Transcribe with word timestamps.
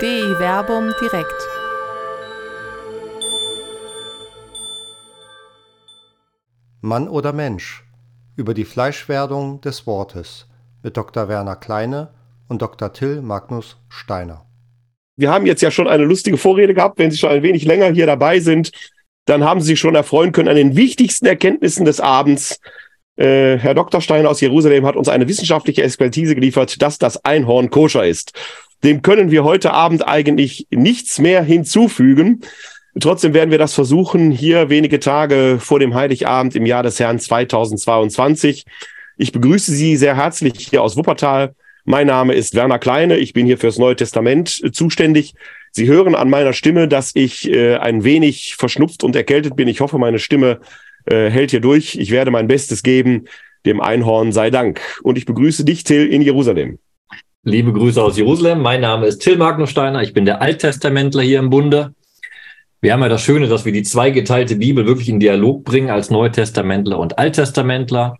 DI 0.00 0.38
Werbung 0.38 0.94
direkt. 0.98 1.46
Mann 6.80 7.06
oder 7.06 7.34
Mensch 7.34 7.84
über 8.34 8.54
die 8.54 8.64
Fleischwerdung 8.64 9.60
des 9.60 9.86
Wortes 9.86 10.46
mit 10.82 10.96
Dr. 10.96 11.28
Werner 11.28 11.56
Kleine 11.56 12.14
und 12.48 12.62
Dr. 12.62 12.94
Till 12.94 13.20
Magnus 13.20 13.76
Steiner. 13.90 14.46
Wir 15.16 15.30
haben 15.30 15.44
jetzt 15.44 15.60
ja 15.60 15.70
schon 15.70 15.86
eine 15.86 16.04
lustige 16.04 16.38
Vorrede 16.38 16.72
gehabt. 16.72 16.98
Wenn 16.98 17.10
Sie 17.10 17.18
schon 17.18 17.28
ein 17.28 17.42
wenig 17.42 17.66
länger 17.66 17.92
hier 17.92 18.06
dabei 18.06 18.40
sind, 18.40 18.72
dann 19.26 19.44
haben 19.44 19.60
Sie 19.60 19.66
sich 19.66 19.80
schon 19.80 19.94
erfreuen 19.94 20.32
können 20.32 20.48
an 20.48 20.56
den 20.56 20.76
wichtigsten 20.76 21.26
Erkenntnissen 21.26 21.84
des 21.84 22.00
Abends. 22.00 22.58
Äh, 23.16 23.58
Herr 23.58 23.74
Dr. 23.74 24.00
Steiner 24.00 24.30
aus 24.30 24.40
Jerusalem 24.40 24.86
hat 24.86 24.96
uns 24.96 25.10
eine 25.10 25.28
wissenschaftliche 25.28 25.82
Expertise 25.82 26.34
geliefert, 26.34 26.80
dass 26.80 26.96
das 26.96 27.22
Einhorn 27.22 27.68
koscher 27.68 28.06
ist. 28.06 28.32
Dem 28.84 29.02
können 29.02 29.30
wir 29.30 29.44
heute 29.44 29.72
Abend 29.72 30.06
eigentlich 30.06 30.66
nichts 30.70 31.18
mehr 31.18 31.42
hinzufügen. 31.42 32.40
Trotzdem 32.98 33.34
werden 33.34 33.50
wir 33.50 33.58
das 33.58 33.74
versuchen, 33.74 34.30
hier 34.30 34.68
wenige 34.68 34.98
Tage 34.98 35.58
vor 35.60 35.78
dem 35.78 35.94
Heiligabend 35.94 36.56
im 36.56 36.66
Jahr 36.66 36.82
des 36.82 36.98
Herrn 36.98 37.18
2022. 37.18 38.64
Ich 39.16 39.32
begrüße 39.32 39.72
Sie 39.72 39.96
sehr 39.96 40.16
herzlich 40.16 40.68
hier 40.70 40.82
aus 40.82 40.96
Wuppertal. 40.96 41.54
Mein 41.84 42.06
Name 42.06 42.34
ist 42.34 42.54
Werner 42.54 42.78
Kleine. 42.78 43.18
Ich 43.18 43.32
bin 43.32 43.46
hier 43.46 43.58
fürs 43.58 43.78
Neue 43.78 43.96
Testament 43.96 44.60
äh, 44.64 44.72
zuständig. 44.72 45.34
Sie 45.72 45.86
hören 45.86 46.14
an 46.14 46.30
meiner 46.30 46.52
Stimme, 46.52 46.88
dass 46.88 47.12
ich 47.14 47.48
äh, 47.48 47.76
ein 47.76 48.02
wenig 48.02 48.56
verschnupft 48.56 49.04
und 49.04 49.14
erkältet 49.14 49.56
bin. 49.56 49.68
Ich 49.68 49.80
hoffe, 49.80 49.98
meine 49.98 50.18
Stimme 50.18 50.60
äh, 51.04 51.30
hält 51.30 51.52
hier 51.52 51.60
durch. 51.60 51.96
Ich 51.96 52.10
werde 52.10 52.30
mein 52.30 52.48
Bestes 52.48 52.82
geben. 52.82 53.26
Dem 53.66 53.80
Einhorn 53.80 54.32
sei 54.32 54.50
Dank. 54.50 54.80
Und 55.02 55.18
ich 55.18 55.26
begrüße 55.26 55.64
dich, 55.64 55.84
Till, 55.84 56.06
in 56.06 56.22
Jerusalem. 56.22 56.78
Liebe 57.42 57.72
Grüße 57.72 58.02
aus 58.02 58.18
Jerusalem. 58.18 58.60
Mein 58.60 58.82
Name 58.82 59.06
ist 59.06 59.20
Till 59.20 59.38
Magnussteiner. 59.38 60.02
Ich 60.02 60.12
bin 60.12 60.26
der 60.26 60.42
Alttestamentler 60.42 61.22
hier 61.22 61.38
im 61.38 61.48
Bunde. 61.48 61.94
Wir 62.82 62.92
haben 62.92 63.00
ja 63.00 63.08
das 63.08 63.22
Schöne, 63.22 63.48
dass 63.48 63.64
wir 63.64 63.72
die 63.72 63.82
zweigeteilte 63.82 64.56
Bibel 64.56 64.84
wirklich 64.84 65.08
in 65.08 65.20
Dialog 65.20 65.64
bringen 65.64 65.88
als 65.88 66.10
Neutestamentler 66.10 66.98
und 66.98 67.18
Alttestamentler. 67.18 68.18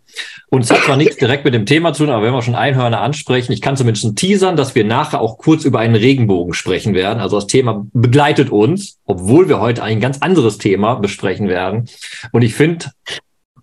Und 0.49 0.63
es 0.63 0.71
hat 0.71 0.79
zwar 0.85 0.97
nichts 0.97 1.17
direkt 1.17 1.45
mit 1.45 1.53
dem 1.53 1.67
Thema 1.67 1.93
zu 1.93 2.05
tun, 2.05 2.13
aber 2.13 2.25
wenn 2.25 2.33
wir 2.33 2.41
schon 2.41 2.55
Einhörner 2.55 3.01
ansprechen, 3.01 3.51
ich 3.51 3.61
kann 3.61 3.77
zumindest 3.77 4.15
teasern, 4.15 4.55
dass 4.55 4.73
wir 4.73 4.85
nachher 4.85 5.21
auch 5.21 5.37
kurz 5.37 5.65
über 5.65 5.77
einen 5.77 5.95
Regenbogen 5.95 6.55
sprechen 6.55 6.95
werden. 6.95 7.19
Also 7.19 7.37
das 7.37 7.45
Thema 7.45 7.85
begleitet 7.93 8.49
uns, 8.49 8.97
obwohl 9.05 9.47
wir 9.47 9.59
heute 9.59 9.83
ein 9.83 9.99
ganz 9.99 10.17
anderes 10.21 10.57
Thema 10.57 10.95
besprechen 10.95 11.47
werden. 11.47 11.87
Und 12.31 12.41
ich 12.41 12.55
finde, 12.55 12.87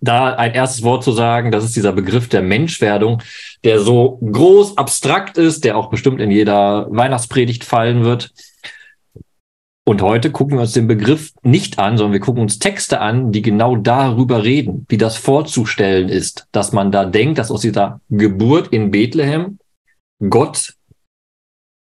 da 0.01 0.35
ein 0.35 0.53
erstes 0.53 0.83
Wort 0.83 1.03
zu 1.03 1.11
sagen, 1.11 1.51
das 1.51 1.63
ist 1.63 1.75
dieser 1.75 1.91
Begriff 1.91 2.29
der 2.29 2.41
Menschwerdung, 2.41 3.21
der 3.63 3.79
so 3.79 4.17
groß 4.17 4.77
abstrakt 4.77 5.37
ist, 5.37 5.63
der 5.63 5.77
auch 5.77 5.89
bestimmt 5.89 6.21
in 6.21 6.31
jeder 6.31 6.87
Weihnachtspredigt 6.89 7.63
fallen 7.63 8.03
wird. 8.03 8.31
Und 9.85 10.03
heute 10.03 10.31
gucken 10.31 10.57
wir 10.57 10.61
uns 10.61 10.73
den 10.73 10.87
Begriff 10.87 11.31
nicht 11.41 11.79
an, 11.79 11.97
sondern 11.97 12.13
wir 12.13 12.19
gucken 12.19 12.43
uns 12.43 12.59
Texte 12.59 13.01
an, 13.01 13.31
die 13.31 13.41
genau 13.41 13.75
darüber 13.75 14.43
reden, 14.43 14.85
wie 14.87 14.97
das 14.97 15.17
vorzustellen 15.17 16.09
ist, 16.09 16.47
dass 16.51 16.71
man 16.73 16.91
da 16.91 17.05
denkt, 17.05 17.39
dass 17.39 17.49
aus 17.49 17.61
dieser 17.61 17.99
Geburt 18.09 18.67
in 18.67 18.91
Bethlehem 18.91 19.57
Gott 20.29 20.75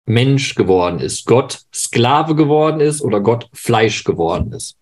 Mensch 0.05 0.55
geworden 0.55 0.99
ist, 1.01 1.25
Gott 1.25 1.63
Sklave 1.75 2.35
geworden 2.35 2.79
ist 2.79 3.01
oder 3.01 3.19
Gott 3.19 3.49
Fleisch 3.51 4.05
geworden 4.05 4.53
ist. 4.53 4.77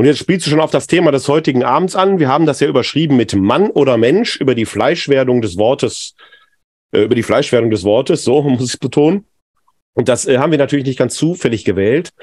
Und 0.00 0.06
jetzt 0.06 0.20
spielst 0.20 0.46
du 0.46 0.50
schon 0.50 0.60
auf 0.60 0.70
das 0.70 0.86
Thema 0.86 1.12
des 1.12 1.28
heutigen 1.28 1.62
Abends 1.62 1.94
an. 1.94 2.18
Wir 2.18 2.28
haben 2.28 2.46
das 2.46 2.58
ja 2.60 2.66
überschrieben 2.66 3.18
mit 3.18 3.34
Mann 3.34 3.68
oder 3.68 3.98
Mensch 3.98 4.40
über 4.40 4.54
die 4.54 4.64
Fleischwerdung 4.64 5.42
des 5.42 5.58
Wortes, 5.58 6.14
äh, 6.92 7.02
über 7.02 7.14
die 7.14 7.22
Fleischwerdung 7.22 7.68
des 7.68 7.84
Wortes, 7.84 8.24
so 8.24 8.40
muss 8.48 8.72
ich 8.72 8.80
betonen. 8.80 9.26
Und 9.92 10.08
das 10.08 10.26
äh, 10.26 10.38
haben 10.38 10.52
wir 10.52 10.58
natürlich 10.58 10.86
nicht 10.86 10.98
ganz 10.98 11.16
zufällig 11.16 11.66
gewählt, 11.66 12.14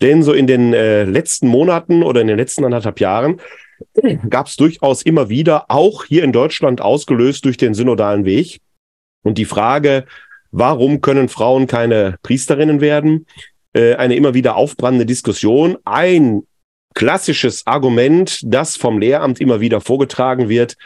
denn 0.00 0.24
so 0.24 0.32
in 0.32 0.48
den 0.48 0.74
äh, 0.74 1.04
letzten 1.04 1.46
Monaten 1.46 2.02
oder 2.02 2.20
in 2.22 2.26
den 2.26 2.38
letzten 2.38 2.64
anderthalb 2.64 2.98
Jahren 2.98 3.40
gab 4.28 4.48
es 4.48 4.56
durchaus 4.56 5.02
immer 5.02 5.28
wieder, 5.28 5.66
auch 5.68 6.04
hier 6.04 6.24
in 6.24 6.32
Deutschland 6.32 6.80
ausgelöst 6.80 7.44
durch 7.44 7.56
den 7.56 7.72
synodalen 7.72 8.24
Weg. 8.24 8.58
Und 9.22 9.38
die 9.38 9.44
Frage, 9.44 10.06
warum 10.50 11.00
können 11.00 11.28
Frauen 11.28 11.68
keine 11.68 12.16
Priesterinnen 12.24 12.80
werden? 12.80 13.26
Äh, 13.74 13.94
eine 13.94 14.16
immer 14.16 14.34
wieder 14.34 14.56
aufbrandende 14.56 15.06
Diskussion. 15.06 15.78
Ein 15.84 16.42
klassisches 16.94 17.66
Argument, 17.66 18.40
das 18.44 18.76
vom 18.76 18.98
Lehramt 18.98 19.40
immer 19.40 19.60
wieder 19.60 19.80
vorgetragen 19.80 20.48
wird, 20.48 20.76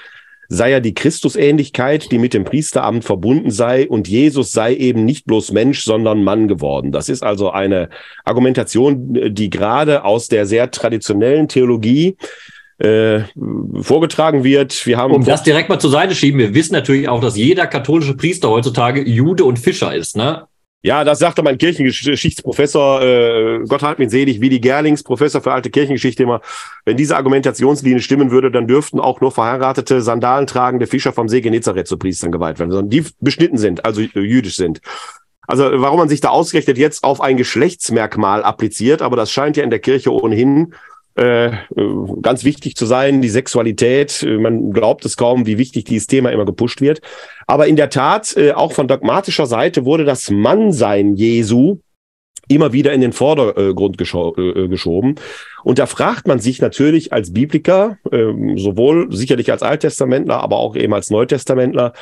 sei 0.48 0.70
ja 0.70 0.80
die 0.80 0.94
Christusähnlichkeit, 0.94 2.10
die 2.12 2.18
mit 2.18 2.34
dem 2.34 2.44
Priesteramt 2.44 3.04
verbunden 3.04 3.50
sei 3.50 3.88
und 3.88 4.08
Jesus 4.08 4.52
sei 4.52 4.74
eben 4.74 5.04
nicht 5.04 5.26
bloß 5.26 5.52
Mensch, 5.52 5.82
sondern 5.82 6.22
Mann 6.22 6.48
geworden. 6.48 6.92
Das 6.92 7.08
ist 7.08 7.22
also 7.22 7.50
eine 7.50 7.88
Argumentation, 8.24 9.34
die 9.34 9.50
gerade 9.50 10.04
aus 10.04 10.28
der 10.28 10.46
sehr 10.46 10.70
traditionellen 10.70 11.48
Theologie 11.48 12.16
äh, 12.78 13.20
vorgetragen 13.80 14.44
wird. 14.44 14.86
Wir 14.86 14.98
haben 14.98 15.14
um 15.14 15.24
das 15.24 15.42
direkt 15.42 15.68
mal 15.68 15.78
zur 15.78 15.90
Seite 15.90 16.14
schieben, 16.14 16.38
wir 16.38 16.54
wissen 16.54 16.74
natürlich 16.74 17.08
auch, 17.08 17.20
dass 17.20 17.36
jeder 17.36 17.66
katholische 17.66 18.14
Priester 18.14 18.50
heutzutage 18.50 19.02
Jude 19.02 19.44
und 19.44 19.58
Fischer 19.58 19.94
ist, 19.94 20.16
ne? 20.16 20.46
Ja, 20.86 21.02
das 21.02 21.18
sagte 21.18 21.42
mein 21.42 21.58
Kirchengeschichtsprofessor, 21.58 23.02
äh, 23.02 23.58
Gott 23.66 23.82
halt 23.82 23.98
mich 23.98 24.08
selig, 24.08 24.40
wie 24.40 24.48
die 24.48 24.60
Gerlings, 24.60 25.02
Professor 25.02 25.40
für 25.40 25.50
alte 25.50 25.68
Kirchengeschichte 25.68 26.22
immer. 26.22 26.42
Wenn 26.84 26.96
diese 26.96 27.16
Argumentationslinie 27.16 28.00
stimmen 28.00 28.30
würde, 28.30 28.52
dann 28.52 28.68
dürften 28.68 29.00
auch 29.00 29.20
nur 29.20 29.32
verheiratete, 29.32 30.00
Sandalen 30.00 30.46
tragende 30.46 30.86
Fischer 30.86 31.12
vom 31.12 31.28
See 31.28 31.40
Genezareth 31.40 31.88
zu 31.88 31.96
Priestern 31.98 32.30
geweiht 32.30 32.60
werden, 32.60 32.70
sondern 32.70 32.88
die 32.88 33.04
beschnitten 33.18 33.58
sind, 33.58 33.84
also 33.84 34.00
jüdisch 34.00 34.54
sind. 34.54 34.80
Also 35.48 35.64
warum 35.64 35.98
man 35.98 36.08
sich 36.08 36.20
da 36.20 36.28
ausgerechnet 36.28 36.78
jetzt 36.78 37.02
auf 37.02 37.20
ein 37.20 37.36
Geschlechtsmerkmal 37.36 38.44
appliziert, 38.44 39.02
aber 39.02 39.16
das 39.16 39.32
scheint 39.32 39.56
ja 39.56 39.64
in 39.64 39.70
der 39.70 39.80
Kirche 39.80 40.12
ohnehin 40.12 40.72
äh, 41.16 41.50
ganz 42.22 42.44
wichtig 42.44 42.76
zu 42.76 42.86
sein, 42.86 43.22
die 43.22 43.28
Sexualität. 43.28 44.26
Man 44.38 44.70
glaubt 44.72 45.04
es 45.04 45.16
kaum, 45.16 45.46
wie 45.46 45.58
wichtig 45.58 45.84
dieses 45.84 46.06
Thema 46.06 46.30
immer 46.30 46.44
gepusht 46.44 46.80
wird. 46.80 47.00
Aber 47.46 47.66
in 47.66 47.76
der 47.76 47.90
Tat, 47.90 48.36
äh, 48.36 48.52
auch 48.52 48.72
von 48.72 48.88
dogmatischer 48.88 49.46
Seite 49.46 49.84
wurde 49.84 50.04
das 50.04 50.30
Mannsein 50.30 51.14
Jesu 51.14 51.78
immer 52.48 52.72
wieder 52.72 52.92
in 52.92 53.00
den 53.00 53.12
Vordergrund 53.12 53.98
gescho 53.98 54.34
äh, 54.36 54.68
geschoben. 54.68 55.16
Und 55.64 55.78
da 55.78 55.86
fragt 55.86 56.28
man 56.28 56.38
sich 56.38 56.60
natürlich 56.60 57.12
als 57.12 57.32
Bibliker, 57.32 57.98
äh, 58.12 58.32
sowohl 58.56 59.12
sicherlich 59.12 59.50
als 59.50 59.62
Alttestamentler, 59.62 60.40
aber 60.40 60.58
auch 60.58 60.76
eben 60.76 60.94
als 60.94 61.10
Neutestamentler, 61.10 61.92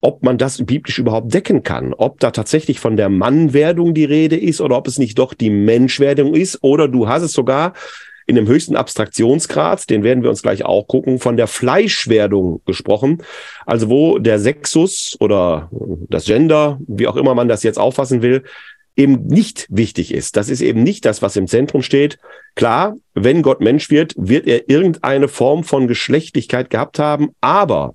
ob 0.00 0.22
man 0.22 0.36
das 0.36 0.64
biblisch 0.64 0.98
überhaupt 0.98 1.32
decken 1.32 1.62
kann, 1.62 1.94
ob 1.94 2.20
da 2.20 2.30
tatsächlich 2.30 2.78
von 2.78 2.96
der 2.96 3.08
Mannwerdung 3.08 3.94
die 3.94 4.04
Rede 4.04 4.36
ist 4.36 4.60
oder 4.60 4.76
ob 4.76 4.86
es 4.86 4.98
nicht 4.98 5.18
doch 5.18 5.32
die 5.32 5.50
Menschwerdung 5.50 6.34
ist 6.34 6.58
oder 6.62 6.88
du 6.88 7.08
hast 7.08 7.22
es 7.22 7.32
sogar 7.32 7.72
in 8.26 8.36
dem 8.36 8.48
höchsten 8.48 8.76
Abstraktionsgrad, 8.76 9.90
den 9.90 10.02
werden 10.02 10.22
wir 10.22 10.30
uns 10.30 10.42
gleich 10.42 10.64
auch 10.64 10.86
gucken, 10.86 11.18
von 11.18 11.36
der 11.36 11.46
Fleischwerdung 11.46 12.62
gesprochen. 12.64 13.22
Also 13.66 13.90
wo 13.90 14.18
der 14.18 14.38
Sexus 14.38 15.16
oder 15.20 15.70
das 16.08 16.24
Gender, 16.24 16.78
wie 16.86 17.06
auch 17.06 17.16
immer 17.16 17.34
man 17.34 17.48
das 17.48 17.62
jetzt 17.62 17.78
auffassen 17.78 18.22
will, 18.22 18.44
eben 18.96 19.26
nicht 19.26 19.66
wichtig 19.70 20.14
ist. 20.14 20.36
Das 20.36 20.48
ist 20.48 20.60
eben 20.60 20.82
nicht 20.82 21.04
das, 21.04 21.20
was 21.20 21.36
im 21.36 21.48
Zentrum 21.48 21.82
steht. 21.82 22.18
Klar, 22.54 22.96
wenn 23.14 23.42
Gott 23.42 23.60
Mensch 23.60 23.90
wird, 23.90 24.14
wird 24.16 24.46
er 24.46 24.68
irgendeine 24.68 25.28
Form 25.28 25.64
von 25.64 25.88
Geschlechtlichkeit 25.88 26.70
gehabt 26.70 26.98
haben, 26.98 27.30
aber 27.40 27.94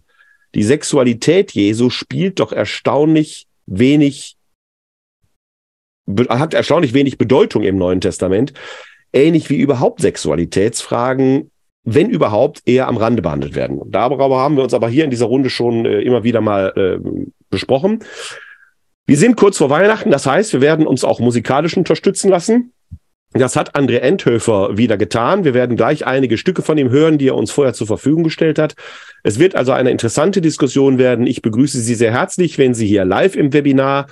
die 0.55 0.63
Sexualität 0.63 1.51
Jesu 1.51 1.89
spielt 1.89 2.39
doch 2.39 2.51
erstaunlich 2.51 3.47
wenig 3.65 4.35
hat 6.27 6.55
erstaunlich 6.55 6.95
wenig 6.95 7.19
Bedeutung 7.19 7.61
im 7.61 7.77
Neuen 7.77 8.01
Testament 8.01 8.53
ähnlich 9.13 9.49
wie 9.49 9.57
überhaupt 9.57 10.01
Sexualitätsfragen, 10.01 11.51
wenn 11.83 12.09
überhaupt, 12.09 12.61
eher 12.65 12.87
am 12.87 12.97
Rande 12.97 13.21
behandelt 13.21 13.55
werden. 13.55 13.79
Darüber 13.87 14.29
haben 14.37 14.55
wir 14.55 14.63
uns 14.63 14.73
aber 14.73 14.89
hier 14.89 15.05
in 15.05 15.09
dieser 15.09 15.25
Runde 15.25 15.49
schon 15.49 15.85
äh, 15.85 16.01
immer 16.01 16.23
wieder 16.23 16.41
mal 16.41 16.73
äh, 16.75 17.09
besprochen. 17.49 18.03
Wir 19.07 19.17
sind 19.17 19.37
kurz 19.37 19.57
vor 19.57 19.71
Weihnachten, 19.71 20.11
das 20.11 20.27
heißt, 20.27 20.53
wir 20.53 20.61
werden 20.61 20.85
uns 20.85 21.03
auch 21.03 21.19
musikalisch 21.19 21.75
unterstützen 21.75 22.29
lassen. 22.29 22.73
Das 23.33 23.55
hat 23.55 23.75
André 23.75 23.97
Endhöfer 23.97 24.77
wieder 24.77 24.97
getan. 24.97 25.43
Wir 25.43 25.53
werden 25.53 25.77
gleich 25.77 26.05
einige 26.05 26.37
Stücke 26.37 26.63
von 26.63 26.77
ihm 26.79 26.89
hören, 26.89 27.19
die 27.19 27.27
er 27.27 27.35
uns 27.35 27.51
vorher 27.51 27.73
zur 27.73 27.85
Verfügung 27.85 28.23
gestellt 28.23 28.57
hat. 28.57 28.75
Es 29.23 29.37
wird 29.37 29.55
also 29.55 29.71
eine 29.71 29.91
interessante 29.91 30.41
Diskussion 30.41 30.97
werden. 30.97 31.27
Ich 31.27 31.43
begrüße 31.43 31.79
Sie 31.79 31.93
sehr 31.93 32.11
herzlich, 32.11 32.57
wenn 32.57 32.73
Sie 32.73 32.87
hier 32.87 33.05
live 33.05 33.35
im 33.35 33.53
Webinar 33.53 34.07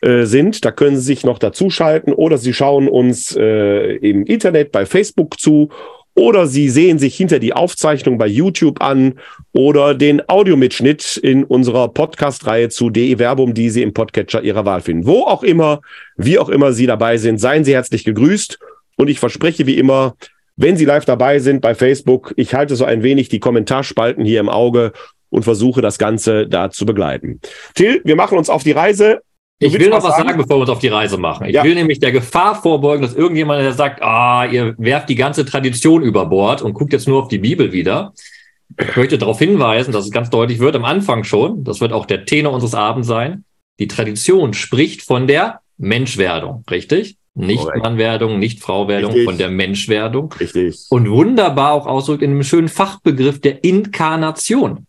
äh, 0.00 0.24
sind. 0.24 0.64
Da 0.64 0.70
können 0.70 0.96
Sie 0.96 1.02
sich 1.02 1.24
noch 1.24 1.38
dazuschalten 1.38 2.12
oder 2.12 2.38
Sie 2.38 2.52
schauen 2.52 2.88
uns 2.88 3.36
äh, 3.36 3.96
im 3.96 4.24
Internet 4.24 4.72
bei 4.72 4.86
Facebook 4.86 5.40
zu 5.40 5.70
oder 6.16 6.46
Sie 6.46 6.70
sehen 6.70 6.98
sich 6.98 7.14
hinter 7.14 7.38
die 7.38 7.52
Aufzeichnung 7.52 8.16
bei 8.16 8.26
YouTube 8.26 8.82
an 8.82 9.18
oder 9.52 9.94
den 9.94 10.26
Audiomitschnitt 10.28 11.18
in 11.18 11.44
unserer 11.44 11.88
Podcast-Reihe 11.88 12.70
zu 12.70 12.88
DE 12.88 13.18
Verbum, 13.18 13.52
die 13.52 13.68
Sie 13.68 13.82
im 13.82 13.92
Podcatcher 13.92 14.42
Ihrer 14.42 14.64
Wahl 14.64 14.80
finden. 14.80 15.06
Wo 15.06 15.24
auch 15.24 15.42
immer, 15.42 15.82
wie 16.16 16.38
auch 16.38 16.48
immer 16.48 16.72
Sie 16.72 16.86
dabei 16.86 17.18
sind, 17.18 17.38
seien 17.38 17.64
Sie 17.64 17.74
herzlich 17.74 18.04
gegrüßt. 18.04 18.58
Und 18.96 19.08
ich 19.08 19.20
verspreche 19.20 19.66
wie 19.66 19.76
immer, 19.76 20.16
wenn 20.56 20.78
Sie 20.78 20.86
live 20.86 21.04
dabei 21.04 21.38
sind 21.38 21.60
bei 21.60 21.74
Facebook, 21.74 22.32
ich 22.36 22.54
halte 22.54 22.76
so 22.76 22.86
ein 22.86 23.02
wenig 23.02 23.28
die 23.28 23.40
Kommentarspalten 23.40 24.24
hier 24.24 24.40
im 24.40 24.48
Auge 24.48 24.92
und 25.28 25.42
versuche 25.42 25.82
das 25.82 25.98
Ganze 25.98 26.48
da 26.48 26.70
zu 26.70 26.86
begleiten. 26.86 27.40
Till, 27.74 28.00
wir 28.04 28.16
machen 28.16 28.38
uns 28.38 28.48
auf 28.48 28.62
die 28.62 28.72
Reise 28.72 29.20
Ich 29.58 29.72
will 29.72 29.88
noch 29.88 30.02
was 30.02 30.16
sagen? 30.16 30.28
sagen, 30.28 30.38
bevor 30.38 30.58
wir 30.58 30.60
uns 30.62 30.70
auf 30.70 30.80
die 30.80 30.88
Reise 30.88 31.16
machen. 31.16 31.46
Ich 31.46 31.54
ja. 31.54 31.64
will 31.64 31.74
nämlich 31.74 31.98
der 31.98 32.12
Gefahr 32.12 32.60
vorbeugen, 32.60 33.02
dass 33.02 33.14
irgendjemand 33.14 33.62
der 33.62 33.72
sagt, 33.72 34.02
ah, 34.02 34.44
ihr 34.44 34.74
werft 34.76 35.08
die 35.08 35.14
ganze 35.14 35.46
Tradition 35.46 36.02
über 36.02 36.26
Bord 36.26 36.60
und 36.60 36.74
guckt 36.74 36.92
jetzt 36.92 37.08
nur 37.08 37.22
auf 37.22 37.28
die 37.28 37.38
Bibel 37.38 37.72
wieder. 37.72 38.12
Ich 38.78 38.96
möchte 38.96 39.16
darauf 39.16 39.38
hinweisen, 39.38 39.92
dass 39.92 40.04
es 40.04 40.10
ganz 40.10 40.28
deutlich 40.28 40.58
wird, 40.58 40.76
am 40.76 40.84
Anfang 40.84 41.24
schon, 41.24 41.64
das 41.64 41.80
wird 41.80 41.92
auch 41.92 42.04
der 42.04 42.26
Tenor 42.26 42.52
unseres 42.52 42.74
Abends 42.74 43.08
sein, 43.08 43.44
die 43.78 43.88
Tradition 43.88 44.52
spricht 44.52 45.02
von 45.02 45.26
der 45.26 45.60
Menschwerdung, 45.78 46.64
richtig? 46.70 47.16
Nicht 47.34 47.64
Correct. 47.64 47.82
Mannwerdung, 47.82 48.38
nicht 48.38 48.60
Frauwerdung, 48.60 49.10
richtig. 49.10 49.26
von 49.26 49.38
der 49.38 49.50
Menschwerdung. 49.50 50.32
Richtig. 50.40 50.86
Und 50.88 51.10
wunderbar 51.10 51.72
auch 51.72 51.86
ausdrückt 51.86 52.22
in 52.22 52.30
einem 52.30 52.42
schönen 52.42 52.68
Fachbegriff 52.68 53.40
der 53.42 53.62
Inkarnation. 53.62 54.86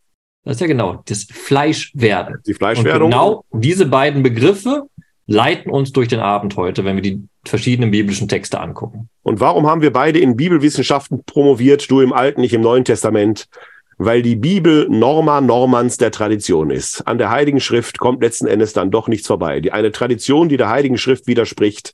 Das 0.48 0.56
ist 0.56 0.62
ja 0.62 0.68
genau 0.68 1.04
das 1.06 1.26
Fleischwerden. 1.26 2.38
Die 2.48 2.54
Fleischwerdung. 2.54 3.08
Und 3.08 3.12
genau 3.12 3.44
diese 3.52 3.86
beiden 3.86 4.24
Begriffe 4.24 4.84
leiten 5.26 5.70
uns 5.70 5.92
durch 5.92 6.08
den 6.08 6.22
Abend 6.22 6.56
heute, 6.56 6.86
wenn 6.86 6.96
wir 6.96 7.02
die 7.02 7.22
verschiedenen 7.46 7.92
biblischen 7.92 8.30
Texte 8.30 8.62
angucken. 8.62 9.10
Und 9.24 9.42
warum 9.42 9.68
haben 9.68 9.82
wir 9.82 9.92
beide 9.92 10.20
in 10.20 10.38
Bibelwissenschaften 10.38 11.26
promoviert, 11.26 11.92
du 11.92 12.00
im 12.00 12.14
Alten, 12.14 12.44
ich 12.44 12.54
im 12.54 12.62
Neuen 12.62 12.86
Testament? 12.86 13.50
Weil 13.98 14.22
die 14.22 14.38
Bibel 14.38 14.88
Norma 14.90 15.42
Normans 15.42 15.98
der 15.98 16.12
Tradition 16.12 16.70
ist. 16.70 17.06
An 17.06 17.18
der 17.18 17.30
Heiligen 17.30 17.60
Schrift 17.60 17.98
kommt 17.98 18.22
letzten 18.22 18.48
Endes 18.48 18.72
dann 18.72 18.90
doch 18.90 19.10
nichts 19.10 19.28
vorbei. 19.28 19.60
Die, 19.60 19.74
eine 19.74 19.92
Tradition, 19.92 20.48
die 20.48 20.56
der 20.56 20.70
Heiligen 20.70 20.98
Schrift 20.98 21.28
widerspricht, 21.28 21.94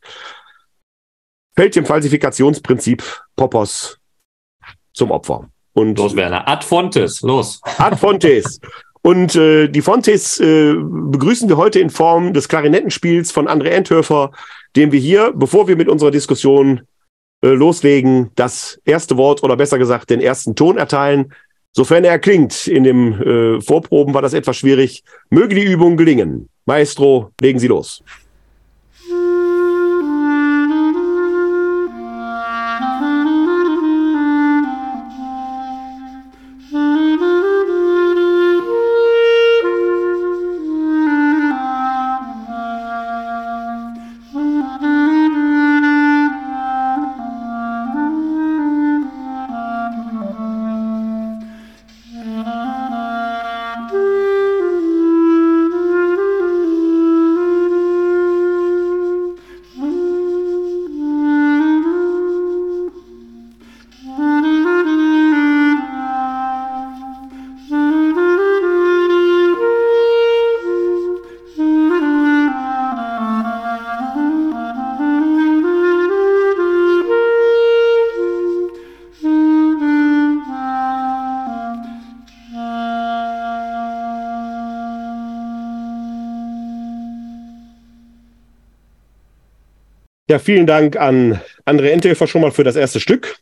fällt 1.56 1.76
dem 1.76 1.88
Falsifikationsprinzip 1.88 3.04
Popos 3.36 4.00
zum 4.94 5.10
Opfer. 5.10 5.50
Und 5.74 5.98
los, 5.98 6.16
Werner. 6.16 6.48
Ad 6.48 6.66
Fontes, 6.66 7.22
los. 7.22 7.62
Ad 7.78 7.98
Fontes. 7.98 8.60
Und 9.02 9.36
äh, 9.36 9.68
die 9.68 9.82
Fontes 9.82 10.40
äh, 10.40 10.74
begrüßen 10.76 11.50
wir 11.50 11.58
heute 11.58 11.80
in 11.80 11.90
Form 11.90 12.34
des 12.34 12.48
Klarinettenspiels 12.48 13.32
von 13.32 13.48
André 13.48 13.70
Enthöfer, 13.70 14.32
dem 14.76 14.92
wir 14.92 15.00
hier, 15.00 15.34
bevor 15.36 15.68
wir 15.68 15.76
mit 15.76 15.90
unserer 15.90 16.12
Diskussion 16.12 16.82
äh, 17.44 17.50
loslegen, 17.50 18.32
das 18.36 18.80
erste 18.86 19.18
Wort 19.18 19.44
oder 19.44 19.58
besser 19.58 19.78
gesagt 19.78 20.10
den 20.10 20.22
ersten 20.22 20.56
Ton 20.56 20.78
erteilen. 20.78 21.34
Sofern 21.74 22.06
er 22.06 22.20
klingt, 22.20 22.68
in 22.68 22.84
dem 22.84 23.22
äh, 23.22 23.62
Vorproben 23.62 24.14
war 24.14 24.22
das 24.22 24.34
etwas 24.34 24.58
schwierig. 24.58 25.04
Möge 25.30 25.56
die 25.56 25.64
Übung 25.64 25.98
gelingen. 25.98 26.48
Maestro, 26.66 27.32
legen 27.42 27.60
Sie 27.60 27.68
los. 27.68 28.04
Ja, 90.34 90.40
vielen 90.40 90.66
Dank 90.66 90.96
an 90.96 91.40
André 91.64 91.90
Entelfer 91.90 92.26
schon 92.26 92.42
mal 92.42 92.50
für 92.50 92.64
das 92.64 92.76
erste 92.76 93.00
Stück. 93.00 93.38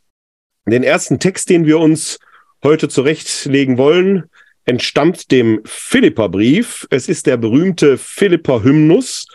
Den 0.65 0.83
ersten 0.83 1.19
Text, 1.19 1.49
den 1.49 1.65
wir 1.65 1.79
uns 1.79 2.19
heute 2.65 2.89
zurechtlegen 2.89 3.77
wollen, 3.77 4.25
entstammt 4.65 5.31
dem 5.31 5.61
Philipperbrief. 5.63 6.85
Es 6.89 7.07
ist 7.07 7.27
der 7.27 7.37
berühmte 7.37 7.97
Philipper-Hymnus, 7.97 9.25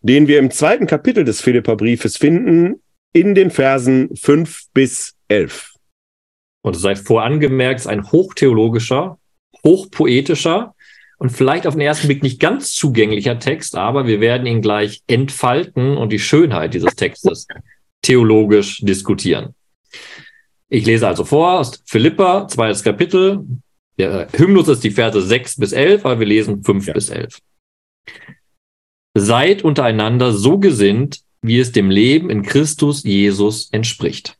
den 0.00 0.26
wir 0.26 0.40
im 0.40 0.50
zweiten 0.50 0.88
Kapitel 0.88 1.22
des 1.22 1.40
Philipperbriefes 1.40 2.16
finden, 2.16 2.82
in 3.12 3.36
den 3.36 3.52
Versen 3.52 4.10
5 4.16 4.64
bis 4.74 5.14
11. 5.28 5.74
Und 6.62 6.74
sei 6.74 6.96
vorangemerkt, 6.96 7.86
ein 7.86 8.10
hochtheologischer, 8.10 9.20
hochpoetischer 9.64 10.74
und 11.18 11.30
vielleicht 11.30 11.66
auf 11.66 11.74
den 11.74 11.80
ersten 11.80 12.06
Blick 12.06 12.22
nicht 12.22 12.40
ganz 12.40 12.72
zugänglicher 12.72 13.38
Text, 13.38 13.76
aber 13.76 14.06
wir 14.06 14.20
werden 14.20 14.46
ihn 14.46 14.62
gleich 14.62 15.02
entfalten 15.08 15.96
und 15.96 16.10
die 16.10 16.20
Schönheit 16.20 16.74
dieses 16.74 16.94
Textes 16.94 17.46
theologisch 18.02 18.80
diskutieren. 18.80 19.54
Ich 20.68 20.86
lese 20.86 21.08
also 21.08 21.24
vor 21.24 21.58
aus 21.58 21.82
Philippa, 21.86 22.46
zweites 22.46 22.82
Kapitel. 22.82 23.44
Der 23.98 24.28
Hymnus 24.32 24.68
ist 24.68 24.84
die 24.84 24.92
Verse 24.92 25.20
6 25.20 25.56
bis 25.56 25.72
11, 25.72 26.04
aber 26.04 26.20
wir 26.20 26.26
lesen 26.26 26.62
5 26.62 26.86
ja. 26.86 26.92
bis 26.92 27.10
11. 27.10 27.38
Seid 29.14 29.62
untereinander 29.62 30.32
so 30.32 30.58
gesinnt, 30.58 31.22
wie 31.42 31.58
es 31.58 31.72
dem 31.72 31.90
Leben 31.90 32.30
in 32.30 32.42
Christus 32.42 33.02
Jesus 33.02 33.70
entspricht. 33.72 34.36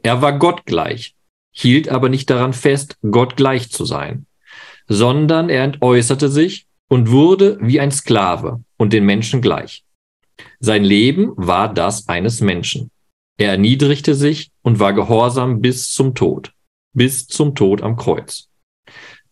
Er 0.00 0.22
war 0.22 0.38
Gott 0.38 0.64
gleich, 0.64 1.16
hielt 1.50 1.88
aber 1.88 2.08
nicht 2.08 2.30
daran 2.30 2.52
fest, 2.52 2.96
Gott 3.02 3.36
gleich 3.36 3.70
zu 3.70 3.84
sein 3.84 4.27
sondern 4.88 5.48
er 5.48 5.64
entäußerte 5.64 6.28
sich 6.28 6.66
und 6.88 7.10
wurde 7.10 7.58
wie 7.60 7.80
ein 7.80 7.90
Sklave 7.90 8.62
und 8.76 8.92
den 8.92 9.04
Menschen 9.04 9.40
gleich. 9.40 9.84
Sein 10.60 10.84
Leben 10.84 11.32
war 11.36 11.72
das 11.72 12.08
eines 12.08 12.40
Menschen. 12.40 12.90
Er 13.36 13.50
erniedrigte 13.50 14.14
sich 14.14 14.50
und 14.62 14.80
war 14.80 14.92
gehorsam 14.92 15.60
bis 15.60 15.92
zum 15.92 16.14
Tod, 16.14 16.52
bis 16.92 17.26
zum 17.26 17.54
Tod 17.54 17.82
am 17.82 17.96
Kreuz. 17.96 18.48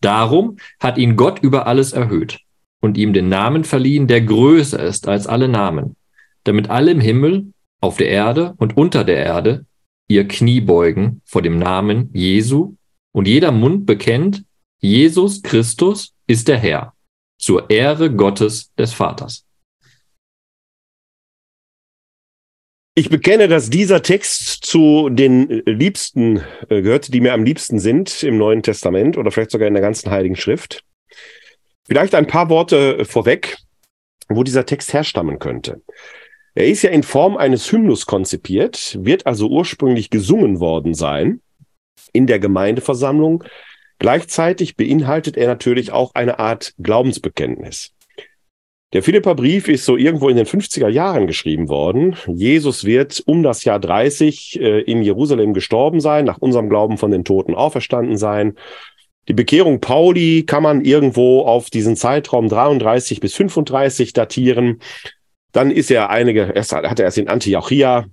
Darum 0.00 0.58
hat 0.78 0.98
ihn 0.98 1.16
Gott 1.16 1.40
über 1.40 1.66
alles 1.66 1.92
erhöht 1.92 2.38
und 2.80 2.98
ihm 2.98 3.12
den 3.12 3.28
Namen 3.28 3.64
verliehen, 3.64 4.06
der 4.06 4.20
größer 4.20 4.80
ist 4.80 5.08
als 5.08 5.26
alle 5.26 5.48
Namen, 5.48 5.96
damit 6.44 6.70
alle 6.70 6.90
im 6.90 7.00
Himmel, 7.00 7.52
auf 7.80 7.98
der 7.98 8.08
Erde 8.08 8.54
und 8.56 8.76
unter 8.76 9.04
der 9.04 9.24
Erde 9.24 9.66
ihr 10.08 10.26
Knie 10.26 10.60
beugen 10.60 11.20
vor 11.24 11.42
dem 11.42 11.58
Namen 11.58 12.10
Jesu 12.12 12.74
und 13.12 13.28
jeder 13.28 13.52
Mund 13.52 13.86
bekennt, 13.86 14.44
Jesus 14.80 15.42
Christus 15.42 16.14
ist 16.26 16.48
der 16.48 16.58
Herr, 16.58 16.94
zur 17.38 17.70
Ehre 17.70 18.12
Gottes 18.14 18.72
des 18.74 18.92
Vaters. 18.92 19.46
Ich 22.98 23.10
bekenne, 23.10 23.46
dass 23.46 23.68
dieser 23.68 24.02
Text 24.02 24.64
zu 24.64 25.10
den 25.10 25.62
Liebsten 25.66 26.38
äh, 26.70 26.80
gehört, 26.80 27.12
die 27.12 27.20
mir 27.20 27.34
am 27.34 27.44
liebsten 27.44 27.78
sind 27.78 28.22
im 28.22 28.38
Neuen 28.38 28.62
Testament 28.62 29.18
oder 29.18 29.30
vielleicht 29.30 29.50
sogar 29.50 29.68
in 29.68 29.74
der 29.74 29.82
ganzen 29.82 30.10
Heiligen 30.10 30.36
Schrift. 30.36 30.82
Vielleicht 31.86 32.14
ein 32.14 32.26
paar 32.26 32.48
Worte 32.48 33.04
vorweg, 33.04 33.58
wo 34.28 34.42
dieser 34.44 34.64
Text 34.64 34.94
herstammen 34.94 35.38
könnte. 35.38 35.82
Er 36.54 36.68
ist 36.68 36.82
ja 36.82 36.90
in 36.90 37.02
Form 37.02 37.36
eines 37.36 37.70
Hymnus 37.70 38.06
konzipiert, 38.06 38.96
wird 39.02 39.26
also 39.26 39.48
ursprünglich 39.48 40.08
gesungen 40.08 40.58
worden 40.58 40.94
sein 40.94 41.42
in 42.12 42.26
der 42.26 42.38
Gemeindeversammlung 42.38 43.44
Gleichzeitig 43.98 44.76
beinhaltet 44.76 45.36
er 45.36 45.46
natürlich 45.46 45.92
auch 45.92 46.14
eine 46.14 46.38
Art 46.38 46.74
Glaubensbekenntnis. 46.78 47.92
Der 48.92 49.02
Philipperbrief 49.02 49.68
ist 49.68 49.84
so 49.84 49.96
irgendwo 49.96 50.28
in 50.28 50.36
den 50.36 50.46
50er 50.46 50.88
Jahren 50.88 51.26
geschrieben 51.26 51.68
worden. 51.68 52.16
Jesus 52.28 52.84
wird 52.84 53.22
um 53.26 53.42
das 53.42 53.64
Jahr 53.64 53.80
30 53.80 54.60
äh, 54.60 54.80
in 54.82 55.02
Jerusalem 55.02 55.54
gestorben 55.54 56.00
sein, 56.00 56.24
nach 56.24 56.38
unserem 56.38 56.68
Glauben 56.68 56.96
von 56.96 57.10
den 57.10 57.24
Toten 57.24 57.54
auferstanden 57.54 58.16
sein. 58.16 58.56
Die 59.28 59.34
Bekehrung 59.34 59.80
Pauli 59.80 60.44
kann 60.46 60.62
man 60.62 60.84
irgendwo 60.84 61.42
auf 61.42 61.68
diesen 61.68 61.96
Zeitraum 61.96 62.48
33 62.48 63.18
bis 63.18 63.34
35 63.34 64.12
datieren. 64.12 64.80
Dann 65.50 65.72
ist 65.72 65.90
er 65.90 66.10
einige, 66.10 66.48
hat 66.48 66.98
er 66.98 67.04
erst 67.04 67.18
in 67.18 67.28
Antiochia 67.28 68.06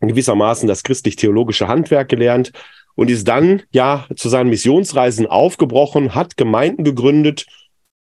gewissermaßen 0.00 0.68
das 0.68 0.82
christlich-theologische 0.82 1.68
Handwerk 1.68 2.08
gelernt 2.08 2.52
und 2.96 3.10
ist 3.10 3.28
dann 3.28 3.62
ja 3.70 4.06
zu 4.16 4.28
seinen 4.28 4.50
Missionsreisen 4.50 5.26
aufgebrochen, 5.26 6.14
hat 6.14 6.36
Gemeinden 6.36 6.82
gegründet 6.82 7.46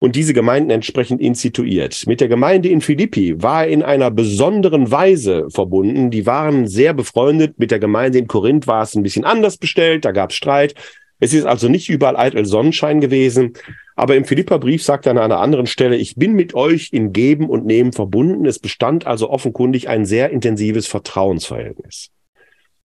und 0.00 0.16
diese 0.16 0.34
Gemeinden 0.34 0.70
entsprechend 0.70 1.20
instituiert. 1.20 2.04
Mit 2.06 2.20
der 2.20 2.28
Gemeinde 2.28 2.68
in 2.68 2.80
Philippi 2.80 3.40
war 3.42 3.64
er 3.64 3.70
in 3.70 3.82
einer 3.82 4.10
besonderen 4.10 4.90
Weise 4.90 5.48
verbunden. 5.50 6.10
Die 6.10 6.26
waren 6.26 6.66
sehr 6.66 6.94
befreundet. 6.94 7.58
Mit 7.58 7.70
der 7.70 7.78
Gemeinde 7.78 8.18
in 8.18 8.26
Korinth 8.26 8.66
war 8.66 8.82
es 8.82 8.94
ein 8.94 9.02
bisschen 9.02 9.24
anders 9.24 9.58
bestellt, 9.58 10.04
da 10.04 10.12
gab 10.12 10.30
es 10.30 10.36
Streit. 10.36 10.74
Es 11.20 11.34
ist 11.34 11.44
also 11.44 11.68
nicht 11.68 11.90
überall 11.90 12.16
eitel 12.16 12.46
Sonnenschein 12.46 13.00
gewesen. 13.00 13.52
Aber 13.94 14.16
im 14.16 14.24
Philipperbrief 14.24 14.82
sagt 14.82 15.04
er 15.04 15.12
an 15.12 15.18
einer 15.18 15.38
anderen 15.38 15.66
Stelle, 15.66 15.96
ich 15.96 16.16
bin 16.16 16.32
mit 16.32 16.54
euch 16.54 16.88
in 16.92 17.12
Geben 17.12 17.50
und 17.50 17.66
Nehmen 17.66 17.92
verbunden. 17.92 18.46
Es 18.46 18.58
bestand 18.58 19.06
also 19.06 19.28
offenkundig 19.28 19.90
ein 19.90 20.06
sehr 20.06 20.30
intensives 20.30 20.86
Vertrauensverhältnis. 20.86 22.10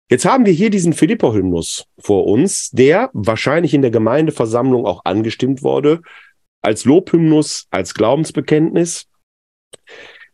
Jetzt 0.09 0.25
haben 0.25 0.45
wir 0.47 0.53
hier 0.53 0.71
diesen 0.71 0.93
Philipper-Hymnus 0.93 1.85
vor 1.99 2.25
uns, 2.25 2.71
der 2.71 3.11
wahrscheinlich 3.13 3.75
in 3.75 3.83
der 3.83 3.91
Gemeindeversammlung 3.91 4.85
auch 4.87 5.05
angestimmt 5.05 5.61
wurde, 5.61 6.01
als 6.61 6.83
Lobhymnus, 6.83 7.67
als 7.69 7.93
Glaubensbekenntnis. 7.93 9.05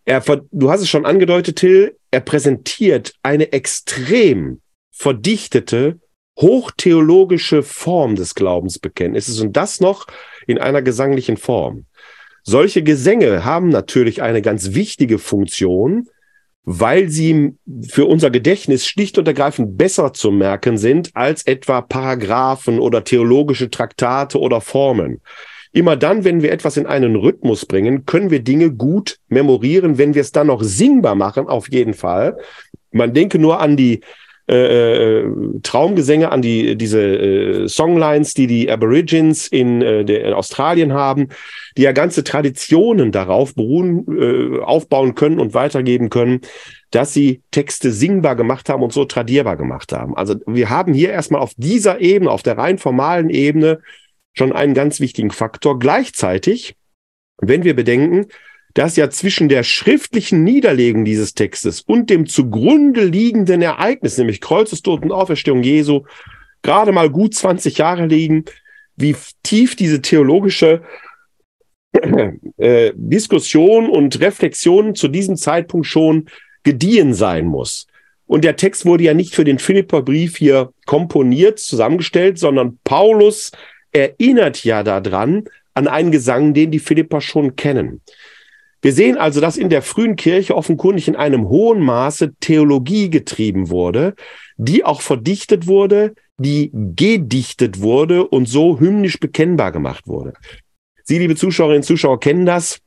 Er, 0.05 0.21
du 0.51 0.71
hast 0.71 0.81
es 0.81 0.89
schon 0.89 1.05
angedeutet, 1.05 1.57
Till, 1.57 1.97
er 2.09 2.21
präsentiert 2.21 3.13
eine 3.21 3.51
extrem 3.51 4.61
verdichtete, 4.91 5.99
hochtheologische 6.39 7.61
Form 7.61 8.15
des 8.15 8.33
Glaubensbekenntnisses 8.33 9.41
und 9.41 9.57
das 9.57 9.81
noch 9.81 10.07
in 10.47 10.57
einer 10.57 10.81
gesanglichen 10.81 11.35
Form. 11.35 11.85
Solche 12.43 12.81
Gesänge 12.81 13.43
haben 13.43 13.69
natürlich 13.69 14.21
eine 14.21 14.41
ganz 14.41 14.73
wichtige 14.73 15.17
Funktion, 15.17 16.07
weil 16.65 17.09
sie 17.09 17.53
für 17.87 18.05
unser 18.05 18.31
Gedächtnis 18.31 18.87
schlicht 18.87 19.17
und 19.17 19.27
ergreifend 19.27 19.77
besser 19.77 20.13
zu 20.13 20.31
merken 20.31 20.77
sind 20.77 21.11
als 21.13 21.45
etwa 21.45 21.81
Paragraphen 21.81 22.79
oder 22.79 23.03
theologische 23.03 23.69
Traktate 23.69 24.39
oder 24.39 24.61
Formeln. 24.61 25.21
Immer 25.71 25.95
dann, 25.95 26.23
wenn 26.23 26.41
wir 26.41 26.51
etwas 26.51 26.77
in 26.77 26.87
einen 26.87 27.15
Rhythmus 27.15 27.65
bringen, 27.65 28.05
können 28.05 28.31
wir 28.31 28.39
Dinge 28.39 28.71
gut 28.71 29.19
memorieren, 29.27 29.97
wenn 29.97 30.15
wir 30.15 30.21
es 30.21 30.31
dann 30.31 30.47
noch 30.47 30.63
singbar 30.63 31.15
machen, 31.15 31.47
auf 31.47 31.69
jeden 31.69 31.93
Fall. 31.93 32.37
Man 32.91 33.13
denke 33.13 33.37
nur 33.37 33.59
an 33.59 33.77
die 33.77 33.99
äh, 34.47 35.21
äh, 35.21 35.31
Traumgesänge, 35.63 36.31
an 36.31 36.43
die 36.43 36.75
diese 36.75 37.01
äh, 37.01 37.67
Songlines, 37.67 38.35
die 38.35 38.45
die 38.45 38.69
Aborigines 38.69 39.47
in, 39.47 39.81
äh, 39.81 40.05
der, 40.05 40.23
in 40.25 40.33
Australien 40.33 40.93
haben, 40.93 41.29
die 41.77 41.81
ja 41.81 41.93
ganze 41.93 42.23
Traditionen 42.23 43.11
darauf 43.11 43.55
beruhen, 43.55 44.05
äh, 44.07 44.61
aufbauen 44.61 45.15
können 45.15 45.39
und 45.39 45.55
weitergeben 45.55 46.09
können, 46.09 46.41
dass 46.91 47.11
sie 47.11 47.41
Texte 47.49 47.91
singbar 47.91 48.35
gemacht 48.35 48.69
haben 48.69 48.83
und 48.83 48.93
so 48.93 49.05
tradierbar 49.05 49.57
gemacht 49.57 49.91
haben. 49.91 50.15
Also 50.15 50.35
wir 50.45 50.69
haben 50.69 50.93
hier 50.93 51.09
erstmal 51.09 51.41
auf 51.41 51.53
dieser 51.57 51.99
Ebene, 51.99 52.29
auf 52.29 52.43
der 52.43 52.57
rein 52.57 52.77
formalen 52.77 53.31
Ebene, 53.31 53.79
schon 54.33 54.53
einen 54.53 54.75
ganz 54.75 54.99
wichtigen 54.99 55.31
Faktor. 55.31 55.79
Gleichzeitig, 55.79 56.75
wenn 57.41 57.63
wir 57.63 57.75
bedenken, 57.75 58.27
dass 58.75 58.97
ja 58.97 59.09
zwischen 59.09 59.49
der 59.49 59.63
schriftlichen 59.63 60.43
Niederlegung 60.43 61.05
dieses 61.05 61.33
Textes 61.33 61.81
und 61.81 62.09
dem 62.09 62.27
zugrunde 62.27 63.05
liegenden 63.05 63.61
Ereignis, 63.61 64.17
nämlich 64.17 64.41
Kreuzestod 64.41 65.01
und 65.01 65.13
Auferstehung 65.13 65.63
Jesu, 65.63 66.03
gerade 66.61 66.91
mal 66.91 67.09
gut 67.09 67.33
20 67.33 67.77
Jahre 67.77 68.05
liegen, 68.05 68.43
wie 68.97 69.15
tief 69.43 69.77
diese 69.77 70.01
theologische 70.01 70.81
äh, 72.57 72.91
Diskussion 72.95 73.89
und 73.89 74.19
Reflexion 74.19 74.93
zu 74.93 75.07
diesem 75.07 75.37
Zeitpunkt 75.37 75.87
schon 75.87 76.25
gediehen 76.63 77.13
sein 77.13 77.45
muss. 77.45 77.87
Und 78.27 78.43
der 78.43 78.57
Text 78.57 78.85
wurde 78.85 79.05
ja 79.05 79.13
nicht 79.13 79.35
für 79.35 79.45
den 79.45 79.59
Philipperbrief 79.59 80.35
hier 80.35 80.73
komponiert, 80.85 81.59
zusammengestellt, 81.59 82.39
sondern 82.39 82.77
Paulus 82.83 83.51
erinnert 83.93 84.65
ja 84.65 84.83
daran 84.83 85.45
an 85.73 85.87
einen 85.87 86.11
Gesang, 86.11 86.53
den 86.53 86.71
die 86.71 86.79
Philipper 86.79 87.21
schon 87.21 87.55
kennen. 87.55 88.01
Wir 88.85 88.93
sehen 88.93 89.17
also, 89.17 89.41
dass 89.41 89.57
in 89.57 89.69
der 89.69 89.81
frühen 89.81 90.15
Kirche 90.15 90.55
offenkundig 90.55 91.07
in 91.07 91.15
einem 91.15 91.49
hohen 91.49 91.79
Maße 91.79 92.35
Theologie 92.39 93.09
getrieben 93.09 93.71
wurde, 93.71 94.13
die 94.57 94.83
auch 94.83 95.01
verdichtet 95.01 95.65
wurde, 95.65 96.13
die 96.37 96.69
gedichtet 96.71 97.81
wurde 97.81 98.27
und 98.27 98.47
so 98.47 98.79
hymnisch 98.79 99.19
bekennbar 99.19 99.71
gemacht 99.71 100.07
wurde. 100.07 100.33
Sie, 101.03 101.17
liebe 101.17 101.35
Zuschauerinnen 101.35 101.79
und 101.79 101.87
Zuschauer, 101.87 102.19
kennen 102.19 102.45
das. 102.45 102.77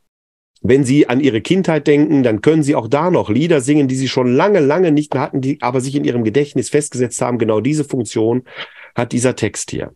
Wenn 0.60 0.84
Sie 0.84 1.08
an 1.08 1.18
Ihre 1.18 1.40
Kindheit 1.40 1.88
denken, 1.88 2.22
dann 2.22 2.42
können 2.42 2.62
Sie 2.62 2.76
auch 2.76 2.86
da 2.86 3.10
noch 3.10 3.28
Lieder 3.28 3.60
singen, 3.60 3.88
die 3.88 3.96
Sie 3.96 4.06
schon 4.06 4.32
lange, 4.32 4.60
lange 4.60 4.92
nicht 4.92 5.14
mehr 5.14 5.22
hatten, 5.24 5.40
die 5.40 5.60
aber 5.62 5.80
sich 5.80 5.96
in 5.96 6.04
Ihrem 6.04 6.22
Gedächtnis 6.22 6.68
festgesetzt 6.68 7.20
haben. 7.20 7.38
Genau 7.38 7.60
diese 7.60 7.82
Funktion 7.82 8.44
hat 8.94 9.10
dieser 9.10 9.34
Text 9.34 9.72
hier. 9.72 9.92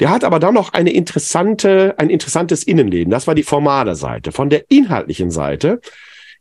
Der 0.00 0.10
hat 0.10 0.24
aber 0.24 0.40
dann 0.40 0.54
noch 0.54 0.72
eine 0.72 0.92
interessante, 0.92 1.94
ein 1.98 2.10
interessantes 2.10 2.64
Innenleben. 2.64 3.10
Das 3.10 3.26
war 3.26 3.34
die 3.34 3.42
formale 3.42 3.94
Seite. 3.94 4.32
Von 4.32 4.48
der 4.50 4.64
inhaltlichen 4.70 5.30
Seite 5.30 5.80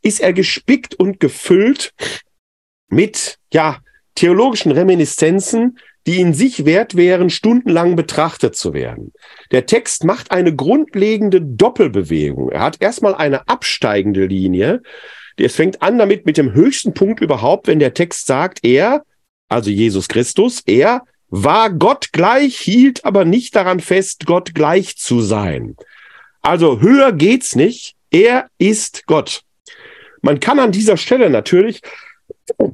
ist 0.01 0.21
er 0.21 0.33
gespickt 0.33 0.95
und 0.95 1.19
gefüllt 1.19 1.93
mit, 2.87 3.37
ja, 3.53 3.79
theologischen 4.15 4.71
Reminiszenzen, 4.71 5.77
die 6.07 6.21
in 6.21 6.33
sich 6.33 6.65
wert 6.65 6.95
wären, 6.95 7.29
stundenlang 7.29 7.95
betrachtet 7.95 8.55
zu 8.55 8.73
werden. 8.73 9.11
Der 9.51 9.65
Text 9.65 10.05
macht 10.05 10.31
eine 10.31 10.55
grundlegende 10.55 11.41
Doppelbewegung. 11.41 12.49
Er 12.49 12.61
hat 12.61 12.81
erstmal 12.81 13.15
eine 13.15 13.47
absteigende 13.47 14.25
Linie. 14.25 14.81
Es 15.37 15.55
fängt 15.55 15.81
an 15.81 15.97
damit 15.97 16.25
mit 16.25 16.37
dem 16.37 16.53
höchsten 16.53 16.93
Punkt 16.93 17.21
überhaupt, 17.21 17.67
wenn 17.67 17.79
der 17.79 17.93
Text 17.93 18.25
sagt, 18.25 18.59
er, 18.63 19.03
also 19.49 19.69
Jesus 19.69 20.07
Christus, 20.07 20.61
er 20.65 21.03
war 21.29 21.69
Gott 21.69 22.11
gleich, 22.11 22.57
hielt 22.57 23.05
aber 23.05 23.25
nicht 23.25 23.55
daran 23.55 23.79
fest, 23.79 24.25
Gott 24.25 24.53
gleich 24.55 24.97
zu 24.97 25.21
sein. 25.21 25.75
Also 26.41 26.81
höher 26.81 27.11
geht's 27.11 27.55
nicht. 27.55 27.95
Er 28.11 28.49
ist 28.57 29.05
Gott. 29.05 29.43
Man 30.21 30.39
kann 30.39 30.59
an 30.59 30.71
dieser 30.71 30.97
Stelle 30.97 31.29
natürlich 31.29 31.81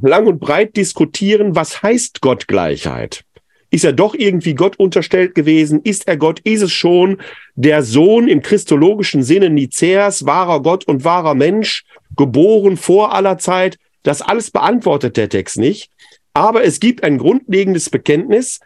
lang 0.02 0.28
und 0.28 0.40
breit 0.40 0.78
diskutieren, 0.78 1.56
was 1.56 1.82
heißt 1.82 2.22
Gottgleichheit? 2.22 3.24
Ist 3.72 3.84
er 3.84 3.94
doch 3.94 4.16
irgendwie 4.16 4.54
Gott 4.54 4.78
unterstellt 4.80 5.36
gewesen? 5.36 5.82
Ist 5.84 6.08
er 6.08 6.16
Gott? 6.16 6.40
Ist 6.42 6.62
es 6.62 6.72
schon 6.72 7.18
der 7.56 7.84
Sohn 7.84 8.28
im 8.28 8.42
christologischen 8.42 9.22
Sinne 9.24 9.50
Nizäas, 9.50 10.26
wahrer 10.26 10.62
Gott 10.62 10.86
und 10.86 11.04
wahrer 11.04 11.36
Mensch, 11.36 11.84
geboren 12.16 12.78
vor 12.78 13.14
aller 13.14 13.38
Zeit? 13.38 13.78
Das 14.04 14.22
alles 14.22 14.52
beantwortet 14.52 15.18
der 15.18 15.30
Text 15.30 15.58
nicht. 15.58 15.90
Aber 16.36 16.66
es 16.66 16.82
gibt 16.82 17.04
ein 17.04 17.18
grundlegendes 17.18 17.90
Bekenntnis, 17.90 18.60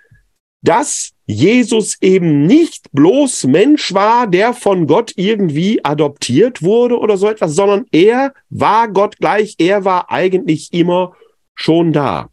dass 0.61 1.11
Jesus 1.27 1.97
eben 2.01 2.47
nicht 2.47 2.91
bloß 2.91 3.45
Mensch 3.45 3.93
war, 3.93 4.25
der 4.25 4.53
von 4.55 4.87
Gott 4.87 5.13
irgendwie 5.15 5.85
adoptiert 5.85 6.63
wurde 6.63 6.97
oder 6.97 7.15
so 7.15 7.29
etwas, 7.29 7.53
sondern 7.53 7.85
er 7.91 8.33
war 8.49 8.87
Gott 8.89 9.17
gleich, 9.17 9.55
er 9.59 9.85
war 9.85 10.11
eigentlich 10.11 10.73
immer 10.73 11.15
schon 11.53 11.93
da. 11.93 12.31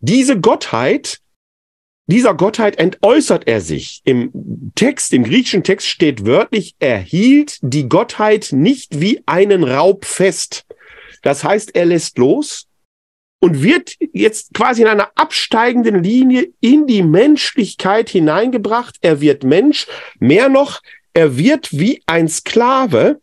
Diese 0.00 0.40
Gottheit, 0.40 1.20
dieser 2.06 2.34
Gottheit 2.34 2.78
entäußert 2.78 3.46
er 3.46 3.60
sich. 3.60 4.00
Im 4.04 4.72
Text, 4.74 5.12
im 5.12 5.24
griechischen 5.24 5.62
Text 5.62 5.88
steht 5.88 6.24
wörtlich, 6.24 6.74
er 6.78 6.98
hielt 6.98 7.58
die 7.60 7.86
Gottheit 7.86 8.48
nicht 8.52 8.98
wie 8.98 9.22
einen 9.26 9.62
Raub 9.62 10.06
fest. 10.06 10.64
Das 11.20 11.44
heißt, 11.44 11.76
er 11.76 11.84
lässt 11.84 12.16
los 12.16 12.66
und 13.42 13.60
wird 13.60 13.96
jetzt 14.12 14.54
quasi 14.54 14.82
in 14.82 14.88
einer 14.88 15.10
absteigenden 15.16 16.00
Linie 16.00 16.52
in 16.60 16.86
die 16.86 17.02
Menschlichkeit 17.02 18.08
hineingebracht. 18.08 18.98
Er 19.00 19.20
wird 19.20 19.42
Mensch. 19.42 19.88
Mehr 20.20 20.48
noch, 20.48 20.80
er 21.12 21.36
wird 21.36 21.76
wie 21.76 22.00
ein 22.06 22.28
Sklave. 22.28 23.20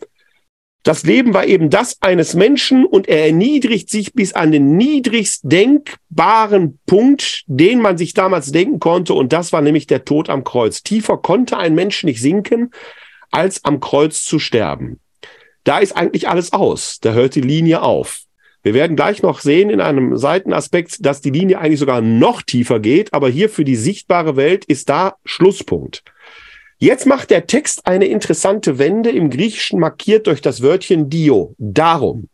Das 0.84 1.04
Leben 1.04 1.34
war 1.34 1.46
eben 1.46 1.70
das 1.70 2.02
eines 2.02 2.34
Menschen 2.34 2.86
und 2.86 3.08
er 3.08 3.28
erniedrigt 3.28 3.90
sich 3.90 4.14
bis 4.14 4.34
an 4.34 4.52
den 4.52 4.76
niedrigst 4.76 5.44
denkbaren 5.46 6.80
Punkt, 6.86 7.44
den 7.48 7.80
man 7.80 7.98
sich 7.98 8.14
damals 8.14 8.52
denken 8.52 8.82
konnte. 8.82 9.14
Und 9.14 9.32
das 9.32 9.54
war 9.54 9.62
nämlich 9.62 9.88
der 9.88 10.04
Tod 10.04 10.30
am 10.30 10.44
Kreuz. 10.44 10.84
Tiefer 10.84 11.18
konnte 11.18 11.58
ein 11.58 11.76
Mensch 11.76 12.04
nicht 12.04 12.22
sinken, 12.22 12.72
als 13.32 13.64
am 13.64 13.80
Kreuz 13.80 14.26
zu 14.26 14.38
sterben. 14.38 15.00
Da 15.64 15.80
ist 15.80 15.96
eigentlich 15.96 16.28
alles 16.28 16.52
aus. 16.52 17.00
Da 17.00 17.14
hört 17.14 17.36
die 17.36 17.42
Linie 17.42 17.84
auf. 17.84 18.26
Wir 18.62 18.74
werden 18.74 18.96
gleich 18.96 19.22
noch 19.22 19.40
sehen 19.40 19.70
in 19.70 19.80
einem 19.80 20.18
Seitenaspekt, 20.18 21.06
dass 21.06 21.22
die 21.22 21.30
Linie 21.30 21.60
eigentlich 21.60 21.80
sogar 21.80 22.02
noch 22.02 22.42
tiefer 22.42 22.80
geht, 22.80 23.14
aber 23.14 23.30
hier 23.30 23.50
für 23.50 23.64
die 23.64 23.78
sichtbare 23.78 24.36
Welt 24.36 24.66
ist 24.66 24.90
da 24.90 25.16
Schlusspunkt. 25.24 26.04
Jetzt 26.78 27.06
macht 27.06 27.30
der 27.30 27.46
Text 27.48 27.88
eine 27.88 28.06
interessante 28.06 28.80
Wende 28.80 29.10
im 29.10 29.30
Griechischen 29.30 29.80
markiert 29.80 30.28
durch 30.28 30.42
das 30.42 30.62
Wörtchen 30.62 31.10
Dio. 31.10 31.54
Darum. 31.58 32.30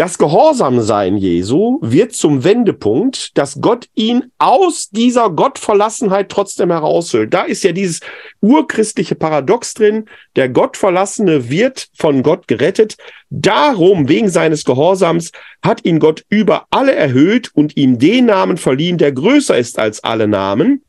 Das 0.00 0.16
Gehorsamsein 0.16 1.18
Jesu 1.18 1.78
wird 1.82 2.14
zum 2.14 2.42
Wendepunkt, 2.42 3.36
dass 3.36 3.60
Gott 3.60 3.86
ihn 3.94 4.32
aus 4.38 4.88
dieser 4.88 5.28
Gottverlassenheit 5.28 6.30
trotzdem 6.30 6.70
herausholt. 6.70 7.34
Da 7.34 7.42
ist 7.42 7.64
ja 7.64 7.72
dieses 7.72 8.00
urchristliche 8.40 9.14
Paradox 9.14 9.74
drin. 9.74 10.06
Der 10.36 10.48
Gottverlassene 10.48 11.50
wird 11.50 11.90
von 11.98 12.22
Gott 12.22 12.48
gerettet. 12.48 12.96
Darum, 13.28 14.08
wegen 14.08 14.30
seines 14.30 14.64
Gehorsams, 14.64 15.32
hat 15.62 15.84
ihn 15.84 15.98
Gott 15.98 16.24
über 16.30 16.64
alle 16.70 16.94
erhöht 16.94 17.50
und 17.52 17.76
ihm 17.76 17.98
den 17.98 18.24
Namen 18.24 18.56
verliehen, 18.56 18.96
der 18.96 19.12
größer 19.12 19.58
ist 19.58 19.78
als 19.78 20.02
alle 20.02 20.28
Namen. 20.28 20.82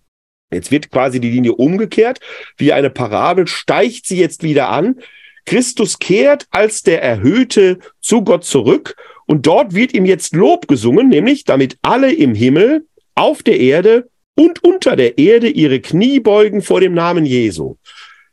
Jetzt 0.54 0.72
wird 0.72 0.90
quasi 0.90 1.20
die 1.20 1.32
Linie 1.32 1.56
umgekehrt. 1.56 2.22
Wie 2.56 2.72
eine 2.72 2.90
Parabel 2.90 3.48
steigt 3.48 4.06
sie 4.06 4.20
jetzt 4.20 4.42
wieder 4.42 4.70
an. 4.70 5.02
Christus 5.46 6.00
kehrt 6.00 6.48
als 6.52 6.84
der 6.84 7.02
Erhöhte 7.02 7.80
zu 8.00 8.24
Gott 8.24 8.44
zurück 8.44 8.96
und 9.26 9.46
dort 9.48 9.74
wird 9.74 9.94
ihm 9.94 10.06
jetzt 10.06 10.36
Lob 10.36 10.68
gesungen, 10.68 11.10
nämlich 11.10 11.46
damit 11.46 11.78
alle 11.82 12.12
im 12.14 12.36
Himmel, 12.36 12.86
auf 13.16 13.44
der 13.44 13.60
Erde 13.60 14.10
und 14.36 14.64
unter 14.64 14.96
der 14.96 15.18
Erde 15.18 15.50
ihre 15.50 15.80
Knie 15.80 16.20
beugen 16.20 16.62
vor 16.62 16.80
dem 16.80 16.94
Namen 16.94 17.26
Jesu. 17.26 17.76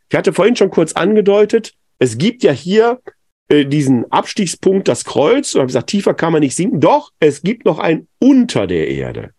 Ich 0.08 0.16
hatte 0.16 0.32
vorhin 0.32 0.56
schon 0.56 0.70
kurz 0.70 0.92
angedeutet, 0.92 1.74
es 1.98 2.16
gibt 2.16 2.42
ja 2.42 2.52
hier 2.52 3.00
äh, 3.48 3.64
diesen 3.64 4.10
Abstiegspunkt, 4.12 4.88
das 4.88 5.04
Kreuz, 5.04 5.54
und 5.54 5.60
habe 5.60 5.66
gesagt, 5.66 5.90
tiefer 5.90 6.14
kann 6.14 6.32
man 6.32 6.40
nicht 6.40 6.54
sinken. 6.54 6.80
Doch, 6.80 7.10
es 7.18 7.42
gibt 7.42 7.64
noch 7.64 7.78
ein 7.78 8.06
unter 8.18 8.66
der 8.66 8.88
Erde. 8.88 9.30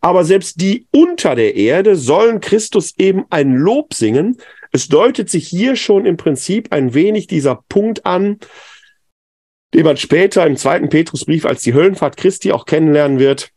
Aber 0.00 0.24
selbst 0.24 0.60
die 0.60 0.86
unter 0.92 1.34
der 1.34 1.56
Erde 1.56 1.96
sollen 1.96 2.40
Christus 2.40 2.94
eben 2.98 3.24
ein 3.30 3.54
Lob 3.54 3.94
singen. 3.94 4.38
Es 4.72 4.88
deutet 4.88 5.28
sich 5.30 5.48
hier 5.48 5.76
schon 5.76 6.06
im 6.06 6.16
Prinzip 6.16 6.72
ein 6.72 6.94
wenig 6.94 7.26
dieser 7.26 7.64
Punkt 7.68 8.06
an, 8.06 8.38
den 9.74 9.84
man 9.84 9.96
später 9.96 10.46
im 10.46 10.56
zweiten 10.56 10.88
Petrusbrief 10.88 11.44
als 11.44 11.62
die 11.62 11.74
Höllenfahrt 11.74 12.16
Christi 12.16 12.52
auch 12.52 12.66
kennenlernen 12.66 13.18
wird, 13.18 13.50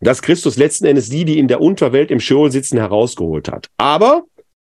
dass 0.00 0.22
Christus 0.22 0.56
letzten 0.56 0.86
Endes 0.86 1.08
die, 1.08 1.24
die 1.24 1.38
in 1.38 1.48
der 1.48 1.60
Unterwelt 1.60 2.10
im 2.10 2.20
Scheol 2.20 2.50
sitzen, 2.50 2.78
herausgeholt 2.78 3.48
hat. 3.48 3.68
Aber 3.76 4.24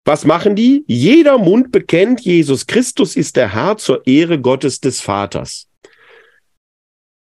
was 0.05 0.27
machen 0.27 0.55
die? 0.55 0.85
Jeder 0.87 1.39
Mund 1.39 1.73
bekennt, 1.73 2.21
Jesus 2.21 2.67
Christus 2.67 3.17
ist 3.17 3.37
der 3.37 3.55
Herr 3.55 3.79
zur 3.79 4.07
Ehre 4.07 4.39
Gottes 4.39 4.81
des 4.81 5.01
Vaters. 5.01 5.69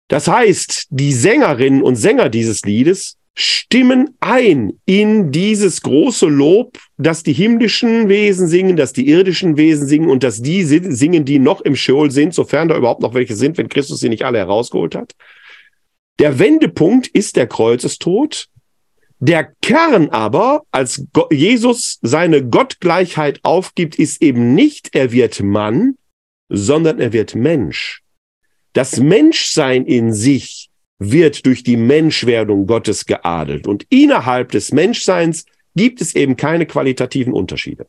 Das 0.09 0.28
heißt, 0.28 0.87
die 0.90 1.12
Sängerinnen 1.12 1.83
und 1.83 1.97
Sänger 1.97 2.28
dieses 2.28 2.62
Liedes 2.62 3.18
stimmen 3.40 4.16
ein 4.18 4.73
in 4.85 5.30
dieses 5.30 5.83
große 5.83 6.26
Lob, 6.26 6.76
dass 6.97 7.23
die 7.23 7.33
himmlischen 7.33 8.09
Wesen 8.09 8.49
singen, 8.49 8.76
dass 8.76 8.92
die 8.92 9.09
irdischen 9.09 9.57
Wesen 9.57 9.87
singen 9.87 10.11
und 10.11 10.25
dass 10.25 10.42
die 10.42 10.64
singen, 10.64 11.25
die 11.25 11.38
noch 11.38 11.61
im 11.61 11.76
Scheol 11.76 12.11
sind, 12.11 12.35
sofern 12.35 12.66
da 12.66 12.76
überhaupt 12.76 13.00
noch 13.00 13.14
welche 13.14 13.37
sind, 13.37 13.57
wenn 13.57 13.68
Christus 13.68 14.00
sie 14.00 14.09
nicht 14.09 14.25
alle 14.25 14.38
herausgeholt 14.38 14.97
hat. 14.97 15.14
Der 16.18 16.40
Wendepunkt 16.40 17.07
ist 17.07 17.37
der 17.37 17.47
Kreuzestod. 17.47 18.49
Der 19.21 19.52
Kern 19.62 20.09
aber, 20.11 20.62
als 20.73 21.04
Jesus 21.30 22.00
seine 22.02 22.45
Gottgleichheit 22.45 23.38
aufgibt, 23.45 24.00
ist 24.00 24.21
eben 24.21 24.57
nicht, 24.57 24.97
er 24.97 25.12
wird 25.12 25.40
Mann, 25.40 25.95
sondern 26.49 26.99
er 26.99 27.12
wird 27.12 27.37
Mensch. 27.37 28.02
Das 28.73 28.99
Menschsein 28.99 29.87
in 29.87 30.12
sich 30.12 30.68
wird 30.99 31.47
durch 31.47 31.62
die 31.62 31.76
Menschwerdung 31.76 32.67
Gottes 32.67 33.07
geadelt. 33.07 33.67
Und 33.67 33.87
innerhalb 33.88 34.50
des 34.52 34.73
Menschseins 34.73 35.47
gibt 35.76 36.00
es 36.00 36.14
eben 36.14 36.37
keine 36.37 36.67
qualitativen 36.67 37.33
Unterschiede. 37.33 37.87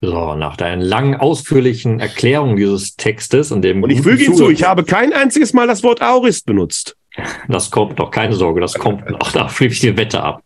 So, 0.00 0.34
nach 0.34 0.56
deinen 0.56 0.82
langen, 0.82 1.14
ausführlichen 1.14 1.98
Erklärungen 2.00 2.56
dieses 2.56 2.96
Textes 2.96 3.50
und 3.50 3.62
dem. 3.62 3.82
Und 3.82 3.90
ich 3.90 4.02
füge 4.02 4.24
hinzu, 4.24 4.50
ich 4.50 4.64
habe 4.64 4.84
kein 4.84 5.12
einziges 5.12 5.52
Mal 5.52 5.66
das 5.66 5.82
Wort 5.82 6.02
Aurist 6.02 6.46
benutzt. 6.46 6.96
Das 7.48 7.70
kommt 7.70 7.98
noch, 7.98 8.10
keine 8.10 8.34
Sorge, 8.34 8.60
das 8.60 8.74
kommt 8.74 9.08
noch. 9.08 9.32
Da 9.32 9.48
fliege 9.48 9.72
ich 9.72 9.80
die 9.80 9.96
Wette 9.96 10.22
ab. 10.22 10.42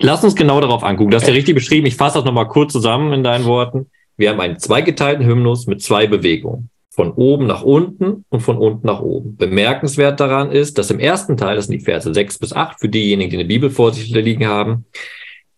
Lass 0.00 0.24
uns 0.24 0.34
genau 0.34 0.60
darauf 0.60 0.82
angucken. 0.82 1.10
Das 1.10 1.22
ist 1.22 1.28
ja 1.28 1.34
richtig 1.34 1.54
beschrieben. 1.54 1.86
Ich 1.86 1.96
fasse 1.96 2.18
das 2.18 2.24
nochmal 2.24 2.48
kurz 2.48 2.72
zusammen 2.72 3.12
in 3.12 3.24
deinen 3.24 3.44
Worten. 3.44 3.90
Wir 4.16 4.30
haben 4.30 4.40
einen 4.40 4.58
zweigeteilten 4.58 5.26
Hymnus 5.26 5.66
mit 5.66 5.82
zwei 5.82 6.06
Bewegungen. 6.06 6.70
Von 6.90 7.12
oben 7.12 7.46
nach 7.46 7.62
unten 7.62 8.24
und 8.28 8.40
von 8.40 8.56
unten 8.56 8.86
nach 8.86 9.00
oben. 9.00 9.36
Bemerkenswert 9.36 10.20
daran 10.20 10.50
ist, 10.50 10.78
dass 10.78 10.90
im 10.90 10.98
ersten 10.98 11.36
Teil, 11.36 11.56
das 11.56 11.66
sind 11.66 11.78
die 11.78 11.84
Verse 11.84 12.12
6 12.12 12.38
bis 12.38 12.52
8, 12.52 12.80
für 12.80 12.88
diejenigen, 12.88 13.30
die 13.30 13.36
eine 13.36 13.44
Bibel 13.44 13.70
vor 13.70 13.92
sich 13.92 14.08
liegen 14.10 14.46
haben, 14.46 14.86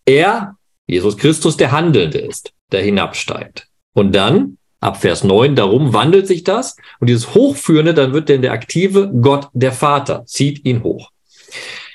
er, 0.05 0.55
Jesus 0.87 1.17
Christus, 1.17 1.57
der 1.57 1.71
Handelnde 1.71 2.19
ist, 2.19 2.51
der 2.71 2.81
hinabsteigt. 2.81 3.67
Und 3.93 4.13
dann 4.13 4.57
ab 4.79 4.99
Vers 4.99 5.23
9, 5.23 5.55
darum 5.55 5.93
wandelt 5.93 6.27
sich 6.27 6.43
das 6.43 6.75
und 6.99 7.09
dieses 7.09 7.33
Hochführende, 7.33 7.93
dann 7.93 8.13
wird 8.13 8.29
denn 8.29 8.41
der 8.41 8.51
aktive 8.51 9.11
Gott, 9.21 9.47
der 9.53 9.71
Vater, 9.71 10.25
zieht 10.25 10.65
ihn 10.65 10.83
hoch. 10.83 11.11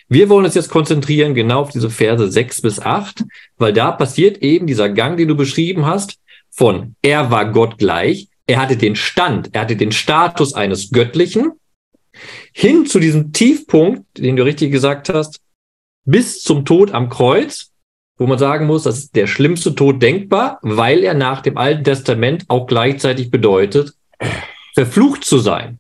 Wir 0.09 0.28
wollen 0.28 0.45
uns 0.45 0.55
jetzt 0.55 0.71
konzentrieren 0.71 1.35
genau 1.35 1.62
auf 1.62 1.71
diese 1.71 1.90
Verse 1.90 2.31
6 2.31 2.62
bis 2.62 2.81
8, 2.81 3.25
weil 3.59 3.73
da 3.73 3.90
passiert 3.90 4.38
eben 4.38 4.66
dieser 4.66 4.88
Gang, 4.88 5.16
den 5.16 5.28
du 5.28 5.37
beschrieben 5.37 5.85
hast, 5.85 6.19
von 6.50 6.95
er 7.02 7.31
war 7.31 7.50
Gott 7.50 7.76
gleich, 7.76 8.28
er 8.47 8.61
hatte 8.61 8.76
den 8.76 8.97
Stand, 8.97 9.50
er 9.55 9.62
hatte 9.62 9.76
den 9.76 9.93
Status 9.93 10.55
eines 10.55 10.91
Göttlichen, 10.91 11.53
hin 12.52 12.87
zu 12.87 12.99
diesem 12.99 13.32
Tiefpunkt, 13.32 14.04
den 14.17 14.37
du 14.37 14.45
richtig 14.45 14.73
gesagt 14.73 15.09
hast, 15.09 15.41
bis 16.04 16.43
zum 16.43 16.65
Tod 16.65 16.93
am 16.93 17.09
Kreuz, 17.09 17.73
wo 18.17 18.26
man 18.26 18.39
sagen 18.39 18.67
muss, 18.67 18.85
das 18.85 18.99
ist 18.99 19.17
der 19.17 19.26
schlimmste 19.26 19.75
Tod 19.75 20.00
denkbar, 20.00 20.59
weil 20.63 21.04
er 21.04 21.15
nach 21.15 21.43
dem 21.43 21.59
Alten 21.59 21.85
Testament 21.85 22.45
auch 22.49 22.67
gleichzeitig 22.67 23.30
bedeutet, 23.30 23.93
verflucht 24.75 25.25
zu 25.25 25.39
sein. 25.39 25.78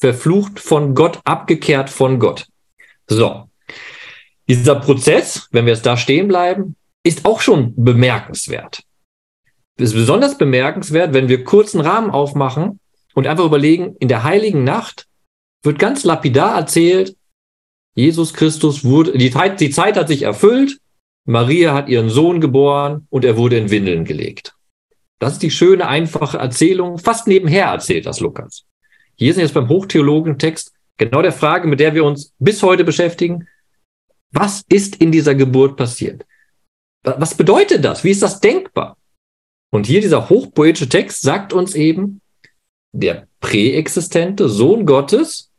Verflucht 0.00 0.58
von 0.58 0.94
Gott, 0.94 1.20
abgekehrt 1.24 1.88
von 1.88 2.18
Gott. 2.18 2.46
So. 3.06 3.48
Dieser 4.48 4.74
Prozess, 4.74 5.48
wenn 5.52 5.66
wir 5.66 5.74
jetzt 5.74 5.86
da 5.86 5.96
stehen 5.96 6.26
bleiben, 6.26 6.74
ist 7.04 7.24
auch 7.24 7.40
schon 7.40 7.74
bemerkenswert. 7.76 8.82
Ist 9.78 9.94
besonders 9.94 10.38
bemerkenswert, 10.38 11.14
wenn 11.14 11.28
wir 11.28 11.44
kurzen 11.44 11.80
Rahmen 11.80 12.10
aufmachen 12.10 12.78
und 13.14 13.26
einfach 13.26 13.44
überlegen, 13.44 13.96
in 14.00 14.08
der 14.08 14.22
heiligen 14.22 14.64
Nacht 14.64 15.06
wird 15.62 15.78
ganz 15.78 16.04
lapidar 16.04 16.56
erzählt, 16.56 17.16
Jesus 17.94 18.32
Christus 18.32 18.84
wurde, 18.84 19.16
die 19.16 19.30
Zeit, 19.30 19.60
die 19.60 19.70
Zeit 19.70 19.96
hat 19.96 20.08
sich 20.08 20.22
erfüllt, 20.22 20.78
Maria 21.24 21.74
hat 21.74 21.88
ihren 21.88 22.08
Sohn 22.08 22.40
geboren 22.40 23.06
und 23.10 23.24
er 23.24 23.36
wurde 23.36 23.58
in 23.58 23.70
Windeln 23.70 24.04
gelegt. 24.04 24.54
Das 25.18 25.34
ist 25.34 25.42
die 25.42 25.50
schöne, 25.50 25.86
einfache 25.86 26.38
Erzählung, 26.38 26.98
fast 26.98 27.28
nebenher 27.28 27.66
erzählt 27.66 28.06
das 28.06 28.20
Lukas. 28.20 28.64
Hier 29.14 29.32
sind 29.32 29.42
jetzt 29.42 29.54
beim 29.54 29.68
Hochtheologen 29.68 30.38
Text 30.38 30.72
genau 30.96 31.22
der 31.22 31.32
Frage, 31.32 31.68
mit 31.68 31.80
der 31.80 31.94
wir 31.94 32.04
uns 32.04 32.32
bis 32.38 32.62
heute 32.62 32.82
beschäftigen. 32.82 33.46
Was 34.32 34.64
ist 34.68 34.96
in 34.96 35.12
dieser 35.12 35.34
Geburt 35.34 35.76
passiert? 35.76 36.24
Was 37.04 37.36
bedeutet 37.36 37.84
das? 37.84 38.02
Wie 38.02 38.10
ist 38.10 38.22
das 38.22 38.40
denkbar? 38.40 38.96
Und 39.72 39.86
hier 39.86 40.02
dieser 40.02 40.28
hochpoetische 40.28 40.88
Text 40.88 41.22
sagt 41.22 41.52
uns 41.52 41.74
eben, 41.74 42.20
der 42.92 43.26
präexistente 43.40 44.48
Sohn 44.48 44.84
Gottes, 44.84 45.50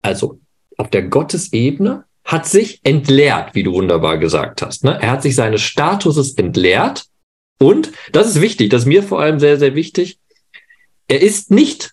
also 0.00 0.40
auf 0.76 0.90
der 0.90 1.02
Gottesebene, 1.02 2.04
hat 2.24 2.46
sich 2.46 2.80
entleert, 2.84 3.54
wie 3.54 3.64
du 3.64 3.72
wunderbar 3.72 4.18
gesagt 4.18 4.62
hast. 4.62 4.84
Ne? 4.84 4.96
Er 5.02 5.10
hat 5.10 5.22
sich 5.22 5.34
seines 5.34 5.60
Statuses 5.62 6.34
entleert. 6.34 7.06
Und, 7.58 7.90
das 8.12 8.28
ist 8.28 8.40
wichtig, 8.40 8.70
das 8.70 8.82
ist 8.82 8.88
mir 8.88 9.02
vor 9.02 9.20
allem 9.20 9.40
sehr, 9.40 9.58
sehr 9.58 9.74
wichtig, 9.74 10.18
er 11.08 11.20
ist 11.20 11.50
nicht 11.50 11.92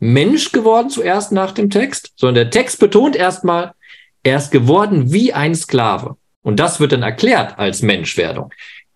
Mensch 0.00 0.50
geworden 0.50 0.88
zuerst 0.88 1.30
nach 1.30 1.52
dem 1.52 1.68
Text, 1.68 2.12
sondern 2.16 2.46
der 2.46 2.50
Text 2.50 2.80
betont 2.80 3.14
erstmal, 3.14 3.74
er 4.22 4.38
ist 4.38 4.50
geworden 4.50 5.12
wie 5.12 5.34
ein 5.34 5.54
Sklave. 5.54 6.16
Und 6.42 6.58
das 6.58 6.80
wird 6.80 6.92
dann 6.92 7.02
erklärt 7.02 7.58
als 7.58 7.82
Menschwerdung. 7.82 8.50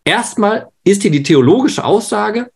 Erstmal 0.04 0.68
ist 0.84 1.02
hier 1.02 1.10
die 1.10 1.22
theologische 1.22 1.84
Aussage, 1.84 2.50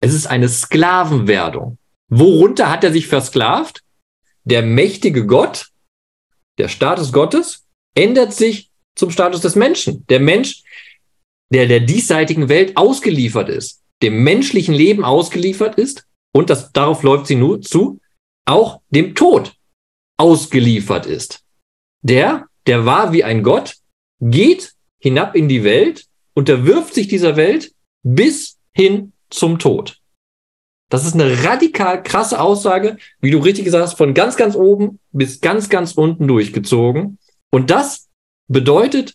es 0.00 0.14
ist 0.14 0.26
eine 0.26 0.48
Sklavenwerdung. 0.48 1.78
Worunter 2.08 2.70
hat 2.70 2.84
er 2.84 2.92
sich 2.92 3.06
versklavt? 3.06 3.82
Der 4.44 4.62
mächtige 4.62 5.26
Gott 5.26 5.70
der 6.58 6.68
Status 6.68 7.12
Gottes 7.12 7.66
ändert 7.94 8.34
sich 8.34 8.70
zum 8.94 9.10
Status 9.10 9.40
des 9.40 9.56
Menschen. 9.56 10.06
Der 10.08 10.20
Mensch, 10.20 10.62
der 11.50 11.66
der 11.66 11.80
diesseitigen 11.80 12.48
Welt 12.48 12.76
ausgeliefert 12.76 13.48
ist, 13.48 13.80
dem 14.02 14.22
menschlichen 14.22 14.74
Leben 14.74 15.04
ausgeliefert 15.04 15.76
ist 15.76 16.06
und 16.32 16.50
das, 16.50 16.72
darauf 16.72 17.02
läuft 17.02 17.26
sie 17.26 17.34
nur 17.34 17.62
zu, 17.62 18.00
auch 18.46 18.82
dem 18.90 19.14
Tod 19.14 19.54
ausgeliefert 20.18 21.06
ist. 21.06 21.42
Der, 22.02 22.46
der 22.66 22.84
war 22.84 23.12
wie 23.12 23.24
ein 23.24 23.42
Gott, 23.42 23.76
geht 24.20 24.74
hinab 24.98 25.34
in 25.34 25.48
die 25.48 25.64
Welt, 25.64 26.06
unterwirft 26.34 26.94
sich 26.94 27.08
dieser 27.08 27.36
Welt 27.36 27.72
bis 28.02 28.58
hin 28.72 29.12
zum 29.30 29.58
Tod. 29.58 30.00
Das 30.90 31.06
ist 31.06 31.14
eine 31.14 31.44
radikal 31.44 32.02
krasse 32.02 32.40
Aussage, 32.40 32.96
wie 33.20 33.30
du 33.30 33.38
richtig 33.38 33.64
gesagt 33.64 33.84
hast, 33.84 33.96
von 33.96 34.12
ganz, 34.12 34.36
ganz 34.36 34.56
oben 34.56 34.98
bis 35.12 35.40
ganz, 35.40 35.68
ganz 35.68 35.92
unten 35.92 36.26
durchgezogen. 36.26 37.18
Und 37.50 37.70
das 37.70 38.08
bedeutet 38.48 39.14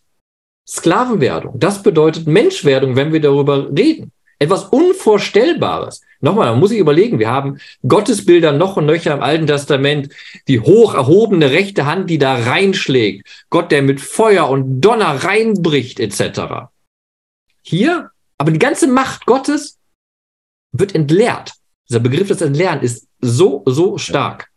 Sklavenwerdung. 0.67 1.59
Das 1.59 1.83
bedeutet 1.83 2.27
Menschwerdung, 2.27 2.95
wenn 2.95 3.13
wir 3.13 3.21
darüber 3.21 3.69
reden. 3.77 4.11
Etwas 4.39 4.65
Unvorstellbares. 4.65 6.01
Nochmal, 6.19 6.51
man 6.51 6.59
muss 6.59 6.69
sich 6.69 6.79
überlegen, 6.79 7.19
wir 7.19 7.29
haben 7.29 7.57
Gottesbilder 7.87 8.51
noch 8.51 8.75
und 8.77 8.85
nöcher 8.85 9.13
im 9.13 9.21
Alten 9.21 9.47
Testament, 9.47 10.09
die 10.47 10.59
hoch 10.59 10.93
erhobene 10.93 11.51
rechte 11.51 11.85
Hand, 11.85 12.09
die 12.09 12.17
da 12.17 12.35
reinschlägt, 12.35 13.45
Gott, 13.49 13.71
der 13.71 13.81
mit 13.81 14.01
Feuer 14.01 14.49
und 14.49 14.81
Donner 14.81 15.23
reinbricht, 15.23 15.99
etc. 15.99 16.69
Hier, 17.65 18.11
aber 18.37 18.51
die 18.51 18.59
ganze 18.59 18.87
Macht 18.87 19.25
Gottes 19.25 19.79
wird 20.71 20.93
entleert. 20.93 21.53
Dieser 21.89 21.99
Begriff 21.99 22.27
des 22.27 22.41
Entlernen 22.41 22.83
ist 22.83 23.07
so, 23.21 23.63
so 23.65 23.97
stark. 23.97 24.49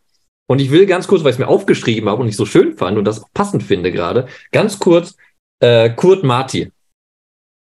Und 0.47 0.59
ich 0.59 0.71
will 0.71 0.85
ganz 0.85 1.07
kurz, 1.07 1.23
weil 1.23 1.31
ich 1.31 1.35
es 1.35 1.39
mir 1.39 1.47
aufgeschrieben 1.47 2.09
habe 2.09 2.21
und 2.21 2.27
ich 2.27 2.35
so 2.35 2.45
schön 2.45 2.75
fand 2.75 2.97
und 2.97 3.05
das 3.05 3.21
auch 3.23 3.29
passend 3.33 3.63
finde 3.63 3.91
gerade, 3.91 4.27
ganz 4.51 4.79
kurz 4.79 5.15
äh, 5.59 5.89
Kurt 5.91 6.23
Marti 6.23 6.71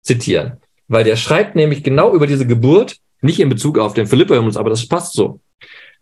zitieren. 0.02 0.58
Weil 0.88 1.04
der 1.04 1.16
schreibt 1.16 1.56
nämlich 1.56 1.82
genau 1.82 2.14
über 2.14 2.26
diese 2.26 2.46
Geburt, 2.46 2.96
nicht 3.20 3.40
in 3.40 3.48
Bezug 3.48 3.78
auf 3.78 3.94
den 3.94 4.06
Philipperhymnus, 4.06 4.56
aber 4.56 4.70
das 4.70 4.86
passt 4.86 5.14
so. 5.14 5.40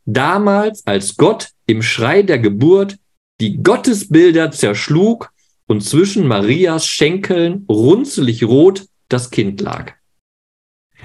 Damals, 0.04 0.86
als 0.86 1.16
Gott 1.16 1.50
im 1.66 1.82
Schrei 1.82 2.22
der 2.22 2.38
Geburt 2.38 2.96
die 3.40 3.62
Gottesbilder 3.62 4.50
zerschlug 4.50 5.30
und 5.66 5.80
zwischen 5.80 6.26
Marias 6.26 6.86
Schenkeln 6.86 7.64
runzelig 7.68 8.44
rot 8.44 8.84
das 9.08 9.30
Kind 9.30 9.60
lag. 9.60 9.92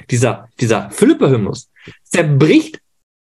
Dieser, 0.10 0.50
dieser 0.60 0.90
Philipper-Hymnus 0.92 1.70
zerbricht 2.04 2.80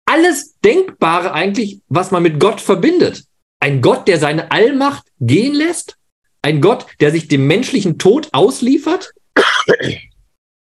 alles 0.06 0.58
Denkbare 0.60 1.34
eigentlich, 1.34 1.82
was 1.88 2.12
man 2.12 2.24
mit 2.24 2.40
Gott 2.40 2.62
verbindet. 2.62 3.26
Ein 3.60 3.82
Gott, 3.82 4.08
der 4.08 4.20
seine 4.20 4.52
Allmacht 4.52 5.06
gehen 5.20 5.54
lässt, 5.54 5.98
ein 6.42 6.62
Gott, 6.62 6.86
der 7.00 7.12
sich 7.12 7.28
dem 7.28 7.48
menschlichen 7.48 7.98
Tod 7.98 8.30
ausliefert. 8.34 9.14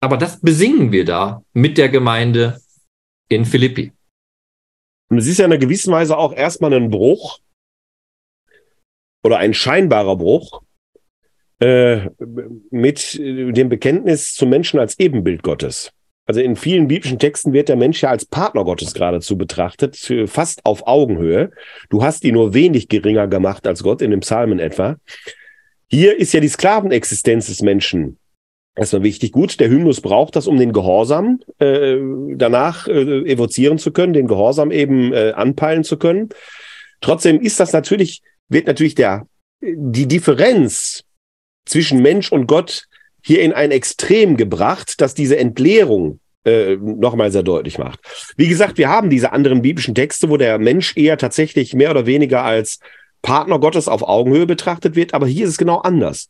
Aber 0.00 0.16
das 0.16 0.40
besingen 0.40 0.92
wir 0.92 1.04
da 1.04 1.42
mit 1.52 1.78
der 1.78 1.88
Gemeinde 1.88 2.60
in 3.28 3.44
Philippi. 3.44 3.92
Und 5.08 5.18
es 5.18 5.26
ist 5.26 5.38
ja 5.38 5.44
in 5.44 5.52
einer 5.52 5.60
gewissen 5.60 5.92
Weise 5.92 6.16
auch 6.16 6.32
erstmal 6.32 6.74
ein 6.74 6.90
Bruch 6.90 7.40
oder 9.22 9.38
ein 9.38 9.54
scheinbarer 9.54 10.16
Bruch 10.16 10.62
äh, 11.60 12.08
mit 12.70 13.18
dem 13.18 13.68
Bekenntnis 13.68 14.34
zum 14.34 14.50
Menschen 14.50 14.78
als 14.78 14.98
Ebenbild 14.98 15.42
Gottes. 15.42 15.92
Also 16.26 16.40
in 16.40 16.56
vielen 16.56 16.88
biblischen 16.88 17.20
Texten 17.20 17.52
wird 17.52 17.68
der 17.68 17.76
Mensch 17.76 18.02
ja 18.02 18.10
als 18.10 18.24
Partner 18.24 18.64
Gottes 18.64 18.94
geradezu 18.94 19.38
betrachtet, 19.38 19.96
fast 20.26 20.66
auf 20.66 20.86
Augenhöhe. 20.86 21.52
Du 21.88 22.02
hast 22.02 22.24
ihn 22.24 22.34
nur 22.34 22.52
wenig 22.52 22.88
geringer 22.88 23.28
gemacht 23.28 23.66
als 23.66 23.84
Gott 23.84 24.02
in 24.02 24.10
den 24.10 24.20
Psalmen 24.20 24.58
etwa. 24.58 24.96
Hier 25.88 26.18
ist 26.18 26.32
ja 26.32 26.40
die 26.40 26.48
Sklavenexistenz 26.48 27.46
des 27.46 27.62
Menschen 27.62 28.18
erstmal 28.76 29.02
wichtig. 29.02 29.32
Gut, 29.32 29.58
der 29.58 29.68
Hymnus 29.68 30.00
braucht 30.00 30.36
das, 30.36 30.46
um 30.46 30.58
den 30.58 30.72
Gehorsam 30.72 31.40
äh, 31.58 31.96
danach 32.34 32.86
äh, 32.86 33.22
evozieren 33.30 33.78
zu 33.78 33.90
können, 33.90 34.12
den 34.12 34.28
Gehorsam 34.28 34.70
eben 34.70 35.12
äh, 35.12 35.32
anpeilen 35.34 35.82
zu 35.82 35.96
können. 35.96 36.28
Trotzdem 37.00 37.40
ist 37.40 37.58
das 37.58 37.72
natürlich, 37.72 38.22
wird 38.48 38.66
natürlich 38.66 38.94
der, 38.94 39.26
die 39.60 40.06
Differenz 40.06 41.04
zwischen 41.66 42.00
Mensch 42.00 42.32
und 42.32 42.46
Gott 42.46 42.86
hier 43.22 43.42
in 43.42 43.52
ein 43.52 43.72
Extrem 43.72 44.36
gebracht, 44.36 45.00
das 45.00 45.14
diese 45.14 45.36
Entleerung 45.36 46.20
äh, 46.44 46.76
nochmal 46.76 47.32
sehr 47.32 47.42
deutlich 47.42 47.76
macht. 47.76 47.98
Wie 48.36 48.48
gesagt, 48.48 48.78
wir 48.78 48.88
haben 48.88 49.10
diese 49.10 49.32
anderen 49.32 49.62
biblischen 49.62 49.94
Texte, 49.94 50.30
wo 50.30 50.36
der 50.36 50.58
Mensch 50.58 50.96
eher 50.96 51.18
tatsächlich 51.18 51.74
mehr 51.74 51.90
oder 51.90 52.06
weniger 52.06 52.44
als 52.44 52.78
Partner 53.22 53.58
Gottes 53.58 53.88
auf 53.88 54.02
Augenhöhe 54.02 54.46
betrachtet 54.46 54.94
wird, 54.94 55.12
aber 55.12 55.26
hier 55.26 55.44
ist 55.44 55.50
es 55.50 55.58
genau 55.58 55.78
anders. 55.78 56.28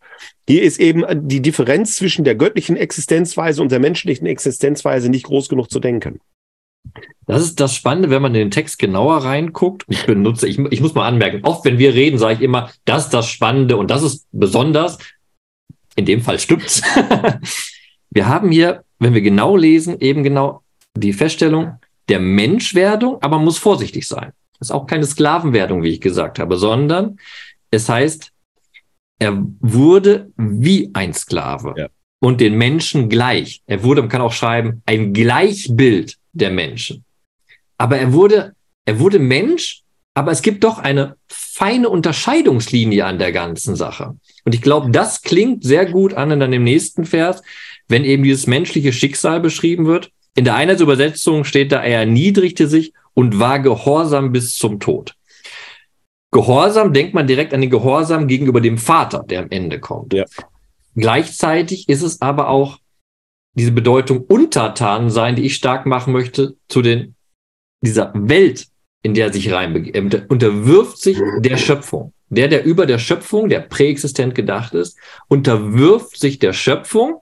Hier 0.49 0.63
ist 0.63 0.81
eben 0.81 1.05
die 1.29 1.43
Differenz 1.43 1.97
zwischen 1.97 2.25
der 2.25 2.35
göttlichen 2.35 2.79
Existenzweise 2.79 3.61
und 3.61 3.71
der 3.71 3.81
menschlichen 3.81 4.27
Existenzweise 4.27 5.11
nicht 5.11 5.27
groß 5.27 5.51
genug 5.51 5.71
zu 5.71 5.81
denken. 5.81 6.21
Das 7.27 7.43
ist 7.43 7.61
das 7.61 7.75
Spannende, 7.75 8.09
wenn 8.09 8.23
man 8.23 8.35
in 8.35 8.41
den 8.41 8.51
Text 8.51 8.79
genauer 8.79 9.19
reinguckt. 9.19 9.85
Ich 9.89 10.07
benutze, 10.07 10.49
ich, 10.49 10.59
ich 10.71 10.81
muss 10.81 10.95
mal 10.95 11.07
anmerken, 11.07 11.41
oft 11.43 11.65
wenn 11.65 11.79
wir 11.79 11.93
reden, 11.93 12.19
sage 12.19 12.35
ich 12.35 12.41
immer, 12.41 12.71
das 12.85 13.07
ist 13.07 13.15
das 13.15 13.29
Spannende 13.29 13.77
und 13.77 13.91
das 13.91 14.03
ist 14.03 14.27
besonders. 14.33 14.97
In 15.97 16.05
dem 16.05 16.21
Fall 16.21 16.39
stimmt's. 16.39 16.83
wir 18.11 18.29
haben 18.29 18.51
hier, 18.51 18.85
wenn 18.99 19.15
wir 19.15 19.23
genau 19.23 19.57
lesen, 19.57 19.99
eben 20.01 20.23
genau 20.23 20.63
die 20.95 21.13
Feststellung 21.13 21.79
der 22.09 22.21
Menschwerdung, 22.21 23.21
aber 23.23 23.37
man 23.37 23.45
muss 23.45 23.59
vorsichtig 23.59 24.07
sein. 24.07 24.33
Das 24.59 24.69
ist 24.69 24.75
auch 24.75 24.87
keine 24.87 25.05
Sklavenwerdung, 25.05 25.83
wie 25.83 25.91
ich 25.91 26.01
gesagt 26.01 26.39
habe, 26.39 26.57
sondern 26.57 27.19
es 27.71 27.89
heißt, 27.89 28.31
er 29.19 29.43
wurde 29.61 30.31
wie 30.37 30.91
ein 30.95 31.13
Sklave 31.15 31.75
ja. 31.77 31.89
und 32.21 32.41
den 32.41 32.57
Menschen 32.57 33.09
gleich. 33.09 33.63
Er 33.67 33.83
wurde, 33.83 34.03
man 34.03 34.11
kann 34.11 34.21
auch 34.21 34.33
schreiben, 34.33 34.83
ein 34.87 35.13
Gleichbild 35.13 36.17
der 36.33 36.51
Menschen. 36.51 37.05
Aber 37.79 37.99
er 37.99 38.13
wurde, 38.13 38.55
er 38.85 38.99
wurde 38.99 39.19
Mensch, 39.19 39.83
aber 40.15 40.33
es 40.33 40.43
gibt 40.43 40.65
doch 40.65 40.79
eine 40.79 41.17
feine 41.57 41.89
Unterscheidungslinie 41.89 43.07
an 43.07 43.19
der 43.19 43.33
ganzen 43.33 43.77
Sache. 43.77 44.19
Und 44.45 44.55
ich 44.55 44.61
glaube, 44.61 44.91
das 44.91 45.23
klingt 45.23 45.65
sehr 45.65 45.87
gut 45.87 46.13
an 46.13 46.31
in 46.31 46.39
dann 46.39 46.53
im 46.53 46.65
nächsten 46.65 47.07
Vers, 47.07 47.41
wenn 47.89 48.05
eben 48.05 48.25
dieses 48.25 48.47
menschliche 48.47 48.93
Schicksal 48.93 49.41
beschrieben 49.41 49.87
wird. 49.87 50.11
In 50.35 50.45
der 50.45 50.55
einen 50.55 50.79
Übersetzung 50.79 51.45
steht 51.45 51.73
da, 51.73 51.83
er 51.83 52.01
erniedrigte 52.01 52.67
sich 52.67 52.93
und 53.15 53.39
war 53.39 53.59
gehorsam 53.59 54.33
bis 54.33 54.55
zum 54.55 54.81
Tod. 54.81 55.15
Gehorsam 56.31 56.93
denkt 56.93 57.15
man 57.15 57.27
direkt 57.27 57.55
an 57.55 57.63
den 57.63 57.71
Gehorsam 57.71 58.27
gegenüber 58.27 58.61
dem 58.61 58.77
Vater, 58.77 59.25
der 59.27 59.41
am 59.41 59.49
Ende 59.49 59.81
kommt. 59.81 60.13
Ja. 60.13 60.27
Gleichzeitig 60.95 61.89
ist 61.89 62.03
es 62.03 62.21
aber 62.21 62.51
auch 62.51 62.81
diese 63.55 63.73
Bedeutung 63.73 64.27
untertan 64.29 65.09
sein, 65.09 65.37
die 65.37 65.47
ich 65.47 65.55
stark 65.55 65.87
machen 65.87 66.13
möchte 66.13 66.57
zu 66.69 66.83
den, 66.83 67.15
dieser 67.81 68.13
Welt, 68.15 68.69
in 69.03 69.15
der 69.15 69.27
er 69.27 69.33
sich 69.33 69.53
reinbegibt. 69.53 69.97
Er 69.97 70.31
unterwirft 70.31 70.99
sich 70.99 71.19
der 71.39 71.57
Schöpfung. 71.57 72.13
Der, 72.29 72.49
der 72.49 72.65
über 72.65 72.87
der 72.87 72.99
Schöpfung, 72.99 73.49
der 73.49 73.61
präexistent 73.61 74.35
gedacht 74.35 74.75
ist, 74.75 74.99
unterwirft 75.29 76.19
sich 76.19 76.41
der 76.41 76.53
Schöpfung, 76.53 77.21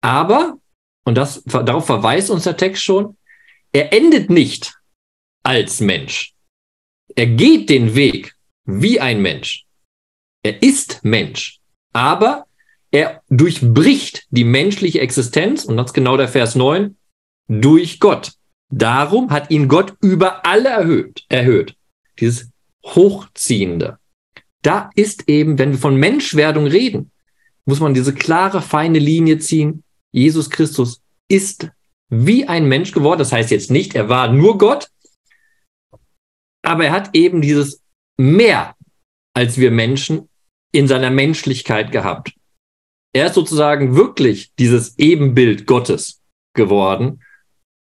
aber, 0.00 0.58
und 1.04 1.16
das, 1.16 1.42
darauf 1.44 1.86
verweist 1.86 2.30
uns 2.30 2.44
der 2.44 2.56
Text 2.56 2.84
schon, 2.84 3.16
er 3.72 3.92
endet 3.92 4.30
nicht 4.30 4.78
als 5.42 5.80
Mensch. 5.80 6.34
Er 7.16 7.26
geht 7.26 7.68
den 7.70 7.94
Weg 7.94 8.34
wie 8.64 9.00
ein 9.00 9.20
Mensch. 9.20 9.66
Er 10.44 10.62
ist 10.62 11.04
Mensch, 11.04 11.58
aber 11.92 12.46
er 12.90 13.22
durchbricht 13.28 14.26
die 14.30 14.44
menschliche 14.44 15.00
Existenz, 15.00 15.64
und 15.64 15.76
das 15.76 15.86
ist 15.86 15.94
genau 15.94 16.16
der 16.16 16.28
Vers 16.28 16.54
9, 16.54 16.96
durch 17.48 17.98
Gott. 17.98 18.32
Darum 18.76 19.30
hat 19.30 19.50
ihn 19.50 19.68
Gott 19.68 19.94
über 20.00 20.44
alle 20.46 20.68
erhöht, 20.68 21.24
erhöht. 21.28 21.76
Dieses 22.18 22.50
Hochziehende 22.84 23.98
da 24.64 24.90
ist 24.94 25.28
eben, 25.28 25.58
wenn 25.58 25.72
wir 25.72 25.78
von 25.78 25.96
Menschwerdung 25.96 26.66
reden, 26.66 27.10
muss 27.66 27.80
man 27.80 27.94
diese 27.94 28.14
klare, 28.14 28.62
feine 28.62 28.98
Linie 28.98 29.38
ziehen. 29.38 29.84
Jesus 30.10 30.50
Christus 30.50 31.02
ist 31.28 31.70
wie 32.08 32.48
ein 32.48 32.66
Mensch 32.66 32.92
geworden. 32.92 33.18
Das 33.18 33.32
heißt 33.32 33.50
jetzt 33.50 33.70
nicht, 33.70 33.94
er 33.94 34.08
war 34.08 34.32
nur 34.32 34.58
Gott, 34.58 34.88
aber 36.62 36.86
er 36.86 36.92
hat 36.92 37.10
eben 37.14 37.42
dieses 37.42 37.82
mehr 38.16 38.74
als 39.34 39.58
wir 39.58 39.70
Menschen 39.70 40.30
in 40.72 40.88
seiner 40.88 41.10
Menschlichkeit 41.10 41.92
gehabt. 41.92 42.34
Er 43.12 43.26
ist 43.26 43.34
sozusagen 43.34 43.96
wirklich 43.96 44.52
dieses 44.58 44.98
Ebenbild 44.98 45.66
Gottes 45.66 46.22
geworden 46.54 47.22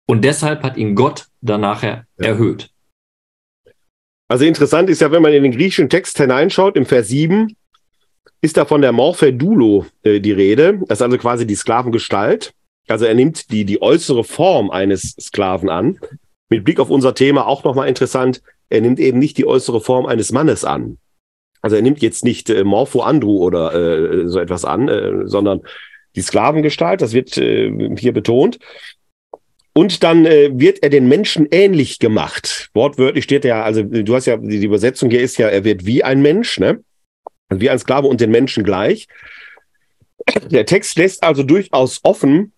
und 0.06 0.24
deshalb 0.24 0.62
hat 0.62 0.76
ihn 0.76 0.94
Gott 0.94 1.26
danach 1.40 1.82
ja. 1.82 2.04
erhöht. 2.16 2.70
Also 4.28 4.44
interessant 4.44 4.88
ist 4.88 5.00
ja, 5.00 5.10
wenn 5.12 5.22
man 5.22 5.32
in 5.32 5.42
den 5.42 5.52
griechischen 5.52 5.90
Text 5.90 6.16
hineinschaut, 6.16 6.76
im 6.76 6.86
Vers 6.86 7.08
7 7.08 7.54
ist 8.40 8.56
da 8.56 8.64
von 8.64 8.80
der 8.80 8.92
Morphe 8.92 9.32
Dulo 9.32 9.86
äh, 10.02 10.20
die 10.20 10.32
Rede. 10.32 10.78
Das 10.88 10.98
ist 10.98 11.02
also 11.02 11.18
quasi 11.18 11.46
die 11.46 11.54
Sklavengestalt. 11.54 12.52
Also 12.88 13.04
er 13.04 13.14
nimmt 13.14 13.50
die, 13.50 13.64
die 13.64 13.80
äußere 13.80 14.24
Form 14.24 14.70
eines 14.70 15.14
Sklaven 15.20 15.68
an. 15.68 15.98
Mit 16.48 16.64
Blick 16.64 16.80
auf 16.80 16.90
unser 16.90 17.14
Thema 17.14 17.46
auch 17.46 17.62
nochmal 17.64 17.88
interessant, 17.88 18.42
er 18.68 18.80
nimmt 18.80 18.98
eben 18.98 19.18
nicht 19.18 19.38
die 19.38 19.46
äußere 19.46 19.80
Form 19.80 20.06
eines 20.06 20.32
Mannes 20.32 20.64
an. 20.64 20.98
Also 21.60 21.76
er 21.76 21.82
nimmt 21.82 22.02
jetzt 22.02 22.24
nicht 22.24 22.50
äh, 22.50 22.64
Morpho 22.64 23.02
Andru 23.02 23.38
oder 23.38 23.74
äh, 23.74 24.28
so 24.28 24.40
etwas 24.40 24.64
an, 24.64 24.88
äh, 24.88 25.26
sondern 25.26 25.60
die 26.16 26.22
Sklavengestalt, 26.22 27.00
das 27.00 27.12
wird 27.12 27.36
äh, 27.38 27.70
hier 27.96 28.12
betont. 28.12 28.58
Und 29.74 30.02
dann 30.02 30.26
äh, 30.26 30.50
wird 30.52 30.82
er 30.82 30.90
den 30.90 31.08
Menschen 31.08 31.46
ähnlich 31.50 31.98
gemacht. 31.98 32.70
Wortwörtlich 32.74 33.24
steht 33.24 33.44
ja, 33.44 33.62
also 33.62 33.82
du 33.82 34.14
hast 34.14 34.26
ja, 34.26 34.36
die 34.36 34.64
Übersetzung 34.64 35.10
hier 35.10 35.22
ist 35.22 35.38
ja, 35.38 35.48
er 35.48 35.64
wird 35.64 35.86
wie 35.86 36.04
ein 36.04 36.20
Mensch, 36.20 36.58
ne? 36.58 36.82
Also 37.48 37.60
wie 37.60 37.70
ein 37.70 37.78
Sklave 37.78 38.06
und 38.06 38.20
den 38.20 38.30
Menschen 38.30 38.64
gleich. 38.64 39.08
Der 40.50 40.66
Text 40.66 40.98
lässt 40.98 41.22
also 41.22 41.42
durchaus 41.42 42.00
offen, 42.02 42.52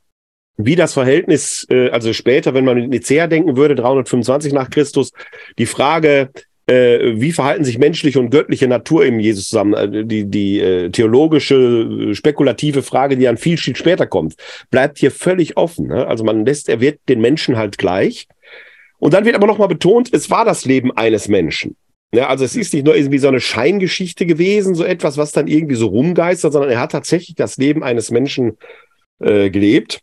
wie 0.56 0.76
das 0.76 0.92
Verhältnis, 0.92 1.66
äh, 1.70 1.90
also 1.90 2.12
später, 2.12 2.54
wenn 2.54 2.64
man 2.64 2.76
mit 2.76 2.90
Nicea 2.90 3.26
denken 3.26 3.56
würde, 3.56 3.74
325 3.74 4.52
nach 4.52 4.70
Christus, 4.70 5.12
die 5.58 5.66
Frage 5.66 6.30
äh, 6.66 7.20
wie 7.20 7.32
verhalten 7.32 7.64
sich 7.64 7.78
menschliche 7.78 8.18
und 8.18 8.30
göttliche 8.30 8.68
Natur 8.68 9.04
im 9.04 9.20
Jesus 9.20 9.48
zusammen? 9.48 9.74
Äh, 9.74 10.04
die, 10.04 10.24
die 10.24 10.60
äh, 10.60 10.90
theologische, 10.90 12.10
äh, 12.10 12.14
spekulative 12.14 12.82
Frage, 12.82 13.16
die 13.16 13.28
an 13.28 13.36
viel, 13.36 13.56
viel 13.58 13.76
später 13.76 14.06
kommt, 14.06 14.34
bleibt 14.70 14.98
hier 14.98 15.10
völlig 15.10 15.56
offen. 15.56 15.88
Ne? 15.88 16.06
Also 16.06 16.24
man 16.24 16.46
lässt, 16.46 16.68
er 16.68 16.80
wird 16.80 17.00
den 17.08 17.20
Menschen 17.20 17.56
halt 17.56 17.78
gleich. 17.78 18.26
Und 18.98 19.12
dann 19.12 19.24
wird 19.24 19.36
aber 19.36 19.46
nochmal 19.46 19.68
betont, 19.68 20.12
es 20.12 20.30
war 20.30 20.44
das 20.44 20.64
Leben 20.64 20.90
eines 20.92 21.28
Menschen. 21.28 21.76
Ja, 22.14 22.28
also 22.28 22.44
es 22.44 22.54
ist 22.54 22.72
nicht 22.72 22.86
nur 22.86 22.96
irgendwie 22.96 23.18
so 23.18 23.28
eine 23.28 23.40
Scheingeschichte 23.40 24.24
gewesen, 24.24 24.76
so 24.76 24.84
etwas, 24.84 25.18
was 25.18 25.32
dann 25.32 25.48
irgendwie 25.48 25.74
so 25.74 25.88
rumgeistert, 25.88 26.52
sondern 26.52 26.70
er 26.70 26.80
hat 26.80 26.92
tatsächlich 26.92 27.34
das 27.34 27.56
Leben 27.56 27.82
eines 27.82 28.12
Menschen 28.12 28.56
äh, 29.18 29.50
gelebt. 29.50 29.98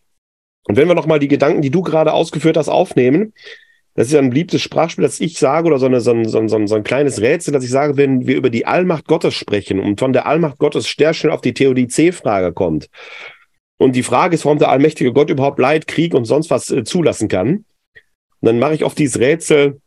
Und 0.68 0.76
wenn 0.76 0.90
wir 0.90 0.96
nochmal 0.96 1.20
die 1.20 1.30
Gedanken, 1.30 1.62
die 1.62 1.70
du 1.70 1.82
gerade 1.82 2.14
ausgeführt 2.14 2.58
hast, 2.58 2.70
aufnehmen, 2.70 3.34
das 4.02 4.08
ist 4.08 4.14
ja 4.14 4.20
ein 4.20 4.32
beliebtes 4.32 4.64
Sprachspiel, 4.64 5.04
das 5.04 5.20
ich 5.20 5.38
sage, 5.38 5.68
oder 5.68 5.78
so, 5.78 5.86
eine, 5.86 6.02
so, 6.02 6.10
ein, 6.10 6.28
so, 6.28 6.40
ein, 6.40 6.68
so 6.68 6.74
ein 6.74 6.84
kleines 6.84 7.22
Rätsel, 7.22 7.54
dass 7.54 7.64
ich 7.64 7.70
sage, 7.70 7.98
wenn 7.98 8.26
wir 8.26 8.36
über 8.36 8.50
die 8.50 8.66
Allmacht 8.66 9.06
Gottes 9.06 9.36
sprechen 9.36 9.80
und 9.80 10.00
von 10.00 10.12
der 10.12 10.26
Allmacht 10.26 10.58
Gottes 10.58 10.92
sehr 10.98 11.14
schnell 11.14 11.32
auf 11.32 11.42
die 11.42 11.54
Theodizee-Frage 11.54 12.52
kommt. 12.52 12.90
Und 13.78 13.96
die 13.96 14.02
Frage 14.02 14.34
ist, 14.34 14.44
warum 14.44 14.58
der 14.58 14.70
allmächtige 14.70 15.14
Gott 15.14 15.30
überhaupt 15.30 15.60
Leid, 15.60 15.86
Krieg 15.86 16.16
und 16.16 16.26
sonst 16.26 16.50
was 16.50 16.72
äh, 16.72 16.84
zulassen 16.84 17.28
kann. 17.28 17.58
Und 17.58 17.64
dann 18.42 18.58
mache 18.58 18.74
ich 18.74 18.84
oft 18.84 18.98
dieses 18.98 19.20
Rätsel, 19.20 19.80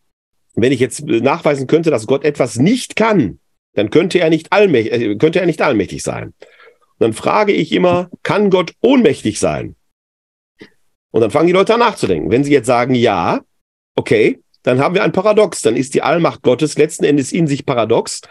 wenn 0.54 0.70
ich 0.70 0.78
jetzt 0.78 1.04
nachweisen 1.04 1.66
könnte, 1.66 1.90
dass 1.90 2.06
Gott 2.06 2.24
etwas 2.24 2.56
nicht 2.56 2.94
kann, 2.94 3.40
dann 3.72 3.90
könnte 3.90 4.20
er 4.20 4.30
nicht 4.30 4.52
allmächtig, 4.52 4.92
äh, 4.92 5.16
könnte 5.16 5.40
er 5.40 5.46
nicht 5.46 5.60
allmächtig 5.60 6.04
sein. 6.04 6.26
Und 6.26 7.00
dann 7.00 7.14
frage 7.14 7.50
ich 7.50 7.72
immer, 7.72 8.10
kann 8.22 8.50
Gott 8.50 8.74
ohnmächtig 8.80 9.40
sein? 9.40 9.74
Und 11.10 11.20
dann 11.20 11.32
fangen 11.32 11.48
die 11.48 11.52
Leute 11.52 11.74
an 11.74 11.80
nachzudenken. 11.80 12.30
Wenn 12.30 12.44
sie 12.44 12.52
jetzt 12.52 12.68
sagen, 12.68 12.94
ja, 12.94 13.40
okay, 13.96 14.40
dann 14.62 14.80
haben 14.80 14.94
wir 14.94 15.04
ein 15.04 15.12
Paradox. 15.12 15.62
Dann 15.62 15.76
ist 15.76 15.94
die 15.94 16.02
Allmacht 16.02 16.42
Gottes 16.42 16.76
letzten 16.76 17.04
Endes 17.04 17.32
in 17.32 17.46
sich 17.46 17.66
paradox. 17.66 18.22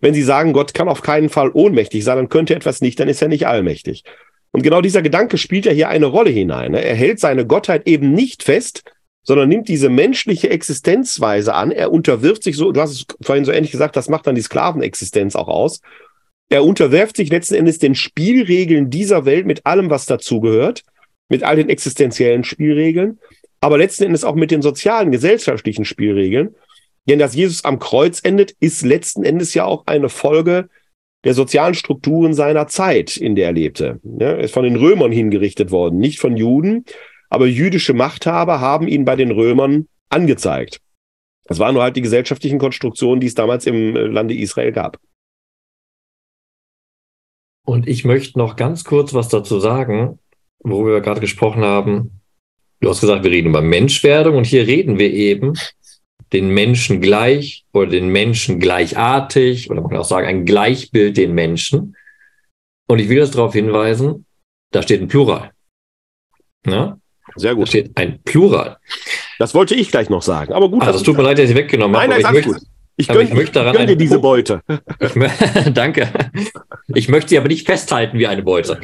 Wenn 0.00 0.14
sie 0.14 0.22
sagen, 0.22 0.52
Gott 0.52 0.74
kann 0.74 0.88
auf 0.88 1.02
keinen 1.02 1.28
Fall 1.28 1.50
ohnmächtig 1.52 2.02
sein, 2.02 2.16
dann 2.16 2.28
könnte 2.28 2.56
etwas 2.56 2.80
nicht, 2.80 2.98
dann 2.98 3.08
ist 3.08 3.22
er 3.22 3.28
nicht 3.28 3.46
allmächtig. 3.46 4.02
Und 4.50 4.62
genau 4.62 4.80
dieser 4.80 5.00
Gedanke 5.00 5.38
spielt 5.38 5.64
ja 5.64 5.72
hier 5.72 5.88
eine 5.88 6.06
Rolle 6.06 6.30
hinein. 6.30 6.72
Ne? 6.72 6.84
Er 6.84 6.94
hält 6.94 7.20
seine 7.20 7.46
Gottheit 7.46 7.86
eben 7.86 8.12
nicht 8.12 8.42
fest, 8.42 8.82
sondern 9.22 9.48
nimmt 9.48 9.68
diese 9.68 9.88
menschliche 9.88 10.50
Existenzweise 10.50 11.54
an. 11.54 11.70
Er 11.70 11.92
unterwirft 11.92 12.42
sich 12.42 12.56
so, 12.56 12.72
du 12.72 12.80
hast 12.80 12.90
es 12.90 13.06
vorhin 13.22 13.44
so 13.44 13.52
ähnlich 13.52 13.70
gesagt, 13.70 13.96
das 13.96 14.08
macht 14.08 14.26
dann 14.26 14.34
die 14.34 14.42
Sklavenexistenz 14.42 15.36
auch 15.36 15.48
aus. 15.48 15.80
Er 16.48 16.64
unterwerft 16.64 17.16
sich 17.16 17.30
letzten 17.30 17.54
Endes 17.54 17.78
den 17.78 17.94
Spielregeln 17.94 18.90
dieser 18.90 19.24
Welt 19.24 19.46
mit 19.46 19.64
allem, 19.64 19.88
was 19.88 20.06
dazugehört, 20.06 20.82
mit 21.28 21.44
all 21.44 21.56
den 21.56 21.70
existenziellen 21.70 22.44
Spielregeln, 22.44 23.18
aber 23.62 23.78
letzten 23.78 24.04
Endes 24.04 24.24
auch 24.24 24.34
mit 24.34 24.50
den 24.50 24.60
sozialen, 24.60 25.12
gesellschaftlichen 25.12 25.84
Spielregeln. 25.84 26.54
Denn 27.08 27.18
dass 27.18 27.34
Jesus 27.34 27.64
am 27.64 27.78
Kreuz 27.78 28.20
endet, 28.22 28.54
ist 28.60 28.82
letzten 28.82 29.24
Endes 29.24 29.54
ja 29.54 29.64
auch 29.64 29.86
eine 29.86 30.08
Folge 30.08 30.68
der 31.24 31.34
sozialen 31.34 31.74
Strukturen 31.74 32.34
seiner 32.34 32.66
Zeit, 32.66 33.16
in 33.16 33.36
der 33.36 33.46
er 33.46 33.52
lebte. 33.52 34.00
Er 34.18 34.40
ist 34.40 34.52
von 34.52 34.64
den 34.64 34.76
Römern 34.76 35.12
hingerichtet 35.12 35.70
worden, 35.70 35.98
nicht 35.98 36.18
von 36.18 36.36
Juden, 36.36 36.84
aber 37.30 37.46
jüdische 37.46 37.94
Machthaber 37.94 38.60
haben 38.60 38.88
ihn 38.88 39.04
bei 39.04 39.14
den 39.14 39.30
Römern 39.30 39.86
angezeigt. 40.10 40.80
Das 41.44 41.60
waren 41.60 41.74
nur 41.74 41.84
halt 41.84 41.96
die 41.96 42.02
gesellschaftlichen 42.02 42.58
Konstruktionen, 42.58 43.20
die 43.20 43.28
es 43.28 43.34
damals 43.34 43.66
im 43.66 43.94
Lande 43.94 44.34
Israel 44.34 44.72
gab. 44.72 44.98
Und 47.64 47.86
ich 47.86 48.04
möchte 48.04 48.38
noch 48.38 48.56
ganz 48.56 48.82
kurz 48.82 49.14
was 49.14 49.28
dazu 49.28 49.60
sagen, 49.60 50.18
worüber 50.64 50.94
wir 50.94 51.00
gerade 51.00 51.20
gesprochen 51.20 51.62
haben. 51.62 52.21
Du 52.82 52.90
hast 52.90 53.00
gesagt, 53.00 53.22
wir 53.22 53.30
reden 53.30 53.50
über 53.50 53.62
Menschwerdung 53.62 54.36
und 54.36 54.44
hier 54.44 54.66
reden 54.66 54.98
wir 54.98 55.12
eben 55.12 55.54
den 56.32 56.48
Menschen 56.48 57.00
gleich 57.00 57.64
oder 57.72 57.86
den 57.86 58.08
Menschen 58.08 58.58
gleichartig 58.58 59.70
oder 59.70 59.80
man 59.80 59.90
kann 59.90 60.00
auch 60.00 60.04
sagen 60.04 60.26
ein 60.26 60.44
Gleichbild 60.44 61.16
den 61.16 61.32
Menschen. 61.32 61.96
Und 62.88 62.98
ich 62.98 63.08
will 63.08 63.20
das 63.20 63.30
darauf 63.30 63.52
hinweisen, 63.52 64.26
da 64.72 64.82
steht 64.82 65.00
ein 65.00 65.06
Plural. 65.06 65.52
Ja? 66.66 66.98
Sehr 67.36 67.54
gut. 67.54 67.64
Da 67.64 67.68
steht 67.68 67.96
ein 67.96 68.20
Plural. 68.24 68.78
Das 69.38 69.54
wollte 69.54 69.76
ich 69.76 69.92
gleich 69.92 70.10
noch 70.10 70.22
sagen. 70.22 70.52
Aber 70.52 70.68
gut. 70.68 70.82
Also 70.82 70.98
es 70.98 71.04
tut 71.04 71.16
mir 71.16 71.22
leid, 71.22 71.38
dass 71.38 71.50
ich 71.50 71.56
weggenommen 71.56 71.96
habe. 71.96 72.08
Nein, 72.08 72.20
nein, 72.22 72.34
ich 72.34 72.44
möchte, 72.46 72.60
gut. 72.60 72.68
Ich 72.96 73.08
gönne, 73.08 73.22
ich 73.22 73.32
möchte 73.32 73.52
daran 73.52 73.76
ich 73.76 73.86
dir 73.86 73.96
diese 73.96 74.18
Beute. 74.18 74.60
Ich, 74.98 75.12
danke. 75.72 76.08
Ich 76.88 77.08
möchte 77.08 77.30
sie 77.30 77.38
aber 77.38 77.48
nicht 77.48 77.64
festhalten 77.64 78.18
wie 78.18 78.26
eine 78.26 78.42
Beute. 78.42 78.80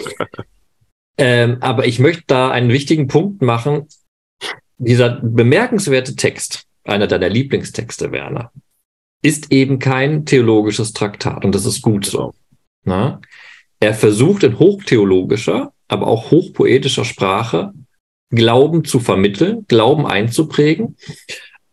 Ähm, 1.18 1.59
aber 1.61 1.87
ich 1.87 1.98
möchte 1.98 2.24
da 2.28 2.50
einen 2.50 2.70
wichtigen 2.70 3.09
Punkt 3.09 3.42
machen. 3.42 3.87
Dieser 4.78 5.20
bemerkenswerte 5.20 6.14
Text, 6.14 6.64
einer 6.85 7.09
deiner 7.09 7.28
Lieblingstexte, 7.28 8.12
Werner, 8.12 8.52
ist 9.22 9.50
eben 9.50 9.81
kein 9.81 10.24
theologisches 10.24 10.92
Traktat 10.92 11.44
und 11.44 11.54
das 11.54 11.66
ist 11.66 11.83
gut 11.83 12.07
so. 12.07 12.35
Na? 12.85 13.20
Er 13.81 13.94
versucht 13.94 14.44
in 14.44 14.59
hochtheologischer, 14.59 15.72
aber 15.88 16.07
auch 16.07 16.31
hochpoetischer 16.31 17.04
Sprache 17.04 17.72
Glauben 18.31 18.85
zu 18.85 19.00
vermitteln, 19.00 19.64
Glauben 19.68 20.07
einzuprägen. 20.07 20.96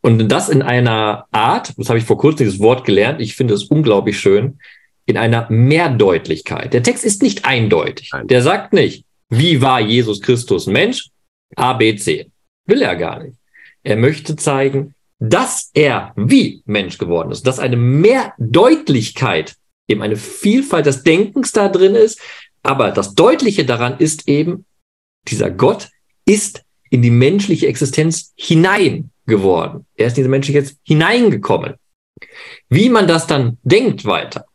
Und 0.01 0.27
das 0.29 0.49
in 0.49 0.62
einer 0.62 1.25
Art, 1.31 1.73
das 1.77 1.89
habe 1.89 1.99
ich 1.99 2.05
vor 2.05 2.17
kurzem 2.17 2.45
dieses 2.45 2.60
Wort 2.60 2.86
gelernt, 2.86 3.21
ich 3.21 3.36
finde 3.36 3.53
es 3.53 3.65
unglaublich 3.65 4.19
schön, 4.19 4.60
in 5.05 5.17
einer 5.17 5.47
Mehrdeutlichkeit. 5.49 6.73
Der 6.73 6.84
Text 6.84 7.03
ist 7.03 7.21
nicht 7.21 7.45
eindeutig. 7.45 8.12
Der 8.23 8.41
sagt 8.41 8.73
nicht, 8.73 9.05
wie 9.29 9.61
war 9.61 9.81
Jesus 9.81 10.21
Christus 10.21 10.67
Mensch? 10.67 11.09
A, 11.55 11.73
B, 11.73 11.95
C. 11.95 12.29
Will 12.65 12.81
er 12.81 12.95
gar 12.95 13.23
nicht. 13.23 13.38
Er 13.83 13.95
möchte 13.95 14.35
zeigen, 14.35 14.95
dass 15.19 15.71
er 15.73 16.13
wie 16.15 16.61
Mensch 16.65 16.97
geworden 16.97 17.31
ist, 17.31 17.47
dass 17.47 17.59
eine 17.59 17.77
Mehrdeutlichkeit, 17.77 19.55
eben 19.88 20.01
eine 20.01 20.17
Vielfalt 20.17 20.85
des 20.85 21.03
Denkens 21.03 21.51
da 21.51 21.69
drin 21.69 21.95
ist. 21.95 22.19
Aber 22.63 22.91
das 22.91 23.13
Deutliche 23.13 23.65
daran 23.65 23.97
ist 23.99 24.27
eben, 24.27 24.65
dieser 25.27 25.51
Gott 25.51 25.89
ist 26.25 26.63
in 26.89 27.01
die 27.01 27.11
menschliche 27.11 27.67
Existenz 27.67 28.33
hinein 28.35 29.11
geworden. 29.25 29.85
Er 29.95 30.07
ist 30.07 30.13
in 30.13 30.23
diese 30.23 30.29
menschliche 30.29 30.59
Existenz 30.59 30.81
hineingekommen. 30.83 31.75
Wie 32.69 32.89
man 32.89 33.07
das 33.07 33.27
dann 33.27 33.57
denkt 33.63 34.05
weiter, 34.05 34.45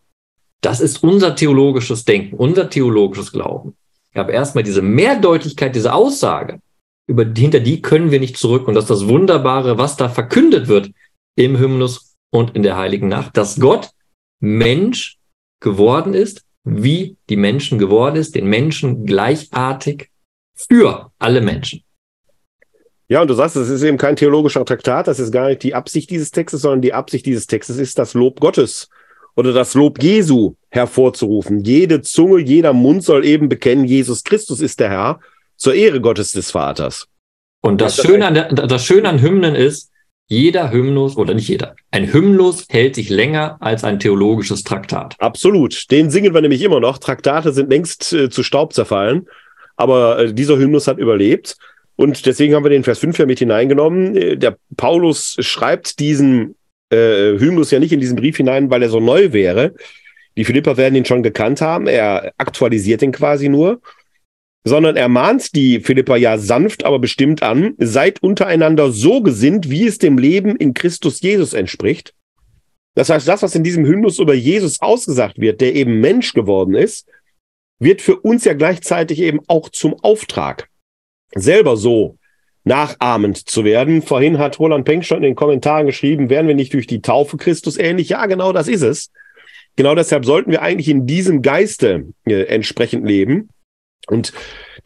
das 0.61 0.81
ist 0.81 1.03
unser 1.03 1.35
theologisches 1.37 2.05
Denken, 2.05 2.37
unser 2.37 2.69
theologisches 2.69 3.33
Glauben. 3.33 3.77
Aber 4.15 4.33
erstmal 4.33 4.65
diese 4.65 4.83
Mehrdeutigkeit, 4.83 5.75
diese 5.75 5.93
Aussage, 5.93 6.61
über, 7.07 7.25
hinter 7.25 7.61
die 7.61 7.83
können 7.83 8.11
wir 8.11 8.21
nicht 8.21 8.37
zurück. 8.37 8.69
Und 8.69 8.75
das 8.75 8.85
ist 8.85 8.91
das 8.91 9.09
Wunderbare, 9.09 9.79
was 9.79 9.97
da 9.97 10.09
verkündet 10.09 10.69
wird 10.69 10.91
im 11.37 11.59
Hymnus 11.59 12.17
und 12.31 12.55
in 12.55 12.63
der 12.63 12.77
Heiligen 12.77 13.09
Nacht, 13.09 13.37
dass 13.37 13.59
Gott 13.59 13.91
Mensch 14.41 15.19
geworden 15.61 16.15
ist, 16.15 16.45
wie 16.65 17.17
die 17.29 17.37
Menschen 17.37 17.79
geworden 17.79 18.17
ist, 18.17 18.35
den 18.35 18.47
Menschen 18.47 19.07
gleichartig 19.07 20.11
für 20.55 21.11
alle 21.19 21.41
Menschen. 21.41 21.83
Ja, 23.09 23.23
und 23.23 23.29
du 23.29 23.35
sagst, 23.35 23.57
es 23.57 23.69
ist 23.69 23.83
eben 23.83 23.99
kein 23.99 24.15
theologischer 24.15 24.65
Traktat, 24.65 25.09
das 25.09 25.19
ist 25.19 25.33
gar 25.33 25.49
nicht 25.49 25.65
die 25.65 25.75
Absicht 25.75 26.11
dieses 26.11 26.31
Textes, 26.31 26.63
sondern 26.63 26.81
die 26.81 26.95
Absicht 26.95 27.27
dieses 27.27 27.49
Textes 27.49 27.77
ist 27.77 27.99
das 27.99 28.15
Lob 28.15 28.39
Gottes 28.39 28.89
oder 29.41 29.53
das 29.53 29.75
Lob 29.75 30.03
Jesu 30.03 30.55
hervorzurufen. 30.71 31.65
Jede 31.65 32.03
Zunge, 32.03 32.41
jeder 32.41 32.73
Mund 32.73 33.03
soll 33.03 33.25
eben 33.25 33.49
bekennen, 33.49 33.85
Jesus 33.85 34.23
Christus 34.23 34.61
ist 34.61 34.79
der 34.79 34.91
Herr 34.91 35.21
zur 35.57 35.75
Ehre 35.75 36.01
Gottes 36.01 36.33
des 36.33 36.51
Vaters. 36.51 37.09
Und 37.63 37.81
das, 37.81 37.97
das 37.97 38.07
Schöne, 38.07 38.27
an 38.27 38.35
der, 38.35 38.53
das 38.53 38.85
Schöne 38.85 39.09
an 39.09 39.21
Hymnen 39.21 39.55
ist, 39.55 39.91
jeder 40.29 40.71
Hymnus, 40.71 41.17
oder 41.17 41.35
nicht 41.35 41.49
jeder, 41.49 41.75
ein 41.91 42.13
Hymnus 42.13 42.67
hält 42.69 42.95
sich 42.95 43.09
länger 43.09 43.57
als 43.61 43.83
ein 43.83 43.99
theologisches 43.99 44.63
Traktat. 44.63 45.17
Absolut. 45.19 45.91
Den 45.91 46.11
singen 46.11 46.35
wir 46.35 46.41
nämlich 46.41 46.63
immer 46.63 46.79
noch. 46.79 46.99
Traktate 46.99 47.53
sind 47.53 47.69
längst 47.69 48.13
äh, 48.13 48.31
zu 48.31 48.45
Staub 48.45 48.73
zerfallen. 48.73 49.27
Aber 49.77 50.21
äh, 50.21 50.33
dieser 50.33 50.57
Hymnus 50.57 50.87
hat 50.87 50.99
überlebt. 50.99 51.57
Und 51.97 52.25
deswegen 52.27 52.55
haben 52.55 52.65
wir 52.65 52.71
den 52.71 52.85
Vers 52.85 53.01
5 53.01 53.19
ja 53.19 53.27
mit 53.27 53.41
hineingenommen. 53.41 54.15
Äh, 54.15 54.37
der 54.37 54.57
Paulus 54.77 55.37
schreibt 55.41 55.99
diesen 55.99 56.55
äh, 56.91 57.39
Hymnus 57.39 57.71
ja 57.71 57.79
nicht 57.79 57.93
in 57.93 58.01
diesen 58.01 58.17
Brief 58.17 58.37
hinein, 58.37 58.71
weil 58.71 58.83
er 58.83 58.89
so 58.89 59.01
neu 59.01 59.33
wäre. 59.33 59.75
Die 60.37 60.45
Philipper 60.45 60.77
werden 60.77 60.95
ihn 60.95 61.05
schon 61.05 61.23
gekannt 61.23 61.61
haben. 61.61 61.87
Er 61.87 62.33
aktualisiert 62.39 63.03
ihn 63.03 63.13
quasi 63.13 63.49
nur. 63.49 63.81
Sondern 64.63 64.97
er 64.97 65.09
mahnt 65.09 65.55
die 65.55 65.81
Philipper 65.81 66.17
ja 66.17 66.37
sanft, 66.37 66.85
aber 66.85 66.99
bestimmt 66.99 67.43
an. 67.43 67.75
Seid 67.79 68.23
untereinander 68.23 68.91
so 68.91 69.23
gesinnt, 69.23 69.71
wie 69.71 69.87
es 69.87 69.99
dem 69.99 70.19
Leben 70.19 70.57
in 70.57 70.75
Christus 70.75 71.21
Jesus 71.23 71.55
entspricht. 71.55 72.15
Das 72.95 73.09
heißt, 73.09 73.27
das, 73.27 73.43
was 73.43 73.55
in 73.55 73.65
diesem 73.65 73.87
Hymnus 73.87 74.19
über 74.19 74.35
Jesus 74.35 74.83
ausgesagt 74.83 75.39
wird, 75.39 75.61
der 75.61 75.75
eben 75.75 76.01
Mensch 76.01 76.35
geworden 76.35 76.75
ist, 76.75 77.09
wird 77.79 78.03
für 78.03 78.21
uns 78.21 78.45
ja 78.45 78.53
gleichzeitig 78.53 79.21
eben 79.21 79.41
auch 79.47 79.71
zum 79.71 79.95
Auftrag, 80.03 80.69
selber 81.35 81.77
so 81.77 82.19
nachahmend 82.65 83.49
zu 83.49 83.65
werden. 83.65 84.03
Vorhin 84.03 84.39
hat 84.39 84.59
Roland 84.59 84.85
Penck 84.85 85.05
schon 85.05 85.19
in 85.19 85.23
den 85.23 85.35
Kommentaren 85.35 85.87
geschrieben, 85.87 86.31
werden 86.31 86.49
wir 86.49 86.55
nicht 86.55 86.75
durch 86.75 86.87
die 86.87 87.03
Taufe 87.03 87.37
Christus 87.37 87.79
ähnlich? 87.79 88.11
Ja, 88.11 88.27
genau 88.27 88.53
das 88.53 88.69
ist 88.69 88.83
es. 88.83 89.11
Genau 89.77 89.95
deshalb 89.95 90.25
sollten 90.25 90.51
wir 90.51 90.63
eigentlich 90.63 90.89
in 90.89 91.07
diesem 91.07 91.43
Geiste 91.43 92.09
äh, 92.27 92.43
entsprechend 92.43 93.07
leben. 93.07 93.49
Und 94.09 94.33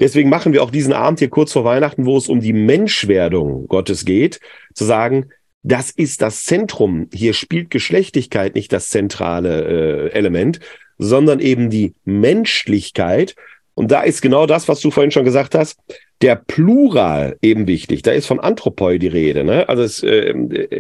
deswegen 0.01 0.29
machen 0.29 0.53
wir 0.53 0.63
auch 0.63 0.71
diesen 0.71 0.93
Abend 0.93 1.19
hier 1.19 1.31
kurz 1.31 1.53
vor 1.53 1.65
Weihnachten, 1.65 2.05
wo 2.05 2.17
es 2.17 2.29
um 2.29 2.41
die 2.41 2.53
Menschwerdung 2.53 3.67
Gottes 3.67 4.05
geht, 4.05 4.41
zu 4.75 4.85
sagen, 4.85 5.31
das 5.63 5.91
ist 5.91 6.21
das 6.21 6.45
Zentrum. 6.45 7.09
Hier 7.13 7.33
spielt 7.33 7.71
Geschlechtigkeit 7.71 8.55
nicht 8.55 8.73
das 8.73 8.91
zentrale 8.91 10.11
äh, 10.11 10.13
Element, 10.13 10.61
sondern 10.99 11.41
eben 11.41 11.71
die 11.71 11.95
Menschlichkeit. 12.05 13.35
Und 13.75 13.91
da 13.91 14.03
ist 14.03 14.21
genau 14.21 14.47
das, 14.47 14.69
was 14.69 14.81
du 14.81 14.91
vorhin 14.91 15.11
schon 15.11 15.25
gesagt 15.25 15.55
hast, 15.55 15.79
der 16.25 16.37
Plural 16.37 17.37
eben 17.43 17.67
wichtig. 17.67 18.01
Da 18.01 18.13
ist 18.13 18.25
von 18.25 18.41
Anthropoi 18.41 18.99
die 18.99 19.09
Rede. 19.09 19.45
Ne? 19.45 19.69
Also 19.69 19.83
es, 19.83 20.03
äh, 20.03 20.33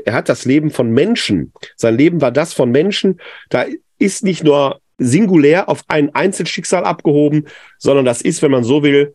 er 0.06 0.14
hat 0.14 0.30
das 0.30 0.46
Leben 0.46 0.70
von 0.70 0.90
Menschen. 0.90 1.52
Sein 1.76 1.98
Leben 1.98 2.22
war 2.22 2.32
das 2.32 2.54
von 2.54 2.70
Menschen. 2.70 3.20
Da 3.50 3.66
ist 3.98 4.24
nicht 4.24 4.42
nur 4.42 4.80
singulär 4.96 5.68
auf 5.68 5.82
ein 5.88 6.14
Einzelschicksal 6.14 6.84
abgehoben, 6.84 7.44
sondern 7.78 8.06
das 8.06 8.22
ist, 8.22 8.40
wenn 8.40 8.52
man 8.52 8.64
so 8.64 8.82
will, 8.82 9.12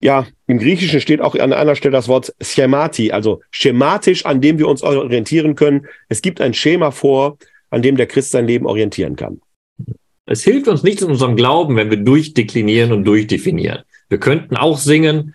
ja, 0.00 0.24
im 0.46 0.60
Griechischen 0.60 1.00
steht 1.00 1.20
auch 1.20 1.34
an 1.34 1.52
einer 1.52 1.74
Stelle 1.74 1.90
das 1.90 2.06
Wort 2.06 2.32
schemati, 2.40 3.10
also 3.10 3.40
schematisch, 3.50 4.24
an 4.24 4.40
dem 4.40 4.58
wir 4.58 4.68
uns 4.68 4.84
orientieren 4.84 5.56
können. 5.56 5.86
Es 6.08 6.22
gibt 6.22 6.40
ein 6.40 6.54
Schema 6.54 6.92
vor, 6.92 7.38
an 7.70 7.82
dem 7.82 7.96
der 7.96 8.06
Christ 8.06 8.30
sein 8.30 8.46
Leben 8.46 8.66
orientieren 8.66 9.16
kann. 9.16 9.40
Es 10.26 10.44
hilft 10.44 10.68
uns 10.68 10.84
nicht 10.84 11.02
in 11.02 11.08
unserem 11.08 11.34
Glauben, 11.34 11.74
wenn 11.74 11.90
wir 11.90 11.96
durchdeklinieren 11.96 12.92
und 12.92 13.02
durchdefinieren. 13.02 13.82
Wir 14.08 14.18
könnten 14.18 14.56
auch 14.56 14.78
singen, 14.78 15.34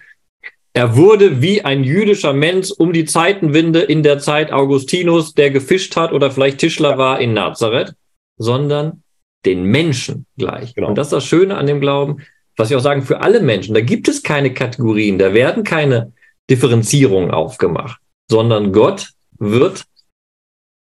er 0.77 0.95
wurde 0.95 1.41
wie 1.41 1.65
ein 1.65 1.83
jüdischer 1.83 2.33
Mensch 2.33 2.69
um 2.69 2.93
die 2.93 3.05
Zeitenwinde 3.05 3.79
in 3.79 4.03
der 4.03 4.19
Zeit 4.19 4.51
Augustinus, 4.51 5.33
der 5.33 5.49
gefischt 5.49 5.95
hat 5.95 6.13
oder 6.13 6.29
vielleicht 6.29 6.59
Tischler 6.59 6.99
war 6.99 7.19
in 7.19 7.33
Nazareth, 7.33 7.95
sondern 8.37 9.01
den 9.43 9.63
Menschen 9.63 10.27
gleich. 10.37 10.75
Genau. 10.75 10.89
Und 10.89 10.95
das 10.99 11.07
ist 11.07 11.13
das 11.13 11.25
Schöne 11.25 11.57
an 11.57 11.65
dem 11.65 11.81
Glauben, 11.81 12.17
was 12.57 12.69
wir 12.69 12.77
auch 12.77 12.81
sagen, 12.81 13.01
für 13.01 13.21
alle 13.21 13.41
Menschen. 13.41 13.73
Da 13.73 13.81
gibt 13.81 14.07
es 14.07 14.21
keine 14.21 14.53
Kategorien, 14.53 15.17
da 15.17 15.33
werden 15.33 15.63
keine 15.63 16.13
Differenzierungen 16.47 17.31
aufgemacht, 17.31 17.99
sondern 18.29 18.71
Gott 18.71 19.13
wird 19.39 19.83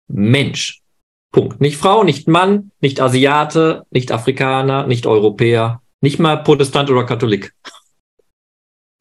Mensch. 0.08 0.80
Punkt. 1.32 1.60
Nicht 1.60 1.76
Frau, 1.76 2.02
nicht 2.02 2.28
Mann, 2.28 2.70
nicht 2.80 2.98
Asiate, 2.98 3.84
nicht 3.90 4.10
Afrikaner, 4.10 4.86
nicht 4.86 5.06
Europäer, 5.06 5.82
nicht 6.00 6.18
mal 6.18 6.36
Protestant 6.36 6.90
oder 6.90 7.04
Katholik. 7.04 7.52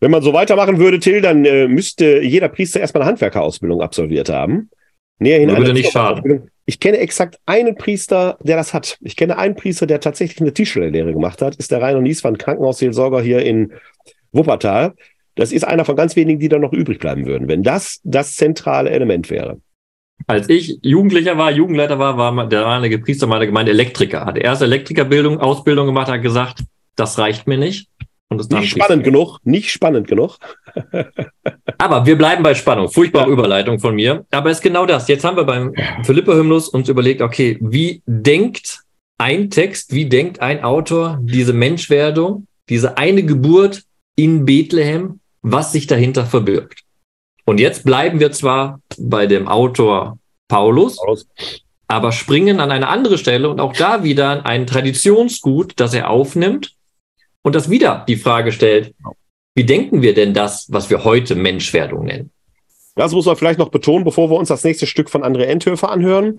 Wenn 0.01 0.11
man 0.11 0.23
so 0.23 0.33
weitermachen 0.33 0.79
würde, 0.79 0.99
Till, 0.99 1.21
dann 1.21 1.45
äh, 1.45 1.67
müsste 1.67 2.21
jeder 2.21 2.49
Priester 2.49 2.79
erstmal 2.79 3.03
eine 3.03 3.11
Handwerkerausbildung 3.11 3.81
absolviert 3.81 4.29
haben. 4.29 4.69
Näherhin 5.19 5.55
Würde 5.55 5.73
nicht 5.73 5.91
schaden. 5.91 6.49
Ich 6.65 6.79
kenne 6.79 6.97
exakt 6.97 7.37
einen 7.45 7.75
Priester, 7.75 8.37
der 8.41 8.57
das 8.57 8.73
hat. 8.73 8.97
Ich 9.01 9.15
kenne 9.15 9.37
einen 9.37 9.55
Priester, 9.55 9.85
der 9.85 9.99
tatsächlich 9.99 10.41
eine 10.41 10.53
Tischlerlehre 10.53 11.13
gemacht 11.13 11.41
hat. 11.43 11.55
Ist 11.55 11.71
der 11.71 11.81
Rainer 11.81 12.01
Nieswand, 12.01 12.39
Krankenhausseelsorger 12.39 13.21
hier 13.21 13.43
in 13.43 13.73
Wuppertal. 14.31 14.93
Das 15.35 15.51
ist 15.51 15.67
einer 15.67 15.85
von 15.85 15.95
ganz 15.95 16.15
wenigen, 16.15 16.39
die 16.39 16.49
da 16.49 16.57
noch 16.57 16.73
übrig 16.73 16.99
bleiben 16.99 17.27
würden, 17.27 17.47
wenn 17.47 17.61
das 17.61 18.01
das 18.03 18.35
zentrale 18.35 18.89
Element 18.89 19.29
wäre. 19.29 19.61
Als 20.27 20.49
ich 20.49 20.79
Jugendlicher 20.81 21.37
war, 21.37 21.51
Jugendleiter 21.51 21.99
war, 21.99 22.17
war 22.17 22.47
der 22.47 22.61
damalige 22.61 22.99
Priester 22.99 23.27
meiner 23.27 23.45
Gemeinde 23.45 23.71
Elektriker. 23.71 24.25
Hat 24.25 24.37
erst 24.37 24.61
Elektrikerbildung, 24.61 25.39
Ausbildung 25.39 25.85
gemacht, 25.85 26.09
hat 26.09 26.21
gesagt, 26.21 26.63
das 26.95 27.17
reicht 27.17 27.47
mir 27.47 27.57
nicht. 27.57 27.89
Nicht 28.31 28.69
spannend 28.69 29.03
genug, 29.03 29.39
nicht 29.43 29.69
spannend 29.69 30.07
genug. 30.07 30.37
Aber 31.77 32.05
wir 32.05 32.17
bleiben 32.17 32.43
bei 32.43 32.55
Spannung. 32.55 32.89
Furchtbare 32.89 33.29
Überleitung 33.29 33.79
von 33.79 33.95
mir. 33.95 34.25
Aber 34.31 34.49
es 34.49 34.57
ist 34.57 34.63
genau 34.63 34.85
das. 34.85 35.07
Jetzt 35.07 35.25
haben 35.25 35.35
wir 35.35 35.43
beim 35.43 35.73
Philippe-Hymnus 36.03 36.69
uns 36.69 36.87
überlegt, 36.87 37.21
okay, 37.21 37.57
wie 37.59 38.01
denkt 38.05 38.81
ein 39.17 39.49
Text, 39.49 39.93
wie 39.93 40.05
denkt 40.05 40.39
ein 40.39 40.63
Autor 40.63 41.19
diese 41.21 41.53
Menschwerdung, 41.53 42.47
diese 42.69 42.97
eine 42.97 43.23
Geburt 43.23 43.83
in 44.15 44.45
Bethlehem, 44.45 45.19
was 45.41 45.73
sich 45.73 45.87
dahinter 45.87 46.25
verbirgt? 46.25 46.83
Und 47.45 47.59
jetzt 47.59 47.83
bleiben 47.83 48.19
wir 48.19 48.31
zwar 48.31 48.79
bei 48.97 49.27
dem 49.27 49.47
Autor 49.47 50.17
Paulus, 50.47 50.97
aber 51.87 52.11
springen 52.11 52.61
an 52.61 52.71
eine 52.71 52.87
andere 52.87 53.17
Stelle 53.17 53.49
und 53.49 53.59
auch 53.59 53.73
da 53.73 54.03
wieder 54.03 54.45
ein 54.45 54.67
Traditionsgut, 54.67 55.73
das 55.75 55.93
er 55.93 56.09
aufnimmt 56.09 56.75
und 57.43 57.55
das 57.55 57.69
wieder 57.69 58.05
die 58.07 58.15
Frage 58.15 58.51
stellt, 58.51 58.93
wie 59.55 59.65
denken 59.65 60.01
wir 60.01 60.13
denn 60.13 60.33
das, 60.33 60.67
was 60.69 60.89
wir 60.89 61.03
heute 61.03 61.35
Menschwerdung 61.35 62.05
nennen? 62.05 62.31
Das 62.95 63.13
muss 63.13 63.25
man 63.25 63.35
vielleicht 63.35 63.59
noch 63.59 63.69
betonen, 63.69 64.03
bevor 64.03 64.29
wir 64.29 64.37
uns 64.37 64.49
das 64.49 64.63
nächste 64.63 64.87
Stück 64.87 65.09
von 65.09 65.23
André 65.23 65.43
Enthöfer 65.43 65.89
anhören. 65.89 66.37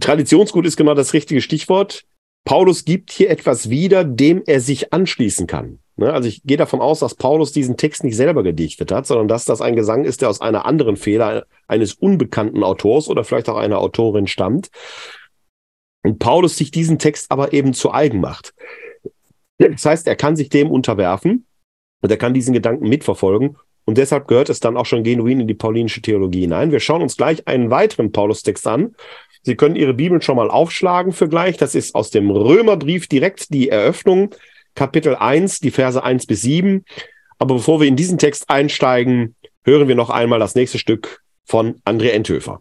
Traditionsgut 0.00 0.66
ist 0.66 0.76
genau 0.76 0.94
das 0.94 1.12
richtige 1.12 1.40
Stichwort. 1.40 2.04
Paulus 2.44 2.84
gibt 2.84 3.10
hier 3.10 3.30
etwas 3.30 3.68
wieder, 3.68 4.04
dem 4.04 4.42
er 4.46 4.60
sich 4.60 4.92
anschließen 4.92 5.46
kann. 5.46 5.80
Ne, 5.96 6.12
Also 6.12 6.28
ich 6.28 6.44
gehe 6.44 6.56
davon 6.56 6.80
aus, 6.80 7.00
dass 7.00 7.16
Paulus 7.16 7.52
diesen 7.52 7.76
Text 7.76 8.04
nicht 8.04 8.16
selber 8.16 8.44
gedichtet 8.44 8.92
hat, 8.92 9.06
sondern 9.06 9.26
dass 9.26 9.44
das 9.44 9.60
ein 9.60 9.74
Gesang 9.74 10.04
ist, 10.04 10.22
der 10.22 10.30
aus 10.30 10.40
einer 10.40 10.64
anderen 10.64 10.96
Fehler 10.96 11.46
eines 11.66 11.94
unbekannten 11.94 12.62
Autors 12.62 13.08
oder 13.08 13.24
vielleicht 13.24 13.48
auch 13.48 13.56
einer 13.56 13.78
Autorin 13.78 14.28
stammt. 14.28 14.70
Und 16.04 16.20
Paulus 16.20 16.56
sich 16.56 16.70
diesen 16.70 17.00
Text 17.00 17.30
aber 17.30 17.52
eben 17.52 17.74
zu 17.74 17.92
eigen 17.92 18.20
macht. 18.20 18.54
Das 19.58 19.84
heißt, 19.84 20.06
er 20.06 20.16
kann 20.16 20.36
sich 20.36 20.48
dem 20.48 20.70
unterwerfen 20.70 21.46
und 22.00 22.10
er 22.10 22.16
kann 22.16 22.34
diesen 22.34 22.54
Gedanken 22.54 22.88
mitverfolgen 22.88 23.56
und 23.88 23.96
deshalb 23.96 24.28
gehört 24.28 24.50
es 24.50 24.60
dann 24.60 24.76
auch 24.76 24.84
schon 24.84 25.02
genuin 25.02 25.40
in 25.40 25.48
die 25.48 25.54
paulinische 25.54 26.02
Theologie 26.02 26.42
hinein. 26.42 26.72
Wir 26.72 26.78
schauen 26.80 27.00
uns 27.00 27.16
gleich 27.16 27.48
einen 27.48 27.70
weiteren 27.70 28.12
Paulus-Text 28.12 28.66
an. 28.66 28.94
Sie 29.42 29.56
können 29.56 29.76
Ihre 29.76 29.94
Bibeln 29.94 30.20
schon 30.20 30.36
mal 30.36 30.50
aufschlagen 30.50 31.12
für 31.12 31.26
gleich. 31.26 31.56
Das 31.56 31.74
ist 31.74 31.94
aus 31.94 32.10
dem 32.10 32.30
Römerbrief 32.30 33.08
direkt 33.08 33.48
die 33.48 33.70
Eröffnung, 33.70 34.34
Kapitel 34.74 35.16
1, 35.16 35.60
die 35.60 35.70
Verse 35.70 36.02
1 36.02 36.26
bis 36.26 36.42
7. 36.42 36.84
Aber 37.38 37.54
bevor 37.54 37.80
wir 37.80 37.88
in 37.88 37.96
diesen 37.96 38.18
Text 38.18 38.50
einsteigen, 38.50 39.36
hören 39.64 39.88
wir 39.88 39.94
noch 39.94 40.10
einmal 40.10 40.38
das 40.38 40.54
nächste 40.54 40.78
Stück 40.78 41.22
von 41.46 41.76
André 41.86 42.10
Enthöfer. 42.10 42.60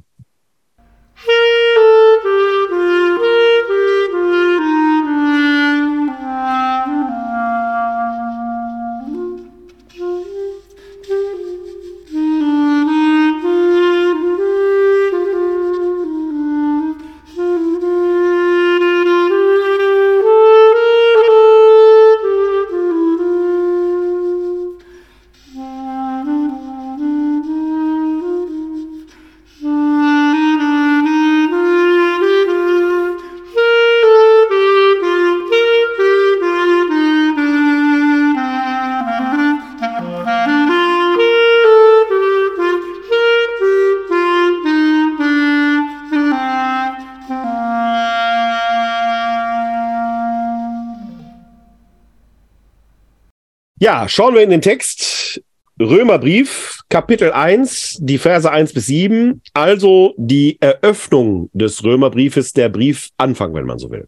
Schauen 54.08 54.36
wir 54.36 54.44
in 54.44 54.50
den 54.50 54.62
Text. 54.62 55.42
Römerbrief, 55.80 56.80
Kapitel 56.90 57.32
1, 57.32 57.98
die 58.02 58.18
Verse 58.18 58.50
1 58.50 58.74
bis 58.74 58.88
7, 58.88 59.42
also 59.54 60.16
die 60.18 60.58
Eröffnung 60.60 61.52
des 61.54 61.84
Römerbriefes, 61.84 62.54
der 62.54 62.70
Briefanfang, 62.70 63.54
wenn 63.54 63.66
man 63.66 63.78
so 63.78 63.92
will. 63.92 64.08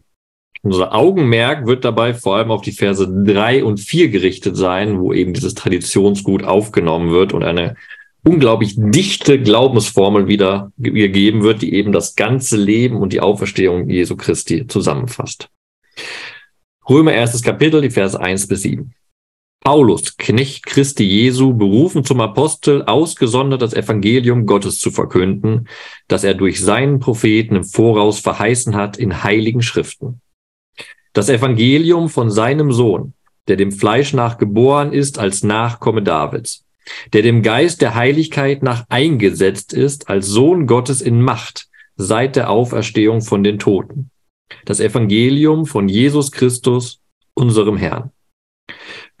Unser 0.62 0.92
Augenmerk 0.94 1.66
wird 1.66 1.84
dabei 1.84 2.12
vor 2.12 2.36
allem 2.36 2.50
auf 2.50 2.62
die 2.62 2.72
Verse 2.72 3.08
drei 3.24 3.62
und 3.64 3.78
vier 3.78 4.08
gerichtet 4.08 4.56
sein, 4.56 4.98
wo 5.00 5.12
eben 5.12 5.32
dieses 5.32 5.54
Traditionsgut 5.54 6.42
aufgenommen 6.42 7.12
wird 7.12 7.32
und 7.32 7.44
eine 7.44 7.76
unglaublich 8.24 8.74
dichte 8.76 9.40
Glaubensformel 9.40 10.26
wieder 10.26 10.72
ge- 10.76 10.92
gegeben 10.92 11.42
wird, 11.42 11.62
die 11.62 11.72
eben 11.72 11.92
das 11.92 12.16
ganze 12.16 12.56
Leben 12.56 12.96
und 12.96 13.12
die 13.12 13.20
Auferstehung 13.20 13.88
Jesu 13.88 14.16
Christi 14.16 14.66
zusammenfasst. 14.66 15.48
Römer 16.88 17.12
erstes 17.14 17.42
Kapitel, 17.42 17.80
die 17.80 17.90
Verse 17.90 18.20
1 18.20 18.48
bis 18.48 18.62
7. 18.62 18.92
Paulus, 19.62 20.16
Knecht 20.16 20.64
Christi 20.64 21.04
Jesu, 21.04 21.52
berufen 21.52 22.02
zum 22.02 22.22
Apostel, 22.22 22.82
ausgesondert 22.82 23.60
das 23.60 23.74
Evangelium 23.74 24.46
Gottes 24.46 24.78
zu 24.78 24.90
verkünden, 24.90 25.68
das 26.08 26.24
er 26.24 26.32
durch 26.32 26.62
seinen 26.62 26.98
Propheten 26.98 27.56
im 27.56 27.64
Voraus 27.64 28.20
verheißen 28.20 28.74
hat 28.74 28.96
in 28.96 29.22
heiligen 29.22 29.60
Schriften. 29.60 30.22
Das 31.12 31.28
Evangelium 31.28 32.08
von 32.08 32.30
seinem 32.30 32.72
Sohn, 32.72 33.12
der 33.48 33.56
dem 33.56 33.70
Fleisch 33.70 34.14
nach 34.14 34.38
geboren 34.38 34.94
ist 34.94 35.18
als 35.18 35.42
Nachkomme 35.42 36.02
Davids, 36.02 36.64
der 37.12 37.20
dem 37.20 37.42
Geist 37.42 37.82
der 37.82 37.94
Heiligkeit 37.94 38.62
nach 38.62 38.86
eingesetzt 38.88 39.74
ist 39.74 40.08
als 40.08 40.26
Sohn 40.26 40.66
Gottes 40.66 41.02
in 41.02 41.20
Macht 41.20 41.68
seit 41.96 42.34
der 42.34 42.48
Auferstehung 42.48 43.20
von 43.20 43.44
den 43.44 43.58
Toten. 43.58 44.10
Das 44.64 44.80
Evangelium 44.80 45.66
von 45.66 45.88
Jesus 45.88 46.32
Christus, 46.32 47.00
unserem 47.34 47.76
Herrn. 47.76 48.10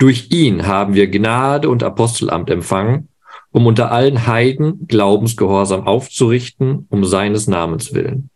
Durch 0.00 0.28
ihn 0.30 0.66
haben 0.66 0.94
wir 0.94 1.08
Gnade 1.08 1.68
und 1.68 1.82
Apostelamt 1.82 2.48
empfangen, 2.48 3.10
um 3.50 3.66
unter 3.66 3.92
allen 3.92 4.26
Heiden 4.26 4.86
Glaubensgehorsam 4.88 5.86
aufzurichten, 5.86 6.86
um 6.88 7.04
seines 7.04 7.46
Namens 7.46 7.92
willen. 7.92 8.30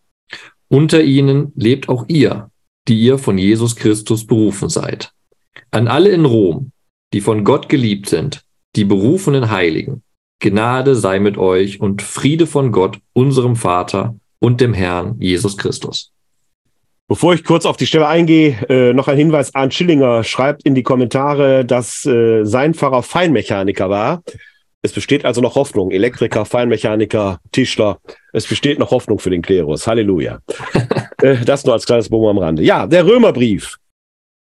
Unter 0.69 1.03
ihnen 1.03 1.53
lebt 1.57 1.89
auch 1.89 2.05
ihr, 2.07 2.51
die 2.87 3.01
ihr 3.01 3.17
von 3.17 3.39
Jesus 3.39 3.77
Christus 3.77 4.27
berufen 4.27 4.69
seid. 4.69 5.13
An 5.71 5.89
alle 5.89 6.11
in 6.11 6.27
Rom, 6.27 6.71
die 7.15 7.23
von 7.23 7.45
Gott 7.45 7.71
geliebt 7.71 8.11
sind, 8.11 8.43
die 8.77 8.85
berufenen 8.85 9.51
Heiligen, 9.51 10.03
Gnade 10.41 10.95
sei 10.95 11.19
mit 11.19 11.39
euch 11.39 11.81
und 11.81 12.03
Friede 12.03 12.47
von 12.47 12.73
Gott, 12.73 12.99
unserem 13.15 13.57
Vater 13.57 14.17
und 14.39 14.61
dem 14.61 14.75
Herrn 14.75 15.19
Jesus 15.19 15.57
Christus. 15.57 16.13
Bevor 17.07 17.35
ich 17.35 17.45
kurz 17.45 17.67
auf 17.67 17.77
die 17.77 17.87
Stelle 17.87 18.09
eingehe, 18.09 18.57
äh, 18.71 18.95
noch 18.95 19.09
ein 19.09 19.19
Hinweis. 19.19 19.55
Arndt 19.55 19.75
Schillinger 19.75 20.25
schreibt 20.25 20.63
in 20.65 20.75
die 20.75 20.83
Kommentare, 20.83 21.65
dass 21.65 22.07
äh, 22.07 22.45
sein 22.45 22.73
Pfarrer 22.73 23.03
Feinmechaniker 23.03 23.91
war. 23.91 24.23
Es 24.81 24.93
besteht 24.93 25.27
also 25.27 25.43
noch 25.43 25.55
Hoffnung. 25.55 25.91
Elektriker, 25.91 26.47
Feinmechaniker, 26.47 27.41
Tischler. 27.53 27.99
Es 28.33 28.47
besteht 28.47 28.79
noch 28.79 28.91
Hoffnung 28.91 29.19
für 29.19 29.29
den 29.29 29.43
Klerus. 29.43 29.87
Halleluja. 29.87 30.39
äh, 31.23 31.37
das 31.45 31.67
nur 31.67 31.75
als 31.75 31.85
kleines 31.85 32.09
Bogen 32.09 32.29
am 32.29 32.39
Rande. 32.39 32.63
Ja, 32.63 32.87
der 32.87 33.07
Römerbrief. 33.07 33.77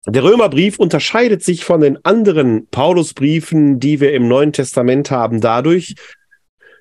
Der 0.06 0.22
Römerbrief 0.22 0.78
unterscheidet 0.78 1.42
sich 1.42 1.64
von 1.64 1.80
den 1.80 2.04
anderen 2.04 2.66
Paulusbriefen, 2.68 3.80
die 3.80 4.00
wir 4.00 4.12
im 4.12 4.28
Neuen 4.28 4.52
Testament 4.52 5.10
haben, 5.10 5.40
dadurch, 5.40 5.94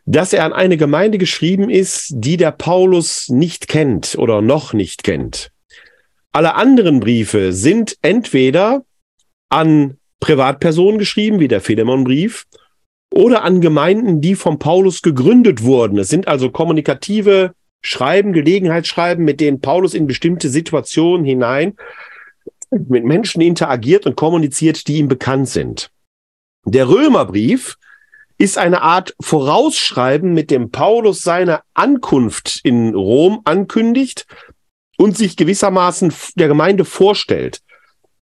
dass 0.06 0.34
er 0.34 0.44
an 0.44 0.54
eine 0.54 0.76
Gemeinde 0.76 1.18
geschrieben 1.18 1.70
ist, 1.70 2.12
die 2.12 2.36
der 2.36 2.52
Paulus 2.52 3.30
nicht 3.30 3.70
kennt 3.70 4.16
oder 4.18 4.42
noch 4.42 4.74
nicht 4.74 5.04
kennt. 5.04 5.52
Alle 6.32 6.56
anderen 6.56 7.00
Briefe 7.00 7.52
sind 7.52 7.98
entweder 8.02 8.84
an 9.50 9.98
Privatpersonen 10.20 11.00
geschrieben, 11.00 11.40
wie 11.40 11.48
der 11.48 11.62
Philemon-Brief, 11.62 12.46
oder 13.14 13.44
an 13.44 13.60
Gemeinden, 13.60 14.22
die 14.22 14.36
von 14.36 14.58
Paulus 14.58 15.02
gegründet 15.02 15.64
wurden. 15.64 15.98
Es 16.00 16.08
sind 16.08 16.30
also 16.30 16.50
kommunikative 16.50 17.54
Schreiben, 17.82 18.32
Gelegenheitsschreiben, 18.32 19.26
mit 19.26 19.42
denen 19.42 19.60
Paulus 19.60 19.94
in 19.94 20.08
bestimmte 20.08 20.50
Situationen 20.50 21.26
hinein 21.26 21.76
mit 22.70 23.04
Menschen 23.04 23.42
interagiert 23.42 24.06
und 24.06 24.16
kommuniziert, 24.16 24.88
die 24.88 24.98
ihm 24.98 25.10
bekannt 25.10 25.50
sind. 25.50 25.92
Der 26.66 26.88
Römerbrief 26.88 27.78
ist 28.38 28.58
eine 28.58 28.82
Art 28.82 29.14
Vorausschreiben, 29.20 30.34
mit 30.34 30.52
dem 30.52 30.72
Paulus 30.72 31.22
seine 31.22 31.62
Ankunft 31.74 32.62
in 32.64 32.96
Rom 32.96 33.42
ankündigt 33.44 34.26
und 35.02 35.18
sich 35.18 35.36
gewissermaßen 35.36 36.14
der 36.36 36.48
Gemeinde 36.48 36.86
vorstellt. 36.86 37.62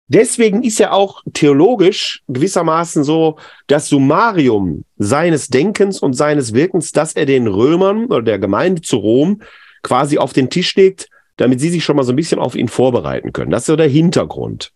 Deswegen 0.08 0.64
ist 0.64 0.80
er 0.80 0.94
auch 0.94 1.22
theologisch 1.34 2.24
gewissermaßen 2.30 3.04
so 3.04 3.38
das 3.68 3.90
Summarium 3.90 4.86
seines 4.98 5.48
Denkens 5.48 6.00
und 6.00 6.14
seines 6.14 6.54
Wirkens, 6.54 6.94
dass 6.94 7.14
er 7.14 7.26
den 7.26 7.48
Römern 7.48 8.06
oder 8.06 8.22
der 8.22 8.40
Gemeinde 8.40 8.82
zu 8.82 8.98
Rom 8.98 9.42
quasi 9.84 10.18
auf 10.18 10.32
den 10.32 10.50
Tisch 10.50 10.76
legt, 10.76 11.10
damit 11.36 11.60
sie 11.60 11.70
sich 11.70 11.84
schon 11.84 11.98
mal 11.98 12.04
so 12.04 12.14
ein 12.14 12.18
bisschen 12.18 12.40
auf 12.40 12.56
ihn 12.56 12.70
vorbereiten 12.70 13.34
können. 13.34 13.52
Das 13.52 13.64
ist 13.64 13.68
so 13.68 13.76
der 13.76 13.88
Hintergrund. 13.88 14.72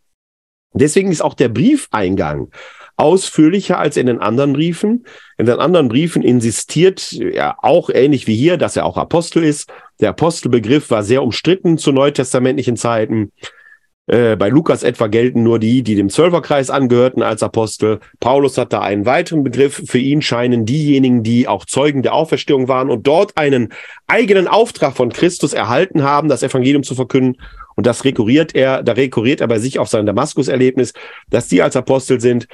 Deswegen 0.73 1.11
ist 1.11 1.21
auch 1.21 1.33
der 1.33 1.49
Briefeingang 1.49 2.49
ausführlicher 2.97 3.77
als 3.77 3.97
in 3.97 4.07
den 4.07 4.19
anderen 4.19 4.53
Briefen. 4.53 5.05
In 5.37 5.45
den 5.45 5.59
anderen 5.59 5.89
Briefen 5.89 6.23
insistiert 6.23 7.13
er 7.13 7.63
auch 7.63 7.89
ähnlich 7.89 8.27
wie 8.27 8.35
hier, 8.35 8.57
dass 8.57 8.75
er 8.75 8.85
auch 8.85 8.97
Apostel 8.97 9.43
ist. 9.43 9.69
Der 9.99 10.09
Apostelbegriff 10.09 10.89
war 10.91 11.03
sehr 11.03 11.23
umstritten 11.23 11.77
zu 11.77 11.91
neutestamentlichen 11.91 12.77
Zeiten. 12.77 13.31
Äh, 14.07 14.35
bei 14.35 14.49
Lukas 14.49 14.83
etwa 14.83 15.07
gelten 15.07 15.41
nur 15.41 15.57
die, 15.57 15.81
die 15.81 15.95
dem 15.95 16.09
Zwölferkreis 16.09 16.69
angehörten 16.69 17.23
als 17.23 17.41
Apostel. 17.41 17.99
Paulus 18.19 18.57
hat 18.57 18.71
da 18.71 18.81
einen 18.81 19.05
weiteren 19.05 19.43
Begriff. 19.43 19.81
Für 19.87 19.97
ihn 19.97 20.21
scheinen 20.21 20.65
diejenigen, 20.65 21.23
die 21.23 21.47
auch 21.47 21.65
Zeugen 21.65 22.03
der 22.03 22.13
Auferstehung 22.13 22.67
waren 22.67 22.91
und 22.91 23.07
dort 23.07 23.35
einen 23.37 23.69
eigenen 24.05 24.47
Auftrag 24.47 24.95
von 24.95 25.11
Christus 25.11 25.53
erhalten 25.53 26.03
haben, 26.03 26.29
das 26.29 26.43
Evangelium 26.43 26.83
zu 26.83 26.93
verkünden. 26.93 27.41
Und 27.75 27.87
das 27.87 28.05
rekurriert 28.05 28.53
er, 28.55 28.83
da 28.83 28.93
rekurriert 28.93 29.41
er 29.41 29.47
bei 29.47 29.59
sich 29.59 29.79
auf 29.79 29.89
sein 29.89 30.05
Damaskus-Erlebnis, 30.05 30.93
dass 31.29 31.47
die 31.47 31.61
als 31.61 31.75
Apostel 31.75 32.21
sind. 32.21 32.47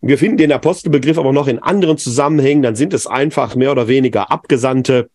Wir 0.00 0.18
finden 0.18 0.38
den 0.38 0.52
Apostelbegriff 0.52 1.18
aber 1.18 1.32
noch 1.32 1.48
in 1.48 1.58
anderen 1.58 1.98
Zusammenhängen. 1.98 2.62
Dann 2.62 2.76
sind 2.76 2.94
es 2.94 3.06
einfach 3.06 3.56
mehr 3.56 3.72
oder 3.72 3.88
weniger 3.88 4.30
Abgesandte, 4.30 5.08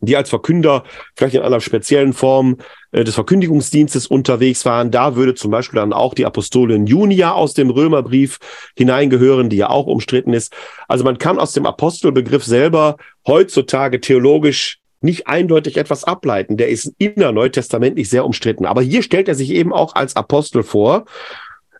die 0.00 0.16
als 0.16 0.28
Verkünder 0.28 0.84
vielleicht 1.14 1.34
in 1.34 1.42
einer 1.42 1.60
speziellen 1.60 2.12
Form 2.12 2.58
äh, 2.92 3.04
des 3.04 3.14
Verkündigungsdienstes 3.14 4.06
unterwegs 4.06 4.64
waren. 4.64 4.90
Da 4.90 5.16
würde 5.16 5.34
zum 5.34 5.50
Beispiel 5.50 5.80
dann 5.80 5.92
auch 5.92 6.14
die 6.14 6.26
Apostolin 6.26 6.86
Junia 6.86 7.32
aus 7.32 7.54
dem 7.54 7.70
Römerbrief 7.70 8.38
hineingehören, 8.76 9.48
die 9.48 9.56
ja 9.56 9.70
auch 9.70 9.86
umstritten 9.86 10.32
ist. 10.32 10.52
Also 10.88 11.04
man 11.04 11.18
kann 11.18 11.38
aus 11.38 11.52
dem 11.52 11.66
Apostelbegriff 11.66 12.44
selber 12.44 12.96
heutzutage 13.26 14.00
theologisch 14.00 14.78
nicht 15.00 15.26
eindeutig 15.26 15.76
etwas 15.76 16.04
ableiten. 16.04 16.56
Der 16.56 16.68
ist 16.68 16.92
innerneutestamentlich 16.98 18.08
sehr 18.08 18.24
umstritten. 18.24 18.66
Aber 18.66 18.82
hier 18.82 19.02
stellt 19.02 19.28
er 19.28 19.34
sich 19.34 19.50
eben 19.50 19.72
auch 19.72 19.94
als 19.94 20.16
Apostel 20.16 20.62
vor 20.62 21.04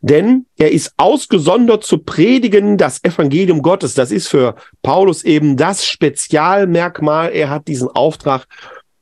denn 0.01 0.47
er 0.57 0.72
ist 0.72 0.92
ausgesondert 0.97 1.84
zu 1.84 1.99
predigen 1.99 2.76
das 2.76 3.03
Evangelium 3.03 3.62
Gottes. 3.62 3.94
Das 3.94 4.11
ist 4.11 4.28
für 4.28 4.55
Paulus 4.82 5.24
eben 5.24 5.57
das 5.57 5.86
Spezialmerkmal. 5.86 7.32
Er 7.32 7.51
hat 7.51 7.68
diesen 7.68 7.88
Auftrag 7.88 8.47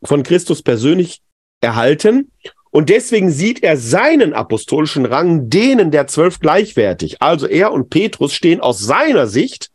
von 0.04 0.22
Christus 0.22 0.62
persönlich 0.62 1.20
erhalten. 1.60 2.30
Und 2.70 2.88
deswegen 2.88 3.30
sieht 3.30 3.62
er 3.62 3.76
seinen 3.76 4.32
apostolischen 4.32 5.06
Rang 5.06 5.48
denen 5.48 5.90
der 5.90 6.06
zwölf 6.08 6.40
gleichwertig. 6.40 7.22
Also 7.22 7.46
er 7.46 7.72
und 7.72 7.88
Petrus 7.88 8.34
stehen 8.34 8.60
aus 8.60 8.80
seiner 8.80 9.26
Sicht 9.26 9.70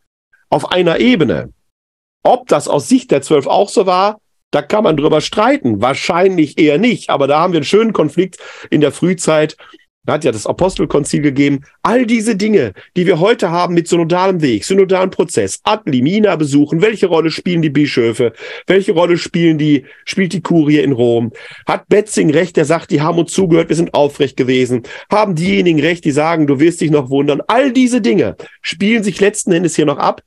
auf 0.50 0.72
einer 0.72 1.00
Ebene. 1.00 1.54
Ob 2.24 2.48
das 2.48 2.68
aus 2.68 2.90
Sicht 2.90 3.12
der 3.12 3.22
zwölf 3.22 3.48
auch 3.48 3.70
so 3.70 3.86
war, 3.86 4.20
da 4.52 4.62
kann 4.62 4.84
man 4.84 4.98
drüber 4.98 5.22
streiten. 5.22 5.82
Wahrscheinlich 5.82 6.58
eher 6.58 6.78
nicht. 6.78 7.10
Aber 7.10 7.28
da 7.28 7.40
haben 7.40 7.54
wir 7.54 7.60
einen 7.60 7.66
schönen 7.66 7.94
Konflikt 7.94 8.38
in 8.70 8.82
der 8.82 8.92
Frühzeit 8.92 9.56
da 10.06 10.14
hat 10.14 10.24
ja 10.24 10.32
das 10.32 10.48
Apostelkonzil 10.48 11.22
gegeben. 11.22 11.62
All 11.84 12.06
diese 12.06 12.36
Dinge, 12.36 12.74
die 12.96 13.06
wir 13.06 13.20
heute 13.20 13.52
haben 13.52 13.74
mit 13.76 13.88
synodalem 13.88 14.42
Weg, 14.42 14.66
synodalen 14.66 15.12
Prozess, 15.12 15.60
ad 15.64 15.84
limina 15.86 16.36
besuchen. 16.36 16.82
Welche 16.82 17.08
Rolle 17.08 17.30
spielen 17.30 17.62
die 17.62 17.70
Bischöfe? 17.70 18.34
Welche 18.66 18.94
Rolle 18.94 19.18
spielen 19.18 19.58
die, 19.58 19.86
spielt 20.06 20.34
die 20.34 20.42
Kurie 20.42 20.80
in 20.80 20.94
Rom? 20.94 21.32
Hat 21.68 21.88
Betzing 21.90 22.32
recht, 22.32 22.58
der 22.58 22.66
sagt, 22.66 22.92
die 22.92 23.02
haben 23.02 23.20
uns 23.20 23.34
zugehört, 23.34 23.70
wir 23.70 23.76
sind 23.76 23.94
aufrecht 23.94 24.38
gewesen? 24.38 24.84
Haben 25.12 25.36
diejenigen 25.36 25.80
recht, 25.80 26.06
die 26.06 26.12
sagen, 26.12 26.48
du 26.48 26.60
wirst 26.60 26.82
dich 26.82 26.92
noch 26.92 27.10
wundern? 27.10 27.42
All 27.48 27.72
diese 27.72 28.02
Dinge 28.02 28.36
spielen 28.62 29.04
sich 29.04 29.20
letzten 29.20 29.52
Endes 29.52 29.76
hier 29.76 29.86
noch 29.86 29.98
ab 29.98 30.24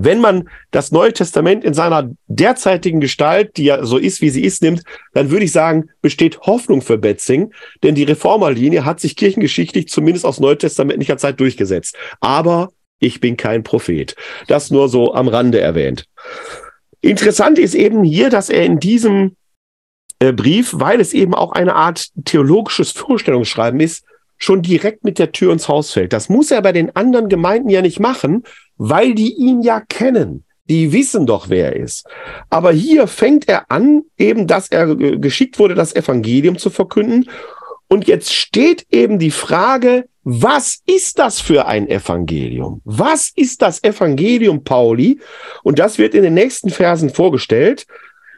wenn 0.00 0.20
man 0.20 0.48
das 0.70 0.92
Neue 0.92 1.12
Testament 1.12 1.64
in 1.64 1.74
seiner 1.74 2.10
derzeitigen 2.28 3.00
Gestalt, 3.00 3.56
die 3.56 3.64
ja 3.64 3.84
so 3.84 3.98
ist, 3.98 4.20
wie 4.20 4.30
sie 4.30 4.44
ist, 4.44 4.62
nimmt, 4.62 4.82
dann 5.12 5.30
würde 5.30 5.44
ich 5.44 5.52
sagen, 5.52 5.90
besteht 6.00 6.40
Hoffnung 6.42 6.82
für 6.82 6.98
Betzing, 6.98 7.52
denn 7.82 7.96
die 7.96 8.04
Reformerlinie 8.04 8.84
hat 8.84 9.00
sich 9.00 9.16
kirchengeschichtlich 9.16 9.88
zumindest 9.88 10.24
aus 10.24 10.38
neutestamentlicher 10.38 11.18
Zeit 11.18 11.40
durchgesetzt. 11.40 11.96
Aber 12.20 12.70
ich 13.00 13.20
bin 13.20 13.36
kein 13.36 13.64
Prophet. 13.64 14.14
Das 14.46 14.70
nur 14.70 14.88
so 14.88 15.14
am 15.14 15.26
Rande 15.26 15.60
erwähnt. 15.60 16.04
Interessant 17.00 17.58
ist 17.58 17.74
eben 17.74 18.04
hier, 18.04 18.30
dass 18.30 18.50
er 18.50 18.64
in 18.64 18.78
diesem 18.78 19.36
äh, 20.20 20.32
Brief, 20.32 20.74
weil 20.74 21.00
es 21.00 21.12
eben 21.12 21.34
auch 21.34 21.52
eine 21.52 21.74
Art 21.74 22.08
theologisches 22.24 22.92
Vorstellungsschreiben 22.92 23.80
ist, 23.80 24.04
schon 24.36 24.62
direkt 24.62 25.02
mit 25.02 25.18
der 25.18 25.32
Tür 25.32 25.52
ins 25.52 25.66
Haus 25.66 25.92
fällt. 25.92 26.12
Das 26.12 26.28
muss 26.28 26.52
er 26.52 26.62
bei 26.62 26.72
den 26.72 26.94
anderen 26.94 27.28
Gemeinden 27.28 27.68
ja 27.68 27.82
nicht 27.82 27.98
machen, 27.98 28.44
weil 28.78 29.14
die 29.14 29.34
ihn 29.34 29.62
ja 29.62 29.80
kennen. 29.80 30.44
Die 30.68 30.92
wissen 30.92 31.26
doch, 31.26 31.48
wer 31.48 31.74
er 31.74 31.76
ist. 31.76 32.06
Aber 32.50 32.72
hier 32.72 33.06
fängt 33.06 33.48
er 33.48 33.70
an, 33.70 34.02
eben, 34.18 34.46
dass 34.46 34.68
er 34.68 34.94
geschickt 34.96 35.58
wurde, 35.58 35.74
das 35.74 35.96
Evangelium 35.96 36.58
zu 36.58 36.70
verkünden. 36.70 37.28
Und 37.88 38.06
jetzt 38.06 38.34
steht 38.34 38.86
eben 38.90 39.18
die 39.18 39.30
Frage, 39.30 40.08
was 40.22 40.80
ist 40.84 41.18
das 41.18 41.40
für 41.40 41.66
ein 41.66 41.88
Evangelium? 41.88 42.82
Was 42.84 43.32
ist 43.34 43.62
das 43.62 43.82
Evangelium 43.82 44.62
Pauli? 44.62 45.20
Und 45.62 45.78
das 45.78 45.96
wird 45.96 46.14
in 46.14 46.22
den 46.22 46.34
nächsten 46.34 46.68
Versen 46.68 47.08
vorgestellt 47.08 47.86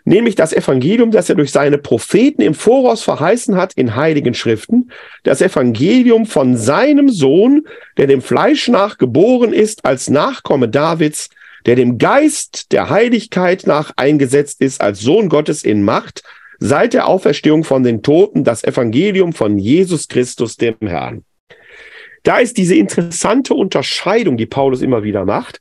nämlich 0.05 0.34
das 0.34 0.53
Evangelium, 0.53 1.11
das 1.11 1.28
er 1.28 1.34
durch 1.34 1.51
seine 1.51 1.78
Propheten 1.78 2.42
im 2.42 2.55
Voraus 2.55 3.03
verheißen 3.03 3.57
hat 3.57 3.72
in 3.74 3.96
heiligen 3.96 4.34
Schriften, 4.34 4.90
das 5.22 5.40
Evangelium 5.40 6.26
von 6.26 6.57
seinem 6.57 7.09
Sohn, 7.09 7.66
der 7.96 8.07
dem 8.07 8.22
Fleisch 8.22 8.68
nach 8.68 8.98
geboren 8.98 9.53
ist 9.53 9.84
als 9.84 10.11
Nachkomme 10.11 10.68
Davids, 10.68 11.28
der 11.66 11.76
dem 11.76 11.98
Geist 11.98 12.72
der 12.72 12.88
Heiligkeit 12.88 13.66
nach 13.66 13.92
eingesetzt 13.96 14.61
ist 14.61 14.80
als 14.80 15.01
Sohn 15.01 15.28
Gottes 15.28 15.62
in 15.62 15.82
Macht, 15.82 16.22
seit 16.59 16.94
der 16.94 17.07
Auferstehung 17.07 17.64
von 17.64 17.82
den 17.82 18.03
Toten, 18.03 18.44
das 18.44 18.64
Evangelium 18.64 19.32
von 19.32 19.59
Jesus 19.59 20.09
Christus, 20.09 20.57
dem 20.57 20.76
Herrn. 20.82 21.24
Da 22.22 22.38
ist 22.38 22.59
diese 22.59 22.74
interessante 22.74 23.55
Unterscheidung, 23.55 24.36
die 24.36 24.46
Paulus 24.46 24.82
immer 24.82 25.03
wieder 25.03 25.24
macht 25.24 25.59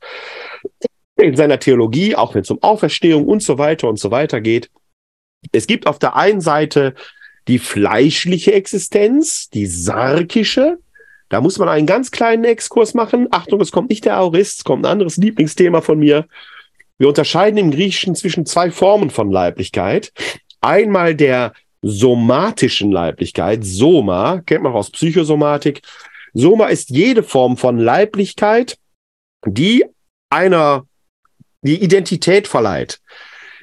in 1.22 1.36
seiner 1.36 1.58
Theologie, 1.58 2.16
auch 2.16 2.34
wenn 2.34 2.42
es 2.42 2.50
um 2.50 2.62
Auferstehung 2.62 3.26
und 3.26 3.42
so 3.42 3.58
weiter 3.58 3.88
und 3.88 3.98
so 3.98 4.10
weiter 4.10 4.40
geht. 4.40 4.70
Es 5.52 5.66
gibt 5.66 5.86
auf 5.86 5.98
der 5.98 6.16
einen 6.16 6.40
Seite 6.40 6.94
die 7.48 7.58
fleischliche 7.58 8.52
Existenz, 8.52 9.48
die 9.50 9.66
sarkische. 9.66 10.78
Da 11.28 11.40
muss 11.40 11.58
man 11.58 11.68
einen 11.68 11.86
ganz 11.86 12.10
kleinen 12.10 12.44
Exkurs 12.44 12.94
machen. 12.94 13.28
Achtung, 13.30 13.60
es 13.60 13.72
kommt 13.72 13.90
nicht 13.90 14.04
der 14.04 14.20
Aurist, 14.20 14.58
es 14.58 14.64
kommt 14.64 14.84
ein 14.84 14.90
anderes 14.90 15.16
Lieblingsthema 15.16 15.80
von 15.80 15.98
mir. 15.98 16.26
Wir 16.98 17.08
unterscheiden 17.08 17.56
im 17.56 17.70
Griechischen 17.70 18.14
zwischen 18.14 18.44
zwei 18.46 18.70
Formen 18.70 19.10
von 19.10 19.30
Leiblichkeit. 19.30 20.12
Einmal 20.60 21.14
der 21.14 21.54
somatischen 21.82 22.92
Leiblichkeit, 22.92 23.64
Soma, 23.64 24.42
kennt 24.44 24.62
man 24.62 24.72
auch 24.72 24.80
aus 24.80 24.90
Psychosomatik. 24.90 25.80
Soma 26.34 26.66
ist 26.66 26.90
jede 26.90 27.22
Form 27.22 27.56
von 27.56 27.78
Leiblichkeit, 27.78 28.76
die 29.46 29.84
einer 30.28 30.86
die 31.62 31.82
Identität 31.82 32.48
verleiht. 32.48 33.00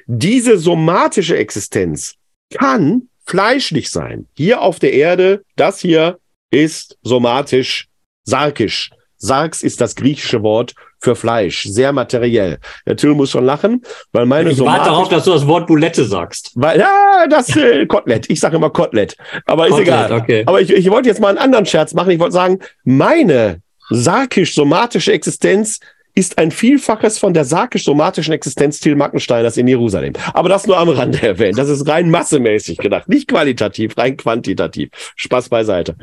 Diese 0.06 0.58
somatische 0.58 1.36
Existenz 1.36 2.14
kann 2.52 3.08
fleischlich 3.26 3.90
sein. 3.90 4.26
Hier 4.34 4.62
auf 4.62 4.78
der 4.78 4.92
Erde, 4.92 5.42
das 5.56 5.80
hier 5.80 6.18
ist 6.50 6.96
somatisch, 7.02 7.88
sarkisch. 8.24 8.90
Sarx 9.18 9.62
ist 9.62 9.80
das 9.80 9.96
griechische 9.96 10.42
Wort 10.42 10.74
für 11.00 11.16
Fleisch, 11.16 11.64
sehr 11.64 11.92
materiell. 11.92 12.58
Der 12.86 12.96
Till 12.96 13.14
muss 13.14 13.32
schon 13.32 13.44
lachen, 13.44 13.82
weil 14.12 14.26
meine 14.26 14.50
Ich 14.50 14.60
warte 14.60 14.90
darauf, 14.90 15.08
dass 15.08 15.24
du 15.24 15.32
das 15.32 15.46
Wort 15.46 15.66
Boulette 15.66 16.04
sagst. 16.04 16.52
Weil, 16.54 16.78
ja, 16.78 17.26
das 17.28 17.54
äh, 17.56 17.86
Kotelett. 17.86 18.30
Ich 18.30 18.40
sage 18.40 18.56
immer 18.56 18.70
Kotelett. 18.70 19.16
Aber 19.44 19.66
ist 19.66 19.72
Kotelett, 19.72 20.06
egal. 20.06 20.12
Okay. 20.12 20.44
Aber 20.46 20.60
ich, 20.60 20.70
ich 20.70 20.90
wollte 20.90 21.08
jetzt 21.08 21.20
mal 21.20 21.30
einen 21.30 21.38
anderen 21.38 21.66
Scherz 21.66 21.94
machen. 21.94 22.10
Ich 22.10 22.18
wollte 22.18 22.34
sagen, 22.34 22.60
meine 22.84 23.60
sarkisch-somatische 23.90 25.12
Existenz 25.12 25.80
ist 26.18 26.36
ein 26.36 26.50
Vielfaches 26.50 27.16
von 27.16 27.32
der 27.32 27.44
sarkisch-somatischen 27.44 28.34
Existenz 28.34 28.80
Till 28.80 28.96
Mackensteiners 28.96 29.56
in 29.56 29.68
Jerusalem. 29.68 30.14
Aber 30.34 30.48
das 30.48 30.66
nur 30.66 30.76
am 30.76 30.88
Rande 30.88 31.22
erwähnt. 31.22 31.56
Das 31.56 31.68
ist 31.68 31.86
rein 31.86 32.10
massemäßig 32.10 32.78
gedacht, 32.78 33.08
nicht 33.08 33.28
qualitativ, 33.28 33.96
rein 33.96 34.16
quantitativ. 34.16 34.90
Spaß 35.14 35.48
beiseite. 35.48 35.94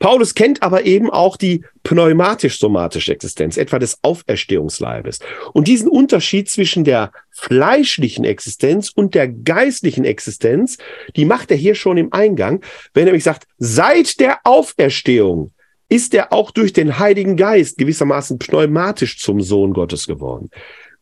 Paulus 0.00 0.34
kennt 0.34 0.64
aber 0.64 0.86
eben 0.86 1.08
auch 1.08 1.36
die 1.36 1.62
pneumatisch-somatische 1.84 3.12
Existenz, 3.12 3.56
etwa 3.58 3.78
des 3.78 3.98
Auferstehungsleibes. 4.02 5.20
Und 5.52 5.68
diesen 5.68 5.88
Unterschied 5.88 6.50
zwischen 6.50 6.82
der 6.82 7.12
fleischlichen 7.30 8.24
Existenz 8.24 8.90
und 8.90 9.14
der 9.14 9.28
geistlichen 9.28 10.04
Existenz, 10.04 10.78
die 11.14 11.26
macht 11.26 11.52
er 11.52 11.56
hier 11.56 11.76
schon 11.76 11.96
im 11.96 12.12
Eingang, 12.12 12.60
wenn 12.92 13.02
er 13.02 13.12
nämlich 13.12 13.24
sagt, 13.24 13.46
seit 13.58 14.18
der 14.18 14.40
Auferstehung 14.42 15.52
ist 15.90 16.14
er 16.14 16.32
auch 16.32 16.52
durch 16.52 16.72
den 16.72 16.98
Heiligen 16.98 17.36
Geist 17.36 17.76
gewissermaßen 17.76 18.38
pneumatisch 18.38 19.18
zum 19.18 19.42
Sohn 19.42 19.74
Gottes 19.74 20.06
geworden. 20.06 20.48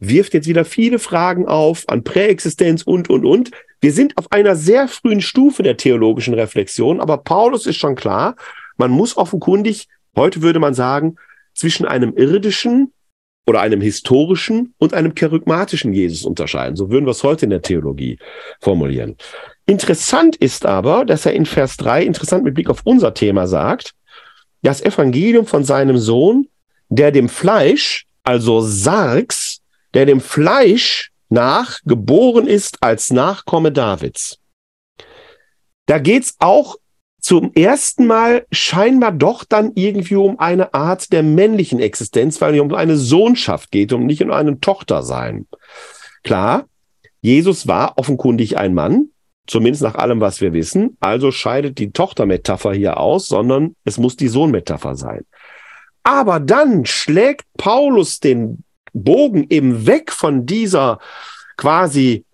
Wirft 0.00 0.34
jetzt 0.34 0.48
wieder 0.48 0.64
viele 0.64 0.98
Fragen 0.98 1.46
auf 1.46 1.84
an 1.88 2.02
Präexistenz 2.02 2.82
und, 2.82 3.10
und, 3.10 3.24
und. 3.24 3.50
Wir 3.80 3.92
sind 3.92 4.16
auf 4.16 4.32
einer 4.32 4.56
sehr 4.56 4.88
frühen 4.88 5.20
Stufe 5.20 5.62
der 5.62 5.76
theologischen 5.76 6.34
Reflexion, 6.34 7.00
aber 7.00 7.18
Paulus 7.18 7.66
ist 7.66 7.76
schon 7.76 7.94
klar, 7.94 8.34
man 8.76 8.90
muss 8.90 9.16
offenkundig, 9.16 9.88
heute 10.16 10.42
würde 10.42 10.58
man 10.58 10.74
sagen, 10.74 11.16
zwischen 11.54 11.86
einem 11.86 12.14
irdischen 12.16 12.92
oder 13.46 13.60
einem 13.60 13.80
historischen 13.80 14.74
und 14.78 14.94
einem 14.94 15.14
kerygmatischen 15.14 15.92
Jesus 15.92 16.24
unterscheiden. 16.24 16.76
So 16.76 16.90
würden 16.90 17.06
wir 17.06 17.10
es 17.10 17.24
heute 17.24 17.46
in 17.46 17.50
der 17.50 17.62
Theologie 17.62 18.18
formulieren. 18.60 19.16
Interessant 19.66 20.36
ist 20.36 20.64
aber, 20.64 21.04
dass 21.04 21.26
er 21.26 21.32
in 21.32 21.44
Vers 21.46 21.76
3, 21.76 22.04
interessant 22.04 22.44
mit 22.44 22.54
Blick 22.54 22.70
auf 22.70 22.82
unser 22.84 23.12
Thema 23.14 23.46
sagt, 23.46 23.94
das 24.62 24.80
Evangelium 24.80 25.46
von 25.46 25.64
seinem 25.64 25.98
Sohn, 25.98 26.48
der 26.88 27.12
dem 27.12 27.28
Fleisch, 27.28 28.06
also 28.22 28.60
Sargs, 28.60 29.60
der 29.94 30.06
dem 30.06 30.20
Fleisch 30.20 31.10
nach 31.28 31.80
geboren 31.84 32.46
ist 32.46 32.82
als 32.82 33.10
Nachkomme 33.10 33.72
Davids. 33.72 34.38
Da 35.86 35.98
geht's 35.98 36.34
auch 36.38 36.76
zum 37.20 37.52
ersten 37.54 38.06
Mal 38.06 38.46
scheinbar 38.52 39.12
doch 39.12 39.44
dann 39.44 39.72
irgendwie 39.74 40.16
um 40.16 40.38
eine 40.38 40.72
Art 40.72 41.12
der 41.12 41.22
männlichen 41.22 41.80
Existenz, 41.80 42.40
weil 42.40 42.54
es 42.54 42.60
um 42.60 42.72
eine 42.74 42.96
Sohnschaft 42.96 43.70
geht 43.70 43.92
und 43.92 44.06
nicht 44.06 44.22
um 44.22 44.30
einen 44.30 44.60
Tochtersein. 44.60 45.46
Klar, 46.22 46.66
Jesus 47.20 47.66
war 47.66 47.98
offenkundig 47.98 48.56
ein 48.56 48.74
Mann, 48.74 49.10
zumindest 49.48 49.82
nach 49.82 49.96
allem, 49.96 50.20
was 50.20 50.40
wir 50.40 50.52
wissen. 50.52 50.96
Also 51.00 51.32
scheidet 51.32 51.78
die 51.78 51.90
Tochtermetapher 51.90 52.72
hier 52.72 52.98
aus, 52.98 53.26
sondern 53.26 53.74
es 53.84 53.98
muss 53.98 54.16
die 54.16 54.28
Sohnmetapher 54.28 54.94
sein. 54.94 55.24
Aber 56.04 56.38
dann 56.38 56.86
schlägt 56.86 57.46
Paulus 57.56 58.20
den 58.20 58.62
Bogen 58.92 59.46
eben 59.50 59.86
weg 59.86 60.12
von 60.12 60.46
dieser 60.46 61.00
quasi 61.56 62.24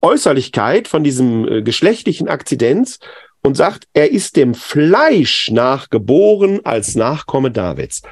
Äußerlichkeit, 0.00 0.88
von 0.88 1.02
diesem 1.02 1.48
äh, 1.48 1.62
geschlechtlichen 1.62 2.28
Akzidenz 2.28 2.98
und 3.42 3.56
sagt, 3.56 3.88
er 3.92 4.10
ist 4.10 4.36
dem 4.36 4.54
Fleisch 4.54 5.50
nachgeboren 5.50 6.64
als 6.64 6.94
Nachkomme 6.94 7.50
Davids. 7.50 8.02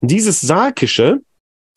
Dieses 0.00 0.40
Sarkische 0.40 1.20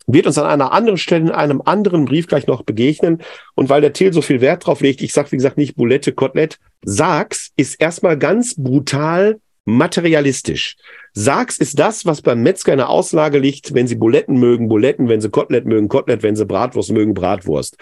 wird 0.07 0.25
uns 0.25 0.37
an 0.37 0.47
einer 0.47 0.71
anderen 0.71 0.97
Stelle 0.97 1.25
in 1.25 1.31
einem 1.31 1.61
anderen 1.63 2.05
Brief 2.05 2.27
gleich 2.27 2.47
noch 2.47 2.63
begegnen. 2.63 3.21
Und 3.55 3.69
weil 3.69 3.81
der 3.81 3.93
Till 3.93 4.13
so 4.13 4.21
viel 4.21 4.41
Wert 4.41 4.65
drauf 4.65 4.81
legt, 4.81 5.01
ich 5.01 5.13
sage, 5.13 5.31
wie 5.31 5.37
gesagt, 5.37 5.57
nicht 5.57 5.75
Boulette, 5.75 6.13
Kotelett, 6.13 6.57
Sargs 6.83 7.51
ist 7.57 7.79
erstmal 7.79 8.17
ganz 8.17 8.55
brutal 8.55 9.39
materialistisch. 9.65 10.77
Sargs 11.13 11.57
ist 11.57 11.77
das, 11.77 12.05
was 12.05 12.21
beim 12.21 12.41
Metzger 12.41 12.71
in 12.71 12.77
der 12.77 12.89
Auslage 12.89 13.37
liegt, 13.37 13.73
wenn 13.73 13.87
Sie 13.87 13.95
Buletten 13.95 14.37
mögen, 14.37 14.69
Buletten, 14.69 15.09
wenn 15.09 15.19
Sie 15.19 15.29
Kotelett 15.29 15.65
mögen, 15.65 15.89
Kotelett, 15.89 16.23
wenn 16.23 16.35
Sie 16.35 16.45
Bratwurst 16.45 16.91
mögen, 16.91 17.13
Bratwurst. 17.13 17.75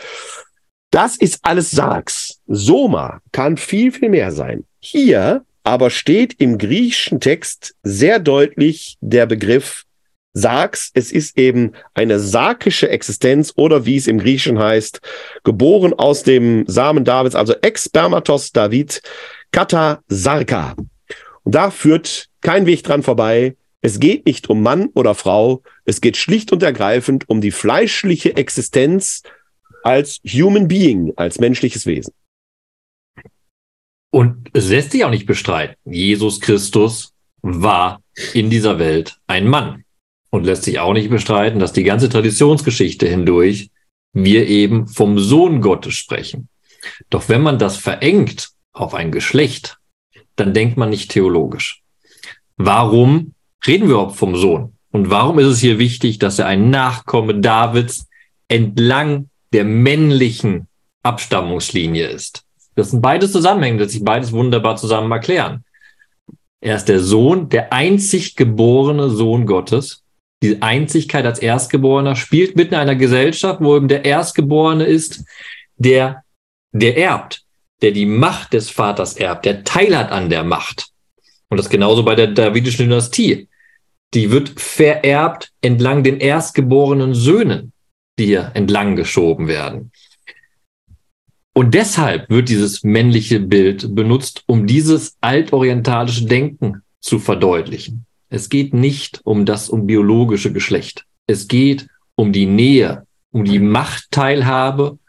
Das 0.89 1.17
ist 1.17 1.39
alles 1.43 1.71
Sargs. 1.71 2.39
Soma 2.47 3.21
kann 3.32 3.57
viel, 3.57 3.91
viel 3.91 4.09
mehr 4.09 4.32
sein. 4.32 4.65
Hier 4.80 5.43
aber 5.63 5.89
steht 5.89 6.36
im 6.39 6.57
griechischen 6.57 7.19
Text 7.19 7.76
sehr 7.84 8.19
deutlich 8.19 8.97
der 9.01 9.26
Begriff 9.26 9.84
Sargs. 10.36 10.91
Es 10.93 11.11
ist 11.11 11.38
eben 11.38 11.71
eine 11.95 12.19
sarkische 12.19 12.89
Existenz 12.89 13.53
oder 13.55 13.86
wie 13.86 13.95
es 13.95 14.05
im 14.05 14.19
Griechischen 14.19 14.59
heißt, 14.59 15.01
geboren 15.43 15.93
aus 15.93 16.23
dem 16.23 16.65
Samen 16.67 17.05
Davids, 17.05 17.36
also 17.36 17.53
ex 17.61 17.86
spermatos 17.86 18.51
David, 18.51 19.01
kata 19.51 20.03
sarka. 20.07 20.75
Und 21.43 21.55
da 21.55 21.71
führt 21.71 22.27
kein 22.41 22.65
Weg 22.65 22.83
dran 22.83 23.01
vorbei. 23.01 23.55
Es 23.81 23.99
geht 23.99 24.25
nicht 24.25 24.49
um 24.49 24.61
Mann 24.61 24.89
oder 24.93 25.15
Frau. 25.15 25.63
Es 25.86 26.01
geht 26.01 26.17
schlicht 26.17 26.51
und 26.51 26.61
ergreifend 26.63 27.29
um 27.29 27.39
die 27.39 27.51
fleischliche 27.51 28.36
Existenz 28.36 29.23
als 29.83 30.19
Human 30.25 30.67
Being, 30.67 31.13
als 31.15 31.39
menschliches 31.39 31.86
Wesen. 31.86 32.13
Und 34.11 34.49
es 34.53 34.69
lässt 34.69 34.91
sich 34.91 35.05
auch 35.05 35.09
nicht 35.11 35.27
bestreiten. 35.27 35.75
Jesus 35.86 36.41
Christus 36.41 37.13
war 37.41 38.01
in 38.33 38.49
dieser 38.49 38.79
Welt 38.79 39.17
ein 39.27 39.47
Mann. 39.47 39.84
Und 40.30 40.45
lässt 40.45 40.63
sich 40.63 40.80
auch 40.80 40.93
nicht 40.93 41.09
bestreiten, 41.09 41.59
dass 41.59 41.73
die 41.73 41.84
ganze 41.84 42.09
Traditionsgeschichte 42.09 43.07
hindurch 43.07 43.69
wir 44.11 44.47
eben 44.47 44.88
vom 44.88 45.19
Sohn 45.19 45.61
Gottes 45.61 45.93
sprechen. 45.93 46.49
Doch 47.09 47.30
wenn 47.30 47.41
man 47.41 47.59
das 47.59 47.78
verengt 47.78 48.49
auf 48.73 48.93
ein 48.93 49.11
Geschlecht, 49.11 49.78
dann 50.36 50.53
denkt 50.53 50.78
man 50.78 50.89
nicht 50.89 51.11
theologisch. 51.11 51.82
Warum 52.57 53.34
reden 53.65 53.88
wir 53.88 53.95
überhaupt 53.95 54.15
vom 54.15 54.36
Sohn? 54.36 54.73
Und 54.91 55.09
warum 55.09 55.39
ist 55.39 55.47
es 55.47 55.59
hier 55.59 55.80
wichtig, 55.80 56.19
dass 56.19 56.39
er 56.39 56.47
ein 56.47 56.69
Nachkomme 56.69 57.36
Davids 57.39 58.07
entlang 58.47 59.30
der 59.51 59.65
männlichen 59.65 60.67
Abstammungslinie 61.03 62.07
ist? 62.07 62.43
Das 62.76 62.91
sind 62.91 63.01
beides 63.01 63.34
Zusammenhänge, 63.34 63.80
dass 63.80 63.91
sich 63.91 64.03
beides 64.03 64.32
wunderbar 64.32 64.78
zusammen 64.78 65.11
erklären. 65.11 65.65
Er 66.61 66.78
ist 66.78 66.86
der 66.86 67.01
Sohn, 67.01 67.49
der 67.49 67.73
einzig 67.73 68.38
geborene 68.38 69.09
Sohn 69.09 69.45
Gottes. 69.45 70.05
Die 70.46 70.62
Einzigkeit 70.62 71.26
als 71.26 71.39
Erstgeborener 71.39 72.16
spielt 72.16 72.56
mitten 72.56 72.76
in 72.76 72.80
einer 72.80 72.93
Gesellschaft, 72.93 73.62
wo 73.62 73.78
eben 73.78 73.88
der 73.88 74.06
Erstgeborene 74.06 74.84
ist, 74.84 75.26
der, 75.76 76.24
der 76.72 76.98
erbt, 76.98 77.41
der 77.82 77.89
die 77.89 78.06
Macht 78.06 78.54
des 78.54 78.70
Vaters 78.70 79.18
erbt, 79.18 79.46
der 79.46 79.64
Teil 79.64 79.98
hat 79.98 80.12
an 80.12 80.30
der 80.30 80.43
Macht. 80.43 80.89
Und 81.50 81.58
das 81.58 81.68
genauso 81.68 82.06
bei 82.06 82.14
der 82.14 82.28
Davidischen 82.28 82.88
Dynastie. 82.88 83.50
Die 84.14 84.30
wird 84.30 84.60
vererbt 84.62 85.52
entlang 85.62 86.04
den 86.04 86.20
erstgeborenen 86.20 87.16
Söhnen, 87.16 87.74
die 88.20 88.28
hier 88.28 88.52
entlang 88.54 88.96
geschoben 88.96 89.48
werden. 89.48 89.91
Und 91.54 91.74
deshalb 91.74 92.30
wird 92.30 92.50
dieses 92.50 92.84
männliche 92.84 93.39
Bild 93.39 93.96
benutzt, 93.96 94.43
um 94.46 94.68
dieses 94.68 95.18
altorientalische 95.22 96.26
Denken 96.26 96.84
zu 97.02 97.18
verdeutlichen. 97.18 98.05
Es 98.36 98.49
geht 98.49 98.73
nicht 98.73 99.21
um 99.23 99.45
das 99.45 99.69
um 99.69 99.88
biologische 99.88 100.51
Geschlecht. 100.51 101.05
Es 101.25 101.47
geht 101.47 101.88
um 102.15 102.33
die 102.33 102.45
Nähe, 102.45 103.07
um 103.31 103.45
die 103.45 103.59
Machtteilhabe, 103.59 104.99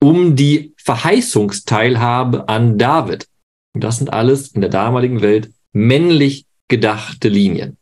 um 0.00 0.36
die 0.36 0.72
Verheißungsteilhabe 0.76 2.48
an 2.48 2.78
David. 2.78 3.26
Und 3.74 3.82
das 3.82 3.98
sind 3.98 4.12
alles 4.12 4.52
in 4.52 4.60
der 4.60 4.70
damaligen 4.70 5.20
Welt 5.20 5.50
männlich 5.72 6.46
gedachte 6.68 7.28
Linien. 7.28 7.76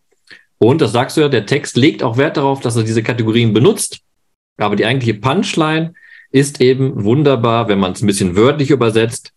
Und 0.56 0.80
das 0.80 0.92
sagst 0.92 1.18
du 1.18 1.20
ja, 1.20 1.28
der 1.28 1.44
Text 1.44 1.76
legt 1.76 2.02
auch 2.02 2.16
Wert 2.16 2.38
darauf, 2.38 2.60
dass 2.60 2.76
er 2.76 2.82
diese 2.82 3.02
Kategorien 3.02 3.52
benutzt. 3.52 4.00
Aber 4.56 4.74
die 4.74 4.86
eigentliche 4.86 5.20
Punchline 5.20 5.92
ist 6.30 6.62
eben 6.62 7.04
wunderbar, 7.04 7.68
wenn 7.68 7.78
man 7.78 7.92
es 7.92 8.00
ein 8.00 8.06
bisschen 8.06 8.36
wörtlich 8.36 8.70
übersetzt, 8.70 9.34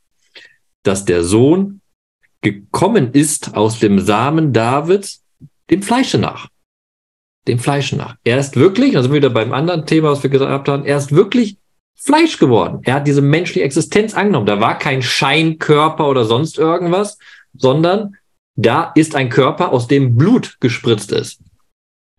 dass 0.84 1.04
der 1.04 1.26
Sohn 1.26 1.82
gekommen 2.40 3.12
ist 3.12 3.54
aus 3.54 3.80
dem 3.80 4.00
Samen 4.00 4.54
Davids 4.54 5.21
dem 5.72 5.82
Fleische 5.82 6.18
nach. 6.18 6.48
Dem 7.48 7.58
Fleische 7.58 7.96
nach. 7.96 8.18
Er 8.24 8.38
ist 8.38 8.56
wirklich, 8.56 8.94
wir 8.94 9.12
wieder 9.12 9.30
beim 9.30 9.54
anderen 9.54 9.86
Thema, 9.86 10.12
was 10.12 10.22
wir 10.22 10.30
gesagt 10.30 10.68
haben, 10.68 10.86
er 10.86 10.98
ist 10.98 11.12
wirklich 11.12 11.58
Fleisch 11.96 12.38
geworden. 12.38 12.80
Er 12.84 12.96
hat 12.96 13.08
diese 13.08 13.22
menschliche 13.22 13.64
Existenz 13.64 14.14
angenommen. 14.14 14.48
Da 14.48 14.60
war 14.60 14.78
kein 14.78 15.02
Scheinkörper 15.02 16.08
oder 16.08 16.26
sonst 16.26 16.58
irgendwas, 16.58 17.18
sondern 17.54 18.16
da 18.56 18.92
ist 18.96 19.16
ein 19.16 19.30
Körper, 19.30 19.72
aus 19.72 19.88
dem 19.88 20.18
Blut 20.18 20.58
gespritzt 20.60 21.12
ist. 21.12 21.42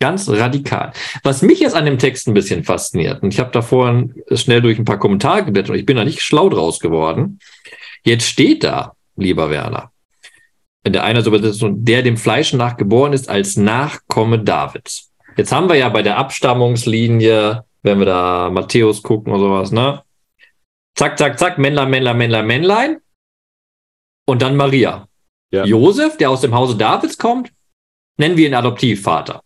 Ganz 0.01 0.29
radikal. 0.29 0.93
Was 1.23 1.43
mich 1.43 1.61
jetzt 1.61 1.77
an 1.77 1.85
dem 1.85 1.99
Text 1.99 2.27
ein 2.27 2.35
bisschen 2.35 2.65
fasziniert, 2.65 3.23
und 3.23 3.33
ich 3.33 3.39
habe 3.39 3.53
da 3.53 3.63
vorhin 3.63 4.23
schnell 4.33 4.61
durch 4.61 4.79
ein 4.79 4.85
paar 4.85 4.99
Kommentare 4.99 5.45
geblättert 5.45 5.71
und 5.71 5.79
ich 5.79 5.87
bin 5.87 5.97
da 5.97 6.05
nicht 6.05 6.23
schlau 6.23 6.49
draus 6.49 6.81
geworden. 6.81 7.39
Jetzt 8.03 8.27
steht 8.27 8.65
da, 8.65 8.97
lieber 9.17 9.51
Werner, 9.51 9.92
in 10.85 10.93
der 10.93 11.05
einer 11.05 11.25
Übersetzung, 11.25 11.85
der 11.85 12.03
dem 12.03 12.17
Fleisch 12.17 12.53
nach 12.53 12.77
geboren 12.77 13.13
ist 13.13 13.29
als 13.29 13.57
Nachkomme 13.57 14.39
Davids. 14.39 15.13
Jetzt 15.37 15.53
haben 15.53 15.69
wir 15.69 15.77
ja 15.77 15.89
bei 15.89 16.03
der 16.03 16.19
Abstammungslinie, 16.19 17.65
wenn 17.83 17.99
wir 17.99 18.07
da 18.07 18.51
Matthäus 18.51 19.03
gucken 19.03 19.33
oder 19.33 19.43
sowas, 19.43 19.73
ne? 19.73 20.03
Zack, 20.95 21.19
zack, 21.19 21.39
zack, 21.39 21.59
Männlein, 21.59 21.91
Männlein, 21.91 22.17
Männlein, 22.17 22.47
Männlein. 22.47 22.97
Und 24.27 24.43
dann 24.43 24.57
Maria. 24.57 25.09
Ja. 25.51 25.65
Josef, 25.65 26.17
der 26.17 26.31
aus 26.31 26.43
dem 26.43 26.55
Hause 26.55 26.77
Davids 26.77 27.19
kommt, 27.19 27.53
nennen 28.19 28.37
wir 28.37 28.47
ihn 28.47 28.55
Adoptivvater. 28.55 29.43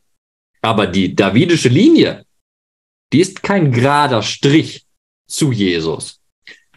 Aber 0.63 0.87
die 0.87 1.15
davidische 1.15 1.69
Linie, 1.69 2.25
die 3.13 3.21
ist 3.21 3.43
kein 3.43 3.73
gerader 3.73 4.23
Strich 4.23 4.87
zu 5.29 5.53
Jesus. 5.53 6.21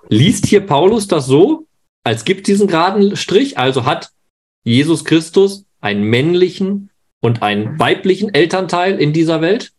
Liest 0.07 0.45
hier 0.45 0.65
Paulus 0.65 1.07
das 1.07 1.25
so, 1.25 1.67
als 2.03 2.23
gibt 2.23 2.47
diesen 2.47 2.67
geraden 2.67 3.15
Strich, 3.15 3.57
also 3.57 3.85
hat 3.85 4.11
Jesus 4.63 5.05
Christus 5.05 5.65
einen 5.81 6.03
männlichen 6.03 6.89
und 7.21 7.41
einen 7.41 7.79
weiblichen 7.79 8.33
Elternteil 8.33 8.99
in 8.99 9.13
dieser 9.13 9.41
Welt? 9.41 9.71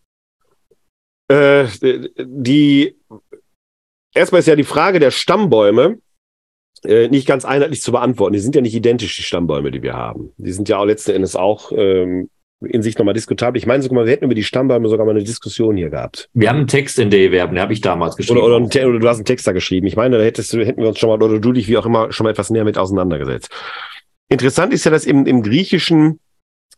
Äh, 1.28 1.66
die 2.18 2.96
erstmal 4.14 4.40
ist 4.40 4.48
ja 4.48 4.56
die 4.56 4.64
Frage 4.64 4.98
der 4.98 5.10
Stammbäume 5.10 5.98
äh, 6.84 7.08
nicht 7.08 7.26
ganz 7.26 7.44
einheitlich 7.44 7.82
zu 7.82 7.92
beantworten. 7.92 8.32
Die 8.32 8.40
sind 8.40 8.54
ja 8.54 8.62
nicht 8.62 8.74
identisch, 8.74 9.16
die 9.16 9.22
Stammbäume, 9.22 9.70
die 9.70 9.82
wir 9.82 9.94
haben. 9.94 10.32
Die 10.38 10.52
sind 10.52 10.68
ja 10.68 10.78
auch 10.78 10.86
letzten 10.86 11.12
Endes 11.12 11.36
auch 11.36 11.72
ähm, 11.72 12.30
in 12.62 12.82
sich 12.82 12.98
nochmal 12.98 13.14
diskutabel. 13.14 13.58
Ich 13.58 13.66
meine 13.66 13.82
sogar 13.82 14.04
wir 14.04 14.12
hätten 14.12 14.24
über 14.24 14.34
die 14.34 14.44
Stammbäume 14.44 14.88
sogar 14.88 15.06
mal 15.06 15.12
eine 15.12 15.24
Diskussion 15.24 15.76
hier 15.76 15.90
gehabt. 15.90 16.28
Wir 16.34 16.48
haben 16.48 16.58
einen 16.58 16.66
Text 16.66 16.98
in 16.98 17.10
der 17.10 17.30
Verben, 17.30 17.54
den 17.54 17.62
habe 17.62 17.72
ich 17.72 17.80
damals 17.80 18.16
geschrieben. 18.16 18.40
Oder, 18.40 18.56
oder, 18.56 18.86
oder, 18.88 18.98
du 18.98 19.08
hast 19.08 19.16
einen 19.16 19.24
Text 19.24 19.46
da 19.46 19.52
geschrieben. 19.52 19.86
Ich 19.86 19.96
meine, 19.96 20.18
da 20.18 20.24
hättest, 20.24 20.52
hätten 20.52 20.80
wir 20.80 20.88
uns 20.88 20.98
schon 20.98 21.08
mal, 21.08 21.22
oder 21.22 21.38
du 21.38 21.52
dich 21.52 21.68
wie 21.68 21.78
auch 21.78 21.86
immer, 21.86 22.12
schon 22.12 22.24
mal 22.24 22.30
etwas 22.30 22.50
näher 22.50 22.64
mit 22.64 22.76
auseinandergesetzt. 22.76 23.50
Interessant 24.30 24.72
ist 24.72 24.84
ja, 24.84 24.90
dass 24.90 25.04
im, 25.04 25.26
im 25.26 25.42
Griechischen 25.42 26.20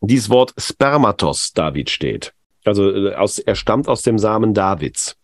dieses 0.00 0.30
Wort 0.30 0.54
Spermatos 0.58 1.52
David 1.52 1.90
steht. 1.90 2.34
Also 2.64 2.90
äh, 2.90 3.14
aus, 3.14 3.38
er 3.38 3.54
stammt 3.54 3.88
aus 3.88 4.02
dem 4.02 4.18
Samen 4.18 4.54
Davids. 4.54 5.16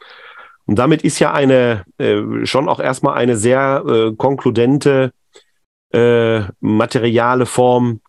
Und 0.67 0.79
damit 0.79 1.03
ist 1.03 1.19
ja 1.19 1.33
eine 1.33 1.85
äh, 1.97 2.45
schon 2.45 2.69
auch 2.69 2.79
erstmal 2.79 3.15
eine 3.15 3.37
sehr 3.37 3.83
äh, 3.87 4.15
konkludente 4.15 5.13
äh, 5.93 6.43
materiale 6.61 7.47
Form 7.47 8.03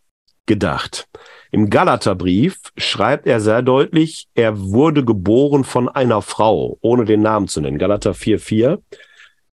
gedacht. 0.45 1.07
Im 1.51 1.69
Galaterbrief 1.69 2.59
schreibt 2.75 3.25
er 3.25 3.39
sehr 3.39 3.61
deutlich, 3.61 4.27
er 4.35 4.59
wurde 4.59 5.05
geboren 5.05 5.63
von 5.63 5.87
einer 5.87 6.21
Frau, 6.21 6.77
ohne 6.81 7.05
den 7.05 7.21
Namen 7.21 7.47
zu 7.47 7.61
nennen. 7.61 7.77
Galater 7.79 8.11
4,4. 8.11 8.79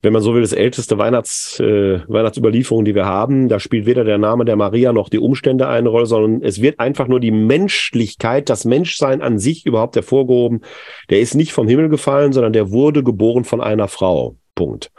Wenn 0.02 0.12
man 0.12 0.20
so 0.20 0.34
will, 0.34 0.42
das 0.42 0.52
älteste 0.52 0.98
Weihnachts, 0.98 1.60
äh, 1.60 2.00
Weihnachtsüberlieferung, 2.08 2.84
die 2.84 2.94
wir 2.94 3.06
haben. 3.06 3.48
Da 3.48 3.60
spielt 3.60 3.86
weder 3.86 4.02
der 4.02 4.18
Name 4.18 4.44
der 4.44 4.56
Maria 4.56 4.92
noch 4.92 5.08
die 5.08 5.20
Umstände 5.20 5.68
eine 5.68 5.88
Rolle, 5.88 6.06
sondern 6.06 6.42
es 6.42 6.60
wird 6.60 6.80
einfach 6.80 7.06
nur 7.06 7.20
die 7.20 7.30
Menschlichkeit, 7.30 8.50
das 8.50 8.64
Menschsein 8.64 9.22
an 9.22 9.38
sich 9.38 9.64
überhaupt 9.64 9.94
hervorgehoben. 9.94 10.62
Der 11.08 11.20
ist 11.20 11.34
nicht 11.34 11.52
vom 11.52 11.68
Himmel 11.68 11.88
gefallen, 11.88 12.32
sondern 12.32 12.52
der 12.52 12.72
wurde 12.72 13.04
geboren 13.04 13.44
von 13.44 13.60
einer 13.60 13.86
Frau. 13.86 14.36
Punkt. 14.54 14.90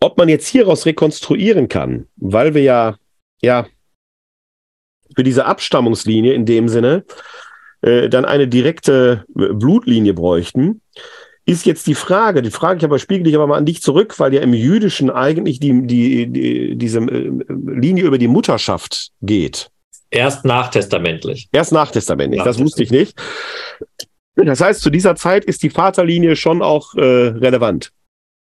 Ob 0.00 0.18
man 0.18 0.28
jetzt 0.28 0.48
hieraus 0.48 0.84
rekonstruieren 0.84 1.68
kann, 1.68 2.08
weil 2.16 2.54
wir 2.54 2.62
ja, 2.62 2.96
ja, 3.40 3.66
für 5.14 5.22
diese 5.22 5.44
Abstammungslinie 5.44 6.32
in 6.32 6.46
dem 6.46 6.68
Sinne 6.68 7.04
äh, 7.82 8.08
dann 8.08 8.24
eine 8.24 8.48
direkte 8.48 9.24
Blutlinie 9.28 10.14
bräuchten, 10.14 10.80
ist 11.44 11.66
jetzt 11.66 11.86
die 11.86 11.94
Frage, 11.94 12.42
die 12.42 12.50
frage 12.50 12.78
ich 12.78 12.84
aber, 12.84 12.98
spiegel 12.98 13.26
ich 13.26 13.34
aber 13.34 13.46
mal 13.46 13.56
an 13.56 13.66
dich 13.66 13.82
zurück, 13.82 14.18
weil 14.18 14.32
ja 14.32 14.40
im 14.40 14.54
Jüdischen 14.54 15.10
eigentlich 15.10 15.58
die, 15.60 15.86
die, 15.86 16.26
die 16.28 16.76
diese 16.76 17.00
äh, 17.00 17.30
Linie 17.48 18.04
über 18.04 18.18
die 18.18 18.28
Mutterschaft 18.28 19.10
geht. 19.20 19.70
Erst 20.10 20.44
nachtestamentlich. 20.44 21.48
Erst 21.52 21.72
nachtestamentlich, 21.72 22.42
das 22.42 22.58
wusste 22.58 22.82
ich 22.82 22.90
nicht. 22.90 23.18
Das 24.36 24.60
heißt, 24.60 24.80
zu 24.80 24.90
dieser 24.90 25.16
Zeit 25.16 25.44
ist 25.44 25.62
die 25.62 25.70
Vaterlinie 25.70 26.36
schon 26.36 26.62
auch 26.62 26.94
äh, 26.94 27.00
relevant. 27.00 27.92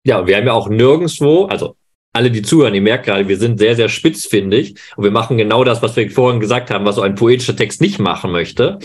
Ja, 0.05 0.27
wir 0.27 0.37
haben 0.37 0.47
ja 0.47 0.53
auch 0.53 0.69
nirgendwo, 0.69 1.47
also 1.47 1.77
alle, 2.13 2.31
die 2.31 2.43
zuhören, 2.43 2.75
ihr 2.75 2.83
merkt 2.83 3.07
gerade, 3.07 3.27
wir 3.29 3.39
sind 3.39 3.59
sehr, 3.59 3.75
sehr 3.75 3.89
spitzfindig 3.89 4.77
und 4.97 5.05
wir 5.05 5.11
machen 5.11 5.37
genau 5.37 5.65
das, 5.65 5.83
was 5.83 5.97
wir 5.97 6.09
vorhin 6.11 6.41
gesagt 6.41 6.71
haben, 6.71 6.85
was 6.85 6.95
so 6.95 7.03
ein 7.03 7.17
poetischer 7.17 7.57
Text 7.57 7.81
nicht 7.81 7.99
machen 7.99 8.31
möchte. 8.31 8.79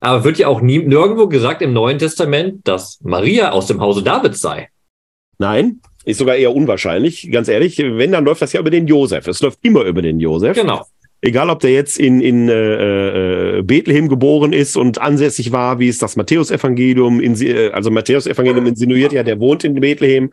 Aber 0.00 0.24
wird 0.24 0.38
ja 0.38 0.48
auch 0.48 0.60
nie, 0.60 0.78
nirgendwo 0.78 1.26
gesagt 1.26 1.60
im 1.62 1.72
Neuen 1.72 1.98
Testament, 1.98 2.66
dass 2.66 3.00
Maria 3.02 3.50
aus 3.50 3.66
dem 3.66 3.80
Hause 3.80 4.02
Davids 4.02 4.40
sei. 4.40 4.68
Nein, 5.38 5.80
ist 6.04 6.18
sogar 6.18 6.36
eher 6.36 6.54
unwahrscheinlich, 6.54 7.30
ganz 7.30 7.48
ehrlich. 7.48 7.78
Wenn, 7.78 8.12
dann 8.12 8.24
läuft 8.24 8.42
das 8.42 8.52
ja 8.52 8.60
über 8.60 8.70
den 8.70 8.86
Josef. 8.86 9.26
Es 9.26 9.40
läuft 9.40 9.58
immer 9.62 9.82
über 9.82 10.02
den 10.02 10.20
Josef. 10.20 10.56
Genau. 10.56 10.84
Egal, 11.20 11.50
ob 11.50 11.58
der 11.60 11.72
jetzt 11.72 11.98
in, 11.98 12.20
in 12.20 12.48
äh, 12.48 13.58
äh 13.58 13.62
Bethlehem 13.62 14.08
geboren 14.08 14.52
ist 14.52 14.76
und 14.76 15.00
ansässig 15.00 15.50
war, 15.50 15.80
wie 15.80 15.88
es 15.88 15.98
das 15.98 16.14
Matthäusevangelium, 16.14 17.20
äh, 17.20 17.70
also 17.70 17.90
Matthäusevangelium 17.90 18.66
insinuiert 18.66 19.12
ja, 19.12 19.24
der 19.24 19.40
wohnt 19.40 19.64
in 19.64 19.74
Bethlehem 19.74 20.30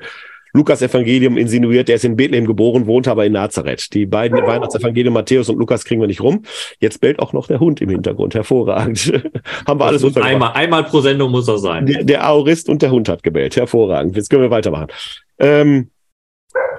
Lukas 0.55 0.81
Evangelium 0.81 1.37
insinuiert, 1.37 1.89
der 1.89 1.97
ist 1.97 2.05
in 2.05 2.15
Bethlehem 2.15 2.45
geboren, 2.45 2.87
wohnt 2.87 3.09
aber 3.09 3.25
in 3.25 3.33
Nazareth. 3.33 3.93
Die 3.93 4.05
beiden. 4.05 4.35
Weihnachtsevangelium, 4.45 5.13
Matthäus 5.13 5.49
und 5.49 5.57
Lukas, 5.57 5.83
kriegen 5.83 5.99
wir 5.99 6.07
nicht 6.07 6.21
rum. 6.21 6.43
Jetzt 6.79 7.01
bellt 7.01 7.19
auch 7.19 7.33
noch 7.33 7.47
der 7.47 7.59
Hund 7.59 7.81
im 7.81 7.89
Hintergrund. 7.89 8.35
Hervorragend. 8.35 9.11
Haben 9.67 9.79
wir 9.79 9.91
das 9.91 10.03
alles 10.03 10.17
einmal, 10.17 10.53
einmal 10.53 10.85
pro 10.85 11.01
Sendung 11.01 11.31
muss 11.31 11.47
er 11.47 11.57
sein. 11.57 11.85
Der, 11.85 12.03
der 12.03 12.29
Aurist 12.29 12.69
und 12.69 12.81
der 12.81 12.91
Hund 12.91 13.09
hat 13.09 13.23
gebellt. 13.23 13.57
Hervorragend. 13.57 14.15
Jetzt 14.15 14.29
können 14.29 14.43
wir 14.43 14.51
weitermachen. 14.51 14.87
Ähm, 15.39 15.89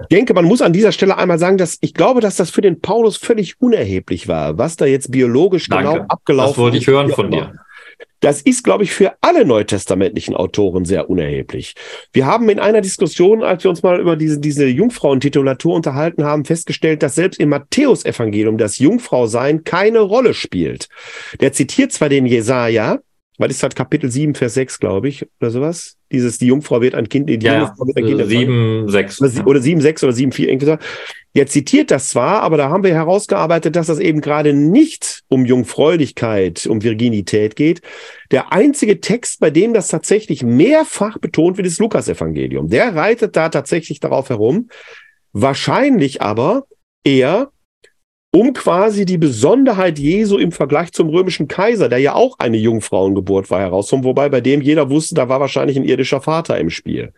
ich 0.02 0.08
denke, 0.08 0.32
man 0.32 0.46
muss 0.46 0.62
an 0.62 0.72
dieser 0.72 0.92
Stelle 0.92 1.18
einmal 1.18 1.38
sagen, 1.38 1.58
dass 1.58 1.76
ich 1.80 1.92
glaube, 1.92 2.20
dass 2.20 2.36
das 2.36 2.50
für 2.50 2.62
den 2.62 2.80
Paulus 2.80 3.16
völlig 3.16 3.60
unerheblich 3.60 4.26
war, 4.26 4.56
was 4.56 4.76
da 4.76 4.86
jetzt 4.86 5.10
biologisch 5.10 5.68
Danke. 5.68 5.92
genau 5.92 6.04
abgelaufen 6.08 6.50
ist. 6.50 6.56
Das 6.56 6.62
wollte 6.62 6.76
ich 6.78 6.86
hören 6.86 7.10
von 7.10 7.30
dir. 7.30 7.52
Das 8.20 8.40
ist, 8.40 8.64
glaube 8.64 8.84
ich, 8.84 8.92
für 8.92 9.14
alle 9.20 9.44
neutestamentlichen 9.44 10.34
Autoren 10.34 10.84
sehr 10.84 11.10
unerheblich. 11.10 11.74
Wir 12.12 12.26
haben 12.26 12.48
in 12.48 12.58
einer 12.58 12.80
Diskussion, 12.80 13.42
als 13.42 13.64
wir 13.64 13.70
uns 13.70 13.82
mal 13.82 14.00
über 14.00 14.16
diese, 14.16 14.40
diese 14.40 14.66
Jungfrauentitulatur 14.66 15.74
unterhalten 15.74 16.24
haben, 16.24 16.44
festgestellt, 16.44 17.02
dass 17.02 17.14
selbst 17.14 17.38
im 17.38 17.50
Matthäusevangelium 17.50 18.58
das 18.58 18.78
Jungfrausein 18.78 19.64
keine 19.64 20.00
Rolle 20.00 20.34
spielt. 20.34 20.88
Der 21.40 21.52
zitiert 21.52 21.92
zwar 21.92 22.08
den 22.08 22.26
Jesaja, 22.26 23.00
weil 23.38 23.50
ist 23.50 23.62
halt 23.62 23.76
Kapitel 23.76 24.10
7, 24.10 24.34
Vers 24.34 24.54
6, 24.54 24.78
glaube 24.78 25.08
ich, 25.08 25.26
oder 25.40 25.50
sowas. 25.50 25.96
Dieses, 26.10 26.38
die 26.38 26.46
Jungfrau 26.46 26.80
wird 26.80 26.94
ein 26.94 27.08
Kind, 27.08 27.28
die 27.28 27.38
ja, 27.40 27.60
Jungfrau 27.60 27.86
wird 27.86 27.98
ein 27.98 28.06
Kind. 28.06 28.26
7, 28.26 28.88
6. 28.88 29.20
Oder, 29.20 29.46
oder 29.46 29.60
7, 29.60 29.80
6 29.80 30.04
oder 30.04 30.12
7, 30.12 30.32
4, 30.32 30.48
irgendwie 30.48 30.66
so. 30.66 30.78
Der 31.36 31.46
zitiert 31.46 31.90
das 31.90 32.08
zwar, 32.08 32.40
aber 32.40 32.56
da 32.56 32.70
haben 32.70 32.82
wir 32.82 32.94
herausgearbeitet, 32.94 33.76
dass 33.76 33.88
das 33.88 33.98
eben 33.98 34.22
gerade 34.22 34.54
nicht 34.54 35.22
um 35.28 35.44
Jungfräulichkeit, 35.44 36.66
um 36.66 36.82
Virginität 36.82 37.56
geht. 37.56 37.82
Der 38.30 38.54
einzige 38.54 39.02
Text, 39.02 39.38
bei 39.38 39.50
dem 39.50 39.74
das 39.74 39.88
tatsächlich 39.88 40.42
mehrfach 40.42 41.18
betont 41.18 41.58
wird, 41.58 41.66
ist 41.66 41.78
Lukas-Evangelium. 41.78 42.70
Der 42.70 42.94
reitet 42.94 43.36
da 43.36 43.50
tatsächlich 43.50 44.00
darauf 44.00 44.30
herum. 44.30 44.70
Wahrscheinlich 45.34 46.22
aber 46.22 46.64
eher 47.04 47.50
um 48.32 48.54
quasi 48.54 49.04
die 49.04 49.18
Besonderheit 49.18 49.98
Jesu 49.98 50.38
im 50.38 50.52
Vergleich 50.52 50.92
zum 50.92 51.10
römischen 51.10 51.48
Kaiser, 51.48 51.90
der 51.90 51.98
ja 51.98 52.14
auch 52.14 52.38
eine 52.38 52.56
Jungfrauengeburt 52.56 53.50
war, 53.50 53.60
herauszuholen, 53.60 54.04
wobei 54.04 54.30
bei 54.30 54.40
dem 54.40 54.62
jeder 54.62 54.88
wusste, 54.88 55.14
da 55.14 55.28
war 55.28 55.40
wahrscheinlich 55.40 55.76
ein 55.76 55.84
irdischer 55.84 56.22
Vater 56.22 56.58
im 56.58 56.70
Spiel. 56.70 57.12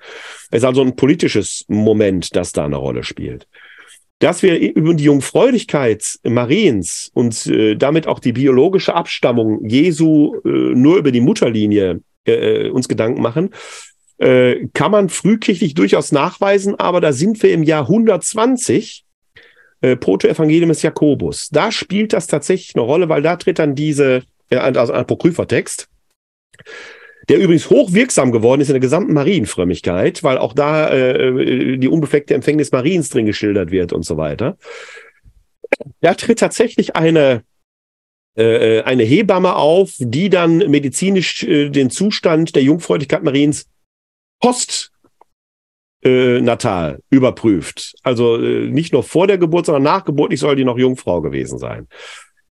Es 0.50 0.58
ist 0.58 0.64
also 0.64 0.82
ein 0.82 0.96
politisches 0.96 1.64
Moment, 1.68 2.34
das 2.34 2.50
da 2.50 2.64
eine 2.64 2.76
Rolle 2.76 3.04
spielt. 3.04 3.46
Dass 4.20 4.42
wir 4.42 4.58
über 4.58 4.94
die 4.94 5.04
Jungfräulichkeit 5.04 6.18
Mariens 6.24 7.10
und 7.14 7.46
äh, 7.46 7.76
damit 7.76 8.06
auch 8.06 8.18
die 8.18 8.32
biologische 8.32 8.94
Abstammung 8.94 9.64
Jesu 9.68 10.34
äh, 10.44 10.48
nur 10.48 10.96
über 10.96 11.12
die 11.12 11.20
Mutterlinie 11.20 12.00
äh, 12.26 12.66
äh 12.66 12.70
uns 12.70 12.88
Gedanken 12.88 13.22
machen, 13.22 13.50
äh, 14.18 14.66
kann 14.74 14.90
man 14.90 15.08
frühkirchlich 15.08 15.74
durchaus 15.74 16.10
nachweisen, 16.10 16.74
aber 16.74 17.00
da 17.00 17.12
sind 17.12 17.40
wir 17.42 17.52
im 17.52 17.62
Jahr 17.62 17.82
120 17.82 19.04
äh, 19.80 19.96
Protoevangelium 19.96 20.70
des 20.70 20.82
Jakobus. 20.82 21.48
Da 21.50 21.70
spielt 21.70 22.12
das 22.12 22.26
tatsächlich 22.26 22.74
eine 22.74 22.84
Rolle, 22.84 23.08
weil 23.08 23.22
da 23.22 23.36
tritt 23.36 23.60
dann 23.60 23.76
diese, 23.76 24.22
also 24.50 24.92
ein 24.92 25.00
Apokrypher-Text, 25.00 25.88
der 27.28 27.38
übrigens 27.38 27.68
hochwirksam 27.68 28.32
geworden 28.32 28.60
ist 28.60 28.68
in 28.68 28.74
der 28.74 28.80
gesamten 28.80 29.12
Marienfrömmigkeit, 29.12 30.22
weil 30.22 30.38
auch 30.38 30.54
da 30.54 30.90
äh, 30.90 31.76
die 31.78 31.88
unbefleckte 31.88 32.34
Empfängnis 32.34 32.72
Mariens 32.72 33.10
drin 33.10 33.26
geschildert 33.26 33.70
wird 33.70 33.92
und 33.92 34.04
so 34.04 34.16
weiter. 34.16 34.56
Da 36.00 36.14
tritt 36.14 36.38
tatsächlich 36.38 36.96
eine 36.96 37.42
äh, 38.38 38.82
eine 38.82 39.02
Hebamme 39.02 39.56
auf, 39.56 39.94
die 39.98 40.30
dann 40.30 40.58
medizinisch 40.70 41.42
äh, 41.42 41.70
den 41.70 41.90
Zustand 41.90 42.54
der 42.54 42.62
Jungfräulichkeit 42.62 43.24
Mariens 43.24 43.66
post 44.40 44.92
äh, 46.04 46.40
natal 46.40 47.00
überprüft. 47.10 47.96
Also 48.04 48.36
äh, 48.40 48.68
nicht 48.70 48.92
nur 48.92 49.02
vor 49.02 49.26
der 49.26 49.38
Geburt, 49.38 49.66
sondern 49.66 49.82
nachgeburtlich 49.82 50.38
soll 50.38 50.54
die 50.54 50.64
noch 50.64 50.78
Jungfrau 50.78 51.20
gewesen 51.20 51.58
sein. 51.58 51.88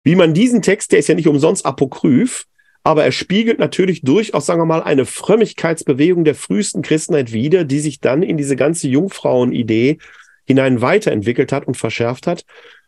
Wie 0.02 0.16
man 0.16 0.34
diesen 0.34 0.62
Text, 0.62 0.90
der 0.90 0.98
ist 0.98 1.08
ja 1.08 1.14
nicht 1.14 1.28
umsonst 1.28 1.64
apokryph, 1.64 2.46
aber 2.85 3.05
er 3.05 3.12
spiegelt 3.12 3.59
natürlich 3.59 4.03
durchaus, 4.03 4.47
sagen 4.47 4.61
wir 4.61 4.66
mal, 4.66 4.83
eine 4.83 5.05
Frömmigkeitsbewegung 5.05 6.24
der 6.24 6.35
frühesten 6.35 6.83
Christenheit 6.83 7.33
wider, 7.33 7.64
die 7.64 7.81
sich 7.81 8.01
dann 8.01 8.22
in 8.22 8.37
diese 8.37 8.57
ganze 8.57 8.89
Jungfrauenidee 8.89 9.99
hinein 10.47 10.81
weiterentwickelt 10.81 11.53
hat 11.53 11.66
und 11.66 11.76
verschärft 11.76 12.26
hat, 12.26 12.45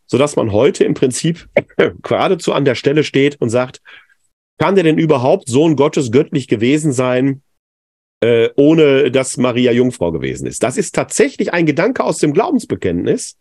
sodass 0.07 0.35
man 0.35 0.51
heute 0.51 0.83
im 0.83 0.93
Prinzip 0.93 1.47
geradezu 2.01 2.53
an 2.53 2.65
der 2.65 2.75
Stelle 2.75 3.03
steht 3.03 3.39
und 3.39 3.49
sagt, 3.49 3.81
kann 4.57 4.75
der 4.75 4.83
denn 4.83 4.97
überhaupt 4.97 5.49
Sohn 5.49 5.75
Gottes 5.75 6.11
göttlich 6.11 6.47
gewesen 6.47 6.91
sein, 6.91 7.41
äh, 8.21 8.49
ohne 8.55 9.11
dass 9.11 9.37
Maria 9.37 9.71
Jungfrau 9.71 10.11
gewesen 10.11 10.47
ist. 10.47 10.63
Das 10.63 10.77
ist 10.77 10.93
tatsächlich 10.93 11.53
ein 11.53 11.65
Gedanke 11.65 12.03
aus 12.03 12.19
dem 12.19 12.33
Glaubensbekenntnis. 12.33 13.37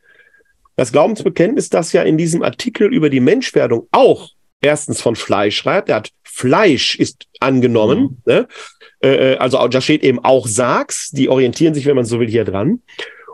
Das 0.76 0.92
Glaubensbekenntnis, 0.92 1.68
das 1.68 1.92
ja 1.92 2.02
in 2.02 2.16
diesem 2.16 2.42
Artikel 2.42 2.92
über 2.92 3.10
die 3.10 3.20
Menschwerdung 3.20 3.86
auch 3.90 4.30
erstens 4.62 5.00
von 5.00 5.16
Fleisch 5.16 5.56
schreibt. 5.56 5.90
Er 5.90 5.96
hat 5.96 6.10
Fleisch 6.32 6.96
ist 6.96 7.26
angenommen. 7.40 8.22
Mhm. 8.24 8.32
Ne? 8.32 8.48
Äh, 9.00 9.36
also 9.36 9.66
da 9.68 9.80
steht 9.80 10.02
eben 10.02 10.18
auch 10.18 10.46
Sargs, 10.46 11.10
die 11.10 11.28
orientieren 11.28 11.74
sich, 11.74 11.86
wenn 11.86 11.96
man 11.96 12.04
so 12.04 12.20
will, 12.20 12.28
hier 12.28 12.44
dran. 12.44 12.82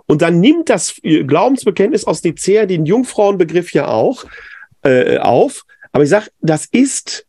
Und 0.07 0.23
dann 0.23 0.41
nimmt 0.41 0.69
das 0.69 1.01
Glaubensbekenntnis 1.03 2.05
aus 2.05 2.23
Nicea 2.23 2.67
den 2.67 2.87
Jungfrauenbegriff 2.87 3.73
ja 3.73 3.89
auch 3.89 4.25
äh, 4.83 5.19
auf. 5.19 5.65
Aber 5.93 6.05
ich 6.05 6.11
sage, 6.11 6.29
das 6.41 6.67
ist 6.67 7.27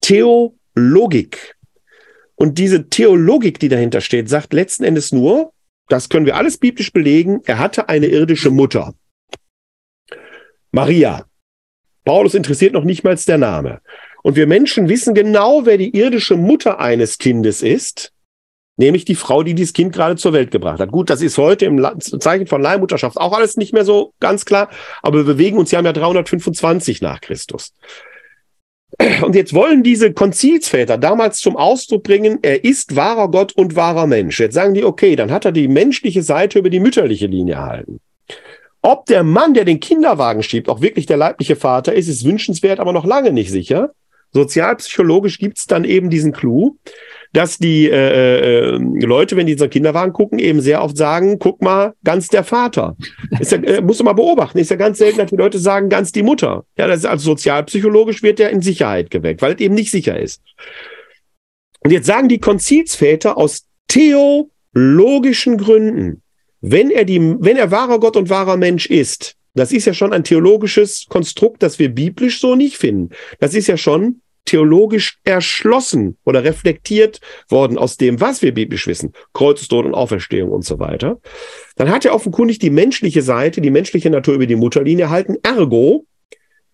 Theologik. 0.00 1.56
Und 2.36 2.58
diese 2.58 2.88
Theologik, 2.88 3.58
die 3.58 3.68
dahinter 3.68 4.00
steht, 4.00 4.28
sagt 4.28 4.52
letzten 4.52 4.84
Endes 4.84 5.10
nur, 5.10 5.52
das 5.88 6.08
können 6.08 6.26
wir 6.26 6.36
alles 6.36 6.58
biblisch 6.58 6.92
belegen, 6.92 7.40
er 7.46 7.58
hatte 7.58 7.88
eine 7.88 8.06
irdische 8.06 8.50
Mutter. 8.50 8.94
Maria. 10.70 11.24
Paulus 12.04 12.34
interessiert 12.34 12.74
noch 12.74 12.84
nicht 12.84 13.02
mal 13.04 13.16
der 13.16 13.38
Name. 13.38 13.80
Und 14.28 14.36
wir 14.36 14.46
Menschen 14.46 14.90
wissen 14.90 15.14
genau, 15.14 15.64
wer 15.64 15.78
die 15.78 15.96
irdische 15.96 16.36
Mutter 16.36 16.80
eines 16.80 17.16
Kindes 17.16 17.62
ist, 17.62 18.12
nämlich 18.76 19.06
die 19.06 19.14
Frau, 19.14 19.42
die 19.42 19.54
dieses 19.54 19.72
Kind 19.72 19.94
gerade 19.94 20.16
zur 20.16 20.34
Welt 20.34 20.50
gebracht 20.50 20.80
hat. 20.80 20.90
Gut, 20.90 21.08
das 21.08 21.22
ist 21.22 21.38
heute 21.38 21.64
im 21.64 21.82
Zeichen 21.98 22.46
von 22.46 22.60
Leihmutterschaft 22.60 23.16
auch 23.16 23.32
alles 23.32 23.56
nicht 23.56 23.72
mehr 23.72 23.86
so 23.86 24.12
ganz 24.20 24.44
klar, 24.44 24.68
aber 25.00 25.20
wir 25.20 25.24
bewegen 25.24 25.56
uns 25.56 25.70
ja 25.70 25.78
im 25.78 25.86
Jahr 25.86 25.94
325 25.94 27.00
nach 27.00 27.22
Christus. 27.22 27.72
Und 29.22 29.34
jetzt 29.34 29.54
wollen 29.54 29.82
diese 29.82 30.12
Konzilsväter 30.12 30.98
damals 30.98 31.38
zum 31.38 31.56
Ausdruck 31.56 32.02
bringen, 32.02 32.38
er 32.42 32.64
ist 32.64 32.96
wahrer 32.96 33.30
Gott 33.30 33.52
und 33.52 33.76
wahrer 33.76 34.06
Mensch. 34.06 34.38
Jetzt 34.38 34.56
sagen 34.56 34.74
die, 34.74 34.84
okay, 34.84 35.16
dann 35.16 35.32
hat 35.32 35.46
er 35.46 35.52
die 35.52 35.68
menschliche 35.68 36.22
Seite 36.22 36.58
über 36.58 36.68
die 36.68 36.80
mütterliche 36.80 37.28
Linie 37.28 37.54
erhalten. 37.54 37.98
Ob 38.82 39.06
der 39.06 39.22
Mann, 39.22 39.54
der 39.54 39.64
den 39.64 39.80
Kinderwagen 39.80 40.42
schiebt, 40.42 40.68
auch 40.68 40.82
wirklich 40.82 41.06
der 41.06 41.16
leibliche 41.16 41.56
Vater 41.56 41.94
ist, 41.94 42.08
ist 42.08 42.26
wünschenswert, 42.26 42.78
aber 42.78 42.92
noch 42.92 43.06
lange 43.06 43.32
nicht 43.32 43.50
sicher. 43.50 43.94
Sozialpsychologisch 44.32 45.38
gibt 45.38 45.58
es 45.58 45.66
dann 45.66 45.84
eben 45.84 46.10
diesen 46.10 46.32
Clou, 46.32 46.76
dass 47.32 47.58
die 47.58 47.88
äh, 47.88 48.74
äh, 48.74 48.78
Leute, 49.04 49.36
wenn 49.36 49.46
die 49.46 49.56
so 49.56 49.68
Kinderwagen 49.68 50.12
gucken, 50.12 50.38
eben 50.38 50.60
sehr 50.60 50.82
oft 50.82 50.96
sagen, 50.96 51.38
guck 51.38 51.62
mal, 51.62 51.94
ganz 52.04 52.28
der 52.28 52.44
Vater. 52.44 52.96
Ist 53.38 53.52
ja, 53.52 53.58
äh, 53.58 53.80
musst 53.80 54.00
du 54.00 54.04
mal 54.04 54.12
beobachten, 54.14 54.58
ist 54.58 54.70
ja 54.70 54.76
ganz 54.76 54.98
selten, 54.98 55.18
dass 55.18 55.30
die 55.30 55.36
Leute 55.36 55.58
sagen, 55.58 55.88
ganz 55.88 56.12
die 56.12 56.22
Mutter. 56.22 56.64
Ja, 56.76 56.86
das 56.86 57.00
ist 57.00 57.06
also 57.06 57.32
sozialpsychologisch 57.32 58.22
wird 58.22 58.38
der 58.38 58.50
in 58.50 58.62
Sicherheit 58.62 59.10
geweckt, 59.10 59.42
weil 59.42 59.54
es 59.54 59.60
eben 59.60 59.74
nicht 59.74 59.90
sicher 59.90 60.18
ist. 60.18 60.42
Und 61.80 61.90
jetzt 61.90 62.06
sagen 62.06 62.28
die 62.28 62.40
Konzilsväter 62.40 63.36
aus 63.36 63.66
theologischen 63.88 65.58
Gründen, 65.58 66.22
wenn 66.60 66.90
er 66.90 67.04
die, 67.04 67.20
wenn 67.20 67.56
er 67.56 67.70
wahrer 67.70 68.00
Gott 68.00 68.16
und 68.16 68.30
wahrer 68.30 68.56
Mensch 68.56 68.86
ist, 68.86 69.37
das 69.54 69.72
ist 69.72 69.86
ja 69.86 69.94
schon 69.94 70.12
ein 70.12 70.24
theologisches 70.24 71.06
Konstrukt, 71.08 71.62
das 71.62 71.78
wir 71.78 71.88
biblisch 71.88 72.40
so 72.40 72.54
nicht 72.54 72.76
finden. 72.76 73.10
Das 73.40 73.54
ist 73.54 73.66
ja 73.66 73.76
schon 73.76 74.20
theologisch 74.48 75.18
erschlossen 75.24 76.16
oder 76.24 76.42
reflektiert 76.42 77.20
worden 77.50 77.76
aus 77.76 77.98
dem, 77.98 78.18
was 78.20 78.40
wir 78.40 78.54
biblisch 78.54 78.86
wissen, 78.86 79.12
Kreuzestod 79.34 79.84
und 79.84 79.94
Auferstehung 79.94 80.50
und 80.50 80.64
so 80.64 80.78
weiter, 80.78 81.20
dann 81.76 81.90
hat 81.90 82.06
er 82.06 82.14
offenkundig 82.14 82.58
die 82.58 82.70
menschliche 82.70 83.20
Seite, 83.20 83.60
die 83.60 83.70
menschliche 83.70 84.08
Natur 84.08 84.34
über 84.34 84.46
die 84.46 84.56
Mutterlinie 84.56 85.04
erhalten. 85.04 85.36
Ergo 85.42 86.06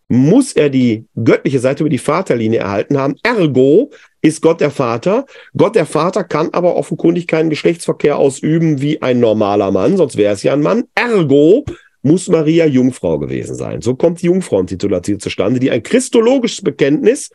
muss 0.06 0.52
er 0.52 0.70
die 0.70 1.06
göttliche 1.16 1.58
Seite 1.58 1.82
über 1.82 1.90
die 1.90 1.98
Vaterlinie 1.98 2.60
erhalten 2.60 2.96
haben. 2.96 3.16
Ergo 3.24 3.90
ist 4.20 4.40
Gott 4.40 4.60
der 4.60 4.70
Vater. 4.70 5.26
Gott 5.56 5.74
der 5.74 5.86
Vater 5.86 6.22
kann 6.22 6.50
aber 6.52 6.76
offenkundig 6.76 7.26
keinen 7.26 7.50
Geschlechtsverkehr 7.50 8.18
ausüben 8.18 8.80
wie 8.80 9.02
ein 9.02 9.18
normaler 9.18 9.72
Mann, 9.72 9.96
sonst 9.96 10.16
wäre 10.16 10.34
es 10.34 10.42
ja 10.44 10.52
ein 10.52 10.62
Mann. 10.62 10.84
Ergo 10.94 11.64
muss 12.04 12.28
Maria 12.28 12.66
Jungfrau 12.66 13.18
gewesen 13.18 13.54
sein. 13.56 13.80
So 13.80 13.96
kommt 13.96 14.20
die 14.20 14.26
Jungfrauentitulatur 14.26 15.18
zustande, 15.18 15.58
die 15.58 15.70
ein 15.70 15.82
christologisches 15.82 16.62
Bekenntnis 16.62 17.30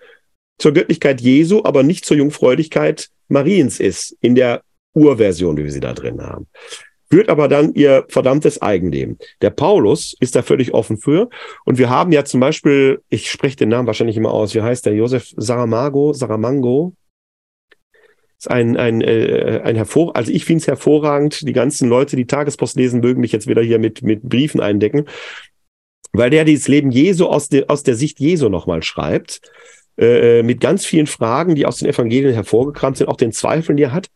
zur 0.60 0.74
Göttlichkeit 0.74 1.22
Jesu, 1.22 1.62
aber 1.64 1.84
nicht 1.84 2.06
zur 2.06 2.18
Jungfräulichkeit 2.18 3.10
Mariens 3.30 3.80
ist, 3.80 4.16
in 4.22 4.36
der 4.36 4.62
Urversion, 4.94 5.58
wie 5.58 5.64
wir 5.64 5.72
sie 5.72 5.80
da 5.80 5.94
drin 5.94 6.22
haben. 6.22 6.48
Führt 7.12 7.30
aber 7.30 7.48
dann 7.48 7.74
ihr 7.74 8.06
verdammtes 8.10 8.62
Eigenleben. 8.62 9.18
Der 9.42 9.50
Paulus 9.50 10.16
ist 10.20 10.36
da 10.36 10.44
völlig 10.44 10.76
offen 10.76 10.98
für. 10.98 11.30
Und 11.66 11.80
wir 11.80 11.90
haben 11.90 12.12
ja 12.12 12.24
zum 12.24 12.40
Beispiel, 12.40 13.02
ich 13.10 13.32
spreche 13.32 13.56
den 13.56 13.70
Namen 13.70 13.88
wahrscheinlich 13.88 14.18
immer 14.18 14.32
aus, 14.32 14.54
wie 14.54 14.62
heißt 14.62 14.86
der? 14.86 14.94
Josef 14.94 15.34
Saramago, 15.36 16.14
Saramango, 16.14 16.94
ist 18.40 18.50
ein, 18.50 18.78
ein, 18.78 19.02
äh, 19.02 19.62
ein 19.64 19.76
hervor, 19.76 20.16
also 20.16 20.32
ich 20.32 20.46
finde 20.46 20.62
es 20.62 20.68
hervorragend. 20.68 21.48
Die 21.48 21.54
ganzen 21.54 21.90
Leute, 21.90 22.16
die 22.16 22.26
Tagespost 22.26 22.78
lesen, 22.78 23.02
mögen 23.02 23.22
mich 23.22 23.32
jetzt 23.32 23.48
wieder 23.48 23.62
hier 23.62 23.80
mit, 23.80 24.02
mit 24.02 24.24
Briefen 24.24 24.62
eindecken, 24.62 25.06
weil 26.14 26.30
der 26.30 26.46
dieses 26.46 26.68
Leben 26.68 26.92
Jesu 26.92 27.26
aus, 27.26 27.50
de, 27.50 27.68
aus 27.68 27.84
der 27.84 27.96
Sicht 27.96 28.20
Jesu 28.20 28.48
nochmal 28.50 28.82
schreibt, 28.82 29.42
äh, 29.98 30.44
mit 30.44 30.62
ganz 30.62 30.86
vielen 30.86 31.08
Fragen, 31.08 31.56
die 31.56 31.66
aus 31.66 31.78
den 31.78 31.90
Evangelien 31.90 32.34
hervorgekramt 32.34 32.98
sind, 32.98 33.08
auch 33.08 33.18
den 33.18 33.34
Zweifeln, 33.34 33.76
die 33.76 33.84
er 33.84 33.92
hat. 33.92 34.10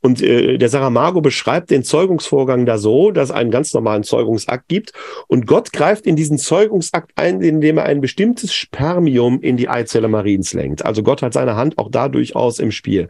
Und 0.00 0.22
äh, 0.22 0.56
der 0.56 0.68
Saramago 0.68 1.20
beschreibt 1.20 1.70
den 1.70 1.82
Zeugungsvorgang 1.82 2.64
da 2.64 2.78
so, 2.78 3.10
dass 3.10 3.30
es 3.30 3.34
einen 3.34 3.50
ganz 3.50 3.74
normalen 3.74 4.04
Zeugungsakt 4.04 4.68
gibt. 4.68 4.92
Und 5.26 5.46
Gott 5.46 5.72
greift 5.72 6.06
in 6.06 6.16
diesen 6.16 6.38
Zeugungsakt 6.38 7.12
ein, 7.16 7.42
indem 7.42 7.78
er 7.78 7.84
ein 7.84 8.00
bestimmtes 8.00 8.54
Spermium 8.54 9.40
in 9.40 9.56
die 9.56 9.68
Eizelle 9.68 10.08
Mariens 10.08 10.54
lenkt. 10.54 10.84
Also 10.84 11.02
Gott 11.02 11.22
hat 11.22 11.32
seine 11.32 11.56
Hand 11.56 11.76
auch 11.76 11.90
da 11.90 12.08
durchaus 12.08 12.58
im 12.58 12.70
Spiel. 12.70 13.08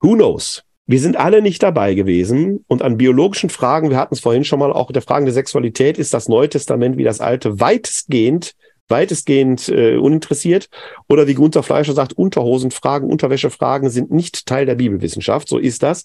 Who 0.00 0.14
knows? 0.14 0.62
Wir 0.86 1.00
sind 1.00 1.16
alle 1.16 1.42
nicht 1.42 1.62
dabei 1.62 1.94
gewesen 1.94 2.64
und 2.68 2.82
an 2.82 2.96
biologischen 2.96 3.50
Fragen, 3.50 3.90
wir 3.90 3.96
hatten 3.96 4.14
es 4.14 4.20
vorhin 4.20 4.44
schon 4.44 4.60
mal, 4.60 4.72
auch 4.72 4.92
der 4.92 5.02
Fragen 5.02 5.24
der 5.24 5.34
Sexualität 5.34 5.98
ist 5.98 6.14
das 6.14 6.28
Neue 6.28 6.48
Testament 6.48 6.96
wie 6.96 7.04
das 7.04 7.20
Alte 7.20 7.58
weitestgehend 7.58 8.54
weitestgehend 8.88 9.68
äh, 9.68 9.96
uninteressiert. 9.96 10.68
Oder 11.08 11.26
wie 11.26 11.34
Gunther 11.34 11.62
Fleischer 11.62 11.92
sagt, 11.92 12.12
Unterhosenfragen, 12.12 13.10
Unterwäschefragen 13.10 13.90
sind 13.90 14.10
nicht 14.10 14.46
Teil 14.46 14.66
der 14.66 14.76
Bibelwissenschaft. 14.76 15.48
So 15.48 15.58
ist 15.58 15.82
das. 15.82 16.04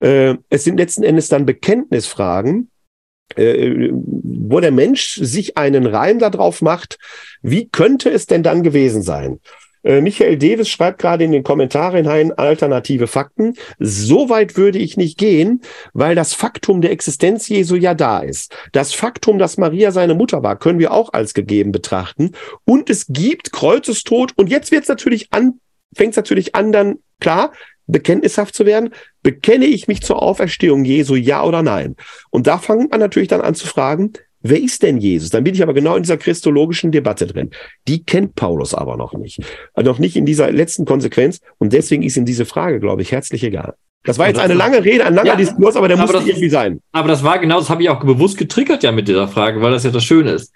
Äh, 0.00 0.36
es 0.48 0.64
sind 0.64 0.78
letzten 0.78 1.02
Endes 1.02 1.28
dann 1.28 1.46
Bekenntnisfragen, 1.46 2.70
äh, 3.36 3.90
wo 3.92 4.60
der 4.60 4.72
Mensch 4.72 5.16
sich 5.16 5.56
einen 5.56 5.86
Reim 5.86 6.18
darauf 6.18 6.62
macht, 6.62 6.98
wie 7.42 7.68
könnte 7.68 8.10
es 8.10 8.26
denn 8.26 8.42
dann 8.42 8.62
gewesen 8.62 9.02
sein? 9.02 9.40
Äh, 9.84 10.00
Michael 10.00 10.38
Davis 10.38 10.68
schreibt 10.68 10.98
gerade 10.98 11.24
in 11.24 11.32
den 11.32 11.42
Kommentaren 11.42 11.94
hinein 11.96 12.32
alternative 12.32 13.06
Fakten. 13.06 13.54
So 13.78 14.28
weit 14.28 14.56
würde 14.56 14.78
ich 14.78 14.96
nicht 14.96 15.18
gehen, 15.18 15.60
weil 15.92 16.14
das 16.14 16.34
Faktum 16.34 16.80
der 16.80 16.90
Existenz 16.90 17.48
Jesu 17.48 17.76
ja 17.76 17.94
da 17.94 18.20
ist. 18.20 18.54
Das 18.72 18.94
Faktum, 18.94 19.38
dass 19.38 19.58
Maria 19.58 19.92
seine 19.92 20.14
Mutter 20.14 20.42
war, 20.42 20.58
können 20.58 20.78
wir 20.78 20.92
auch 20.92 21.12
als 21.12 21.34
gegeben 21.34 21.72
betrachten. 21.72 22.32
Und 22.64 22.90
es 22.90 23.06
gibt 23.08 23.52
Kreuzestod. 23.52 24.32
Und 24.36 24.48
jetzt 24.48 24.72
wird 24.72 24.82
es 24.82 24.88
natürlich 24.88 25.32
an, 25.32 25.60
fängt 25.94 26.12
es 26.12 26.16
natürlich 26.16 26.54
an, 26.54 26.72
dann 26.72 26.98
klar, 27.20 27.52
bekenntnishaft 27.86 28.54
zu 28.54 28.66
werden. 28.66 28.90
Bekenne 29.22 29.66
ich 29.66 29.88
mich 29.88 30.02
zur 30.02 30.22
Auferstehung 30.22 30.84
Jesu, 30.84 31.14
ja 31.14 31.44
oder 31.44 31.62
nein? 31.62 31.96
Und 32.30 32.46
da 32.46 32.58
fängt 32.58 32.90
man 32.90 33.00
natürlich 33.00 33.28
dann 33.28 33.42
an 33.42 33.54
zu 33.54 33.66
fragen, 33.66 34.12
Wer 34.46 34.62
ist 34.62 34.82
denn 34.82 34.98
Jesus? 34.98 35.30
Dann 35.30 35.42
bin 35.42 35.54
ich 35.54 35.62
aber 35.62 35.72
genau 35.72 35.96
in 35.96 36.02
dieser 36.02 36.18
christologischen 36.18 36.92
Debatte 36.92 37.26
drin. 37.26 37.50
Die 37.88 38.04
kennt 38.04 38.34
Paulus 38.34 38.74
aber 38.74 38.98
noch 38.98 39.14
nicht. 39.14 39.40
Also 39.72 39.90
noch 39.90 39.98
nicht 39.98 40.16
in 40.16 40.26
dieser 40.26 40.52
letzten 40.52 40.84
Konsequenz. 40.84 41.40
Und 41.56 41.72
deswegen 41.72 42.02
ist 42.02 42.18
ihm 42.18 42.26
diese 42.26 42.44
Frage, 42.44 42.78
glaube 42.78 43.00
ich, 43.00 43.10
herzlich 43.10 43.42
egal. 43.42 43.74
Das 44.04 44.18
war 44.18 44.28
jetzt 44.28 44.38
eine 44.38 44.52
lange 44.52 44.84
Rede, 44.84 45.06
ein 45.06 45.14
langer 45.14 45.28
ja, 45.28 45.36
Diskurs, 45.36 45.76
aber 45.76 45.88
der 45.88 45.96
aber 45.96 46.02
musste 46.02 46.18
das, 46.18 46.26
irgendwie 46.26 46.50
sein. 46.50 46.80
Aber 46.92 47.08
das 47.08 47.24
war 47.24 47.38
genau, 47.38 47.58
das 47.58 47.70
habe 47.70 47.82
ich 47.82 47.88
auch 47.88 48.00
bewusst 48.00 48.36
getriggert 48.36 48.82
ja 48.82 48.92
mit 48.92 49.08
dieser 49.08 49.28
Frage, 49.28 49.62
weil 49.62 49.72
das 49.72 49.84
ja 49.84 49.90
das 49.90 50.04
Schöne 50.04 50.32
ist. 50.32 50.52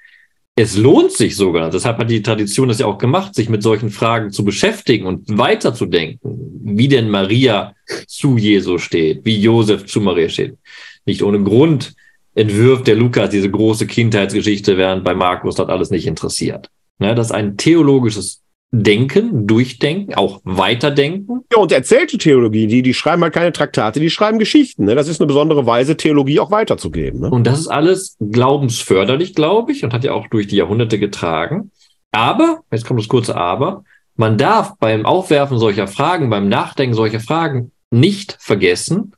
Es 0.55 0.77
lohnt 0.77 1.13
sich 1.13 1.35
sogar, 1.35 1.71
deshalb 1.71 1.97
hat 1.97 2.11
die 2.11 2.21
Tradition 2.21 2.69
das 2.69 2.81
ja 2.81 2.87
auch 2.87 2.99
gemacht, 2.99 3.35
sich 3.35 3.49
mit 3.49 3.63
solchen 3.63 3.89
Fragen 3.89 4.33
zu 4.33 4.45
beschäftigen 4.45 5.07
und 5.07 5.39
weiterzudenken, 5.39 6.21
wie 6.63 6.89
denn 6.89 7.09
Maria 7.09 7.75
zu 8.07 8.37
Jesu 8.37 8.77
steht, 8.77 9.25
wie 9.25 9.41
Josef 9.41 9.87
zu 9.87 10.03
Maria 10.03 10.29
steht. 10.29 10.59
Nicht 11.07 11.23
ohne 11.23 11.43
Grund 11.43 11.95
entwirft 12.39 12.87
der 12.87 12.95
Lukas 12.95 13.31
diese 13.31 13.51
große 13.51 13.87
Kindheitsgeschichte, 13.87 14.77
während 14.79 15.05
bei 15.05 15.15
Markus 15.15 15.57
das 15.57 15.69
alles 15.69 15.91
nicht 15.91 16.07
interessiert. 16.07 16.71
Ne, 16.99 17.15
das 17.15 17.29
ist 17.29 17.33
ein 17.33 17.57
theologisches 17.57 18.43
Denken, 18.71 19.47
Durchdenken, 19.47 20.15
auch 20.15 20.41
Weiterdenken. 20.45 21.41
Ja, 21.51 21.59
und 21.59 21.73
erzählte 21.73 22.19
Theologie, 22.19 22.67
die, 22.67 22.83
die 22.83 22.93
schreiben 22.93 23.23
halt 23.23 23.33
keine 23.33 23.53
Traktate, 23.53 23.99
die 23.99 24.11
schreiben 24.11 24.39
Geschichten. 24.39 24.85
Ne? 24.85 24.95
Das 24.95 25.09
ist 25.09 25.21
eine 25.21 25.27
besondere 25.27 25.65
Weise, 25.65 25.97
Theologie 25.97 26.39
auch 26.39 26.51
weiterzugeben. 26.51 27.21
Ne? 27.21 27.31
Und 27.31 27.47
das 27.47 27.59
ist 27.59 27.69
alles 27.69 28.17
glaubensförderlich, 28.21 29.35
glaube 29.35 29.73
ich, 29.73 29.85
und 29.85 29.95
hat 29.95 30.05
ja 30.05 30.13
auch 30.13 30.27
durch 30.29 30.49
die 30.49 30.57
Jahrhunderte 30.57 30.99
getragen. 30.99 31.71
Aber, 32.13 32.61
jetzt 32.71 32.85
kommt 32.85 33.01
das 33.01 33.09
kurze 33.09 33.37
Aber, 33.37 33.85
man 34.17 34.37
darf 34.37 34.77
beim 34.79 35.07
Aufwerfen 35.07 35.59
solcher 35.59 35.89
Fragen, 35.89 36.29
beim 36.29 36.49
Nachdenken 36.49 36.95
solcher 36.95 37.21
Fragen 37.21 37.73
nicht 37.91 38.37
vergessen, 38.39 39.13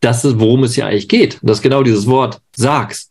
das 0.00 0.24
ist, 0.24 0.38
worum 0.38 0.64
es 0.64 0.74
hier 0.74 0.86
eigentlich 0.86 1.08
geht. 1.08 1.38
das 1.42 1.58
ist 1.58 1.62
genau 1.62 1.82
dieses 1.82 2.06
Wort, 2.06 2.40
sag's, 2.54 3.10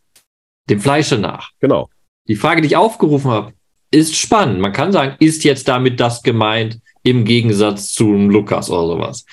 dem 0.68 0.80
Fleische 0.80 1.18
nach. 1.18 1.50
Genau. 1.60 1.88
Die 2.28 2.36
Frage, 2.36 2.60
die 2.60 2.68
ich 2.68 2.76
aufgerufen 2.76 3.30
habe, 3.30 3.52
ist 3.90 4.16
spannend. 4.16 4.60
Man 4.60 4.72
kann 4.72 4.92
sagen, 4.92 5.16
ist 5.20 5.44
jetzt 5.44 5.68
damit 5.68 6.00
das 6.00 6.22
gemeint 6.22 6.80
im 7.02 7.24
Gegensatz 7.24 7.92
zu 7.92 8.12
Lukas 8.12 8.68
oder 8.70 8.86
sowas? 8.86 9.24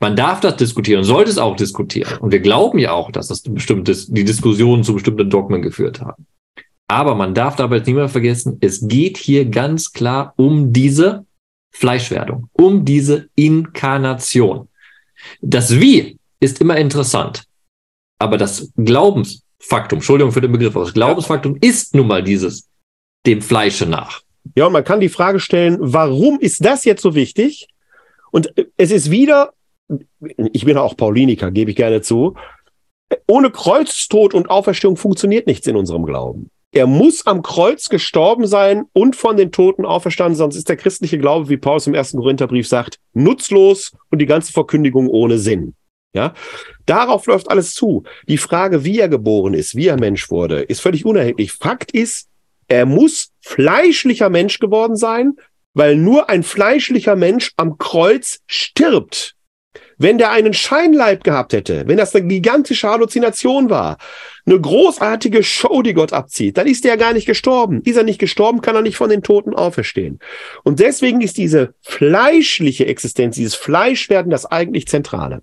Man 0.00 0.16
darf 0.16 0.40
das 0.40 0.56
diskutieren, 0.56 1.04
sollte 1.04 1.30
es 1.30 1.38
auch 1.38 1.56
diskutieren. 1.56 2.18
Und 2.18 2.32
wir 2.32 2.40
glauben 2.40 2.78
ja 2.78 2.92
auch, 2.92 3.10
dass 3.10 3.28
das 3.28 3.42
bestimmtes, 3.42 4.08
die 4.08 4.24
Diskussionen 4.24 4.84
zu 4.84 4.92
bestimmten 4.92 5.30
Dogmen 5.30 5.62
geführt 5.62 6.00
haben. 6.00 6.26
Aber 6.88 7.14
man 7.14 7.34
darf 7.34 7.56
dabei 7.56 7.80
mehr 7.80 8.08
vergessen, 8.08 8.58
es 8.60 8.86
geht 8.86 9.16
hier 9.16 9.46
ganz 9.46 9.92
klar 9.92 10.34
um 10.36 10.72
diese 10.72 11.24
Fleischwerdung, 11.72 12.48
um 12.52 12.84
diese 12.84 13.28
Inkarnation. 13.34 14.68
Das 15.40 15.80
Wie 15.80 16.15
ist 16.40 16.60
immer 16.60 16.76
interessant, 16.76 17.44
aber 18.18 18.36
das 18.38 18.72
Glaubensfaktum, 18.76 19.98
Entschuldigung 19.98 20.32
für 20.32 20.40
den 20.40 20.52
Begriff, 20.52 20.76
aber 20.76 20.84
das 20.84 20.94
Glaubensfaktum 20.94 21.56
ist 21.60 21.94
nun 21.94 22.06
mal 22.06 22.22
dieses 22.22 22.68
dem 23.26 23.42
Fleische 23.42 23.86
nach. 23.86 24.22
Ja, 24.54 24.66
und 24.66 24.72
man 24.72 24.84
kann 24.84 25.00
die 25.00 25.08
Frage 25.08 25.40
stellen, 25.40 25.78
warum 25.80 26.38
ist 26.38 26.64
das 26.64 26.84
jetzt 26.84 27.02
so 27.02 27.14
wichtig? 27.14 27.68
Und 28.30 28.52
es 28.76 28.90
ist 28.90 29.10
wieder, 29.10 29.52
ich 30.52 30.64
bin 30.64 30.78
auch 30.78 30.96
Pauliniker, 30.96 31.50
gebe 31.50 31.70
ich 31.70 31.76
gerne 31.76 32.02
zu, 32.02 32.34
ohne 33.26 33.50
Kreuztod 33.50 34.34
und 34.34 34.50
Auferstehung 34.50 34.96
funktioniert 34.96 35.46
nichts 35.46 35.66
in 35.66 35.76
unserem 35.76 36.04
Glauben. 36.04 36.50
Er 36.72 36.86
muss 36.86 37.26
am 37.26 37.42
Kreuz 37.42 37.88
gestorben 37.88 38.46
sein 38.46 38.84
und 38.92 39.16
von 39.16 39.36
den 39.36 39.52
Toten 39.52 39.86
auferstanden, 39.86 40.36
sonst 40.36 40.56
ist 40.56 40.68
der 40.68 40.76
christliche 40.76 41.18
Glaube, 41.18 41.48
wie 41.48 41.56
Paulus 41.56 41.86
im 41.86 41.94
ersten 41.94 42.18
Korintherbrief 42.18 42.68
sagt, 42.68 42.98
nutzlos 43.14 43.92
und 44.10 44.18
die 44.18 44.26
ganze 44.26 44.52
Verkündigung 44.52 45.08
ohne 45.08 45.38
Sinn. 45.38 45.74
Ja, 46.16 46.32
darauf 46.86 47.26
läuft 47.26 47.50
alles 47.50 47.74
zu. 47.74 48.04
Die 48.26 48.38
Frage, 48.38 48.84
wie 48.84 48.98
er 48.98 49.10
geboren 49.10 49.52
ist, 49.52 49.76
wie 49.76 49.88
er 49.88 50.00
Mensch 50.00 50.30
wurde, 50.30 50.62
ist 50.62 50.80
völlig 50.80 51.04
unerheblich. 51.04 51.52
Fakt 51.52 51.92
ist, 51.92 52.28
er 52.68 52.86
muss 52.86 53.32
fleischlicher 53.42 54.30
Mensch 54.30 54.58
geworden 54.58 54.96
sein, 54.96 55.34
weil 55.74 55.94
nur 55.94 56.30
ein 56.30 56.42
fleischlicher 56.42 57.16
Mensch 57.16 57.52
am 57.58 57.76
Kreuz 57.76 58.40
stirbt. 58.46 59.34
Wenn 59.98 60.16
der 60.16 60.30
einen 60.30 60.54
Scheinleib 60.54 61.22
gehabt 61.22 61.52
hätte, 61.52 61.86
wenn 61.86 61.98
das 61.98 62.14
eine 62.14 62.26
gigantische 62.26 62.88
Halluzination 62.88 63.68
war, 63.68 63.98
eine 64.46 64.58
großartige 64.58 65.42
Show, 65.42 65.82
die 65.82 65.92
Gott 65.92 66.14
abzieht, 66.14 66.56
dann 66.56 66.66
ist 66.66 66.86
er 66.86 66.96
gar 66.96 67.12
nicht 67.12 67.26
gestorben. 67.26 67.82
Ist 67.84 67.96
er 67.96 68.04
nicht 68.04 68.18
gestorben, 68.18 68.62
kann 68.62 68.74
er 68.74 68.82
nicht 68.82 68.96
von 68.96 69.10
den 69.10 69.22
Toten 69.22 69.54
auferstehen. 69.54 70.18
Und 70.64 70.80
deswegen 70.80 71.20
ist 71.20 71.36
diese 71.36 71.74
fleischliche 71.82 72.86
Existenz, 72.86 73.36
dieses 73.36 73.54
Fleischwerden 73.54 74.30
das 74.30 74.46
eigentlich 74.46 74.86
Zentrale. 74.86 75.42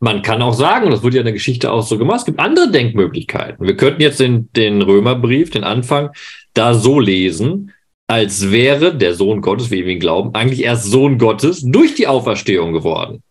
Man 0.00 0.22
kann 0.22 0.42
auch 0.42 0.52
sagen, 0.52 0.86
und 0.86 0.92
das 0.92 1.02
wird 1.02 1.14
ja 1.14 1.20
in 1.20 1.26
der 1.26 1.32
Geschichte 1.32 1.72
auch 1.72 1.82
so 1.82 1.96
gemacht, 1.96 2.20
es 2.20 2.24
gibt 2.24 2.40
andere 2.40 2.70
Denkmöglichkeiten. 2.70 3.66
Wir 3.66 3.76
könnten 3.76 4.02
jetzt 4.02 4.20
den, 4.20 4.50
den 4.52 4.82
Römerbrief, 4.82 5.50
den 5.50 5.64
Anfang, 5.64 6.10
da 6.54 6.74
so 6.74 7.00
lesen, 7.00 7.72
als 8.06 8.50
wäre 8.50 8.94
der 8.94 9.14
Sohn 9.14 9.40
Gottes, 9.40 9.70
wie 9.70 9.86
wir 9.86 9.92
ihn 9.92 10.00
glauben, 10.00 10.34
eigentlich 10.34 10.62
erst 10.62 10.84
Sohn 10.84 11.18
Gottes 11.18 11.62
durch 11.64 11.94
die 11.94 12.06
Auferstehung 12.06 12.72
geworden. 12.72 13.22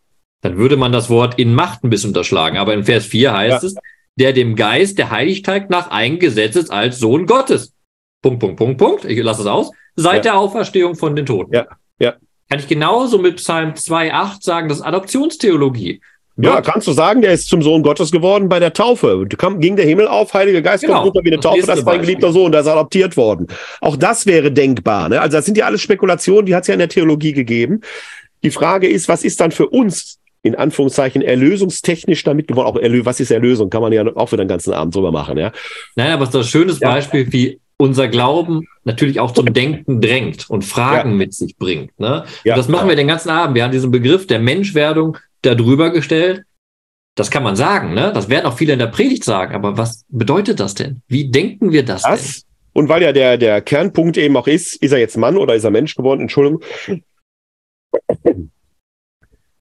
Dann 0.41 0.57
würde 0.57 0.75
man 0.75 0.91
das 0.91 1.09
Wort 1.09 1.37
in 1.37 1.53
Macht 1.53 1.83
ein 1.83 1.89
bisschen 1.89 2.09
unterschlagen. 2.09 2.57
Aber 2.57 2.73
in 2.73 2.83
Vers 2.83 3.05
4 3.05 3.33
heißt 3.33 3.63
ja. 3.63 3.67
es, 3.67 3.75
der 4.15 4.33
dem 4.33 4.55
Geist 4.55 4.97
der 4.97 5.11
Heiligkeit 5.11 5.69
nach 5.69 5.91
eingesetzt 5.91 6.57
ist 6.57 6.71
als 6.71 6.99
Sohn 6.99 7.27
Gottes. 7.27 7.73
Punkt, 8.21 8.39
Punkt, 8.39 8.57
Punkt, 8.57 8.77
Punkt. 8.77 9.05
Ich 9.05 9.21
lasse 9.21 9.41
es 9.41 9.47
aus. 9.47 9.71
Seit 9.95 10.25
ja. 10.25 10.31
der 10.31 10.37
Auferstehung 10.37 10.95
von 10.95 11.15
den 11.15 11.25
Toten. 11.25 11.53
Ja, 11.53 11.67
ja. 11.99 12.15
Kann 12.49 12.59
ich 12.59 12.67
genauso 12.67 13.17
mit 13.17 13.37
Psalm 13.37 13.73
2,8 13.73 14.43
sagen, 14.43 14.67
das 14.67 14.79
ist 14.79 14.83
Adoptionstheologie. 14.83 16.01
Ja, 16.37 16.55
Gott. 16.55 16.65
kannst 16.65 16.87
du 16.87 16.93
sagen, 16.93 17.21
der 17.21 17.33
ist 17.33 17.49
zum 17.49 17.61
Sohn 17.61 17.83
Gottes 17.83 18.11
geworden 18.11 18.47
bei 18.47 18.59
der 18.59 18.73
Taufe. 18.73 19.27
Kam, 19.37 19.59
ging 19.59 19.75
der 19.75 19.85
Himmel 19.85 20.07
auf, 20.07 20.33
Heiliger 20.33 20.61
Geist 20.61 20.83
genau. 20.83 20.95
kommt 20.95 21.07
runter 21.07 21.23
wie 21.23 21.33
eine 21.33 21.41
Taufe, 21.41 21.65
das 21.65 21.79
ist 21.79 21.85
mein 21.85 22.01
geliebter 22.01 22.31
Sohn, 22.31 22.51
der 22.51 22.61
ist 22.61 22.67
adoptiert 22.67 23.17
worden. 23.17 23.47
Auch 23.81 23.97
das 23.97 24.25
wäre 24.25 24.51
denkbar. 24.51 25.09
Ne? 25.09 25.19
Also 25.19 25.37
das 25.37 25.45
sind 25.45 25.57
ja 25.57 25.65
alles 25.65 25.81
Spekulationen, 25.81 26.45
die 26.45 26.55
hat 26.55 26.63
es 26.63 26.67
ja 26.67 26.73
in 26.73 26.79
der 26.79 26.89
Theologie 26.89 27.33
gegeben. 27.33 27.81
Die 28.43 28.51
Frage 28.51 28.87
ist, 28.87 29.07
was 29.09 29.23
ist 29.23 29.39
dann 29.41 29.51
für 29.51 29.67
uns 29.67 30.19
in 30.41 30.55
Anführungszeichen 30.55 31.21
erlösungstechnisch 31.21 32.23
damit 32.23 32.47
geworden? 32.47 32.67
Auch 32.67 32.77
Erlö 32.77 33.05
was 33.05 33.19
ist 33.19 33.29
Erlösung? 33.29 33.69
Kann 33.69 33.81
man 33.81 33.91
ja 33.91 34.03
auch 34.15 34.31
wieder 34.31 34.43
den 34.43 34.47
ganzen 34.47 34.73
Abend 34.73 34.95
drüber 34.95 35.11
machen. 35.11 35.37
Ja? 35.37 35.51
Naja, 35.95 36.15
aber 36.15 36.23
es 36.23 36.29
ist 36.29 36.35
ein 36.35 36.43
schönes 36.43 36.79
ja. 36.79 36.89
Beispiel, 36.89 37.31
wie 37.31 37.59
unser 37.77 38.07
Glauben 38.07 38.67
natürlich 38.83 39.19
auch 39.19 39.31
zum 39.31 39.51
Denken 39.53 40.01
drängt 40.01 40.49
und 40.49 40.63
Fragen 40.63 41.11
ja. 41.11 41.15
mit 41.17 41.33
sich 41.33 41.57
bringt. 41.57 41.99
Ne? 41.99 42.25
Ja, 42.43 42.55
das 42.55 42.67
machen 42.67 42.87
wir 42.87 42.95
den 42.95 43.07
ganzen 43.07 43.29
Abend. 43.29 43.55
Wir 43.55 43.63
haben 43.63 43.71
diesen 43.71 43.91
Begriff 43.91 44.27
der 44.27 44.39
Menschwerdung 44.39 45.17
darüber 45.41 45.91
gestellt. 45.91 46.43
Das 47.15 47.29
kann 47.29 47.43
man 47.43 47.55
sagen, 47.55 47.93
ne? 47.93 48.11
Das 48.13 48.29
werden 48.29 48.45
auch 48.45 48.57
viele 48.57 48.73
in 48.73 48.79
der 48.79 48.87
Predigt 48.87 49.23
sagen. 49.23 49.53
Aber 49.53 49.77
was 49.77 50.05
bedeutet 50.07 50.59
das 50.59 50.75
denn? 50.75 51.01
Wie 51.07 51.29
denken 51.29 51.71
wir 51.71 51.83
das, 51.83 52.03
das 52.03 52.41
denn? 52.41 52.51
Und 52.73 52.89
weil 52.89 53.03
ja 53.03 53.11
der, 53.11 53.37
der 53.37 53.61
Kernpunkt 53.61 54.17
eben 54.17 54.37
auch 54.37 54.47
ist, 54.47 54.75
ist 54.75 54.93
er 54.93 54.99
jetzt 54.99 55.17
Mann 55.17 55.37
oder 55.37 55.55
ist 55.55 55.65
er 55.65 55.71
Mensch 55.71 55.95
geworden? 55.95 56.21
Entschuldigung. 56.21 56.63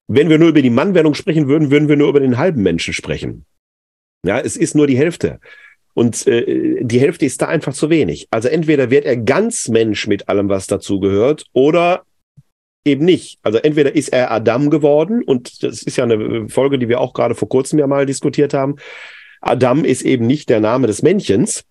Wenn 0.07 0.29
wir 0.29 0.39
nur 0.39 0.49
über 0.49 0.61
die 0.61 0.69
Mannwerdung 0.69 1.13
sprechen 1.13 1.47
würden, 1.47 1.71
würden 1.71 1.89
wir 1.89 1.97
nur 1.97 2.09
über 2.09 2.19
den 2.19 2.37
halben 2.37 2.63
Menschen 2.63 2.93
sprechen. 2.93 3.45
Ja, 4.25 4.39
es 4.39 4.55
ist 4.55 4.75
nur 4.75 4.87
die 4.87 4.97
Hälfte. 4.97 5.39
Und 5.93 6.25
äh, 6.27 6.83
die 6.83 6.99
Hälfte 6.99 7.25
ist 7.25 7.41
da 7.41 7.47
einfach 7.47 7.73
zu 7.73 7.89
wenig. 7.89 8.27
Also 8.31 8.47
entweder 8.47 8.91
wird 8.91 9.05
er 9.05 9.17
ganz 9.17 9.67
Mensch 9.67 10.07
mit 10.07 10.29
allem, 10.29 10.47
was 10.47 10.67
dazu 10.67 10.99
gehört, 10.99 11.45
oder 11.53 12.03
eben 12.85 13.05
nicht. 13.05 13.39
Also 13.43 13.57
entweder 13.59 13.95
ist 13.95 14.09
er 14.09 14.31
Adam 14.31 14.69
geworden, 14.69 15.23
und 15.23 15.63
das 15.63 15.83
ist 15.83 15.97
ja 15.97 16.03
eine 16.03 16.49
Folge, 16.49 16.79
die 16.79 16.89
wir 16.89 16.99
auch 16.99 17.13
gerade 17.13 17.35
vor 17.35 17.49
kurzem 17.49 17.79
ja 17.79 17.87
mal 17.87 18.05
diskutiert 18.05 18.53
haben. 18.53 18.75
Adam 19.41 19.85
ist 19.85 20.03
eben 20.03 20.27
nicht 20.27 20.49
der 20.49 20.59
Name 20.59 20.87
des 20.87 21.01
Männchens, 21.01 21.63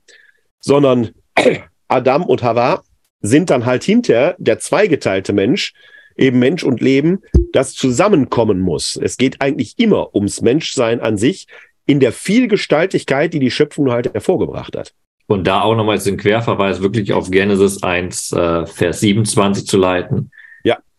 sondern 0.60 1.10
Adam 1.88 2.24
und 2.24 2.42
Hawa 2.42 2.82
sind 3.20 3.50
dann 3.50 3.66
halt 3.66 3.84
hinter 3.84 4.34
der 4.38 4.58
zweigeteilte 4.58 5.32
Mensch, 5.32 5.72
eben 6.16 6.38
Mensch 6.38 6.64
und 6.64 6.80
Leben, 6.80 7.20
das 7.52 7.74
zusammenkommen 7.74 8.60
muss. 8.60 8.98
Es 9.00 9.16
geht 9.16 9.40
eigentlich 9.40 9.78
immer 9.78 10.14
ums 10.14 10.40
Menschsein 10.40 11.00
an 11.00 11.16
sich 11.16 11.46
in 11.86 12.00
der 12.00 12.12
Vielgestaltigkeit, 12.12 13.34
die 13.34 13.40
die 13.40 13.50
Schöpfung 13.50 13.90
halt 13.90 14.12
hervorgebracht 14.12 14.76
hat. 14.76 14.94
Und 15.26 15.46
da 15.46 15.62
auch 15.62 15.76
nochmal 15.76 15.98
den 15.98 16.16
Querverweis 16.16 16.82
wirklich 16.82 17.12
auf 17.12 17.30
Genesis 17.30 17.82
1, 17.82 18.32
äh, 18.32 18.66
Vers 18.66 19.00
27 19.00 19.66
zu 19.66 19.78
leiten. 19.78 20.30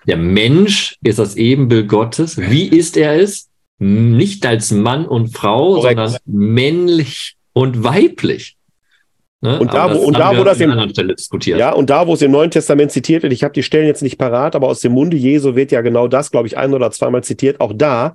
Der 0.07 0.17
Mensch 0.17 0.97
ist 1.03 1.19
das 1.19 1.35
Ebenbild 1.35 1.87
Gottes. 1.87 2.37
Wie 2.37 2.67
ist 2.67 2.97
er 2.97 3.19
es? 3.19 3.49
Nicht 3.79 4.45
als 4.45 4.71
Mann 4.71 5.05
und 5.05 5.29
Frau, 5.35 5.75
Korrekt. 5.75 5.99
sondern 5.99 6.17
männlich 6.25 7.35
und 7.53 7.83
weiblich. 7.83 8.57
Ne? 9.41 9.59
Und 9.59 9.73
da, 9.73 9.93
wo, 9.93 9.99
und 9.99 10.19
da, 10.19 10.37
wo 10.37 10.43
das 10.43 10.59
im, 10.59 10.71
ja, 11.57 11.71
und 11.71 11.89
da, 11.89 12.05
wo 12.05 12.13
es 12.13 12.21
im 12.21 12.29
Neuen 12.29 12.51
Testament 12.51 12.91
zitiert 12.91 13.23
wird, 13.23 13.33
ich 13.33 13.43
habe 13.43 13.53
die 13.53 13.63
Stellen 13.63 13.87
jetzt 13.87 14.03
nicht 14.03 14.19
parat, 14.19 14.55
aber 14.55 14.67
aus 14.67 14.81
dem 14.81 14.91
Munde 14.91 15.17
Jesu 15.17 15.55
wird 15.55 15.71
ja 15.71 15.81
genau 15.81 16.07
das, 16.07 16.29
glaube 16.29 16.47
ich, 16.47 16.57
ein 16.57 16.75
oder 16.75 16.91
zweimal 16.91 17.23
zitiert. 17.23 17.59
Auch 17.59 17.73
da 17.75 18.13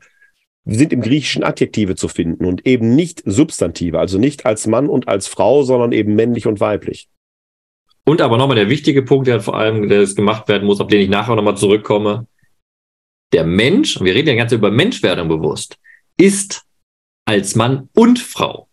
sind 0.64 0.92
im 0.92 1.00
Griechischen 1.00 1.42
Adjektive 1.42 1.96
zu 1.96 2.06
finden 2.06 2.44
und 2.44 2.64
eben 2.64 2.94
nicht 2.94 3.22
Substantive, 3.24 3.98
also 3.98 4.18
nicht 4.18 4.46
als 4.46 4.68
Mann 4.68 4.88
und 4.88 5.08
als 5.08 5.26
Frau, 5.26 5.64
sondern 5.64 5.90
eben 5.90 6.14
männlich 6.14 6.46
und 6.46 6.60
weiblich. 6.60 7.08
Und 8.08 8.20
aber 8.20 8.38
nochmal 8.38 8.56
der 8.56 8.68
wichtige 8.68 9.02
Punkt, 9.02 9.26
der 9.26 9.40
vor 9.40 9.56
allem 9.56 9.88
der 9.88 10.06
gemacht 10.06 10.46
werden 10.48 10.66
muss, 10.66 10.80
auf 10.80 10.86
den 10.86 11.00
ich 11.00 11.08
nachher 11.08 11.34
nochmal 11.34 11.56
zurückkomme. 11.56 12.26
Der 13.32 13.44
Mensch, 13.44 13.96
und 13.96 14.06
wir 14.06 14.14
reden 14.14 14.28
ja 14.28 14.36
ganz 14.36 14.52
über 14.52 14.70
Menschwerdung 14.70 15.28
bewusst, 15.28 15.76
ist 16.16 16.62
als 17.24 17.56
Mann 17.56 17.88
und 17.94 18.20
Frau 18.20 18.68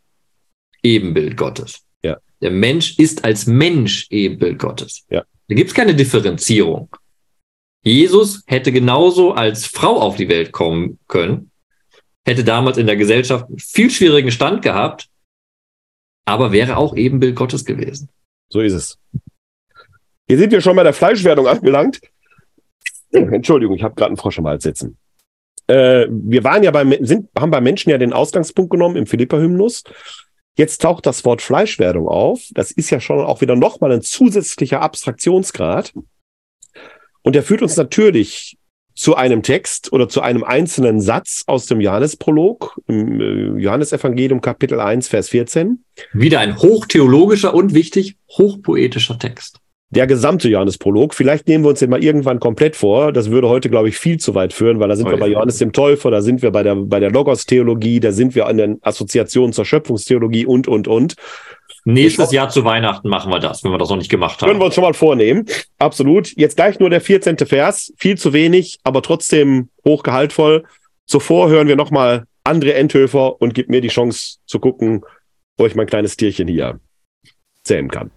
Ebenbild 0.83 1.35
Gottes. 1.35 1.83
Ja. 2.03 2.17
Der 2.41 2.51
Mensch 2.51 2.99
ist 2.99 3.25
als 3.25 3.47
Mensch 3.47 4.07
Ebenbild 4.11 4.59
Gottes. 4.59 5.05
Ja. 5.09 5.23
Da 5.47 5.55
gibt 5.55 5.69
es 5.69 5.73
keine 5.73 5.95
Differenzierung. 5.95 6.95
Jesus 7.83 8.43
hätte 8.45 8.71
genauso 8.71 9.33
als 9.33 9.65
Frau 9.65 9.99
auf 9.99 10.15
die 10.15 10.29
Welt 10.29 10.51
kommen 10.51 10.99
können, 11.07 11.51
hätte 12.25 12.43
damals 12.43 12.77
in 12.77 12.85
der 12.85 12.95
Gesellschaft 12.95 13.47
einen 13.47 13.59
viel 13.59 13.89
schwierigen 13.89 14.31
Stand 14.31 14.61
gehabt, 14.61 15.09
aber 16.25 16.51
wäre 16.51 16.77
auch 16.77 16.95
Ebenbild 16.95 17.35
Gottes 17.35 17.65
gewesen. 17.65 18.09
So 18.49 18.61
ist 18.61 18.73
es. 18.73 18.99
Hier 20.27 20.37
sind 20.37 20.51
wir 20.51 20.61
schon 20.61 20.75
bei 20.75 20.83
der 20.83 20.93
Fleischwerdung 20.93 21.47
angelangt. 21.47 21.99
Entschuldigung, 23.11 23.75
ich 23.75 23.83
habe 23.83 23.95
gerade 23.95 24.09
einen 24.09 24.17
Frosch 24.17 24.39
am 24.39 24.47
Hals 24.47 24.63
sitzen. 24.63 24.97
Äh, 25.67 26.07
wir 26.09 26.43
waren 26.43 26.63
ja 26.63 26.71
beim, 26.71 26.93
sind, 27.05 27.29
haben 27.37 27.51
beim 27.51 27.63
Menschen 27.63 27.89
ja 27.89 27.97
den 27.97 28.13
Ausgangspunkt 28.13 28.71
genommen 28.71 28.95
im 28.95 29.05
Philippa-Hymnus. 29.05 29.83
Jetzt 30.57 30.81
taucht 30.81 31.05
das 31.05 31.25
Wort 31.25 31.41
Fleischwerdung 31.41 32.07
auf. 32.07 32.41
Das 32.51 32.71
ist 32.71 32.89
ja 32.89 32.99
schon 32.99 33.19
auch 33.19 33.41
wieder 33.41 33.55
nochmal 33.55 33.91
ein 33.91 34.01
zusätzlicher 34.01 34.81
Abstraktionsgrad. 34.81 35.93
Und 37.21 37.35
der 37.35 37.43
führt 37.43 37.61
uns 37.61 37.77
natürlich 37.77 38.57
zu 38.95 39.15
einem 39.15 39.41
Text 39.41 39.91
oder 39.91 40.07
zu 40.07 40.21
einem 40.21 40.43
einzelnen 40.43 41.01
Satz 41.01 41.43
aus 41.47 41.65
dem 41.65 41.81
Johannesprolog 41.81 42.79
im 42.87 43.19
äh, 43.19 43.61
Johannesevangelium 43.61 44.41
Kapitel 44.41 44.79
1 44.79 45.07
Vers 45.07 45.29
14. 45.29 45.83
Wieder 46.13 46.39
ein 46.39 46.57
hochtheologischer 46.57 47.53
und 47.53 47.73
wichtig 47.73 48.17
hochpoetischer 48.37 49.17
Text. 49.17 49.62
Der 49.93 50.07
gesamte 50.07 50.49
Johannesprolog. 50.49 51.13
Vielleicht 51.13 51.47
nehmen 51.47 51.63
wir 51.63 51.69
uns 51.69 51.77
den 51.77 51.91
mal 51.91 52.03
irgendwann 52.03 52.39
komplett 52.39 52.75
vor. 52.75 53.11
Das 53.11 53.29
würde 53.29 53.47
heute, 53.47 53.69
glaube 53.69 53.89
ich, 53.89 53.97
viel 53.97 54.19
zu 54.19 54.33
weit 54.33 54.51
führen, 54.51 54.79
weil 54.79 54.89
da 54.89 54.95
sind 54.95 55.05
oh, 55.05 55.11
wir 55.11 55.17
bei 55.19 55.27
Johannes 55.27 55.59
dem 55.59 55.71
Täufer, 55.71 56.09
da 56.09 56.21
sind 56.21 56.41
wir 56.41 56.49
bei 56.49 56.63
der, 56.63 56.75
bei 56.75 56.99
der 56.99 57.11
Logos-Theologie, 57.11 57.99
da 57.99 58.11
sind 58.11 58.33
wir 58.33 58.47
an 58.47 58.57
den 58.57 58.79
Assoziationen 58.81 59.53
zur 59.53 59.65
Schöpfungstheologie 59.65 60.47
und, 60.47 60.67
und, 60.67 60.87
und. 60.87 61.13
Nächstes 61.85 62.31
Jahr 62.31 62.49
zu 62.49 62.65
Weihnachten 62.65 63.07
machen 63.07 63.31
wir 63.31 63.37
das, 63.37 63.63
wenn 63.63 63.69
wir 63.69 63.77
das 63.77 63.89
noch 63.89 63.97
nicht 63.97 64.09
gemacht 64.09 64.41
haben. 64.41 64.47
Können 64.47 64.59
wir 64.59 64.65
uns 64.65 64.73
schon 64.73 64.83
mal 64.83 64.95
vornehmen. 64.95 65.45
Absolut. 65.77 66.35
Jetzt 66.37 66.55
gleich 66.55 66.79
nur 66.79 66.89
der 66.89 67.01
14. 67.01 67.37
Vers. 67.37 67.93
Viel 67.97 68.17
zu 68.17 68.33
wenig, 68.33 68.79
aber 68.83 69.03
trotzdem 69.03 69.69
hochgehaltvoll. 69.85 70.63
Zuvor 71.05 71.49
hören 71.49 71.67
wir 71.67 71.75
nochmal 71.75 72.23
André 72.43 72.71
Endhöfer 72.71 73.39
und 73.39 73.53
gibt 73.53 73.69
mir 73.69 73.81
die 73.81 73.89
Chance 73.89 74.37
zu 74.47 74.59
gucken, 74.59 75.03
wo 75.57 75.67
ich 75.67 75.75
mein 75.75 75.85
kleines 75.85 76.17
Tierchen 76.17 76.47
hier. 76.47 76.79
zähmen 77.63 77.91
kann. 77.91 78.09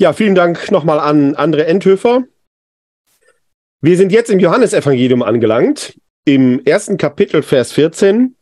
Ja, 0.00 0.14
vielen 0.14 0.34
Dank 0.34 0.70
nochmal 0.70 0.98
an 0.98 1.34
Andre 1.34 1.66
Endhöfer. 1.66 2.24
Wir 3.82 3.98
sind 3.98 4.12
jetzt 4.12 4.30
im 4.30 4.38
Johannesevangelium 4.38 5.22
angelangt, 5.22 6.00
im 6.24 6.64
ersten 6.64 6.96
Kapitel, 6.96 7.42
Vers 7.42 7.72
14. 7.72 8.34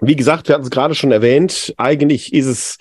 Wie 0.00 0.16
gesagt, 0.16 0.48
wir 0.48 0.56
hatten 0.56 0.64
es 0.64 0.72
gerade 0.72 0.96
schon 0.96 1.12
erwähnt, 1.12 1.72
eigentlich 1.76 2.32
ist 2.32 2.46
es 2.46 2.78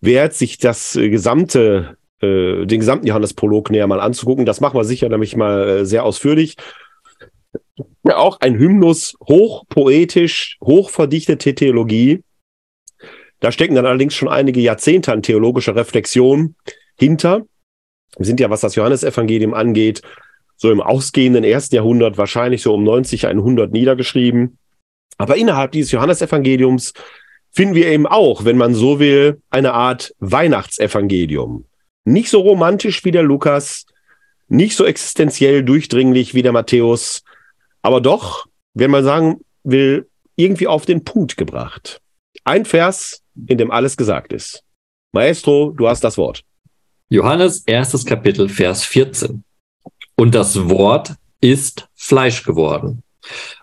wert, 0.00 0.34
sich 0.34 0.58
das 0.58 0.94
gesamte, 0.94 1.96
äh, 2.20 2.66
den 2.66 2.80
gesamten 2.80 3.06
Johannesprolog 3.06 3.70
näher 3.70 3.86
mal 3.86 4.00
anzugucken. 4.00 4.44
Das 4.44 4.60
machen 4.60 4.76
wir 4.76 4.82
sicher 4.82 5.08
nämlich 5.08 5.36
mal 5.36 5.68
äh, 5.68 5.86
sehr 5.86 6.02
ausführlich. 6.02 6.56
Ja, 8.02 8.16
auch 8.16 8.40
ein 8.40 8.58
Hymnus, 8.58 9.14
hochpoetisch, 9.24 10.58
hochverdichtete 10.60 11.54
Theologie. 11.54 12.24
Da 13.38 13.52
stecken 13.52 13.76
dann 13.76 13.86
allerdings 13.86 14.16
schon 14.16 14.28
einige 14.28 14.58
Jahrzehnte 14.58 15.12
an 15.12 15.22
theologischer 15.22 15.76
Reflexion 15.76 16.56
hinter. 16.98 17.46
Wir 18.16 18.26
sind 18.26 18.40
ja, 18.40 18.50
was 18.50 18.60
das 18.60 18.74
Johannesevangelium 18.74 19.54
angeht, 19.54 20.02
so 20.56 20.70
im 20.70 20.80
ausgehenden 20.80 21.44
ersten 21.44 21.74
Jahrhundert 21.74 22.18
wahrscheinlich 22.18 22.62
so 22.62 22.74
um 22.74 22.84
90, 22.84 23.26
100 23.26 23.72
niedergeschrieben. 23.72 24.58
Aber 25.18 25.36
innerhalb 25.36 25.72
dieses 25.72 25.92
Johannesevangeliums 25.92 26.92
finden 27.50 27.74
wir 27.74 27.86
eben 27.86 28.06
auch, 28.06 28.44
wenn 28.44 28.56
man 28.56 28.74
so 28.74 28.98
will, 28.98 29.40
eine 29.50 29.72
Art 29.72 30.14
Weihnachtsevangelium. 30.20 31.66
Nicht 32.04 32.30
so 32.30 32.40
romantisch 32.40 33.04
wie 33.04 33.10
der 33.10 33.22
Lukas, 33.22 33.86
nicht 34.48 34.76
so 34.76 34.84
existenziell 34.84 35.62
durchdringlich 35.62 36.34
wie 36.34 36.42
der 36.42 36.52
Matthäus, 36.52 37.22
aber 37.82 38.00
doch, 38.00 38.46
wenn 38.74 38.90
man 38.90 39.04
sagen 39.04 39.40
will, 39.64 40.08
irgendwie 40.36 40.66
auf 40.66 40.86
den 40.86 41.04
Punkt 41.04 41.36
gebracht. 41.36 42.00
Ein 42.44 42.64
Vers, 42.64 43.22
in 43.46 43.58
dem 43.58 43.70
alles 43.70 43.96
gesagt 43.96 44.32
ist. 44.32 44.64
Maestro, 45.12 45.70
du 45.70 45.88
hast 45.88 46.02
das 46.04 46.16
Wort. 46.18 46.42
Johannes 47.12 47.64
erstes 47.66 48.06
Kapitel, 48.06 48.48
Vers 48.48 48.86
14. 48.86 49.44
Und 50.16 50.34
das 50.34 50.70
Wort 50.70 51.12
ist 51.42 51.86
Fleisch 51.94 52.42
geworden 52.42 53.02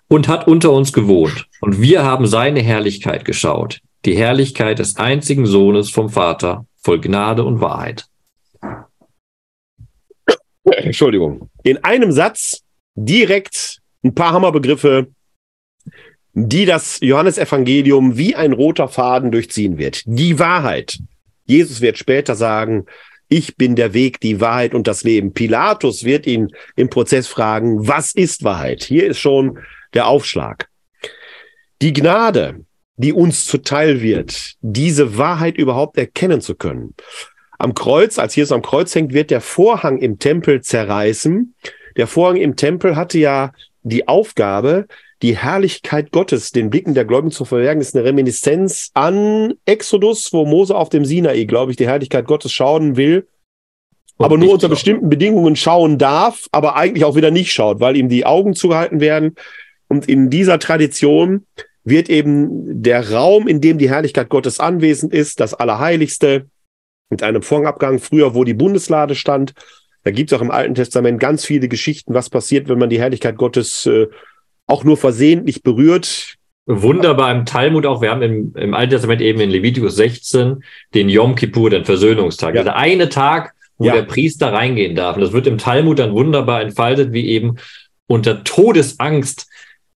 und 0.08 0.28
hat 0.28 0.48
unter 0.48 0.72
uns 0.72 0.94
gewohnt. 0.94 1.48
Und 1.60 1.82
wir 1.82 2.04
haben 2.04 2.28
seine 2.28 2.62
Herrlichkeit 2.62 3.26
geschaut. 3.26 3.82
Die 4.06 4.16
Herrlichkeit 4.16 4.78
des 4.78 4.98
einzigen 4.98 5.48
Sohnes 5.48 5.90
vom 5.90 6.12
Vater, 6.12 6.68
voll 6.78 7.02
Gnade 7.02 7.44
und 7.44 7.60
Wahrheit. 7.60 8.06
Entschuldigung. 10.66 11.50
In 11.64 11.84
einem 11.84 12.12
Satz 12.12 12.62
direkt 12.94 13.80
ein 14.04 14.14
paar 14.14 14.34
Hammerbegriffe, 14.34 15.08
die 16.36 16.68
das 16.68 17.00
Johannesevangelium 17.02 18.16
wie 18.16 18.36
ein 18.36 18.54
roter 18.54 18.88
Faden 18.88 19.32
durchziehen 19.32 19.80
wird. 19.80 20.04
Die 20.06 20.38
Wahrheit. 20.38 21.00
Jesus 21.46 21.82
wird 21.82 21.98
später 21.98 22.36
sagen, 22.36 22.86
ich 23.30 23.56
bin 23.56 23.76
der 23.76 23.94
Weg, 23.94 24.20
die 24.20 24.42
Wahrheit 24.42 24.74
und 24.74 24.88
das 24.88 25.04
Leben. 25.04 25.34
Pilatus 25.34 26.04
wird 26.04 26.26
ihn 26.26 26.50
im 26.76 26.90
Prozess 26.90 27.28
fragen, 27.28 27.88
was 27.88 28.14
ist 28.14 28.44
Wahrheit? 28.44 28.84
Hier 28.84 29.08
ist 29.08 29.20
schon 29.20 29.60
der 29.94 30.08
Aufschlag. 30.08 30.68
Die 31.82 31.94
Gnade, 31.94 32.66
die 32.98 33.14
uns 33.14 33.46
zuteil 33.46 34.02
wird, 34.02 34.56
diese 34.62 35.18
Wahrheit 35.18 35.58
überhaupt 35.58 35.98
erkennen 35.98 36.42
zu 36.42 36.56
können. 36.56 36.96
Am 37.58 37.74
Kreuz, 37.74 38.18
als 38.18 38.36
Jesus 38.36 38.52
am 38.52 38.62
Kreuz 38.62 38.94
hängt, 38.96 39.14
wird 39.14 39.32
der 39.32 39.42
Vorhang 39.42 40.00
im 40.00 40.18
Tempel 40.18 40.62
zerreißen. 40.62 41.56
Der 41.98 42.08
Vorhang 42.08 42.38
im 42.38 42.56
Tempel 42.56 42.96
hatte 42.96 43.20
ja 43.20 43.52
die 43.84 44.08
Aufgabe, 44.08 44.88
die 45.22 45.38
Herrlichkeit 45.38 46.12
Gottes 46.12 46.52
den 46.52 46.70
Blicken 46.70 46.94
der 46.94 47.06
Gläubigen 47.06 47.32
zu 47.32 47.46
verbergen, 47.46 47.82
ist 47.82 47.96
eine 47.96 48.06
Reminiszenz 48.06 48.92
an 48.94 49.54
Exodus, 49.66 50.32
wo 50.32 50.46
Mose 50.46 50.76
auf 50.76 50.90
dem 50.90 51.04
Sinai, 51.06 51.44
glaube 51.44 51.72
ich, 51.72 51.78
die 51.78 51.88
Herrlichkeit 51.88 52.26
Gottes 52.26 52.54
schauen 52.54 52.96
will, 52.96 53.28
Und 54.18 54.26
aber 54.26 54.38
nur 54.38 54.54
unter 54.54 54.68
schauen. 54.68 54.70
bestimmten 54.72 55.10
Bedingungen 55.10 55.56
schauen 55.56 55.98
darf, 55.98 56.48
aber 56.52 56.76
eigentlich 56.76 57.04
auch 57.04 57.16
wieder 57.16 57.32
nicht 57.32 57.52
schaut, 57.52 57.80
weil 57.80 57.98
ihm 57.98 58.08
die 58.08 58.26
Augen 58.26 58.54
zugehalten 58.54 59.02
werden. 59.02 59.36
Und 59.88 60.08
in 60.08 60.30
dieser 60.30 60.60
Tradition 60.60 61.46
wird 61.84 62.10
eben 62.10 62.82
der 62.82 63.12
Raum, 63.12 63.48
in 63.48 63.60
dem 63.60 63.78
die 63.78 63.90
Herrlichkeit 63.90 64.30
Gottes 64.30 64.60
anwesend 64.60 65.14
ist, 65.14 65.40
das 65.40 65.54
Allerheiligste, 65.54 66.48
mit 67.10 67.24
einem 67.24 67.42
Vorhangabgang, 67.42 68.00
früher, 68.00 68.36
wo 68.36 68.44
die 68.44 68.54
Bundeslade 68.54 69.16
stand. 69.16 69.54
Da 70.04 70.12
gibt 70.12 70.32
es 70.32 70.38
auch 70.38 70.44
im 70.44 70.52
Alten 70.52 70.76
Testament 70.76 71.20
ganz 71.20 71.44
viele 71.44 71.68
Geschichten, 71.68 72.14
was 72.14 72.30
passiert, 72.30 72.70
wenn 72.70 72.78
man 72.78 72.90
die 72.90 73.00
Herrlichkeit 73.00 73.36
Gottes 73.36 73.86
äh, 73.88 74.08
auch 74.70 74.84
nur 74.84 74.98
versehentlich 74.98 75.64
berührt. 75.64 76.36
Wunderbar 76.66 77.32
im 77.32 77.46
Talmud 77.46 77.86
auch. 77.86 78.02
Wir 78.02 78.12
haben 78.12 78.22
im, 78.22 78.54
im 78.56 78.74
Alten 78.76 78.92
Testament 78.92 79.22
eben 79.22 79.40
in 79.40 79.50
Levitikus 79.50 79.96
16 79.96 80.64
den 80.94 81.10
Yom 81.10 81.36
Kippur, 81.36 81.72
den 81.72 81.86
Versöhnungstag. 81.86 82.54
Ja. 82.54 82.62
Also 82.62 82.72
eine 82.72 83.10
Tag, 83.10 83.56
wo 83.78 83.86
ja. 83.86 83.96
der 83.96 84.04
Priester 84.04 84.54
reingehen 84.54 84.96
darf. 84.96 85.16
Und 85.16 85.24
das 85.24 85.34
wird 85.34 85.48
im 85.48 85.58
Talmud 85.58 85.98
dann 85.98 86.14
wunderbar 86.14 86.62
entfaltet, 86.62 87.12
wie 87.12 87.28
eben 87.30 87.56
unter 88.06 88.44
Todesangst 88.44 89.48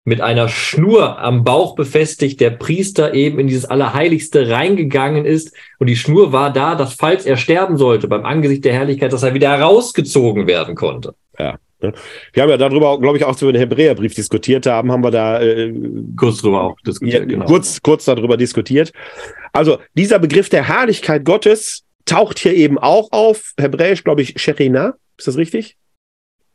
mit 0.03 0.21
einer 0.21 0.47
Schnur 0.47 1.19
am 1.19 1.43
Bauch 1.43 1.75
befestigt 1.75 2.39
der 2.39 2.51
Priester 2.51 3.13
eben 3.13 3.37
in 3.39 3.47
dieses 3.47 3.65
Allerheiligste 3.65 4.49
reingegangen 4.49 5.25
ist. 5.25 5.53
Und 5.77 5.87
die 5.87 5.97
Schnur 5.97 6.31
war 6.31 6.53
da, 6.53 6.75
dass 6.75 6.93
falls 6.93 7.25
er 7.25 7.37
sterben 7.37 7.77
sollte 7.77 8.07
beim 8.07 8.25
Angesicht 8.25 8.63
der 8.63 8.73
Herrlichkeit, 8.73 9.11
dass 9.11 9.23
er 9.23 9.33
wieder 9.33 9.49
herausgezogen 9.49 10.47
werden 10.47 10.75
konnte. 10.75 11.13
Ja. 11.37 11.59
Ne? 11.83 11.93
Wir 12.33 12.43
haben 12.43 12.49
ja 12.49 12.57
darüber, 12.57 12.99
glaube 12.99 13.17
ich, 13.17 13.23
auch 13.23 13.39
über 13.41 13.53
den 13.53 13.59
Hebräerbrief 13.59 14.15
diskutiert 14.15 14.65
haben, 14.65 14.91
haben 14.91 15.03
wir 15.03 15.11
da 15.11 15.41
äh, 15.41 15.73
kurz 16.17 16.41
drüber 16.41 16.63
auch 16.63 16.75
diskutiert. 16.85 17.23
Ja, 17.23 17.25
genau. 17.25 17.45
Kurz, 17.45 17.81
kurz 17.81 18.05
darüber 18.05 18.37
diskutiert. 18.37 18.91
Also 19.53 19.79
dieser 19.95 20.19
Begriff 20.19 20.49
der 20.49 20.67
Herrlichkeit 20.67 21.25
Gottes 21.25 21.83
taucht 22.05 22.39
hier 22.39 22.53
eben 22.53 22.77
auch 22.77 23.11
auf. 23.11 23.53
Hebräisch, 23.59 24.03
glaube 24.03 24.21
ich, 24.21 24.39
Shechina. 24.41 24.95
Ist 25.17 25.27
das 25.27 25.37
richtig? 25.37 25.77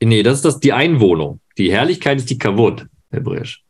Nee, 0.02 0.22
das 0.22 0.36
ist 0.36 0.44
das 0.44 0.60
die 0.60 0.72
Einwohnung. 0.72 1.40
Die 1.58 1.72
Herrlichkeit 1.72 2.18
ist 2.18 2.30
die 2.30 2.38
Kavod, 2.38 2.86
Hebräisch. 3.10 3.62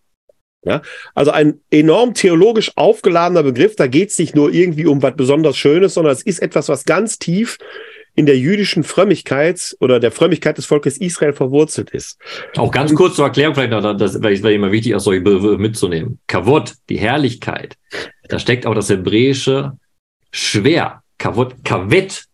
Ja, 0.65 0.83
also 1.15 1.31
ein 1.31 1.61
enorm 1.71 2.15
theologisch 2.15 2.73
aufgeladener 2.75 3.45
Begriff. 3.45 3.77
Da 3.77 3.87
geht 3.87 4.11
es 4.11 4.19
nicht 4.19 4.35
nur 4.35 4.53
irgendwie 4.53 4.87
um 4.87 5.01
was 5.01 5.15
besonders 5.15 5.57
Schönes, 5.57 5.95
sondern 5.95 6.13
es 6.13 6.23
ist 6.23 6.43
etwas, 6.43 6.69
was 6.69 6.85
ganz 6.85 7.21
tief 7.21 7.57
in 8.17 8.27
der 8.27 8.39
jüdischen 8.39 8.83
Frömmigkeit 8.83 9.77
oder 9.79 10.01
der 10.01 10.11
Frömmigkeit 10.11 10.57
des 10.57 10.67
Volkes 10.67 10.97
Israel 10.97 11.35
verwurzelt 11.35 11.91
ist. 11.91 12.19
Auch 12.57 12.73
ganz 12.73 12.95
kurz 12.95 13.15
zur 13.17 13.27
Erklärung 13.27 13.55
vielleicht 13.55 13.71
noch, 13.71 13.97
das 13.97 14.21
wäre 14.23 14.53
immer 14.53 14.73
wichtig, 14.73 14.95
auch 14.95 15.01
solche 15.01 15.21
Begriffe 15.21 15.59
mitzunehmen. 15.59 16.19
Kavod, 16.27 16.75
die 16.89 16.99
Herrlichkeit, 16.99 17.77
da 18.29 18.39
steckt 18.39 18.67
auch 18.67 18.75
das 18.75 18.89
hebräische 18.89 19.73
schwer. 20.33 21.03
Kavod, 21.19 21.63
kavet. 21.63 22.25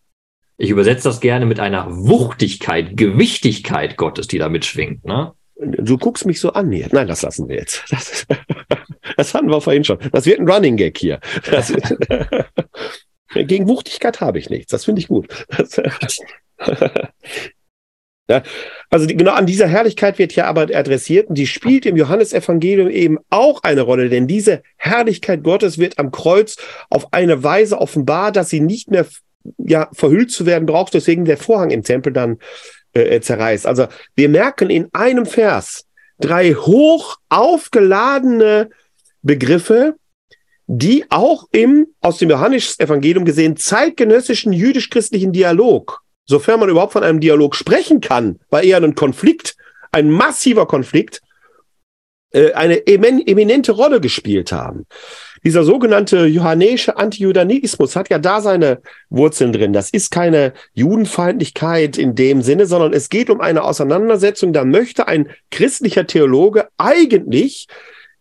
Ich 0.57 0.70
übersetze 0.70 1.09
das 1.09 1.20
gerne 1.20 1.47
mit 1.47 1.59
einer 1.59 1.87
Wuchtigkeit, 1.91 2.97
Gewichtigkeit 2.97 3.97
Gottes, 3.97 4.28
die 4.28 4.39
da 4.39 4.49
mitschwingt. 4.49 5.05
Ne? 5.05 5.33
Du 5.57 5.99
guckst 5.99 6.26
mich 6.26 6.39
so 6.39 6.53
an 6.53 6.70
hier. 6.70 6.89
Nein, 6.93 7.09
das 7.09 7.22
lassen 7.22 7.49
wir 7.49 7.57
jetzt. 7.57 7.85
Das, 7.91 8.26
das 9.16 9.35
hatten 9.35 9.51
wir 9.51 9.61
vorhin 9.61 9.83
schon. 9.83 9.99
Das 10.12 10.26
wird 10.26 10.39
ein 10.39 10.49
Running 10.49 10.76
Gag 10.76 10.97
hier. 10.97 11.18
Gegen 13.35 13.68
Wuchtigkeit 13.68 14.20
habe 14.20 14.39
ich 14.39 14.51
nichts. 14.51 14.70
Das 14.70 14.85
finde 14.85 15.01
ich 15.01 15.09
gut. 15.09 15.28
Ja, 18.30 18.43
also 18.89 19.05
die, 19.05 19.16
genau 19.16 19.33
an 19.33 19.47
dieser 19.47 19.66
Herrlichkeit 19.66 20.18
wird 20.18 20.35
ja 20.35 20.47
aber 20.47 20.62
adressiert 20.74 21.28
und 21.28 21.37
die 21.37 21.47
spielt 21.47 21.85
im 21.87 21.97
Johannesevangelium 21.97 22.89
eben 22.89 23.18
auch 23.30 23.62
eine 23.64 23.83
Rolle, 23.83 24.09
denn 24.09 24.28
diese 24.28 24.62
Herrlichkeit 24.76 25.43
Gottes 25.43 25.76
wird 25.76 25.99
am 25.99 26.12
Kreuz 26.12 26.57
auf 26.89 27.12
eine 27.12 27.43
Weise 27.43 27.78
offenbar, 27.78 28.30
dass 28.30 28.49
sie 28.49 28.61
nicht 28.61 28.91
mehr 28.91 29.07
ja 29.59 29.89
verhüllt 29.93 30.30
zu 30.30 30.47
werden 30.47 30.66
braucht, 30.66 30.95
deswegen 30.95 31.24
der 31.24 31.37
Vorhang 31.37 31.70
im 31.70 31.83
Tempel 31.83 32.12
dann 32.12 32.39
äh, 32.93 33.20
zerreißt. 33.20 33.66
Also 33.66 33.89
wir 34.14 34.28
merken 34.28 34.70
in 34.70 34.89
einem 34.93 35.26
Vers 35.26 35.87
drei 36.20 36.53
hoch 36.53 37.16
aufgeladene 37.28 38.70
Begriffe, 39.22 39.97
die 40.66 41.04
auch 41.10 41.48
im 41.52 41.86
aus 42.00 42.18
dem 42.18 42.30
Johannesevangelium 42.30 43.24
gesehen 43.24 43.56
zeitgenössischen 43.56 44.52
jüdisch-christlichen 44.52 45.32
Dialog 45.32 46.02
sofern 46.24 46.60
man 46.60 46.68
überhaupt 46.68 46.92
von 46.92 47.04
einem 47.04 47.20
Dialog 47.20 47.54
sprechen 47.54 48.00
kann, 48.00 48.38
war 48.50 48.62
eher 48.62 48.78
ein 48.78 48.94
Konflikt, 48.94 49.56
ein 49.90 50.10
massiver 50.10 50.66
Konflikt, 50.66 51.20
äh, 52.32 52.52
eine 52.52 52.86
eminente 52.86 53.72
Rolle 53.72 54.00
gespielt 54.00 54.52
haben. 54.52 54.86
Dieser 55.44 55.64
sogenannte 55.64 56.26
johannäische 56.26 56.96
Antijudanismus 56.96 57.96
hat 57.96 58.08
ja 58.10 58.18
da 58.18 58.40
seine 58.40 58.80
Wurzeln 59.10 59.52
drin. 59.52 59.72
Das 59.72 59.90
ist 59.90 60.10
keine 60.12 60.52
Judenfeindlichkeit 60.72 61.98
in 61.98 62.14
dem 62.14 62.42
Sinne, 62.42 62.66
sondern 62.66 62.92
es 62.92 63.08
geht 63.08 63.28
um 63.28 63.40
eine 63.40 63.64
Auseinandersetzung. 63.64 64.52
Da 64.52 64.64
möchte 64.64 65.08
ein 65.08 65.30
christlicher 65.50 66.06
Theologe 66.06 66.68
eigentlich 66.78 67.66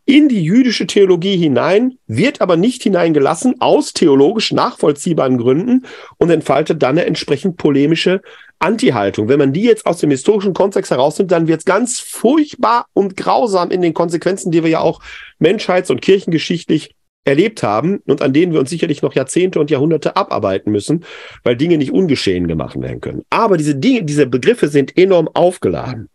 in 0.06 0.30
die 0.30 0.44
jüdische 0.44 0.88
Theologie 0.88 1.38
hinein, 1.38 1.98
wird 2.08 2.42
aber 2.42 2.58
nicht 2.58 2.84
hineingelassen 2.84 3.62
aus 3.62 3.94
theologisch 3.94 4.52
nachvollziehbaren 4.52 5.38
Gründen 5.38 5.86
und 6.18 6.30
entfaltet 6.30 6.82
dann 6.82 6.98
eine 6.98 7.06
entsprechend 7.06 7.58
polemische 7.58 8.22
Anti-Haltung. 8.60 9.28
Wenn 9.28 9.40
man 9.40 9.54
die 9.54 9.64
jetzt 9.64 9.86
aus 9.86 10.00
dem 10.00 10.12
historischen 10.12 10.54
Kontext 10.54 10.92
herausnimmt, 10.92 11.32
dann 11.32 11.48
wird 11.48 11.60
es 11.60 11.66
ganz 11.66 12.00
furchtbar 12.00 12.86
und 12.94 13.18
grausam 13.18 13.72
in 13.72 13.82
den 13.82 13.94
Konsequenzen, 13.94 14.52
die 14.52 14.64
wir 14.64 14.70
ja 14.70 14.80
auch 14.80 15.02
menschheits- 15.40 15.92
und 15.92 16.02
kirchengeschichtlich 16.02 16.96
erlebt 17.24 17.62
haben 17.62 18.00
und 18.08 18.22
an 18.22 18.34
denen 18.34 18.52
wir 18.52 18.60
uns 18.60 18.70
sicherlich 18.70 19.02
noch 19.02 19.14
Jahrzehnte 19.14 19.60
und 19.60 19.70
Jahrhunderte 19.70 20.16
abarbeiten 20.16 20.72
müssen, 20.72 21.06
weil 21.44 21.56
Dinge 21.56 21.78
nicht 21.78 21.92
ungeschehen 21.92 22.48
gemacht 22.48 22.80
werden 22.80 23.02
können. 23.02 23.24
Aber 23.30 23.58
diese 23.58 23.76
Dinge, 23.76 24.04
diese 24.04 24.26
Begriffe 24.26 24.68
sind 24.68 24.98
enorm 24.98 25.28
aufgeladen. 25.28 26.10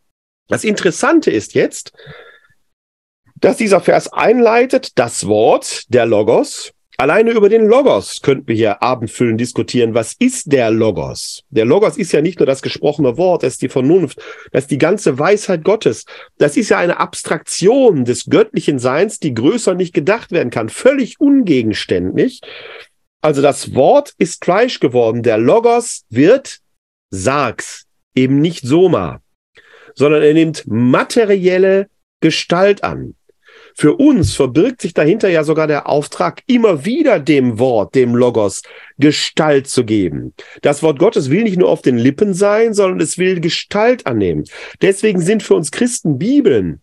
Das 0.48 0.64
Interessante 0.64 1.30
ist 1.30 1.54
jetzt, 1.54 1.92
dass 3.36 3.56
dieser 3.56 3.80
Vers 3.80 4.12
einleitet, 4.12 4.98
das 4.98 5.26
Wort, 5.26 5.84
der 5.88 6.06
Logos. 6.06 6.72
Alleine 6.98 7.32
über 7.32 7.50
den 7.50 7.66
Logos 7.66 8.22
könnten 8.22 8.48
wir 8.48 8.54
hier 8.54 8.82
abendfüllend 8.82 9.38
diskutieren. 9.38 9.92
Was 9.92 10.14
ist 10.18 10.50
der 10.50 10.70
Logos? 10.70 11.42
Der 11.50 11.66
Logos 11.66 11.98
ist 11.98 12.12
ja 12.12 12.22
nicht 12.22 12.38
nur 12.38 12.46
das 12.46 12.62
gesprochene 12.62 13.18
Wort, 13.18 13.42
das 13.42 13.54
ist 13.54 13.62
die 13.62 13.68
Vernunft, 13.68 14.18
das 14.50 14.64
ist 14.64 14.70
die 14.70 14.78
ganze 14.78 15.18
Weisheit 15.18 15.62
Gottes. 15.62 16.06
Das 16.38 16.56
ist 16.56 16.70
ja 16.70 16.78
eine 16.78 16.98
Abstraktion 16.98 18.06
des 18.06 18.24
göttlichen 18.30 18.78
Seins, 18.78 19.18
die 19.18 19.34
größer 19.34 19.74
nicht 19.74 19.92
gedacht 19.92 20.32
werden 20.32 20.48
kann, 20.48 20.70
völlig 20.70 21.20
ungegenständlich. 21.20 22.40
Also 23.20 23.42
das 23.42 23.74
Wort 23.74 24.14
ist 24.16 24.42
Fleisch 24.42 24.80
geworden. 24.80 25.22
Der 25.22 25.36
Logos 25.36 26.04
wird 26.08 26.60
Sargs, 27.10 27.84
eben 28.14 28.40
nicht 28.40 28.66
Soma, 28.66 29.20
sondern 29.94 30.22
er 30.22 30.32
nimmt 30.32 30.64
materielle 30.66 31.88
Gestalt 32.20 32.82
an. 32.82 33.14
Für 33.78 33.96
uns 33.96 34.34
verbirgt 34.34 34.80
sich 34.80 34.94
dahinter 34.94 35.28
ja 35.28 35.44
sogar 35.44 35.66
der 35.66 35.86
Auftrag, 35.86 36.42
immer 36.46 36.86
wieder 36.86 37.20
dem 37.20 37.58
Wort, 37.58 37.94
dem 37.94 38.14
Logos, 38.14 38.62
Gestalt 38.96 39.68
zu 39.68 39.84
geben. 39.84 40.32
Das 40.62 40.82
Wort 40.82 40.98
Gottes 40.98 41.28
will 41.28 41.42
nicht 41.42 41.58
nur 41.58 41.68
auf 41.68 41.82
den 41.82 41.98
Lippen 41.98 42.32
sein, 42.32 42.72
sondern 42.72 43.00
es 43.00 43.18
will 43.18 43.38
Gestalt 43.38 44.06
annehmen. 44.06 44.44
Deswegen 44.80 45.20
sind 45.20 45.42
für 45.42 45.54
uns 45.54 45.70
Christen 45.72 46.16
Bibeln 46.16 46.80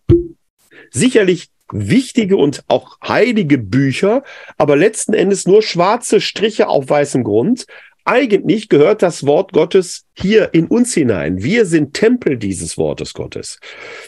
sicherlich 0.90 1.48
wichtige 1.72 2.36
und 2.36 2.62
auch 2.68 3.00
heilige 3.02 3.58
Bücher, 3.58 4.22
aber 4.56 4.76
letzten 4.76 5.14
Endes 5.14 5.46
nur 5.46 5.62
schwarze 5.62 6.20
Striche 6.20 6.68
auf 6.68 6.88
weißem 6.88 7.24
Grund, 7.24 7.66
eigentlich 8.04 8.68
gehört 8.68 9.02
das 9.02 9.24
Wort 9.26 9.52
Gottes 9.52 10.04
hier 10.14 10.52
in 10.52 10.66
uns 10.66 10.92
hinein. 10.94 11.42
Wir 11.42 11.64
sind 11.64 11.94
Tempel 11.94 12.36
dieses 12.36 12.76
Wortes 12.76 13.14
Gottes. 13.14 13.58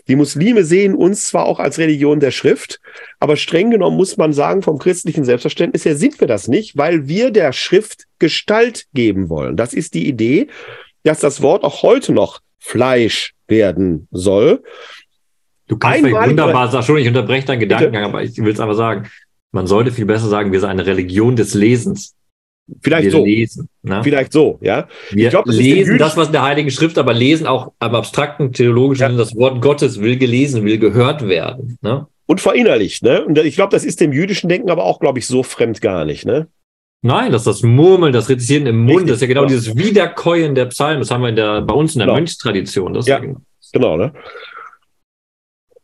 Die 0.07 0.17
Muslime 0.17 0.65
sehen 0.65 0.95
uns 0.95 1.27
zwar 1.27 1.47
auch 1.47 1.59
als 1.59 1.79
Religion 1.79 2.21
der 2.21 2.31
Schrift, 2.31 2.81
aber 3.21 3.37
streng 3.37 3.71
genommen 3.71 3.97
muss 3.97 4.17
man 4.17 4.33
sagen, 4.33 4.63
vom 4.63 4.79
christlichen 4.79 5.25
Selbstverständnis 5.25 5.85
her 5.85 5.97
sind 5.97 6.21
wir 6.21 6.27
das 6.27 6.49
nicht, 6.49 6.77
weil 6.77 7.09
wir 7.09 7.31
der 7.31 7.53
Schrift 7.53 8.05
Gestalt 8.19 8.87
geben 8.93 9.29
wollen. 9.29 9.57
Das 9.57 9.73
ist 9.73 9.95
die 9.95 10.09
Idee, 10.09 10.49
dass 11.03 11.21
das 11.21 11.41
Wort 11.41 11.65
auch 11.65 11.83
heute 11.83 12.13
noch 12.13 12.41
Fleisch 12.59 13.35
werden 13.47 14.09
soll. 14.11 14.63
Du 15.69 15.79
kannst 15.79 16.05
Einmal 16.05 16.29
wunderbar 16.29 16.71
sagen, 16.71 16.85
schon, 16.85 16.99
ich 16.99 17.09
unterbreche 17.09 17.47
deinen 17.47 17.61
Gedankengang, 17.61 18.05
aber 18.05 18.23
ich 18.23 18.37
will 18.37 18.53
es 18.53 18.61
aber 18.61 18.75
sagen, 18.75 19.09
man 19.53 19.67
sollte 19.67 19.91
viel 19.93 20.05
besser 20.05 20.29
sagen, 20.29 20.53
wir 20.53 20.61
sind 20.61 20.69
eine 20.69 20.87
Religion 20.87 21.37
des 21.37 21.55
Lesens. 21.55 22.16
Vielleicht 22.83 23.05
wir 23.05 23.11
so. 23.13 23.25
Lesen, 23.25 23.69
ne? 23.83 24.01
Vielleicht 24.03 24.33
so, 24.33 24.59
ja. 24.61 24.89
Wir 25.11 25.31
glaub, 25.31 25.45
das 25.45 25.57
lesen 25.57 25.99
das, 25.99 26.17
was 26.17 26.29
in 26.29 26.33
der 26.33 26.43
Heiligen 26.43 26.71
Schrift, 26.71 26.99
aber 26.99 27.15
lesen 27.15 27.47
auch 27.47 27.73
am 27.79 27.95
abstrakten 27.95 28.53
theologischen 28.53 29.13
ja. 29.13 29.17
das 29.17 29.37
Wort 29.37 29.63
Gottes 29.63 30.01
will 30.01 30.17
gelesen, 30.17 30.65
will 30.65 30.79
gehört 30.79 31.29
werden. 31.29 31.79
Ne? 31.81 32.07
Und 32.27 32.41
verinnerlicht, 32.41 33.05
ne? 33.05 33.25
Und 33.25 33.39
ich 33.39 33.55
glaube, 33.55 33.71
das 33.71 33.85
ist 33.85 34.01
dem 34.01 34.13
jüdischen 34.13 34.49
Denken 34.49 34.71
aber 34.71 34.85
auch, 34.85 34.99
glaube 34.99 35.21
ich, 35.21 35.29
so 35.29 35.45
fremd 35.45 35.81
gar 35.81 36.05
nicht, 36.05 36.27
ne? 36.27 36.49
Nein, 37.03 37.31
das 37.31 37.43
ist 37.43 37.47
das 37.47 37.63
Murmeln, 37.63 38.13
das 38.13 38.29
Rezitieren 38.29 38.67
im 38.67 38.79
Mund, 38.79 38.91
Richtig, 38.91 39.09
das 39.09 39.17
ist 39.17 39.23
ja 39.23 39.27
genau, 39.29 39.43
genau, 39.43 39.55
dieses 39.55 39.77
Wiederkäuen 39.77 40.57
der 40.57 40.67
Psalmen. 40.67 41.01
Das 41.01 41.13
haben 41.13 41.23
wir 41.23 41.29
in 41.29 41.37
der, 41.37 41.63
bei 41.63 41.75
uns 41.75 41.95
in 41.95 42.01
der 42.01 42.07
genau. 42.07 42.19
Mönchstradition. 42.19 42.95
Das 42.95 43.07
ja, 43.07 43.21
genau. 43.21 43.41
genau, 43.73 43.97
ne? 43.97 44.13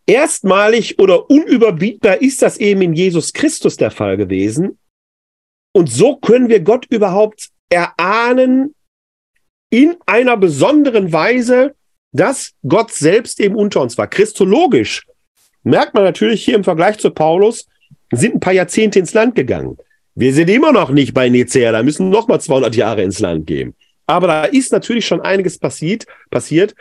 Erstmalig 0.05 0.99
oder 0.99 1.31
unüberbietbar 1.31 2.21
ist 2.21 2.43
das 2.43 2.57
eben 2.57 2.83
in 2.83 2.95
Jesus 2.95 3.33
Christus 3.33 3.77
der 3.77 3.93
Fall 3.93 4.17
gewesen. 4.17 4.79
Und 5.73 5.91
so 5.91 6.17
können 6.17 6.49
wir 6.49 6.61
Gott 6.61 6.87
überhaupt 6.91 7.49
erahnen 7.71 8.75
in 9.71 9.97
einer 10.07 10.37
besonderen 10.37 11.13
Weise, 11.13 11.75
dass 12.13 12.53
Gott 12.69 12.93
selbst 12.93 13.41
eben 13.41 13.57
unter 13.57 13.81
uns 13.81 13.97
war. 13.97 14.07
Christologisch 14.07 15.07
merkt 15.63 15.95
man 15.95 16.05
natürlich 16.05 16.45
hier 16.45 16.57
im 16.57 16.65
Vergleich 16.65 16.99
zu 16.99 17.11
Paulus, 17.11 17.67
sind 18.13 18.35
ein 18.35 18.41
paar 18.41 18.53
Jahrzehnte 18.53 18.99
ins 18.99 19.15
Land 19.15 19.35
gegangen. 19.35 19.79
Wir 20.15 20.35
sind 20.35 20.51
immer 20.51 20.73
noch 20.73 20.91
nicht 20.91 21.15
bei 21.15 21.31
Nicea, 21.31 21.73
da 21.73 21.83
müssen 21.83 22.11
noch 22.11 22.29
mal 22.29 22.39
200 22.39 22.77
Jahre 22.77 23.03
ins 23.03 23.21
Land 23.21 23.47
gehen. 23.47 23.75
Aber 24.07 24.27
da 24.27 24.45
ist 24.45 24.73
natürlich 24.73 25.07
schon 25.07 25.23
einiges 25.23 25.59
passiert, 25.59 26.05
passiert. 26.31 26.75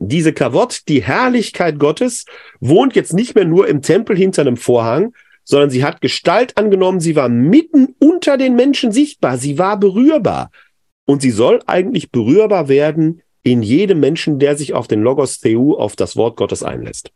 Diese 0.00 0.32
Kavott, 0.32 0.88
die 0.88 1.02
Herrlichkeit 1.02 1.78
Gottes, 1.78 2.24
wohnt 2.58 2.96
jetzt 2.96 3.12
nicht 3.12 3.36
mehr 3.36 3.44
nur 3.44 3.68
im 3.68 3.82
Tempel 3.82 4.16
hinter 4.16 4.42
einem 4.42 4.56
Vorhang, 4.56 5.14
sondern 5.50 5.68
sie 5.70 5.84
hat 5.84 6.00
Gestalt 6.00 6.56
angenommen, 6.56 7.00
sie 7.00 7.16
war 7.16 7.28
mitten 7.28 7.94
unter 7.98 8.38
den 8.38 8.54
Menschen 8.54 8.92
sichtbar, 8.92 9.36
sie 9.36 9.58
war 9.58 9.78
berührbar. 9.78 10.50
Und 11.06 11.22
sie 11.22 11.32
soll 11.32 11.60
eigentlich 11.66 12.12
berührbar 12.12 12.68
werden 12.68 13.22
in 13.42 13.62
jedem 13.62 13.98
Menschen, 13.98 14.38
der 14.38 14.56
sich 14.56 14.74
auf 14.74 14.86
den 14.86 15.02
Logos 15.02 15.40
Theu, 15.40 15.74
auf 15.74 15.96
das 15.96 16.16
Wort 16.16 16.36
Gottes 16.36 16.62
einlässt. 16.62 17.10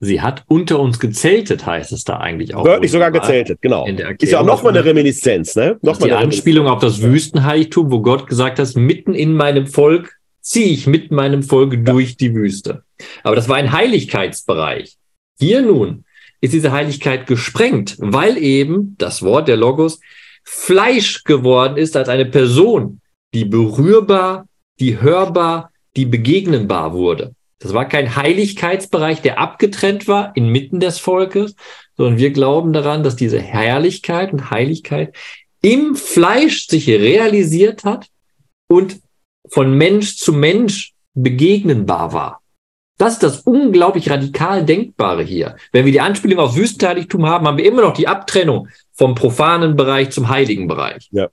Sie 0.00 0.20
hat 0.20 0.44
unter 0.48 0.78
uns 0.78 1.00
gezeltet, 1.00 1.64
heißt 1.64 1.92
es 1.92 2.04
da 2.04 2.18
eigentlich 2.18 2.54
auch. 2.54 2.66
Wörtlich 2.66 2.90
sogar 2.90 3.10
gezeltet, 3.10 3.62
genau. 3.62 3.86
Ist 3.86 4.30
ja 4.30 4.40
auch 4.40 4.44
nochmal 4.44 4.76
eine 4.76 4.84
Reminiszenz, 4.84 5.56
ne? 5.56 5.78
Nochmal 5.80 6.10
die 6.10 6.14
Anspielung 6.14 6.66
auf 6.66 6.80
das 6.80 7.00
Wüstenheiligtum, 7.00 7.90
wo 7.90 8.02
Gott 8.02 8.26
gesagt 8.26 8.58
hat, 8.58 8.76
mitten 8.76 9.14
in 9.14 9.32
meinem 9.32 9.66
Volk 9.66 10.18
ziehe 10.42 10.68
ich 10.68 10.86
mit 10.86 11.10
meinem 11.10 11.42
Volk 11.42 11.82
durch 11.86 12.18
die 12.18 12.34
Wüste. 12.34 12.82
Aber 13.22 13.34
das 13.34 13.48
war 13.48 13.56
ein 13.56 13.72
Heiligkeitsbereich. 13.72 14.96
Hier 15.38 15.62
nun 15.62 16.04
ist 16.40 16.52
diese 16.52 16.72
Heiligkeit 16.72 17.26
gesprengt, 17.26 17.96
weil 17.98 18.36
eben 18.38 18.94
das 18.98 19.22
Wort 19.22 19.48
der 19.48 19.56
Logos 19.56 20.00
Fleisch 20.44 21.24
geworden 21.24 21.76
ist 21.76 21.96
als 21.96 22.08
eine 22.08 22.26
Person, 22.26 23.00
die 23.34 23.44
berührbar, 23.44 24.46
die 24.78 25.00
hörbar, 25.00 25.70
die 25.96 26.06
begegnenbar 26.06 26.92
wurde. 26.92 27.34
Das 27.58 27.72
war 27.72 27.88
kein 27.88 28.14
Heiligkeitsbereich, 28.14 29.22
der 29.22 29.38
abgetrennt 29.38 30.06
war 30.06 30.36
inmitten 30.36 30.78
des 30.78 30.98
Volkes, 30.98 31.56
sondern 31.96 32.18
wir 32.18 32.30
glauben 32.30 32.72
daran, 32.72 33.02
dass 33.02 33.16
diese 33.16 33.40
Herrlichkeit 33.40 34.32
und 34.32 34.50
Heiligkeit 34.50 35.16
im 35.62 35.96
Fleisch 35.96 36.68
sich 36.68 36.88
realisiert 36.88 37.84
hat 37.84 38.06
und 38.68 39.00
von 39.48 39.72
Mensch 39.76 40.16
zu 40.16 40.32
Mensch 40.32 40.92
begegnenbar 41.14 42.12
war. 42.12 42.42
Das 42.98 43.14
ist 43.14 43.22
das 43.22 43.40
unglaublich 43.40 44.08
radikal 44.08 44.64
Denkbare 44.64 45.22
hier. 45.22 45.56
Wenn 45.72 45.84
wir 45.84 45.92
die 45.92 46.00
Anspielung 46.00 46.38
auf 46.38 46.56
Wüstenheiligtum 46.56 47.26
haben, 47.26 47.46
haben 47.46 47.58
wir 47.58 47.66
immer 47.66 47.82
noch 47.82 47.94
die 47.94 48.08
Abtrennung 48.08 48.68
vom 48.92 49.14
profanen 49.14 49.76
Bereich 49.76 50.10
zum 50.10 50.28
heiligen 50.28 50.66
Bereich. 50.66 51.08
Ja. 51.10 51.28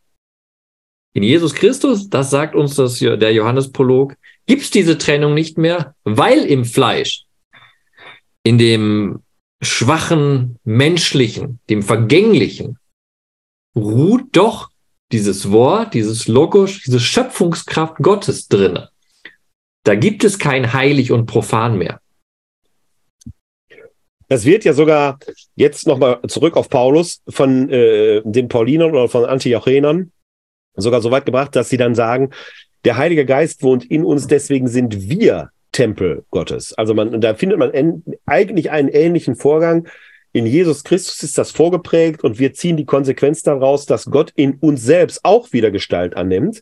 In 1.13 1.23
Jesus 1.23 1.53
Christus, 1.53 2.09
das 2.09 2.31
sagt 2.31 2.55
uns 2.55 2.75
das 2.75 2.97
hier, 2.97 3.17
der 3.17 3.33
Johannesprolog, 3.33 4.15
gibt 4.45 4.63
es 4.63 4.71
diese 4.71 4.97
Trennung 4.97 5.33
nicht 5.33 5.57
mehr, 5.57 5.95
weil 6.03 6.39
im 6.39 6.65
Fleisch, 6.65 7.25
in 8.43 8.57
dem 8.57 9.21
schwachen 9.61 10.59
menschlichen, 10.65 11.59
dem 11.69 11.83
vergänglichen, 11.83 12.77
ruht 13.75 14.35
doch 14.35 14.69
dieses 15.11 15.51
Wort, 15.51 15.93
dieses 15.93 16.27
Logos, 16.27 16.81
diese 16.85 16.99
Schöpfungskraft 16.99 17.97
Gottes 17.97 18.47
drinne. 18.47 18.89
Da 19.83 19.95
gibt 19.95 20.23
es 20.23 20.39
kein 20.39 20.73
heilig 20.73 21.11
und 21.11 21.25
profan 21.25 21.77
mehr. 21.77 21.99
Das 24.29 24.45
wird 24.45 24.63
ja 24.63 24.73
sogar 24.73 25.19
jetzt 25.55 25.85
nochmal 25.85 26.19
zurück 26.27 26.55
auf 26.55 26.69
Paulus 26.69 27.21
von 27.27 27.69
äh, 27.69 28.21
den 28.23 28.47
Paulinern 28.47 28.91
oder 28.91 29.09
von 29.09 29.25
Antiochenern 29.25 30.11
sogar 30.75 31.01
so 31.01 31.11
weit 31.11 31.25
gebracht, 31.25 31.55
dass 31.55 31.69
sie 31.69 31.77
dann 31.77 31.95
sagen, 31.95 32.31
der 32.85 32.97
Heilige 32.97 33.25
Geist 33.25 33.63
wohnt 33.63 33.85
in 33.85 34.03
uns, 34.03 34.27
deswegen 34.27 34.67
sind 34.67 35.09
wir 35.09 35.49
Tempel 35.71 36.25
Gottes. 36.31 36.73
Also 36.73 36.93
man, 36.93 37.19
da 37.21 37.35
findet 37.35 37.59
man 37.59 38.03
eigentlich 38.25 38.71
einen 38.71 38.89
ähnlichen 38.89 39.35
Vorgang. 39.35 39.87
In 40.31 40.45
Jesus 40.45 40.83
Christus 40.83 41.21
ist 41.23 41.37
das 41.37 41.51
vorgeprägt 41.51 42.23
und 42.23 42.39
wir 42.39 42.53
ziehen 42.53 42.77
die 42.77 42.85
Konsequenz 42.85 43.43
daraus, 43.43 43.85
dass 43.85 44.05
Gott 44.05 44.31
in 44.35 44.55
uns 44.55 44.83
selbst 44.83 45.23
auch 45.23 45.53
wieder 45.53 45.71
Gestalt 45.71 46.17
annimmt. 46.17 46.61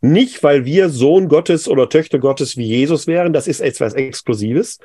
Nicht, 0.00 0.42
weil 0.42 0.64
wir 0.64 0.88
Sohn 0.88 1.28
Gottes 1.28 1.68
oder 1.68 1.88
Töchter 1.88 2.18
Gottes 2.18 2.56
wie 2.56 2.66
Jesus 2.66 3.06
wären, 3.06 3.32
das 3.32 3.46
ist 3.46 3.60
etwas 3.60 3.92
Exklusives, 3.94 4.78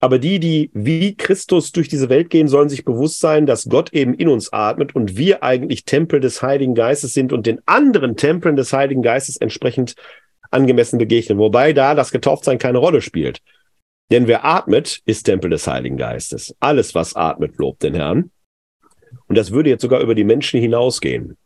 aber 0.00 0.18
die, 0.18 0.38
die 0.38 0.70
wie 0.74 1.14
Christus 1.14 1.72
durch 1.72 1.88
diese 1.88 2.08
Welt 2.08 2.30
gehen, 2.30 2.48
sollen 2.48 2.70
sich 2.70 2.84
bewusst 2.84 3.20
sein, 3.20 3.44
dass 3.46 3.68
Gott 3.68 3.92
eben 3.92 4.14
in 4.14 4.28
uns 4.28 4.52
atmet 4.52 4.94
und 4.94 5.16
wir 5.16 5.42
eigentlich 5.42 5.84
Tempel 5.84 6.20
des 6.20 6.42
Heiligen 6.42 6.74
Geistes 6.74 7.12
sind 7.12 7.32
und 7.32 7.46
den 7.46 7.60
anderen 7.66 8.16
Tempeln 8.16 8.56
des 8.56 8.72
Heiligen 8.72 9.02
Geistes 9.02 9.36
entsprechend 9.36 9.94
angemessen 10.50 10.98
begegnen. 10.98 11.38
Wobei 11.38 11.74
da 11.74 11.94
das 11.94 12.12
Getauftsein 12.12 12.58
keine 12.58 12.78
Rolle 12.78 13.02
spielt. 13.02 13.40
Denn 14.10 14.26
wer 14.26 14.44
atmet, 14.44 15.00
ist 15.04 15.24
Tempel 15.24 15.50
des 15.50 15.66
Heiligen 15.66 15.98
Geistes. 15.98 16.54
Alles, 16.60 16.94
was 16.94 17.14
atmet, 17.14 17.58
lobt 17.58 17.82
den 17.82 17.94
Herrn. 17.94 18.30
Und 19.26 19.38
das 19.38 19.52
würde 19.52 19.70
jetzt 19.70 19.82
sogar 19.82 20.00
über 20.00 20.14
die 20.14 20.24
Menschen 20.24 20.60
hinausgehen 20.60 21.36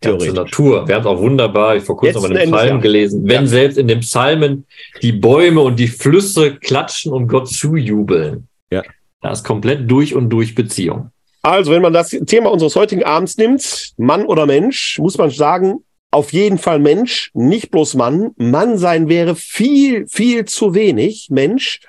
ganze 0.00 0.32
Natur. 0.32 0.86
Wir 0.86 0.94
haben 0.94 1.02
es 1.02 1.06
auch 1.06 1.20
wunderbar, 1.20 1.76
ich 1.76 1.84
vor 1.84 1.96
kurzem 1.96 2.22
mal 2.22 2.28
den 2.28 2.50
Psalm 2.50 2.68
ja. 2.68 2.76
gelesen, 2.78 3.22
wenn 3.24 3.42
ja. 3.42 3.46
selbst 3.46 3.78
in 3.78 3.88
den 3.88 4.00
Psalmen 4.00 4.66
die 5.02 5.12
Bäume 5.12 5.60
und 5.60 5.78
die 5.78 5.88
Flüsse 5.88 6.56
klatschen 6.56 7.12
und 7.12 7.28
Gott 7.28 7.48
zujubeln. 7.48 8.48
Ja. 8.70 8.82
Da 9.20 9.32
ist 9.32 9.44
komplett 9.44 9.90
durch 9.90 10.14
und 10.14 10.30
durch 10.30 10.54
Beziehung. 10.54 11.10
Also, 11.42 11.72
wenn 11.72 11.82
man 11.82 11.92
das 11.92 12.10
Thema 12.10 12.50
unseres 12.50 12.76
heutigen 12.76 13.04
Abends 13.04 13.36
nimmt, 13.36 13.92
Mann 13.96 14.26
oder 14.26 14.46
Mensch, 14.46 14.98
muss 14.98 15.18
man 15.18 15.30
sagen, 15.30 15.84
auf 16.10 16.32
jeden 16.32 16.58
Fall 16.58 16.78
Mensch, 16.78 17.30
nicht 17.34 17.70
bloß 17.70 17.94
Mann. 17.94 18.30
Mann 18.36 18.78
sein 18.78 19.08
wäre 19.08 19.34
viel, 19.34 20.06
viel 20.08 20.44
zu 20.46 20.74
wenig 20.74 21.28
Mensch 21.30 21.80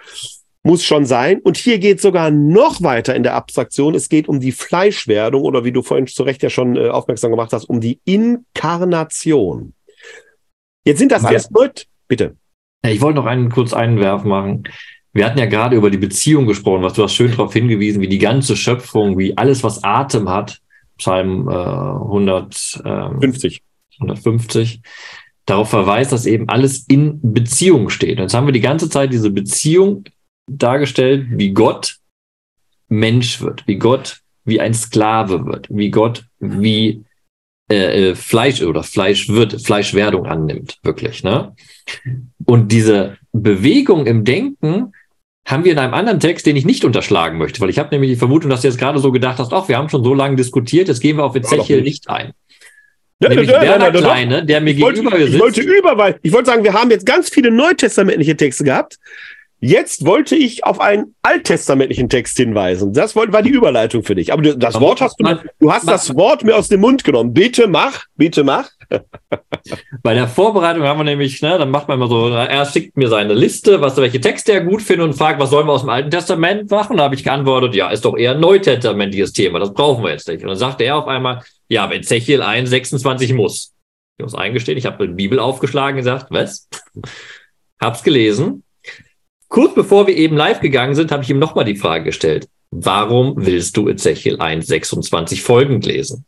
muss 0.64 0.84
schon 0.84 1.06
sein. 1.06 1.40
Und 1.40 1.58
hier 1.58 1.80
geht 1.80 2.02
sogar 2.02 2.32
noch 2.32 2.82
weiter 2.82 3.16
in 3.16 3.24
der 3.24 3.36
Abstraktion. 3.36 3.96
Es 3.96 4.10
geht 4.10 4.28
um 4.28 4.40
die 4.40 4.52
Fleischwerdung 4.52 5.44
oder 5.44 5.64
wie 5.64 5.72
du 5.72 5.82
vorhin 5.82 6.08
zu 6.08 6.24
Recht 6.24 6.44
ja 6.44 6.50
schon 6.50 6.76
äh, 6.76 6.90
aufmerksam 6.90 7.32
gemacht 7.32 7.54
hast, 7.54 7.66
um 7.66 7.80
die 7.80 8.00
Inkarnation. 8.06 9.74
Jetzt 10.86 11.00
sind 11.00 11.12
das 11.12 11.50
Leute. 11.52 11.86
Bitte. 12.08 12.36
Ich 12.84 13.02
wollte 13.02 13.18
noch 13.18 13.26
einen 13.26 13.50
kurz 13.50 13.74
Einwerf 13.74 14.24
machen. 14.24 14.64
Wir 15.12 15.26
hatten 15.26 15.40
ja 15.40 15.48
gerade 15.48 15.76
über 15.76 15.90
die 15.90 15.98
Beziehung 15.98 16.46
gesprochen, 16.46 16.84
was 16.84 16.94
du 16.94 17.04
hast 17.04 17.16
schön 17.16 17.32
darauf 17.32 17.54
hingewiesen, 17.54 18.02
wie 18.02 18.08
die 18.08 18.20
ganze 18.20 18.56
Schöpfung, 18.56 19.18
wie 19.18 19.38
alles, 19.38 19.64
was 19.64 19.84
Atem 19.84 20.30
hat, 20.30 20.60
Psalm 20.98 21.50
äh, 21.50 21.52
150. 21.52 23.64
150, 24.00 24.82
darauf 25.46 25.70
verweist, 25.70 26.12
dass 26.12 26.26
eben 26.26 26.48
alles 26.48 26.86
in 26.88 27.20
Beziehung 27.22 27.90
steht. 27.90 28.18
Und 28.18 28.24
jetzt 28.24 28.34
haben 28.34 28.48
wir 28.48 28.54
die 28.54 28.62
ganze 28.62 28.90
Zeit 28.90 29.12
diese 29.12 29.30
Beziehung 29.30 30.06
dargestellt, 30.58 31.28
wie 31.32 31.52
Gott 31.52 31.98
Mensch 32.88 33.42
wird, 33.42 33.68
wie 33.68 33.78
Gott 33.78 34.22
wie 34.46 34.60
ein 34.60 34.74
Sklave 34.74 35.46
wird, 35.46 35.68
wie 35.70 35.92
Gott 35.92 36.26
wie 36.40 37.04
äh, 37.72 38.10
äh, 38.10 38.16
Fleisch 38.16 38.62
oder 38.64 38.84
Fleisch 38.84 39.30
wird, 39.30 39.62
Fleischwerdung 39.62 40.26
annimmt, 40.26 40.80
wirklich. 40.82 41.24
Ne? 41.24 41.56
Und 42.46 42.72
diese 42.72 43.18
Bewegung 43.32 44.08
im 44.08 44.24
Denken 44.24 44.94
haben 45.46 45.66
wir 45.66 45.72
in 45.72 45.80
einem 45.80 45.94
anderen 45.94 46.20
Text, 46.20 46.46
den 46.46 46.56
ich 46.56 46.66
nicht 46.66 46.84
unterschlagen 46.84 47.38
möchte, 47.38 47.62
weil 47.62 47.70
ich 47.70 47.80
habe 47.80 47.90
nämlich 47.92 48.12
die 48.12 48.16
Vermutung, 48.16 48.50
dass 48.50 48.62
du 48.62 48.68
jetzt 48.68 48.80
gerade 48.80 49.00
so 49.00 49.12
gedacht 49.12 49.38
hast, 49.38 49.54
ach, 49.54 49.68
wir 49.68 49.78
haben 49.78 49.90
schon 49.90 50.04
so 50.04 50.14
lange 50.14 50.36
diskutiert, 50.36 50.88
jetzt 50.88 51.00
gehen 51.00 51.18
wir 51.18 51.26
auf 51.26 51.36
Ezechiel 51.36 51.82
nicht 51.82 52.10
ein. 52.10 52.34
Ja, 53.22 53.30
nämlich 53.30 53.50
ja, 53.50 53.62
Werner 53.62 53.94
ja, 53.94 54.02
Kleine, 54.02 54.46
der 54.46 54.62
mir 54.62 54.72
ich 54.72 54.78
gegenüber 54.78 55.12
wollte, 55.12 55.26
Ich 55.26 55.40
wollte 55.40 55.62
über, 55.62 55.98
weil 55.98 56.20
ich 56.22 56.32
wollte 56.32 56.50
sagen, 56.50 56.64
wir 56.64 56.74
haben 56.74 56.90
jetzt 56.90 57.06
ganz 57.06 57.30
viele 57.30 57.52
neutestamentliche 57.52 58.38
Texte 58.38 58.64
gehabt. 58.64 58.98
Jetzt 59.62 60.06
wollte 60.06 60.36
ich 60.36 60.64
auf 60.64 60.80
einen 60.80 61.16
alttestamentlichen 61.22 62.08
Text 62.08 62.38
hinweisen. 62.38 62.94
Das 62.94 63.16
war 63.16 63.42
die 63.42 63.50
Überleitung 63.50 64.04
für 64.04 64.16
dich. 64.16 64.32
Aber 64.32 64.42
das 64.42 64.76
Aber 64.76 64.86
Wort 64.86 65.02
hast 65.02 65.20
du, 65.20 65.26
du 65.60 65.72
hast 65.72 65.88
das 65.88 66.16
Wort 66.16 66.44
mir 66.44 66.56
aus 66.56 66.70
dem 66.70 66.80
Mund 66.80 67.04
genommen. 67.04 67.34
Bitte 67.34 67.68
mach, 67.68 68.06
bitte 68.16 68.46
mach. 68.46 68.70
Bei 70.02 70.14
der 70.14 70.28
Vorbereitung 70.28 70.84
haben 70.84 71.00
wir 71.00 71.04
nämlich, 71.04 71.42
ne, 71.42 71.58
dann 71.58 71.72
macht 71.72 71.88
man 71.88 71.98
immer 71.98 72.08
so, 72.08 72.30
er 72.30 72.66
schickt 72.66 72.96
mir 72.98 73.10
seine 73.10 73.34
Liste, 73.34 73.82
was 73.82 73.98
welche 73.98 74.22
Texte 74.22 74.54
er 74.54 74.62
gut 74.62 74.82
findet 74.82 75.08
und 75.08 75.14
fragt, 75.14 75.40
was 75.40 75.50
sollen 75.50 75.68
wir 75.68 75.74
aus 75.74 75.82
dem 75.82 75.90
Alten 75.90 76.10
Testament 76.10 76.72
machen? 76.72 76.94
Und 76.94 76.98
da 76.98 77.04
habe 77.04 77.16
ich 77.16 77.24
geantwortet, 77.24 77.76
ja, 77.76 77.90
ist 77.90 78.06
doch 78.06 78.18
eher 78.18 78.32
ein 78.32 78.40
neutestamentliches 78.40 79.34
Thema, 79.34 79.60
das 79.60 79.74
brauchen 79.74 80.04
wir 80.04 80.12
jetzt 80.12 80.28
nicht. 80.28 80.42
Und 80.42 80.50
dann 80.50 80.58
sagte 80.58 80.86
er 80.86 80.98
auf 80.98 81.08
einmal, 81.08 81.44
ja, 81.68 81.90
wenn 81.90 82.02
Zechiel 82.02 82.42
1, 82.42 82.70
26 82.70 83.34
muss. 83.34 83.74
Ich 84.18 84.24
muss 84.24 84.36
eingestehen, 84.36 84.78
ich 84.78 84.86
habe 84.86 85.08
die 85.08 85.14
Bibel 85.14 85.40
aufgeschlagen 85.40 85.98
und 85.98 86.04
gesagt, 86.04 86.28
was? 86.30 86.68
Hab's 87.80 88.04
gelesen, 88.04 88.64
Kurz 89.50 89.74
bevor 89.74 90.08
wir 90.08 90.16
eben 90.16 90.38
live 90.38 90.62
gegangen 90.62 90.96
sind, 90.96 91.12
habe 91.12 91.24
ich 91.24 91.30
ihm 91.30 91.40
nochmal 91.40 91.66
die 91.66 91.76
Frage 91.76 92.06
gestellt. 92.06 92.48
Warum 92.72 93.34
willst 93.36 93.76
du 93.78 93.90
Ezechiel 93.90 94.38
1,26 94.38 95.42
folgend 95.42 95.86
lesen? 95.86 96.26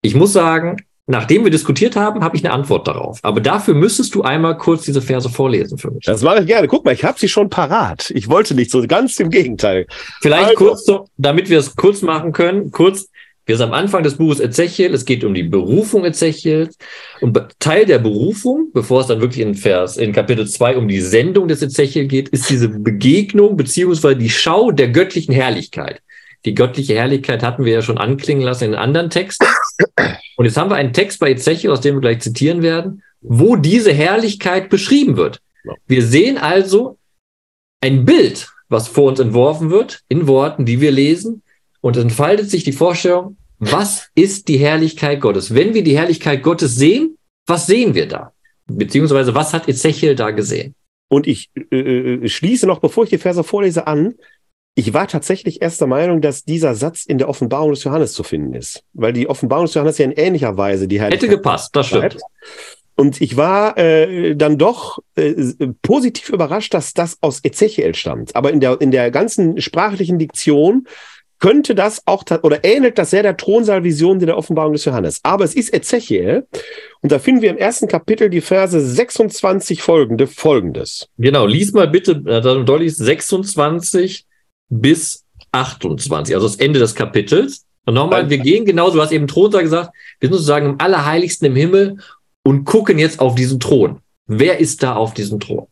Ich 0.00 0.14
muss 0.14 0.32
sagen, 0.32 0.78
nachdem 1.06 1.44
wir 1.44 1.50
diskutiert 1.50 1.96
haben, 1.96 2.24
habe 2.24 2.36
ich 2.36 2.44
eine 2.44 2.54
Antwort 2.54 2.88
darauf. 2.88 3.18
Aber 3.22 3.42
dafür 3.42 3.74
müsstest 3.74 4.14
du 4.14 4.22
einmal 4.22 4.56
kurz 4.56 4.84
diese 4.84 5.02
Verse 5.02 5.28
vorlesen 5.28 5.76
für 5.76 5.90
mich. 5.90 6.04
Das 6.04 6.22
mache 6.22 6.40
ich 6.40 6.46
gerne. 6.46 6.66
Guck 6.66 6.86
mal, 6.86 6.94
ich 6.94 7.04
habe 7.04 7.18
sie 7.18 7.28
schon 7.28 7.50
parat. 7.50 8.10
Ich 8.14 8.28
wollte 8.28 8.54
nicht 8.54 8.70
so, 8.70 8.86
ganz 8.86 9.20
im 9.20 9.28
Gegenteil. 9.28 9.86
Vielleicht 10.22 10.50
also. 10.50 10.64
kurz, 10.64 10.84
so, 10.86 11.08
damit 11.18 11.50
wir 11.50 11.58
es 11.58 11.76
kurz 11.76 12.00
machen 12.00 12.32
können, 12.32 12.70
kurz 12.70 13.08
wir 13.46 13.56
sind 13.56 13.68
am 13.68 13.74
Anfang 13.74 14.02
des 14.02 14.16
Buches 14.16 14.40
Ezechiel, 14.40 14.94
es 14.94 15.04
geht 15.04 15.22
um 15.22 15.34
die 15.34 15.42
Berufung 15.42 16.04
Ezechiels. 16.04 16.78
Und 17.20 17.38
Teil 17.58 17.84
der 17.84 17.98
Berufung, 17.98 18.70
bevor 18.72 19.02
es 19.02 19.08
dann 19.08 19.20
wirklich 19.20 19.44
in 19.44 19.54
Vers, 19.54 19.96
in 19.96 20.12
Kapitel 20.12 20.46
2 20.46 20.76
um 20.76 20.88
die 20.88 21.00
Sendung 21.00 21.48
des 21.48 21.62
Ezechiel 21.62 22.06
geht, 22.06 22.30
ist 22.30 22.48
diese 22.48 22.68
Begegnung 22.68 23.56
beziehungsweise 23.56 24.16
die 24.16 24.30
Schau 24.30 24.70
der 24.70 24.88
göttlichen 24.88 25.34
Herrlichkeit. 25.34 26.00
Die 26.46 26.54
göttliche 26.54 26.94
Herrlichkeit 26.94 27.42
hatten 27.42 27.64
wir 27.64 27.72
ja 27.72 27.82
schon 27.82 27.98
anklingen 27.98 28.42
lassen 28.42 28.64
in 28.64 28.74
anderen 28.74 29.10
Texten. 29.10 29.46
Und 30.36 30.44
jetzt 30.44 30.56
haben 30.56 30.70
wir 30.70 30.76
einen 30.76 30.92
Text 30.92 31.20
bei 31.20 31.30
Ezechiel, 31.30 31.70
aus 31.70 31.80
dem 31.80 31.96
wir 31.96 32.00
gleich 32.00 32.20
zitieren 32.20 32.62
werden, 32.62 33.02
wo 33.20 33.56
diese 33.56 33.92
Herrlichkeit 33.92 34.68
beschrieben 34.68 35.16
wird. 35.16 35.40
Wir 35.86 36.02
sehen 36.02 36.36
also 36.36 36.98
ein 37.80 38.04
Bild, 38.04 38.48
was 38.68 38.88
vor 38.88 39.04
uns 39.04 39.20
entworfen 39.20 39.70
wird, 39.70 40.00
in 40.08 40.26
Worten, 40.26 40.66
die 40.66 40.80
wir 40.80 40.90
lesen, 40.90 41.42
und 41.84 41.98
entfaltet 41.98 42.48
sich 42.48 42.64
die 42.64 42.72
Vorstellung, 42.72 43.36
was 43.58 44.08
ist 44.14 44.48
die 44.48 44.56
Herrlichkeit 44.56 45.20
Gottes? 45.20 45.54
Wenn 45.54 45.74
wir 45.74 45.84
die 45.84 45.94
Herrlichkeit 45.94 46.42
Gottes 46.42 46.76
sehen, 46.76 47.18
was 47.46 47.66
sehen 47.66 47.92
wir 47.94 48.08
da? 48.08 48.32
Beziehungsweise, 48.66 49.34
was 49.34 49.52
hat 49.52 49.68
Ezechiel 49.68 50.14
da 50.14 50.30
gesehen? 50.30 50.74
Und 51.08 51.26
ich 51.26 51.50
äh, 51.70 51.76
äh, 51.76 52.26
schließe 52.26 52.66
noch, 52.66 52.78
bevor 52.78 53.04
ich 53.04 53.10
die 53.10 53.18
Verse 53.18 53.44
vorlese, 53.44 53.86
an. 53.86 54.14
Ich 54.74 54.94
war 54.94 55.06
tatsächlich 55.06 55.60
erster 55.60 55.86
Meinung, 55.86 56.22
dass 56.22 56.44
dieser 56.44 56.74
Satz 56.74 57.04
in 57.04 57.18
der 57.18 57.28
Offenbarung 57.28 57.72
des 57.72 57.84
Johannes 57.84 58.14
zu 58.14 58.22
finden 58.22 58.54
ist. 58.54 58.82
Weil 58.94 59.12
die 59.12 59.28
Offenbarung 59.28 59.66
des 59.66 59.74
Johannes 59.74 59.98
ja 59.98 60.06
in 60.06 60.12
ähnlicher 60.12 60.56
Weise 60.56 60.88
die 60.88 60.98
Herrlichkeit. 60.98 61.28
Hätte 61.28 61.36
gepasst, 61.36 61.76
das 61.76 61.88
stimmt. 61.88 62.16
Und 62.96 63.20
ich 63.20 63.36
war 63.36 63.76
äh, 63.76 64.34
dann 64.36 64.56
doch 64.56 65.00
äh, 65.16 65.34
positiv 65.82 66.30
überrascht, 66.30 66.72
dass 66.72 66.94
das 66.94 67.18
aus 67.20 67.44
Ezechiel 67.44 67.94
stammt. 67.94 68.34
Aber 68.34 68.52
in 68.52 68.60
der, 68.60 68.80
in 68.80 68.90
der 68.90 69.10
ganzen 69.10 69.60
sprachlichen 69.60 70.18
Diktion 70.18 70.86
könnte 71.38 71.74
das 71.74 72.02
auch 72.06 72.24
oder 72.42 72.64
ähnelt 72.64 72.98
das 72.98 73.10
sehr 73.10 73.22
der 73.22 73.36
Thronsaalvision 73.36 74.18
der 74.18 74.38
Offenbarung 74.38 74.72
des 74.72 74.84
Johannes. 74.84 75.20
Aber 75.22 75.44
es 75.44 75.54
ist 75.54 75.74
Ezechiel 75.74 76.46
und 77.02 77.12
da 77.12 77.18
finden 77.18 77.42
wir 77.42 77.50
im 77.50 77.58
ersten 77.58 77.88
Kapitel 77.88 78.30
die 78.30 78.40
Verse 78.40 78.80
26 78.80 79.82
folgende 79.82 80.26
folgendes. 80.26 81.08
Genau, 81.18 81.46
lies 81.46 81.72
mal 81.72 81.88
bitte, 81.88 82.12
äh, 82.26 82.64
Dolly, 82.64 82.88
26 82.88 84.24
bis 84.68 85.24
28, 85.52 86.34
also 86.34 86.46
das 86.46 86.56
Ende 86.56 86.78
des 86.80 86.94
Kapitels. 86.94 87.64
Und 87.86 87.94
nochmal, 87.94 88.30
wir 88.30 88.38
gehen 88.38 88.64
genau, 88.64 88.90
du 88.90 89.00
hast 89.00 89.12
eben 89.12 89.26
Thronsaal 89.26 89.62
gesagt, 89.62 89.90
wir 90.20 90.28
sind 90.28 90.36
sozusagen 90.36 90.66
im 90.66 90.80
Allerheiligsten 90.80 91.48
im 91.48 91.56
Himmel 91.56 91.98
und 92.42 92.64
gucken 92.64 92.98
jetzt 92.98 93.20
auf 93.20 93.34
diesen 93.34 93.60
Thron. 93.60 94.00
Wer 94.26 94.58
ist 94.58 94.82
da 94.82 94.94
auf 94.96 95.12
diesem 95.12 95.38
Thron? 95.40 95.66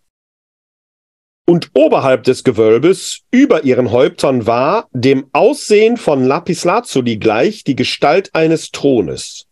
Und 1.44 1.70
oberhalb 1.74 2.22
des 2.22 2.44
Gewölbes, 2.44 3.22
über 3.32 3.64
ihren 3.64 3.90
Häuptern, 3.90 4.46
war 4.46 4.88
dem 4.92 5.26
Aussehen 5.32 5.96
von 5.96 6.24
Lapislazuli 6.24 7.16
gleich 7.16 7.64
die 7.64 7.74
Gestalt 7.74 8.30
eines 8.32 8.70
Thrones. 8.70 9.46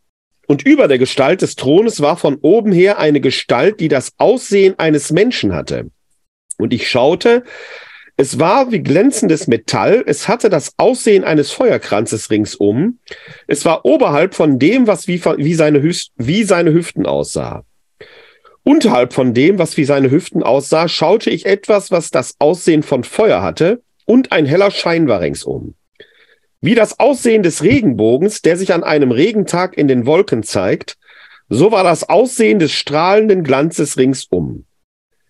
Und 0.46 0.64
über 0.66 0.88
der 0.88 0.98
Gestalt 0.98 1.42
des 1.42 1.56
Thrones 1.56 2.00
war 2.00 2.16
von 2.16 2.36
oben 2.42 2.72
her 2.72 2.98
eine 2.98 3.20
Gestalt, 3.20 3.80
die 3.80 3.88
das 3.88 4.12
Aussehen 4.18 4.78
eines 4.78 5.10
Menschen 5.10 5.54
hatte. 5.54 5.90
Und 6.58 6.72
ich 6.72 6.88
schaute, 6.88 7.44
es 8.16 8.38
war 8.38 8.70
wie 8.70 8.80
glänzendes 8.80 9.46
Metall, 9.46 10.04
es 10.06 10.28
hatte 10.28 10.50
das 10.50 10.74
Aussehen 10.76 11.24
eines 11.24 11.50
Feuerkranzes 11.52 12.30
ringsum, 12.30 12.98
es 13.46 13.64
war 13.64 13.84
oberhalb 13.84 14.34
von 14.34 14.58
dem, 14.58 14.86
was 14.86 15.08
wie, 15.08 15.24
wie, 15.24 15.54
seine, 15.54 15.82
wie 15.82 16.44
seine 16.44 16.72
Hüften 16.72 17.06
aussah. 17.06 17.64
Unterhalb 18.62 19.12
von 19.12 19.32
dem, 19.32 19.58
was 19.58 19.76
wie 19.76 19.84
seine 19.84 20.10
Hüften 20.10 20.42
aussah, 20.42 20.88
schaute 20.88 21.30
ich 21.30 21.46
etwas, 21.46 21.90
was 21.90 22.10
das 22.10 22.34
Aussehen 22.38 22.82
von 22.82 23.04
Feuer 23.04 23.42
hatte, 23.42 23.82
und 24.04 24.32
ein 24.32 24.44
heller 24.44 24.70
Schein 24.70 25.08
war 25.08 25.20
ringsum. 25.20 25.74
Wie 26.60 26.74
das 26.74 27.00
Aussehen 27.00 27.42
des 27.42 27.62
Regenbogens, 27.62 28.42
der 28.42 28.56
sich 28.56 28.74
an 28.74 28.84
einem 28.84 29.12
Regentag 29.12 29.78
in 29.78 29.88
den 29.88 30.04
Wolken 30.04 30.42
zeigt, 30.42 30.98
so 31.48 31.72
war 31.72 31.84
das 31.84 32.08
Aussehen 32.08 32.58
des 32.58 32.72
strahlenden 32.72 33.44
Glanzes 33.44 33.96
ringsum. 33.96 34.66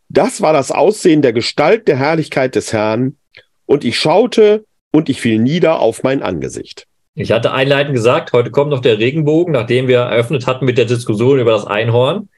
Das 0.09 0.41
war 0.43 0.53
das 0.53 0.73
Aussehen 0.73 1.23
der 1.23 1.33
Gestalt 1.33 1.87
der 1.87 1.97
Herrlichkeit 1.97 2.57
des 2.57 2.73
Herrn, 2.73 3.17
und 3.65 3.85
ich 3.85 3.97
schaute 3.97 4.65
und 4.91 5.09
ich 5.09 5.21
fiel 5.21 5.39
nieder 5.39 5.79
auf 5.79 6.03
mein 6.03 6.23
Angesicht. 6.23 6.89
Ich 7.15 7.31
hatte 7.31 7.53
einleitend 7.53 7.95
gesagt, 7.95 8.33
heute 8.33 8.51
kommt 8.51 8.71
noch 8.71 8.81
der 8.81 8.99
Regenbogen, 8.99 9.53
nachdem 9.53 9.87
wir 9.87 9.99
eröffnet 9.99 10.49
hatten 10.49 10.65
mit 10.65 10.79
der 10.79 10.85
Diskussion 10.87 11.39
über 11.39 11.53
das 11.53 11.67
Einhorn. 11.67 12.29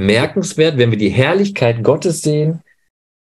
Bemerkenswert, 0.00 0.76
wenn 0.76 0.90
wir 0.90 0.98
die 0.98 1.08
Herrlichkeit 1.08 1.82
Gottes 1.82 2.20
sehen, 2.20 2.60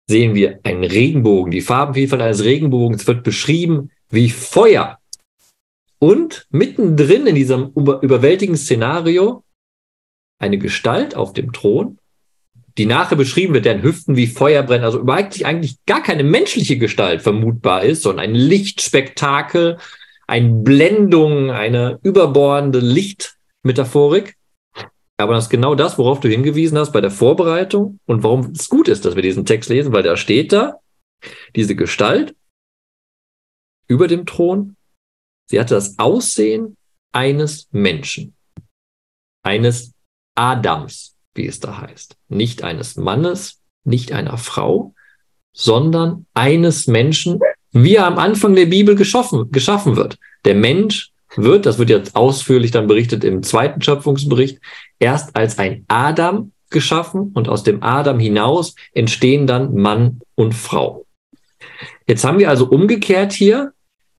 sehen 0.06 0.36
wir 0.36 0.60
einen 0.64 0.84
Regenbogen. 0.84 1.50
Die 1.50 1.62
Farbenvielfalt 1.62 2.22
eines 2.22 2.44
Regenbogens 2.44 3.08
wird 3.08 3.24
beschrieben 3.24 3.92
wie 4.10 4.30
Feuer. 4.30 5.00
Und 6.00 6.46
mittendrin 6.50 7.26
in 7.26 7.36
diesem 7.36 7.72
überwältigenden 7.74 8.62
Szenario 8.62 9.44
eine 10.40 10.58
Gestalt 10.58 11.16
auf 11.16 11.32
dem 11.32 11.54
Thron, 11.54 12.00
die 12.78 12.86
nachher 12.86 13.16
beschrieben 13.16 13.54
wird, 13.54 13.64
deren 13.64 13.82
Hüften 13.82 14.18
wie 14.18 14.28
Feuer 14.28 14.64
brennen, 14.64 14.84
also 14.84 15.06
eigentlich, 15.08 15.46
eigentlich 15.46 15.78
gar 15.86 16.04
keine 16.04 16.24
menschliche 16.24 16.78
Gestalt 16.78 17.22
vermutbar 17.22 17.84
ist, 17.84 18.04
sondern 18.04 18.26
ein 18.26 18.36
Lichtspektakel, 18.36 19.78
eine 20.28 20.50
Blendung, 20.50 21.50
eine 21.50 21.98
überbordende 22.04 22.80
Lichtmetaphorik. 22.80 24.37
Aber 25.18 25.34
das 25.34 25.46
ist 25.46 25.50
genau 25.50 25.74
das, 25.74 25.98
worauf 25.98 26.20
du 26.20 26.30
hingewiesen 26.30 26.78
hast 26.78 26.92
bei 26.92 27.02
der 27.02 27.12
Vorbereitung 27.12 28.00
und 28.06 28.24
warum 28.24 28.52
es 28.52 28.70
gut 28.70 28.88
ist, 28.88 29.04
dass 29.04 29.16
wir 29.16 29.24
diesen 29.24 29.46
Text 29.46 29.70
lesen, 29.70 29.92
weil 29.92 30.04
da 30.04 30.16
steht 30.16 30.54
da, 30.54 30.80
diese 31.56 31.76
Gestalt 31.76 32.36
über 33.88 34.08
dem 34.08 34.26
Thron, 34.28 34.76
sie 35.50 35.60
hatte 35.60 35.74
das 35.74 35.98
Aussehen 35.98 36.78
eines 37.14 37.68
Menschen, 37.72 38.36
eines 39.44 39.94
Adams, 40.36 41.16
wie 41.34 41.48
es 41.48 41.60
da 41.60 41.82
heißt. 41.82 42.16
Nicht 42.28 42.64
eines 42.64 42.96
Mannes, 42.96 43.62
nicht 43.84 44.12
einer 44.12 44.38
Frau, 44.38 44.94
sondern 45.52 46.28
eines 46.36 46.86
Menschen, 46.86 47.40
wie 47.72 47.96
er 47.96 48.06
am 48.06 48.20
Anfang 48.20 48.54
der 48.54 48.68
Bibel 48.68 48.94
geschaffen, 48.94 49.50
geschaffen 49.52 49.96
wird. 49.96 50.20
Der 50.46 50.54
Mensch 50.54 51.12
wird, 51.38 51.66
das 51.66 51.78
wird 51.78 51.90
jetzt 51.90 52.16
ausführlich 52.16 52.72
dann 52.72 52.88
berichtet 52.88 53.24
im 53.24 53.44
zweiten 53.44 53.82
Schöpfungsbericht, 53.82 54.60
erst 55.00 55.36
als 55.36 55.58
ein 55.58 55.86
Adam 55.88 56.52
geschaffen 56.70 57.32
und 57.34 57.48
aus 57.48 57.64
dem 57.64 57.82
Adam 57.84 58.20
hinaus 58.20 58.76
entstehen 58.94 59.48
dann 59.48 59.74
Mann 59.76 60.20
und 60.36 60.54
Frau. 60.54 61.06
Jetzt 62.08 62.24
haben 62.24 62.40
wir 62.40 62.50
also 62.50 62.68
umgekehrt 62.68 63.34
hier 63.34 63.74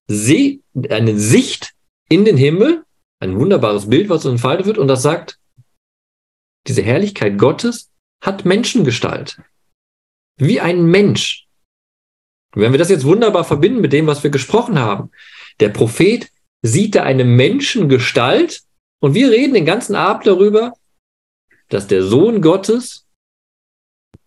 eine 0.08 1.18
Sicht 1.18 1.74
in 2.08 2.24
den 2.24 2.36
Himmel, 2.36 2.84
ein 3.20 3.38
wunderbares 3.38 3.88
Bild, 3.88 4.08
was 4.08 4.24
entfaltet 4.24 4.66
wird 4.66 4.78
und 4.78 4.88
das 4.88 5.02
sagt, 5.02 5.38
diese 6.66 6.82
Herrlichkeit 6.82 7.38
Gottes 7.38 7.90
hat 8.22 8.44
Menschengestalt. 8.44 9.40
Wie 10.36 10.60
ein 10.60 10.86
Mensch. 10.86 11.46
wenn 12.54 12.72
wir 12.72 12.78
das 12.78 12.88
jetzt 12.88 13.04
wunderbar 13.04 13.44
verbinden 13.44 13.80
mit 13.80 13.92
dem, 13.92 14.06
was 14.06 14.22
wir 14.22 14.30
gesprochen 14.30 14.78
haben, 14.78 15.10
der 15.60 15.68
Prophet 15.68 16.30
sieht 16.62 16.94
da 16.94 17.02
eine 17.04 17.24
Menschengestalt 17.24 18.62
und 19.00 19.14
wir 19.14 19.30
reden 19.30 19.54
den 19.54 19.66
ganzen 19.66 19.94
Abend 19.94 20.26
darüber, 20.26 20.72
dass 21.68 21.86
der 21.86 22.02
Sohn 22.02 22.40
Gottes 22.40 23.06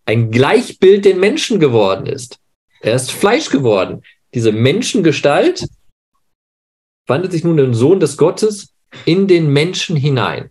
ein 0.04 0.30
Gleichbild 0.30 1.04
den 1.04 1.20
Menschen 1.20 1.60
geworden 1.60 2.06
ist. 2.06 2.38
Er 2.80 2.94
ist 2.94 3.12
Fleisch 3.12 3.50
geworden. 3.50 4.02
Diese 4.34 4.52
Menschengestalt 4.52 5.66
wandelt 7.06 7.32
sich 7.32 7.44
nun 7.44 7.56
den 7.56 7.74
Sohn 7.74 8.00
des 8.00 8.16
Gottes 8.16 8.74
in 9.04 9.28
den 9.28 9.52
Menschen 9.52 9.96
hinein. 9.96 10.50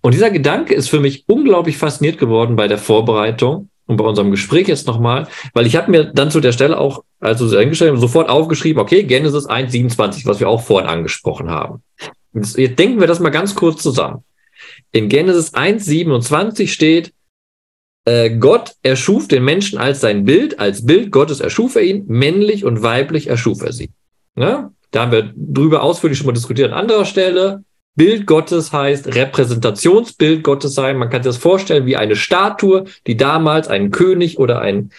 Und 0.00 0.14
dieser 0.14 0.30
Gedanke 0.30 0.74
ist 0.74 0.88
für 0.88 1.00
mich 1.00 1.28
unglaublich 1.28 1.78
fasziniert 1.78 2.18
geworden 2.18 2.56
bei 2.56 2.68
der 2.68 2.78
Vorbereitung 2.78 3.70
und 3.86 3.96
bei 3.96 4.04
unserem 4.04 4.30
Gespräch 4.30 4.68
jetzt 4.68 4.86
nochmal, 4.86 5.28
weil 5.54 5.66
ich 5.66 5.76
habe 5.76 5.90
mir 5.90 6.04
dann 6.04 6.30
zu 6.30 6.40
der 6.40 6.52
Stelle 6.52 6.78
auch, 6.78 7.04
also 7.20 7.48
sofort 7.48 8.28
aufgeschrieben, 8.28 8.80
okay, 8.80 9.02
Genesis 9.04 9.48
1,27, 9.48 10.26
was 10.26 10.40
wir 10.40 10.48
auch 10.48 10.62
vorhin 10.62 10.88
angesprochen 10.88 11.50
haben. 11.50 11.82
Jetzt, 12.34 12.56
jetzt 12.56 12.78
denken 12.78 13.00
wir 13.00 13.06
das 13.06 13.20
mal 13.20 13.30
ganz 13.30 13.54
kurz 13.54 13.82
zusammen. 13.82 14.24
In 14.92 15.08
Genesis 15.08 15.54
1,27 15.54 16.68
steht, 16.68 17.12
äh, 18.04 18.30
Gott 18.36 18.72
erschuf 18.82 19.28
den 19.28 19.44
Menschen 19.44 19.78
als 19.78 20.00
sein 20.00 20.24
Bild, 20.24 20.58
als 20.58 20.84
Bild 20.86 21.12
Gottes 21.12 21.40
erschuf 21.40 21.76
er 21.76 21.82
ihn, 21.82 22.04
männlich 22.06 22.64
und 22.64 22.82
weiblich 22.82 23.28
erschuf 23.28 23.62
er 23.62 23.72
sie. 23.72 23.90
Ja? 24.36 24.72
Da 24.90 25.02
haben 25.02 25.12
wir 25.12 25.32
drüber 25.34 25.82
ausführlich 25.82 26.18
schon 26.18 26.26
mal 26.26 26.32
diskutiert 26.32 26.72
an 26.72 26.78
anderer 26.78 27.04
Stelle. 27.04 27.64
Bild 27.94 28.26
Gottes 28.26 28.72
heißt 28.72 29.14
Repräsentationsbild 29.14 30.42
Gottes 30.42 30.74
sein. 30.74 30.96
Man 30.96 31.10
kann 31.10 31.22
sich 31.22 31.30
das 31.30 31.42
vorstellen 31.42 31.86
wie 31.86 31.96
eine 31.96 32.16
Statue, 32.16 32.84
die 33.06 33.16
damals 33.16 33.68
einen 33.68 33.90
König 33.90 34.38
oder 34.38 34.60
einen 34.60 34.92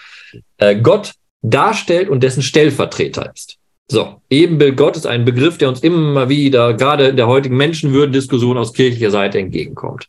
äh, 0.58 0.76
Gott 0.76 1.14
darstellt 1.42 2.10
und 2.10 2.24
dessen 2.24 2.44
Stellvertreter 2.44 3.32
ist. 3.34 3.58
So, 3.90 4.22
Ebenbild 4.30 4.78
Gott 4.78 4.96
ist 4.96 5.06
ein 5.06 5.26
Begriff, 5.26 5.58
der 5.58 5.70
uns 5.70 5.82
immer 5.82 6.30
wieder, 6.30 6.74
gerade 6.74 7.08
in 7.08 7.18
der 7.18 7.28
heutigen 7.28 7.58
Menschenwürden-Diskussion 7.58 8.58
aus 8.58 8.74
kirchlicher 8.74 9.12
Seite 9.12 9.40
entgegenkommt. 9.40 10.08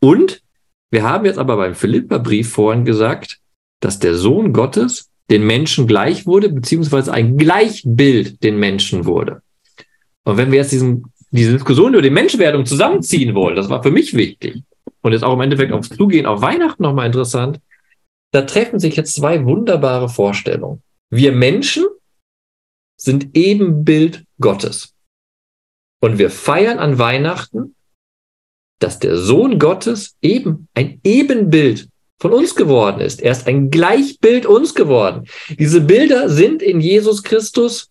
Und 0.00 0.42
wir 0.90 1.02
haben 1.02 1.26
jetzt 1.26 1.38
aber 1.38 1.56
beim 1.56 1.74
Philipperbrief 1.74 2.50
vorhin 2.50 2.84
gesagt, 2.84 3.38
dass 3.80 3.98
der 3.98 4.14
Sohn 4.14 4.52
Gottes 4.52 5.10
den 5.28 5.46
Menschen 5.46 5.86
gleich 5.86 6.26
wurde, 6.26 6.48
beziehungsweise 6.48 7.12
ein 7.12 7.36
Gleichbild 7.36 8.42
den 8.42 8.58
Menschen 8.58 9.04
wurde. 9.04 9.42
Und 10.24 10.36
wenn 10.38 10.50
wir 10.50 10.58
jetzt 10.58 10.72
diesen 10.72 11.04
diese 11.36 11.52
Diskussion 11.52 11.92
über 11.92 12.02
die 12.02 12.10
Menschwerdung 12.10 12.66
zusammenziehen 12.66 13.34
wollen, 13.34 13.56
das 13.56 13.68
war 13.68 13.82
für 13.82 13.90
mich 13.90 14.14
wichtig 14.14 14.62
und 15.02 15.12
jetzt 15.12 15.22
auch 15.22 15.34
im 15.34 15.40
Endeffekt 15.40 15.72
aufs 15.72 15.90
Zugehen 15.90 16.26
auf 16.26 16.40
Weihnachten 16.40 16.82
nochmal 16.82 17.06
interessant, 17.06 17.60
da 18.32 18.42
treffen 18.42 18.80
sich 18.80 18.96
jetzt 18.96 19.14
zwei 19.14 19.44
wunderbare 19.44 20.08
Vorstellungen. 20.08 20.82
Wir 21.10 21.32
Menschen 21.32 21.86
sind 23.00 23.36
Ebenbild 23.36 24.24
Gottes. 24.40 24.94
Und 26.02 26.18
wir 26.18 26.30
feiern 26.30 26.78
an 26.78 26.98
Weihnachten, 26.98 27.76
dass 28.80 28.98
der 28.98 29.16
Sohn 29.16 29.58
Gottes 29.58 30.16
eben 30.20 30.68
ein 30.74 31.00
Ebenbild 31.04 31.88
von 32.20 32.32
uns 32.32 32.54
geworden 32.54 33.00
ist. 33.00 33.22
Er 33.22 33.32
ist 33.32 33.46
ein 33.46 33.70
Gleichbild 33.70 34.44
uns 34.44 34.74
geworden. 34.74 35.26
Diese 35.58 35.80
Bilder 35.80 36.28
sind 36.28 36.62
in 36.62 36.80
Jesus 36.80 37.22
Christus 37.22 37.90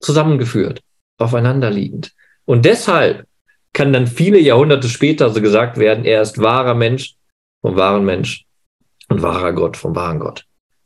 zusammengeführt 0.00 0.82
aufeinanderliegend. 1.22 2.12
Und 2.44 2.64
deshalb 2.64 3.26
kann 3.72 3.92
dann 3.92 4.06
viele 4.06 4.38
Jahrhunderte 4.38 4.88
später 4.88 5.30
so 5.30 5.40
gesagt 5.40 5.78
werden, 5.78 6.04
er 6.04 6.22
ist 6.22 6.38
wahrer 6.38 6.74
Mensch 6.74 7.14
vom 7.62 7.76
wahren 7.76 8.04
Mensch 8.04 8.44
und 9.08 9.22
wahrer 9.22 9.52
Gott 9.52 9.76
vom 9.76 9.94
wahren 9.94 10.18
Gott. 10.18 10.44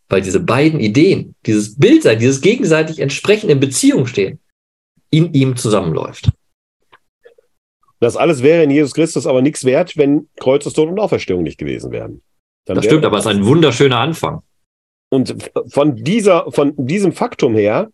Weil 0.09 0.21
diese 0.21 0.41
beiden 0.41 0.79
Ideen, 0.79 1.35
dieses 1.47 1.77
Bildsein, 1.77 2.19
dieses 2.19 2.41
gegenseitig 2.41 3.01
entsprechend 3.01 3.51
in 3.51 3.59
Beziehung 3.59 4.07
stehen, 4.07 4.39
in 5.11 5.33
ihm 5.33 5.57
zusammenläuft. 5.57 6.31
Das 7.99 8.17
alles 8.17 8.43
wäre 8.43 8.63
in 8.63 8.71
Jesus 8.71 8.95
Christus 8.95 9.27
aber 9.27 9.43
nichts 9.43 9.65
wert, 9.65 9.97
wenn 9.97 10.29
Kreuzestod 10.39 10.89
und 10.89 11.01
Auferstehung 11.01 11.43
nicht 11.43 11.59
gewesen 11.59 11.91
wären. 11.91 12.23
Dann 12.67 12.77
das 12.77 12.85
stimmt, 12.85 13.05
aber 13.05 13.19
es 13.19 13.25
ist 13.25 13.31
ein 13.31 13.47
wunderschöner 13.47 13.99
Anfang. 13.99 14.43
Und 15.09 15.37
von 15.69 15.97
dieser, 15.97 16.51
von 16.53 16.75
diesem 16.77 17.13
Faktum 17.13 17.55
her 17.55 17.91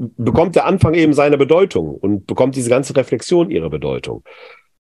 bekommt 0.00 0.56
der 0.56 0.66
Anfang 0.66 0.94
eben 0.94 1.12
seine 1.12 1.36
Bedeutung 1.36 1.94
und 1.94 2.26
bekommt 2.26 2.56
diese 2.56 2.70
ganze 2.70 2.96
Reflexion 2.96 3.50
ihre 3.50 3.68
Bedeutung. 3.68 4.24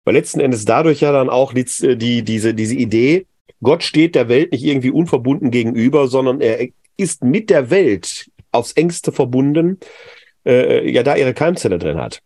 Weil 0.05 0.15
letzten 0.15 0.39
Endes 0.39 0.65
dadurch 0.65 1.01
ja 1.01 1.11
dann 1.11 1.29
auch 1.29 1.53
die, 1.53 1.65
die, 1.97 2.23
diese, 2.23 2.53
diese 2.53 2.75
Idee, 2.75 3.27
Gott 3.61 3.83
steht 3.83 4.15
der 4.15 4.29
Welt 4.29 4.53
nicht 4.53 4.63
irgendwie 4.63 4.91
unverbunden 4.91 5.51
gegenüber, 5.51 6.07
sondern 6.07 6.39
er 6.39 6.69
ist 6.95 7.23
mit 7.23 7.49
der 7.49 7.69
Welt 7.69 8.31
aufs 8.51 8.71
engste 8.73 9.11
verbunden, 9.11 9.79
äh, 10.45 10.89
ja 10.89 11.03
da 11.03 11.15
ihre 11.15 11.33
Keimzelle 11.33 11.79
drin 11.79 11.99
hat. 11.99 12.21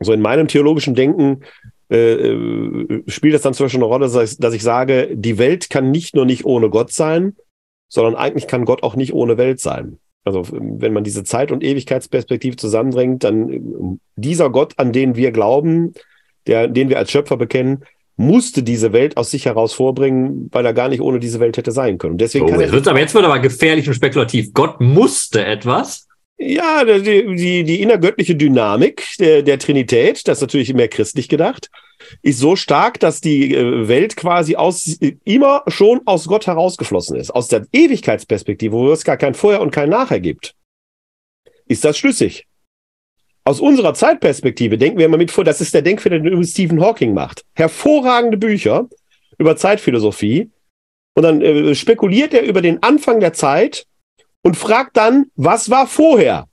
So 0.00 0.12
in 0.12 0.20
meinem 0.20 0.48
theologischen 0.48 0.94
Denken 0.94 1.44
äh, 1.90 2.12
äh 2.12 3.02
spielt 3.06 3.34
das 3.34 3.42
dann 3.42 3.54
zum 3.54 3.66
Beispiel 3.66 3.78
eine 3.78 3.86
Rolle, 3.86 4.10
dass 4.10 4.54
ich 4.54 4.62
sage, 4.62 5.10
die 5.14 5.38
Welt 5.38 5.70
kann 5.70 5.92
nicht 5.92 6.16
nur 6.16 6.26
nicht 6.26 6.44
ohne 6.44 6.70
Gott 6.70 6.92
sein, 6.92 7.36
sondern 7.88 8.16
eigentlich 8.16 8.48
kann 8.48 8.64
Gott 8.64 8.82
auch 8.82 8.96
nicht 8.96 9.14
ohne 9.14 9.38
Welt 9.38 9.60
sein. 9.60 9.98
Also 10.26 10.42
wenn 10.50 10.92
man 10.92 11.04
diese 11.04 11.22
Zeit- 11.22 11.52
und 11.52 11.62
Ewigkeitsperspektive 11.62 12.56
zusammendrängt, 12.56 13.22
dann 13.22 14.00
dieser 14.16 14.50
Gott, 14.50 14.74
an 14.76 14.92
den 14.92 15.14
wir 15.14 15.30
glauben, 15.30 15.94
der, 16.48 16.66
den 16.66 16.88
wir 16.88 16.98
als 16.98 17.12
Schöpfer 17.12 17.36
bekennen, 17.36 17.84
musste 18.16 18.64
diese 18.64 18.92
Welt 18.92 19.16
aus 19.16 19.30
sich 19.30 19.46
heraus 19.46 19.72
vorbringen, 19.72 20.48
weil 20.50 20.66
er 20.66 20.72
gar 20.72 20.88
nicht 20.88 21.00
ohne 21.00 21.20
diese 21.20 21.38
Welt 21.38 21.56
hätte 21.56 21.70
sein 21.70 21.98
können. 21.98 22.18
deswegen 22.18 22.46
oh, 22.46 22.48
kann 22.48 22.60
jetzt, 22.60 22.72
wird 22.72 22.88
aber, 22.88 22.98
jetzt 22.98 23.14
wird 23.14 23.24
aber 23.24 23.38
gefährlich 23.38 23.86
und 23.86 23.94
spekulativ. 23.94 24.52
Gott 24.52 24.80
musste 24.80 25.44
etwas. 25.44 26.05
Ja, 26.38 26.84
die, 26.84 27.34
die, 27.34 27.64
die 27.64 27.80
innergöttliche 27.80 28.36
Dynamik 28.36 29.06
der, 29.18 29.42
der 29.42 29.58
Trinität, 29.58 30.28
das 30.28 30.38
ist 30.38 30.42
natürlich 30.42 30.74
mehr 30.74 30.88
christlich 30.88 31.28
gedacht, 31.28 31.70
ist 32.22 32.38
so 32.38 32.56
stark, 32.56 33.00
dass 33.00 33.22
die 33.22 33.54
äh, 33.54 33.88
Welt 33.88 34.16
quasi 34.16 34.54
aus, 34.54 34.98
immer 35.24 35.62
schon 35.68 36.02
aus 36.04 36.26
Gott 36.26 36.46
herausgeflossen 36.46 37.16
ist. 37.16 37.30
Aus 37.30 37.48
der 37.48 37.66
Ewigkeitsperspektive, 37.72 38.76
wo 38.76 38.92
es 38.92 39.04
gar 39.04 39.16
kein 39.16 39.34
Vorher 39.34 39.62
und 39.62 39.70
kein 39.70 39.88
Nachher 39.88 40.20
gibt, 40.20 40.54
ist 41.66 41.84
das 41.84 41.96
schlüssig. 41.96 42.46
Aus 43.44 43.60
unserer 43.60 43.94
Zeitperspektive 43.94 44.76
denken 44.76 44.98
wir 44.98 45.06
immer 45.06 45.16
mit 45.16 45.30
vor, 45.30 45.44
das 45.44 45.60
ist 45.60 45.72
der 45.72 45.82
Denkfehler, 45.82 46.18
den 46.18 46.26
übrigens 46.26 46.50
Stephen 46.50 46.80
Hawking 46.80 47.14
macht. 47.14 47.44
Hervorragende 47.54 48.36
Bücher 48.36 48.88
über 49.38 49.56
Zeitphilosophie. 49.56 50.50
Und 51.14 51.22
dann 51.22 51.40
äh, 51.40 51.74
spekuliert 51.74 52.34
er 52.34 52.42
über 52.42 52.60
den 52.60 52.82
Anfang 52.82 53.20
der 53.20 53.32
Zeit 53.32 53.86
und 54.46 54.56
fragt 54.56 54.96
dann, 54.96 55.26
was 55.34 55.70
war 55.70 55.88
vorher? 55.88 56.46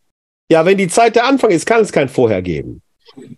Ja, 0.49 0.65
wenn 0.65 0.79
die 0.79 0.87
Zeit 0.87 1.15
der 1.15 1.27
Anfang 1.27 1.51
ist, 1.51 1.67
kann 1.67 1.79
es 1.79 1.91
kein 1.91 2.09
Vorher 2.09 2.41
geben. 2.41 2.81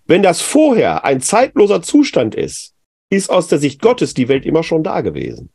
Wenn 0.05 0.23
das 0.23 0.39
Vorher 0.39 1.03
ein 1.03 1.19
zeitloser 1.19 1.81
Zustand 1.81 2.35
ist, 2.35 2.73
ist 3.09 3.29
aus 3.29 3.49
der 3.49 3.59
Sicht 3.59 3.81
Gottes 3.81 4.13
die 4.13 4.29
Welt 4.29 4.45
immer 4.45 4.63
schon 4.63 4.81
da 4.81 5.01
gewesen. 5.01 5.49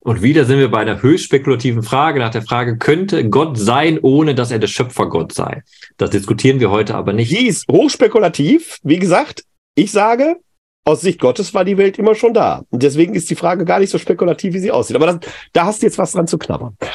Und 0.00 0.22
wieder 0.22 0.46
sind 0.46 0.58
wir 0.58 0.70
bei 0.70 0.78
einer 0.78 1.02
höchst 1.02 1.26
spekulativen 1.26 1.82
Frage 1.82 2.18
nach 2.18 2.30
der 2.30 2.40
Frage, 2.40 2.78
könnte 2.78 3.28
Gott 3.28 3.58
sein, 3.58 3.98
ohne 4.00 4.34
dass 4.34 4.50
er 4.50 4.58
der 4.58 4.68
Schöpfergott 4.68 5.34
sei? 5.34 5.62
Das 5.98 6.08
diskutieren 6.08 6.60
wir 6.60 6.70
heute 6.70 6.94
aber 6.94 7.12
nicht. 7.12 7.30
Die 7.30 7.46
ist 7.46 7.68
hochspekulativ. 7.70 8.78
Wie 8.82 8.98
gesagt, 8.98 9.44
ich 9.74 9.92
sage, 9.92 10.36
aus 10.84 11.00
Sicht 11.00 11.18
Gottes 11.20 11.54
war 11.54 11.64
die 11.64 11.78
Welt 11.78 11.98
immer 11.98 12.14
schon 12.14 12.34
da. 12.34 12.62
Und 12.70 12.82
deswegen 12.82 13.14
ist 13.14 13.30
die 13.30 13.36
Frage 13.36 13.64
gar 13.64 13.80
nicht 13.80 13.90
so 13.90 13.98
spekulativ, 13.98 14.52
wie 14.54 14.58
sie 14.58 14.70
aussieht. 14.70 14.96
Aber 14.96 15.06
das, 15.06 15.18
da 15.52 15.64
hast 15.64 15.82
du 15.82 15.86
jetzt 15.86 15.98
was 15.98 16.12
dran 16.12 16.26
zu 16.26 16.38
knabbern. 16.38 16.76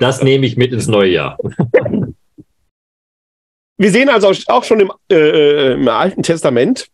Das 0.00 0.22
nehme 0.22 0.46
ich 0.46 0.56
mit 0.56 0.72
ins 0.72 0.86
neue 0.86 1.10
Jahr. 1.10 1.38
Wir 3.80 3.90
sehen 3.92 4.08
also 4.08 4.32
auch 4.48 4.64
schon 4.64 4.80
im, 4.80 4.92
äh, 5.10 5.14
äh, 5.14 5.74
im 5.74 5.88
Alten 5.88 6.22
Testament, 6.22 6.88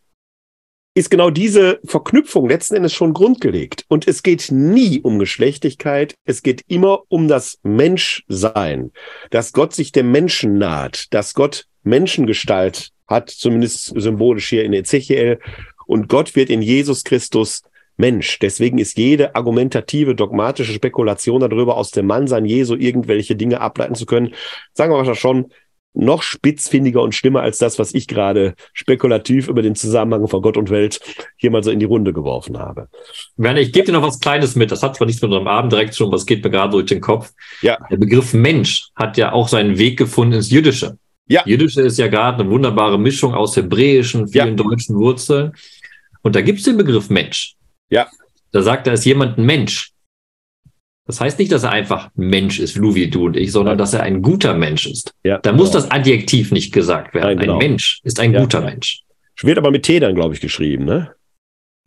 ist 0.95 1.11
genau 1.11 1.31
diese 1.31 1.81
Verknüpfung 1.85 2.49
letzten 2.49 2.77
Endes 2.77 2.93
schon 2.93 3.15
grundgelegt. 3.15 3.85
Und 3.89 4.07
es 4.07 4.23
geht 4.23 4.51
nie 4.51 5.01
um 5.01 5.19
Geschlechtlichkeit, 5.19 6.15
es 6.25 6.43
geht 6.43 6.63
immer 6.69 7.03
um 7.09 7.27
das 7.27 7.59
Menschsein, 7.63 8.93
dass 9.31 9.53
Gott 9.53 9.75
sich 9.75 9.93
dem 9.93 10.13
Menschen 10.13 10.59
naht, 10.59 11.13
dass 11.13 11.35
Gott 11.35 11.67
Menschengestalt 11.83 12.91
hat, 13.09 13.29
zumindest 13.29 13.93
symbolisch 13.97 14.49
hier 14.49 14.65
in 14.65 14.73
Ezechiel, 14.73 15.41
und 15.87 16.09
Gott 16.09 16.37
wird 16.37 16.51
in 16.51 16.63
Jesus 16.63 17.05
Christus 17.05 17.63
Mensch. 17.97 18.39
Deswegen 18.41 18.79
ist 18.79 18.99
jede 18.99 19.37
argumentative, 19.37 20.15
dogmatische 20.15 20.73
Spekulation 20.73 21.41
darüber, 21.41 21.77
aus 21.77 21.91
dem 21.91 22.07
Mannsein 22.07 22.45
Jesu 22.45 22.75
irgendwelche 22.75 23.37
Dinge 23.37 23.61
ableiten 23.61 23.95
zu 23.95 24.07
können, 24.07 24.35
sagen 24.73 24.93
wir 24.93 25.03
mal 25.03 25.15
schon, 25.15 25.53
noch 25.95 26.23
spitzfindiger 26.23 27.01
und 27.01 27.15
schlimmer 27.15 27.43
als 27.43 27.59
das, 27.59 27.79
was 27.79 27.95
ich 27.95 28.09
gerade 28.09 28.55
spekulativ 28.73 29.49
über 29.49 29.63
den 29.63 29.77
Zusammenhang 29.77 30.27
von 30.27 30.43
Gott 30.43 30.57
und 30.57 30.71
Welt 30.71 31.01
hier 31.37 31.53
mal 31.53 31.63
so 31.63 31.71
in 31.71 31.79
die 31.79 31.87
Runde 31.87 32.13
geworfen 32.13 32.59
habe. 32.59 32.89
Werner, 33.37 33.61
ich 33.61 33.73
gebe 33.73 33.87
dir 33.87 33.93
noch 33.93 34.03
was 34.03 34.19
Kleines 34.19 34.57
mit. 34.57 34.73
Das 34.73 34.83
hat 34.83 34.97
zwar 34.97 35.07
nichts 35.07 35.23
mit 35.23 35.31
unserem 35.31 35.47
Abend 35.47 35.73
direkt 35.73 35.95
schon, 35.95 36.11
was 36.11 36.27
geht 36.27 36.43
mir 36.43 36.51
gerade 36.51 36.73
durch 36.73 36.87
den 36.87 37.01
Kopf. 37.01 37.33
Ja. 37.63 37.79
Der 37.91 37.97
Begriff 37.97 38.35
Mensch 38.35 38.89
hat 38.97 39.17
ja 39.17 39.33
auch 39.33 39.47
seinen 39.47 39.79
Weg 39.79 39.97
gefunden 39.97 40.35
ins 40.35 40.51
Jüdische. 40.51 40.99
Ja. 41.27 41.43
Jüdische 41.47 41.83
ist 41.83 41.99
ja 41.99 42.09
gerade 42.09 42.43
eine 42.43 42.51
wunderbare 42.51 42.99
Mischung 42.99 43.33
aus 43.33 43.57
hebräischen, 43.57 44.29
vielen 44.29 44.59
ja. 44.59 44.65
deutschen 44.65 44.97
Wurzeln. 44.97 45.53
Und 46.25 46.35
da 46.35 46.41
gibt 46.41 46.59
es 46.59 46.65
den 46.65 46.79
Begriff 46.79 47.11
Mensch. 47.11 47.55
Ja. 47.91 48.09
Da 48.51 48.63
sagt 48.63 48.87
er, 48.87 48.95
ist 48.95 49.05
jemand 49.05 49.39
ein 49.39 49.45
Mensch. 49.45 49.93
Das 51.07 51.21
heißt 51.21 51.39
nicht, 51.39 51.53
dass 51.53 51.65
er 51.65 51.71
einfach 51.71 52.11
Mensch 52.15 52.59
ist, 52.59 52.77
Lou 52.77 52.95
wie 52.95 53.09
du 53.09 53.27
und 53.27 53.37
ich, 53.37 53.53
sondern 53.53 53.77
dass 53.77 53.93
er 53.93 54.03
ein 54.03 54.23
guter 54.23 54.55
Mensch 54.55 54.87
ist. 54.87 55.15
Ja, 55.23 55.39
da 55.39 55.53
muss 55.53 55.71
genau. 55.71 55.83
das 55.83 55.91
Adjektiv 55.91 56.51
nicht 56.51 56.73
gesagt 56.73 57.15
werden. 57.15 57.27
Nein, 57.27 57.39
genau. 57.39 57.53
Ein 57.55 57.59
Mensch 57.59 58.01
ist 58.05 58.19
ein 58.21 58.33
ja, 58.33 58.41
guter 58.41 58.61
ja. 58.61 58.71
Mensch. 58.71 59.03
Wird 59.43 59.59
aber 59.59 59.71
mit 59.71 59.83
T 59.83 60.01
dann, 60.01 60.15
glaube 60.15 60.35
ich, 60.35 60.41
geschrieben, 60.41 60.87
ne? 60.87 61.13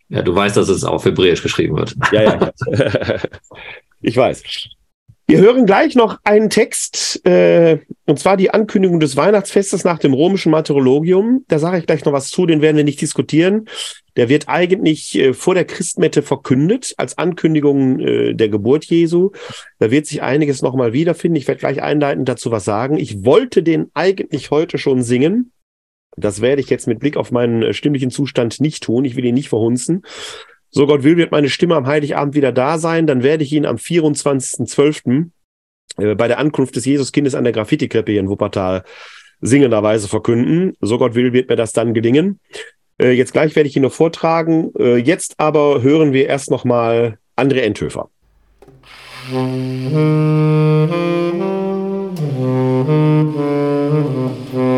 Ja, 0.10 0.22
du 0.22 0.36
weißt, 0.36 0.56
dass 0.56 0.70
es 0.70 0.84
auf 0.84 1.04
Hebräisch 1.06 1.42
geschrieben 1.42 1.78
wird. 1.78 1.96
Ja, 2.12 2.22
ja. 2.22 2.52
ich 4.02 4.16
weiß. 4.16 4.44
Wir 5.30 5.40
hören 5.40 5.66
gleich 5.66 5.94
noch 5.94 6.20
einen 6.24 6.50
Text, 6.50 7.26
äh, 7.26 7.80
und 8.06 8.18
zwar 8.18 8.38
die 8.38 8.52
Ankündigung 8.52 9.02
des 9.02 9.18
Weihnachtsfestes 9.18 9.84
nach 9.84 10.00
dem 10.00 10.14
römischen 10.14 10.54
Martyrologium. 10.54 11.44
Da 11.50 11.60
sage 11.60 11.80
ich 11.80 11.86
gleich 11.86 12.06
noch 12.06 12.14
was 12.14 12.30
zu, 12.30 12.46
den 12.46 12.62
werden 12.62 12.78
wir 12.78 12.86
nicht 12.86 13.02
diskutieren. 13.02 13.68
Der 14.16 14.30
wird 14.30 14.48
eigentlich 14.48 15.18
äh, 15.18 15.34
vor 15.34 15.54
der 15.54 15.66
Christmette 15.66 16.22
verkündet 16.22 16.94
als 16.96 17.18
Ankündigung 17.18 18.00
äh, 18.00 18.36
der 18.36 18.48
Geburt 18.48 18.86
Jesu. 18.86 19.32
Da 19.80 19.92
wird 19.92 20.06
sich 20.06 20.22
einiges 20.22 20.62
nochmal 20.62 20.94
wiederfinden. 20.94 21.36
Ich 21.36 21.48
werde 21.50 21.60
gleich 21.60 21.82
einleitend 21.82 22.30
dazu 22.30 22.50
was 22.50 22.64
sagen. 22.64 22.96
Ich 22.96 23.26
wollte 23.26 23.64
den 23.64 23.92
eigentlich 23.94 24.50
heute 24.50 24.78
schon 24.78 25.04
singen. 25.04 25.52
Das 26.16 26.40
werde 26.40 26.62
ich 26.62 26.70
jetzt 26.70 26.88
mit 26.88 27.00
Blick 27.00 27.18
auf 27.18 27.32
meinen 27.32 27.64
äh, 27.64 27.74
stimmlichen 27.74 28.12
Zustand 28.12 28.62
nicht 28.62 28.82
tun. 28.82 29.04
Ich 29.04 29.18
will 29.18 29.26
ihn 29.26 29.36
nicht 29.36 29.50
verhunzen. 29.50 30.04
So 30.70 30.88
Gott 30.88 31.04
will, 31.04 31.18
wird 31.18 31.32
meine 31.32 31.50
Stimme 31.50 31.76
am 31.76 31.88
Heiligabend 31.88 32.36
wieder 32.36 32.52
da 32.52 32.78
sein. 32.78 33.08
Dann 33.08 33.24
werde 33.24 33.44
ich 33.44 33.54
ihn 33.54 33.66
am 33.66 33.78
24.12. 33.78 35.30
Äh, 35.98 36.16
bei 36.16 36.28
der 36.28 36.40
Ankunft 36.40 36.76
des 36.76 36.86
Jesuskindes 36.86 37.36
an 37.36 37.44
der 37.44 37.54
Graffiti-Krippe 37.54 38.12
hier 38.12 38.22
in 38.22 38.30
Wuppertal 38.30 38.84
singenderweise 39.42 40.08
verkünden. 40.08 40.74
So 40.82 40.98
Gott 40.98 41.16
will, 41.16 41.34
wird 41.34 41.50
mir 41.50 41.56
das 41.56 41.74
dann 41.74 41.94
gelingen. 41.94 42.40
Äh, 43.00 43.12
jetzt 43.12 43.34
gleich 43.34 43.56
werde 43.56 43.70
ich 43.70 43.76
ihn 43.76 43.84
noch 43.84 43.94
vortragen. 43.94 44.72
Äh, 44.78 44.98
jetzt 44.98 45.40
aber 45.40 45.82
hören 45.82 46.14
wir 46.14 46.28
erst 46.28 46.52
noch 46.52 46.66
mal 46.66 47.18
André 47.36 47.62
Enthöfer. 47.62 48.10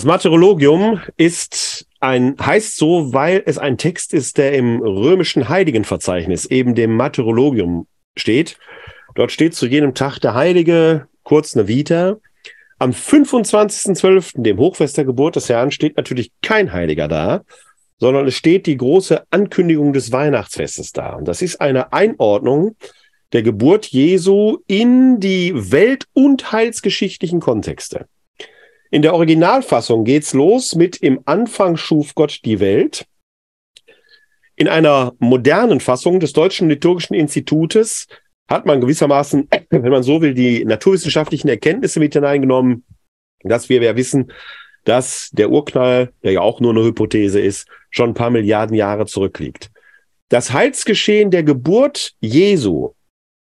Das 0.00 0.06
Martyrologium 0.06 1.02
ist 1.18 1.86
ein, 2.00 2.34
heißt 2.40 2.78
so, 2.78 3.12
weil 3.12 3.42
es 3.44 3.58
ein 3.58 3.76
Text 3.76 4.14
ist, 4.14 4.38
der 4.38 4.54
im 4.54 4.80
römischen 4.80 5.50
Heiligenverzeichnis, 5.50 6.46
eben 6.46 6.74
dem 6.74 6.96
Martyrologium 6.96 7.86
steht. 8.16 8.56
Dort 9.14 9.30
steht 9.30 9.54
zu 9.54 9.66
jenem 9.66 9.92
Tag 9.92 10.18
der 10.18 10.32
Heilige, 10.32 11.06
kurz 11.22 11.54
eine 11.54 11.68
Vita. 11.68 12.16
Am 12.78 12.92
25.12., 12.92 14.40
dem 14.40 14.56
Hochfest 14.56 14.96
der 14.96 15.04
Geburt 15.04 15.36
des 15.36 15.50
Herrn, 15.50 15.70
steht 15.70 15.98
natürlich 15.98 16.32
kein 16.40 16.72
Heiliger 16.72 17.06
da, 17.06 17.42
sondern 17.98 18.26
es 18.26 18.36
steht 18.36 18.64
die 18.64 18.78
große 18.78 19.24
Ankündigung 19.30 19.92
des 19.92 20.12
Weihnachtsfestes 20.12 20.92
da. 20.92 21.12
Und 21.16 21.28
das 21.28 21.42
ist 21.42 21.60
eine 21.60 21.92
Einordnung 21.92 22.74
der 23.34 23.42
Geburt 23.42 23.84
Jesu 23.84 24.60
in 24.66 25.20
die 25.20 25.52
welt- 25.70 26.06
und 26.14 26.52
heilsgeschichtlichen 26.52 27.40
Kontexte. 27.40 28.06
In 28.90 29.02
der 29.02 29.14
Originalfassung 29.14 30.04
geht's 30.04 30.34
los 30.34 30.74
mit 30.74 30.96
Im 30.96 31.20
Anfang 31.24 31.76
schuf 31.76 32.14
Gott 32.14 32.40
die 32.44 32.60
Welt. 32.60 33.06
in 34.56 34.68
einer 34.68 35.14
modernen 35.20 35.80
Fassung 35.80 36.20
des 36.20 36.34
Deutschen 36.34 36.68
Liturgischen 36.68 37.14
Institutes 37.14 38.08
hat 38.46 38.66
man 38.66 38.80
gewissermaßen, 38.82 39.48
wenn 39.70 39.90
man 39.90 40.02
so 40.02 40.20
will, 40.20 40.34
die 40.34 40.66
naturwissenschaftlichen 40.66 41.48
Erkenntnisse 41.48 41.98
mit 41.98 42.12
hineingenommen, 42.12 42.84
dass 43.42 43.70
wir 43.70 43.82
ja 43.82 43.96
wissen, 43.96 44.32
dass 44.84 45.30
der 45.32 45.50
Urknall, 45.50 46.12
der 46.22 46.32
ja 46.32 46.40
auch 46.40 46.60
nur 46.60 46.72
eine 46.72 46.84
Hypothese 46.84 47.40
ist, 47.40 47.68
schon 47.90 48.10
ein 48.10 48.14
paar 48.14 48.28
Milliarden 48.28 48.76
Jahre 48.76 49.06
zurückliegt. 49.06 49.70
Das 50.28 50.52
Heilsgeschehen 50.52 51.30
der 51.30 51.42
Geburt 51.42 52.12
Jesu, 52.20 52.90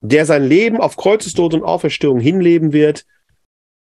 der 0.01 0.27
sein 0.27 0.45
Leben 0.45 0.79
auf 0.79 0.97
Kreuzestod 0.97 1.55
und 1.55 1.65
Auferstehung 1.65 2.21
hinleben 2.21 2.73
wird, 2.73 3.05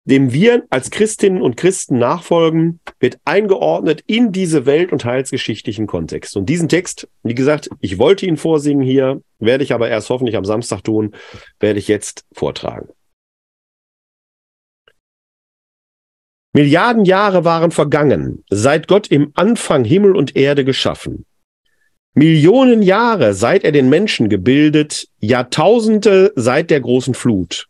dem 0.08 0.32
wir 0.32 0.64
als 0.70 0.90
Christinnen 0.90 1.42
und 1.42 1.58
Christen 1.58 1.98
nachfolgen, 1.98 2.80
wird 2.98 3.18
eingeordnet 3.26 4.02
in 4.06 4.32
diese 4.32 4.64
welt- 4.64 4.90
und 4.90 5.04
heilsgeschichtlichen 5.04 5.86
Kontext. 5.86 6.34
Und 6.34 6.46
diesen 6.46 6.70
Text, 6.70 7.08
wie 7.22 7.34
gesagt, 7.34 7.68
ich 7.80 7.98
wollte 7.98 8.24
ihn 8.24 8.38
vorsingen 8.38 8.82
hier, 8.82 9.20
werde 9.38 9.64
ich 9.64 9.74
aber 9.74 9.90
erst 9.90 10.08
hoffentlich 10.08 10.36
am 10.36 10.46
Samstag 10.46 10.82
tun, 10.82 11.14
werde 11.60 11.78
ich 11.78 11.88
jetzt 11.88 12.24
vortragen. 12.32 12.88
Milliarden 16.54 17.04
Jahre 17.04 17.44
waren 17.44 17.70
vergangen, 17.70 18.44
seit 18.48 18.88
Gott 18.88 19.08
im 19.08 19.32
Anfang 19.34 19.84
Himmel 19.84 20.16
und 20.16 20.34
Erde 20.34 20.64
geschaffen. 20.64 21.26
Millionen 22.14 22.80
Jahre, 22.80 23.34
seit 23.34 23.62
er 23.62 23.72
den 23.72 23.90
Menschen 23.90 24.30
gebildet, 24.30 25.06
Jahrtausende 25.18 26.32
seit 26.34 26.70
der 26.70 26.80
großen 26.80 27.12
Flut. 27.12 27.67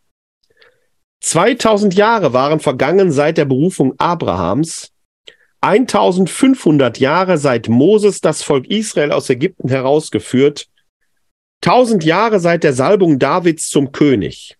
2000 1.21 1.95
Jahre 1.95 2.33
waren 2.33 2.61
vergangen 2.61 3.11
seit 3.11 3.39
der 3.39 3.45
Berufung 3.45 3.95
Abrahams, 3.99 4.93
1500 5.61 6.99
Jahre 6.99 7.39
seit 7.39 7.69
Moses 7.69 8.21
das 8.21 8.43
Volk 8.43 8.67
Israel 8.69 9.13
aus 9.13 9.29
Ägypten 9.29 9.69
herausgeführt, 9.69 10.69
1000 11.65 12.05
Jahre 12.05 12.39
seit 12.39 12.63
der 12.63 12.73
Salbung 12.73 13.19
Davids 13.19 13.69
zum 13.69 13.91
König. 13.91 14.57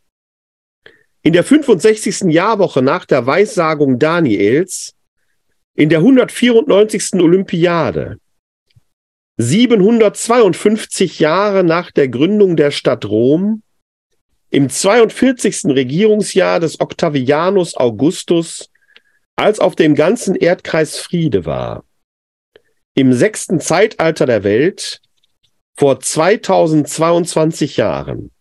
In 1.23 1.33
der 1.33 1.45
65. 1.45 2.33
Jahrwoche 2.33 2.83
nach 2.83 3.05
der 3.05 3.27
Weissagung 3.27 3.99
Daniels, 3.99 4.95
in 5.75 5.89
der 5.89 5.99
194. 5.99 7.15
Olympiade, 7.15 8.19
752 9.37 11.21
Jahre 11.21 11.63
nach 11.63 11.93
der 11.93 12.09
Gründung 12.09 12.57
der 12.57 12.73
Stadt 12.73 13.05
Rom, 13.05 13.63
im 14.51 14.69
42. 14.69 15.67
Regierungsjahr 15.67 16.61
des 16.61 16.81
Octavianus 16.81 17.77
Augustus, 17.77 18.71
als 19.37 19.61
auf 19.61 19.77
dem 19.77 19.95
ganzen 19.95 20.35
Erdkreis 20.35 20.99
Friede 20.99 21.45
war, 21.45 21.85
im 22.95 23.13
sechsten 23.13 23.61
Zeitalter 23.61 24.27
der 24.27 24.45
Welt, 24.45 25.01
vor 25.77 26.01
2022 26.01 27.77
Jahren. 27.77 28.33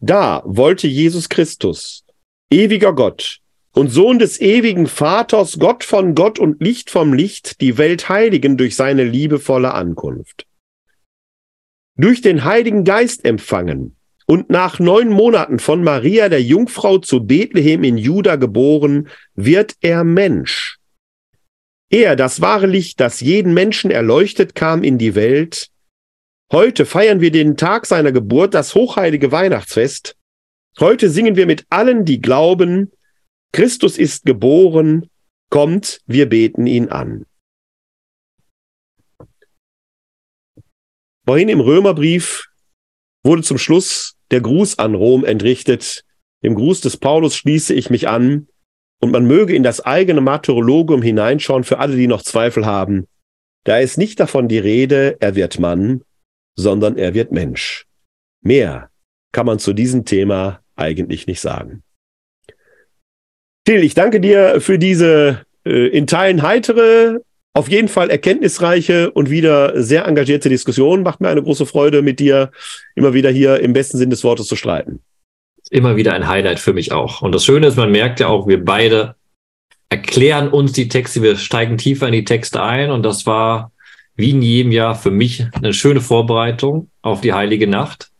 Da 0.00 0.42
wollte 0.44 0.88
Jesus 0.88 1.28
Christus, 1.28 2.04
ewiger 2.50 2.92
Gott 2.92 3.40
und 3.72 3.90
Sohn 3.90 4.18
des 4.18 4.40
ewigen 4.40 4.86
Vaters, 4.86 5.58
Gott 5.58 5.84
von 5.84 6.14
Gott 6.14 6.38
und 6.38 6.60
Licht 6.60 6.90
vom 6.90 7.12
Licht, 7.12 7.60
die 7.60 7.78
Welt 7.78 8.08
heiligen 8.08 8.56
durch 8.56 8.74
seine 8.74 9.04
liebevolle 9.04 9.74
Ankunft. 9.74 10.46
Durch 11.96 12.20
den 12.20 12.44
Heiligen 12.44 12.84
Geist 12.84 13.24
empfangen, 13.24 13.96
und 14.26 14.50
nach 14.50 14.78
neun 14.78 15.10
Monaten 15.10 15.58
von 15.58 15.82
Maria 15.84 16.28
der 16.28 16.42
Jungfrau 16.42 16.98
zu 16.98 17.24
Bethlehem 17.24 17.84
in 17.84 17.98
Juda 17.98 18.36
geboren, 18.36 19.08
wird 19.34 19.74
er 19.80 20.04
Mensch. 20.04 20.78
Er, 21.90 22.16
das 22.16 22.40
wahre 22.40 22.66
Licht, 22.66 23.00
das 23.00 23.20
jeden 23.20 23.54
Menschen 23.54 23.90
erleuchtet, 23.90 24.54
kam 24.54 24.82
in 24.82 24.98
die 24.98 25.14
Welt. 25.14 25.68
Heute 26.50 26.86
feiern 26.86 27.20
wir 27.20 27.30
den 27.30 27.56
Tag 27.56 27.86
seiner 27.86 28.12
Geburt, 28.12 28.54
das 28.54 28.74
hochheilige 28.74 29.30
Weihnachtsfest. 29.30 30.16
Heute 30.80 31.08
singen 31.08 31.36
wir 31.36 31.46
mit 31.46 31.66
allen, 31.70 32.04
die 32.04 32.20
glauben, 32.20 32.90
Christus 33.52 33.98
ist 33.98 34.24
geboren, 34.24 35.08
kommt, 35.50 36.00
wir 36.06 36.28
beten 36.28 36.66
ihn 36.66 36.88
an. 36.88 37.26
Vorhin 41.24 41.48
im 41.48 41.60
Römerbrief 41.60 42.46
wurde 43.22 43.42
zum 43.42 43.58
Schluss 43.58 44.13
der 44.30 44.40
Gruß 44.40 44.78
an 44.78 44.94
Rom 44.94 45.24
entrichtet. 45.24 46.04
Dem 46.42 46.54
Gruß 46.54 46.80
des 46.80 46.96
Paulus 46.96 47.36
schließe 47.36 47.74
ich 47.74 47.90
mich 47.90 48.08
an 48.08 48.48
und 49.00 49.10
man 49.10 49.26
möge 49.26 49.54
in 49.54 49.62
das 49.62 49.80
eigene 49.80 50.20
Martyrologium 50.20 51.02
hineinschauen 51.02 51.64
für 51.64 51.78
alle, 51.78 51.96
die 51.96 52.06
noch 52.06 52.22
Zweifel 52.22 52.66
haben. 52.66 53.06
Da 53.64 53.78
ist 53.78 53.96
nicht 53.96 54.20
davon 54.20 54.48
die 54.48 54.58
Rede, 54.58 55.16
er 55.20 55.34
wird 55.34 55.58
Mann, 55.58 56.02
sondern 56.56 56.98
er 56.98 57.14
wird 57.14 57.32
Mensch. 57.32 57.86
Mehr 58.42 58.90
kann 59.32 59.46
man 59.46 59.58
zu 59.58 59.72
diesem 59.72 60.04
Thema 60.04 60.60
eigentlich 60.76 61.26
nicht 61.26 61.40
sagen. 61.40 61.82
Till, 63.64 63.82
ich 63.82 63.94
danke 63.94 64.20
dir 64.20 64.60
für 64.60 64.78
diese 64.78 65.46
äh, 65.64 65.88
in 65.88 66.06
Teilen 66.06 66.42
heitere, 66.42 67.20
auf 67.54 67.68
jeden 67.68 67.88
Fall 67.88 68.10
erkenntnisreiche 68.10 69.12
und 69.12 69.30
wieder 69.30 69.80
sehr 69.80 70.06
engagierte 70.06 70.48
Diskussion. 70.48 71.04
Macht 71.04 71.20
mir 71.20 71.28
eine 71.28 71.42
große 71.42 71.66
Freude, 71.66 72.02
mit 72.02 72.18
dir 72.18 72.50
immer 72.96 73.14
wieder 73.14 73.30
hier 73.30 73.60
im 73.60 73.72
besten 73.72 73.96
Sinn 73.96 74.10
des 74.10 74.24
Wortes 74.24 74.48
zu 74.48 74.56
streiten. 74.56 75.00
Immer 75.70 75.96
wieder 75.96 76.12
ein 76.12 76.28
Highlight 76.28 76.58
für 76.58 76.72
mich 76.72 76.92
auch. 76.92 77.22
Und 77.22 77.32
das 77.32 77.44
Schöne 77.44 77.68
ist, 77.68 77.76
man 77.76 77.92
merkt 77.92 78.18
ja 78.20 78.26
auch, 78.26 78.48
wir 78.48 78.62
beide 78.62 79.14
erklären 79.88 80.48
uns 80.48 80.72
die 80.72 80.88
Texte, 80.88 81.22
wir 81.22 81.36
steigen 81.36 81.78
tiefer 81.78 82.08
in 82.08 82.12
die 82.12 82.24
Texte 82.24 82.60
ein. 82.60 82.90
Und 82.90 83.04
das 83.04 83.24
war 83.24 83.70
wie 84.16 84.30
in 84.30 84.42
jedem 84.42 84.72
Jahr 84.72 84.96
für 84.96 85.12
mich 85.12 85.46
eine 85.52 85.72
schöne 85.72 86.00
Vorbereitung 86.00 86.90
auf 87.02 87.20
die 87.20 87.32
heilige 87.32 87.68
Nacht. 87.68 88.10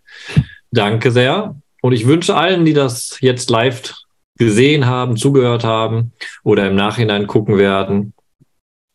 Danke 0.70 1.10
sehr. 1.10 1.56
Und 1.82 1.92
ich 1.92 2.06
wünsche 2.06 2.36
allen, 2.36 2.64
die 2.64 2.72
das 2.72 3.18
jetzt 3.20 3.50
live 3.50 3.94
gesehen 4.38 4.86
haben, 4.86 5.16
zugehört 5.16 5.64
haben 5.64 6.12
oder 6.44 6.68
im 6.68 6.76
Nachhinein 6.76 7.26
gucken 7.26 7.58
werden, 7.58 8.14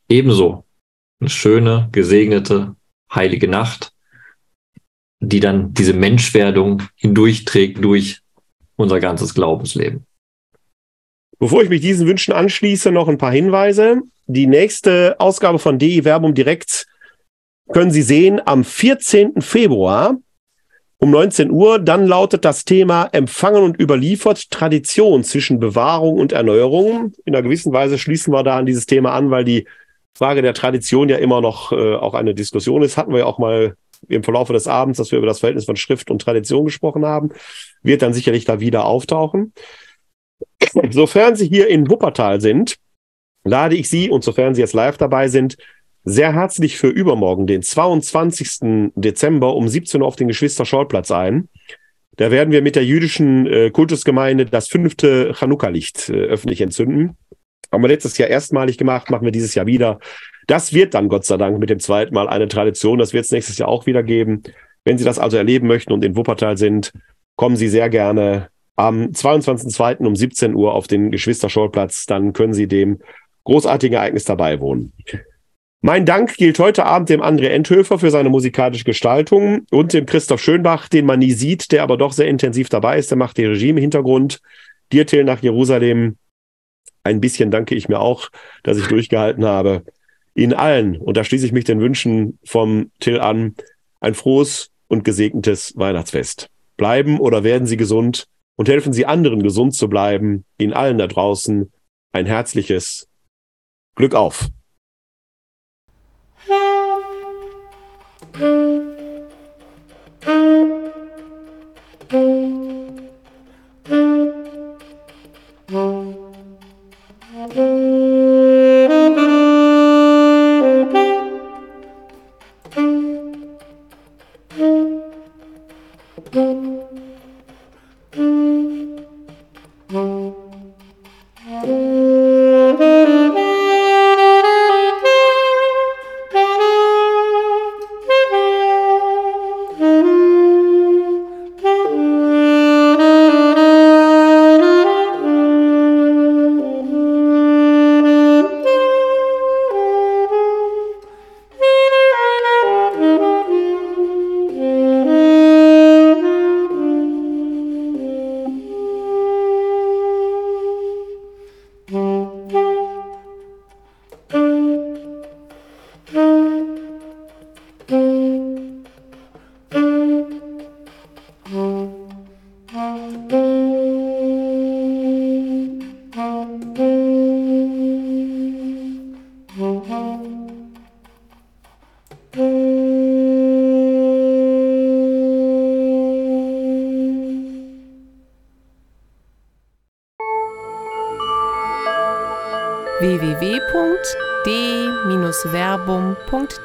ebenso 0.09 0.65
eine 1.19 1.29
schöne, 1.29 1.89
gesegnete, 1.91 2.75
heilige 3.13 3.47
Nacht, 3.47 3.93
die 5.19 5.39
dann 5.39 5.73
diese 5.73 5.93
Menschwerdung 5.93 6.83
hindurchträgt 6.95 7.83
durch 7.83 8.21
unser 8.75 8.99
ganzes 8.99 9.33
Glaubensleben. 9.33 10.05
Bevor 11.39 11.63
ich 11.63 11.69
mich 11.69 11.81
diesen 11.81 12.07
Wünschen 12.07 12.33
anschließe, 12.33 12.91
noch 12.91 13.07
ein 13.07 13.17
paar 13.17 13.31
Hinweise. 13.31 14.01
Die 14.27 14.47
nächste 14.47 15.15
Ausgabe 15.19 15.59
von 15.59 15.79
DI 15.79 16.03
Werbung 16.03 16.33
direkt 16.33 16.85
können 17.71 17.91
Sie 17.91 18.01
sehen 18.01 18.41
am 18.45 18.63
14. 18.63 19.41
Februar 19.41 20.17
um 20.97 21.11
19 21.11 21.49
Uhr. 21.49 21.79
Dann 21.79 22.05
lautet 22.05 22.43
das 22.45 22.65
Thema 22.65 23.09
Empfangen 23.11 23.63
und 23.63 23.79
überliefert 23.79 24.51
Tradition 24.51 25.23
zwischen 25.23 25.59
Bewahrung 25.59 26.17
und 26.19 26.31
Erneuerung. 26.31 27.13
In 27.25 27.35
einer 27.35 27.43
gewissen 27.43 27.71
Weise 27.71 27.97
schließen 27.97 28.33
wir 28.33 28.43
da 28.43 28.57
an 28.57 28.65
dieses 28.65 28.85
Thema 28.85 29.13
an, 29.13 29.31
weil 29.31 29.45
die 29.45 29.65
Frage 30.17 30.41
der 30.41 30.53
Tradition 30.53 31.09
ja 31.09 31.17
immer 31.17 31.41
noch 31.41 31.71
äh, 31.71 31.95
auch 31.95 32.13
eine 32.13 32.33
Diskussion 32.35 32.81
ist. 32.81 32.97
Hatten 32.97 33.11
wir 33.11 33.19
ja 33.19 33.25
auch 33.25 33.39
mal 33.39 33.75
im 34.07 34.23
Verlauf 34.23 34.49
des 34.49 34.67
Abends, 34.67 34.97
dass 34.97 35.11
wir 35.11 35.17
über 35.17 35.27
das 35.27 35.39
Verhältnis 35.39 35.65
von 35.65 35.75
Schrift 35.75 36.09
und 36.09 36.21
Tradition 36.21 36.65
gesprochen 36.65 37.05
haben, 37.05 37.29
wird 37.83 38.01
dann 38.01 38.13
sicherlich 38.13 38.45
da 38.45 38.59
wieder 38.59 38.85
auftauchen. 38.85 39.53
Sofern 40.89 41.35
Sie 41.35 41.47
hier 41.47 41.67
in 41.67 41.89
Wuppertal 41.89 42.41
sind, 42.41 42.77
lade 43.43 43.75
ich 43.75 43.89
Sie, 43.89 44.09
und 44.09 44.23
sofern 44.23 44.55
Sie 44.55 44.61
jetzt 44.61 44.73
live 44.73 44.97
dabei 44.97 45.27
sind, 45.27 45.57
sehr 46.05 46.33
herzlich 46.33 46.77
für 46.77 46.87
übermorgen, 46.87 47.45
den 47.45 47.61
22. 47.61 48.91
Dezember 48.95 49.55
um 49.55 49.67
17 49.67 50.01
Uhr 50.01 50.07
auf 50.07 50.15
den 50.15 50.27
Geschwister-Scholl-Platz 50.27 51.11
ein. 51.11 51.49
Da 52.15 52.31
werden 52.31 52.51
wir 52.51 52.61
mit 52.61 52.75
der 52.75 52.85
jüdischen 52.85 53.47
äh, 53.47 53.69
Kultusgemeinde 53.69 54.45
das 54.45 54.67
fünfte 54.67 55.33
Chanukka-Licht 55.33 56.09
äh, 56.09 56.13
öffentlich 56.13 56.61
entzünden. 56.61 57.17
Haben 57.71 57.83
wir 57.83 57.87
letztes 57.87 58.17
Jahr 58.17 58.29
erstmalig 58.29 58.77
gemacht, 58.77 59.09
machen 59.09 59.25
wir 59.25 59.31
dieses 59.31 59.55
Jahr 59.55 59.65
wieder. 59.65 59.99
Das 60.47 60.73
wird 60.73 60.93
dann 60.93 61.09
Gott 61.09 61.25
sei 61.25 61.37
Dank 61.37 61.59
mit 61.59 61.69
dem 61.69 61.79
zweiten 61.79 62.13
Mal 62.13 62.27
eine 62.27 62.47
Tradition. 62.47 62.97
Das 62.97 63.13
wird 63.13 63.25
es 63.25 63.31
nächstes 63.31 63.57
Jahr 63.57 63.69
auch 63.69 63.85
wieder 63.85 64.01
geben. 64.01 64.41
Wenn 64.83 64.97
Sie 64.97 65.05
das 65.05 65.19
also 65.19 65.37
erleben 65.37 65.67
möchten 65.67 65.93
und 65.93 66.03
in 66.03 66.15
Wuppertal 66.15 66.57
sind, 66.57 66.91
kommen 67.35 67.55
Sie 67.55 67.67
sehr 67.67 67.89
gerne 67.89 68.49
am 68.75 69.07
22.02. 69.07 70.05
um 70.05 70.15
17 70.15 70.55
Uhr 70.55 70.73
auf 70.73 70.87
den 70.87 71.11
Geschwister-Scholl-Platz. 71.11 72.05
Dann 72.05 72.33
können 72.33 72.53
Sie 72.53 72.67
dem 72.67 72.99
großartigen 73.43 73.97
Ereignis 73.97 74.25
dabei 74.25 74.59
wohnen. 74.59 74.93
Mein 75.81 76.05
Dank 76.05 76.35
gilt 76.35 76.59
heute 76.59 76.85
Abend 76.85 77.09
dem 77.09 77.21
André 77.21 77.47
Endhöfer 77.47 77.99
für 77.99 78.11
seine 78.11 78.29
musikalische 78.29 78.83
Gestaltung 78.83 79.65
und 79.71 79.93
dem 79.93 80.05
Christoph 80.05 80.41
Schönbach, 80.41 80.89
den 80.89 81.05
man 81.05 81.19
nie 81.19 81.31
sieht, 81.31 81.71
der 81.71 81.83
aber 81.83 81.95
doch 81.95 82.11
sehr 82.11 82.27
intensiv 82.27 82.69
dabei 82.69 82.97
ist. 82.97 83.11
Der 83.11 83.17
macht 83.17 83.37
die 83.37 83.45
Regie 83.45 83.69
im 83.69 83.77
Hintergrund. 83.77 84.41
Dir, 84.91 85.05
Till, 85.05 85.23
nach 85.23 85.41
Jerusalem 85.41 86.17
ein 87.03 87.21
bisschen 87.21 87.51
danke 87.51 87.75
ich 87.75 87.89
mir 87.89 87.99
auch, 87.99 88.29
dass 88.63 88.77
ich 88.77 88.87
durchgehalten 88.87 89.45
habe. 89.45 89.83
Ihnen 90.35 90.53
allen, 90.53 90.97
und 90.97 91.17
da 91.17 91.23
schließe 91.23 91.45
ich 91.45 91.51
mich 91.51 91.65
den 91.65 91.81
Wünschen 91.81 92.39
vom 92.43 92.91
Till 92.99 93.19
an, 93.19 93.55
ein 93.99 94.13
frohes 94.13 94.71
und 94.87 95.03
gesegnetes 95.03 95.73
Weihnachtsfest. 95.75 96.49
Bleiben 96.77 97.19
oder 97.19 97.43
werden 97.43 97.67
Sie 97.67 97.77
gesund 97.77 98.25
und 98.55 98.69
helfen 98.69 98.93
Sie 98.93 99.05
anderen 99.05 99.43
gesund 99.43 99.75
zu 99.75 99.89
bleiben. 99.89 100.45
Ihnen 100.57 100.73
allen 100.73 100.97
da 100.97 101.07
draußen 101.07 101.71
ein 102.11 102.25
herzliches 102.25 103.07
Glück 103.95 104.15
auf. 104.15 104.47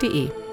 www.de-verbum.de 0.00 0.43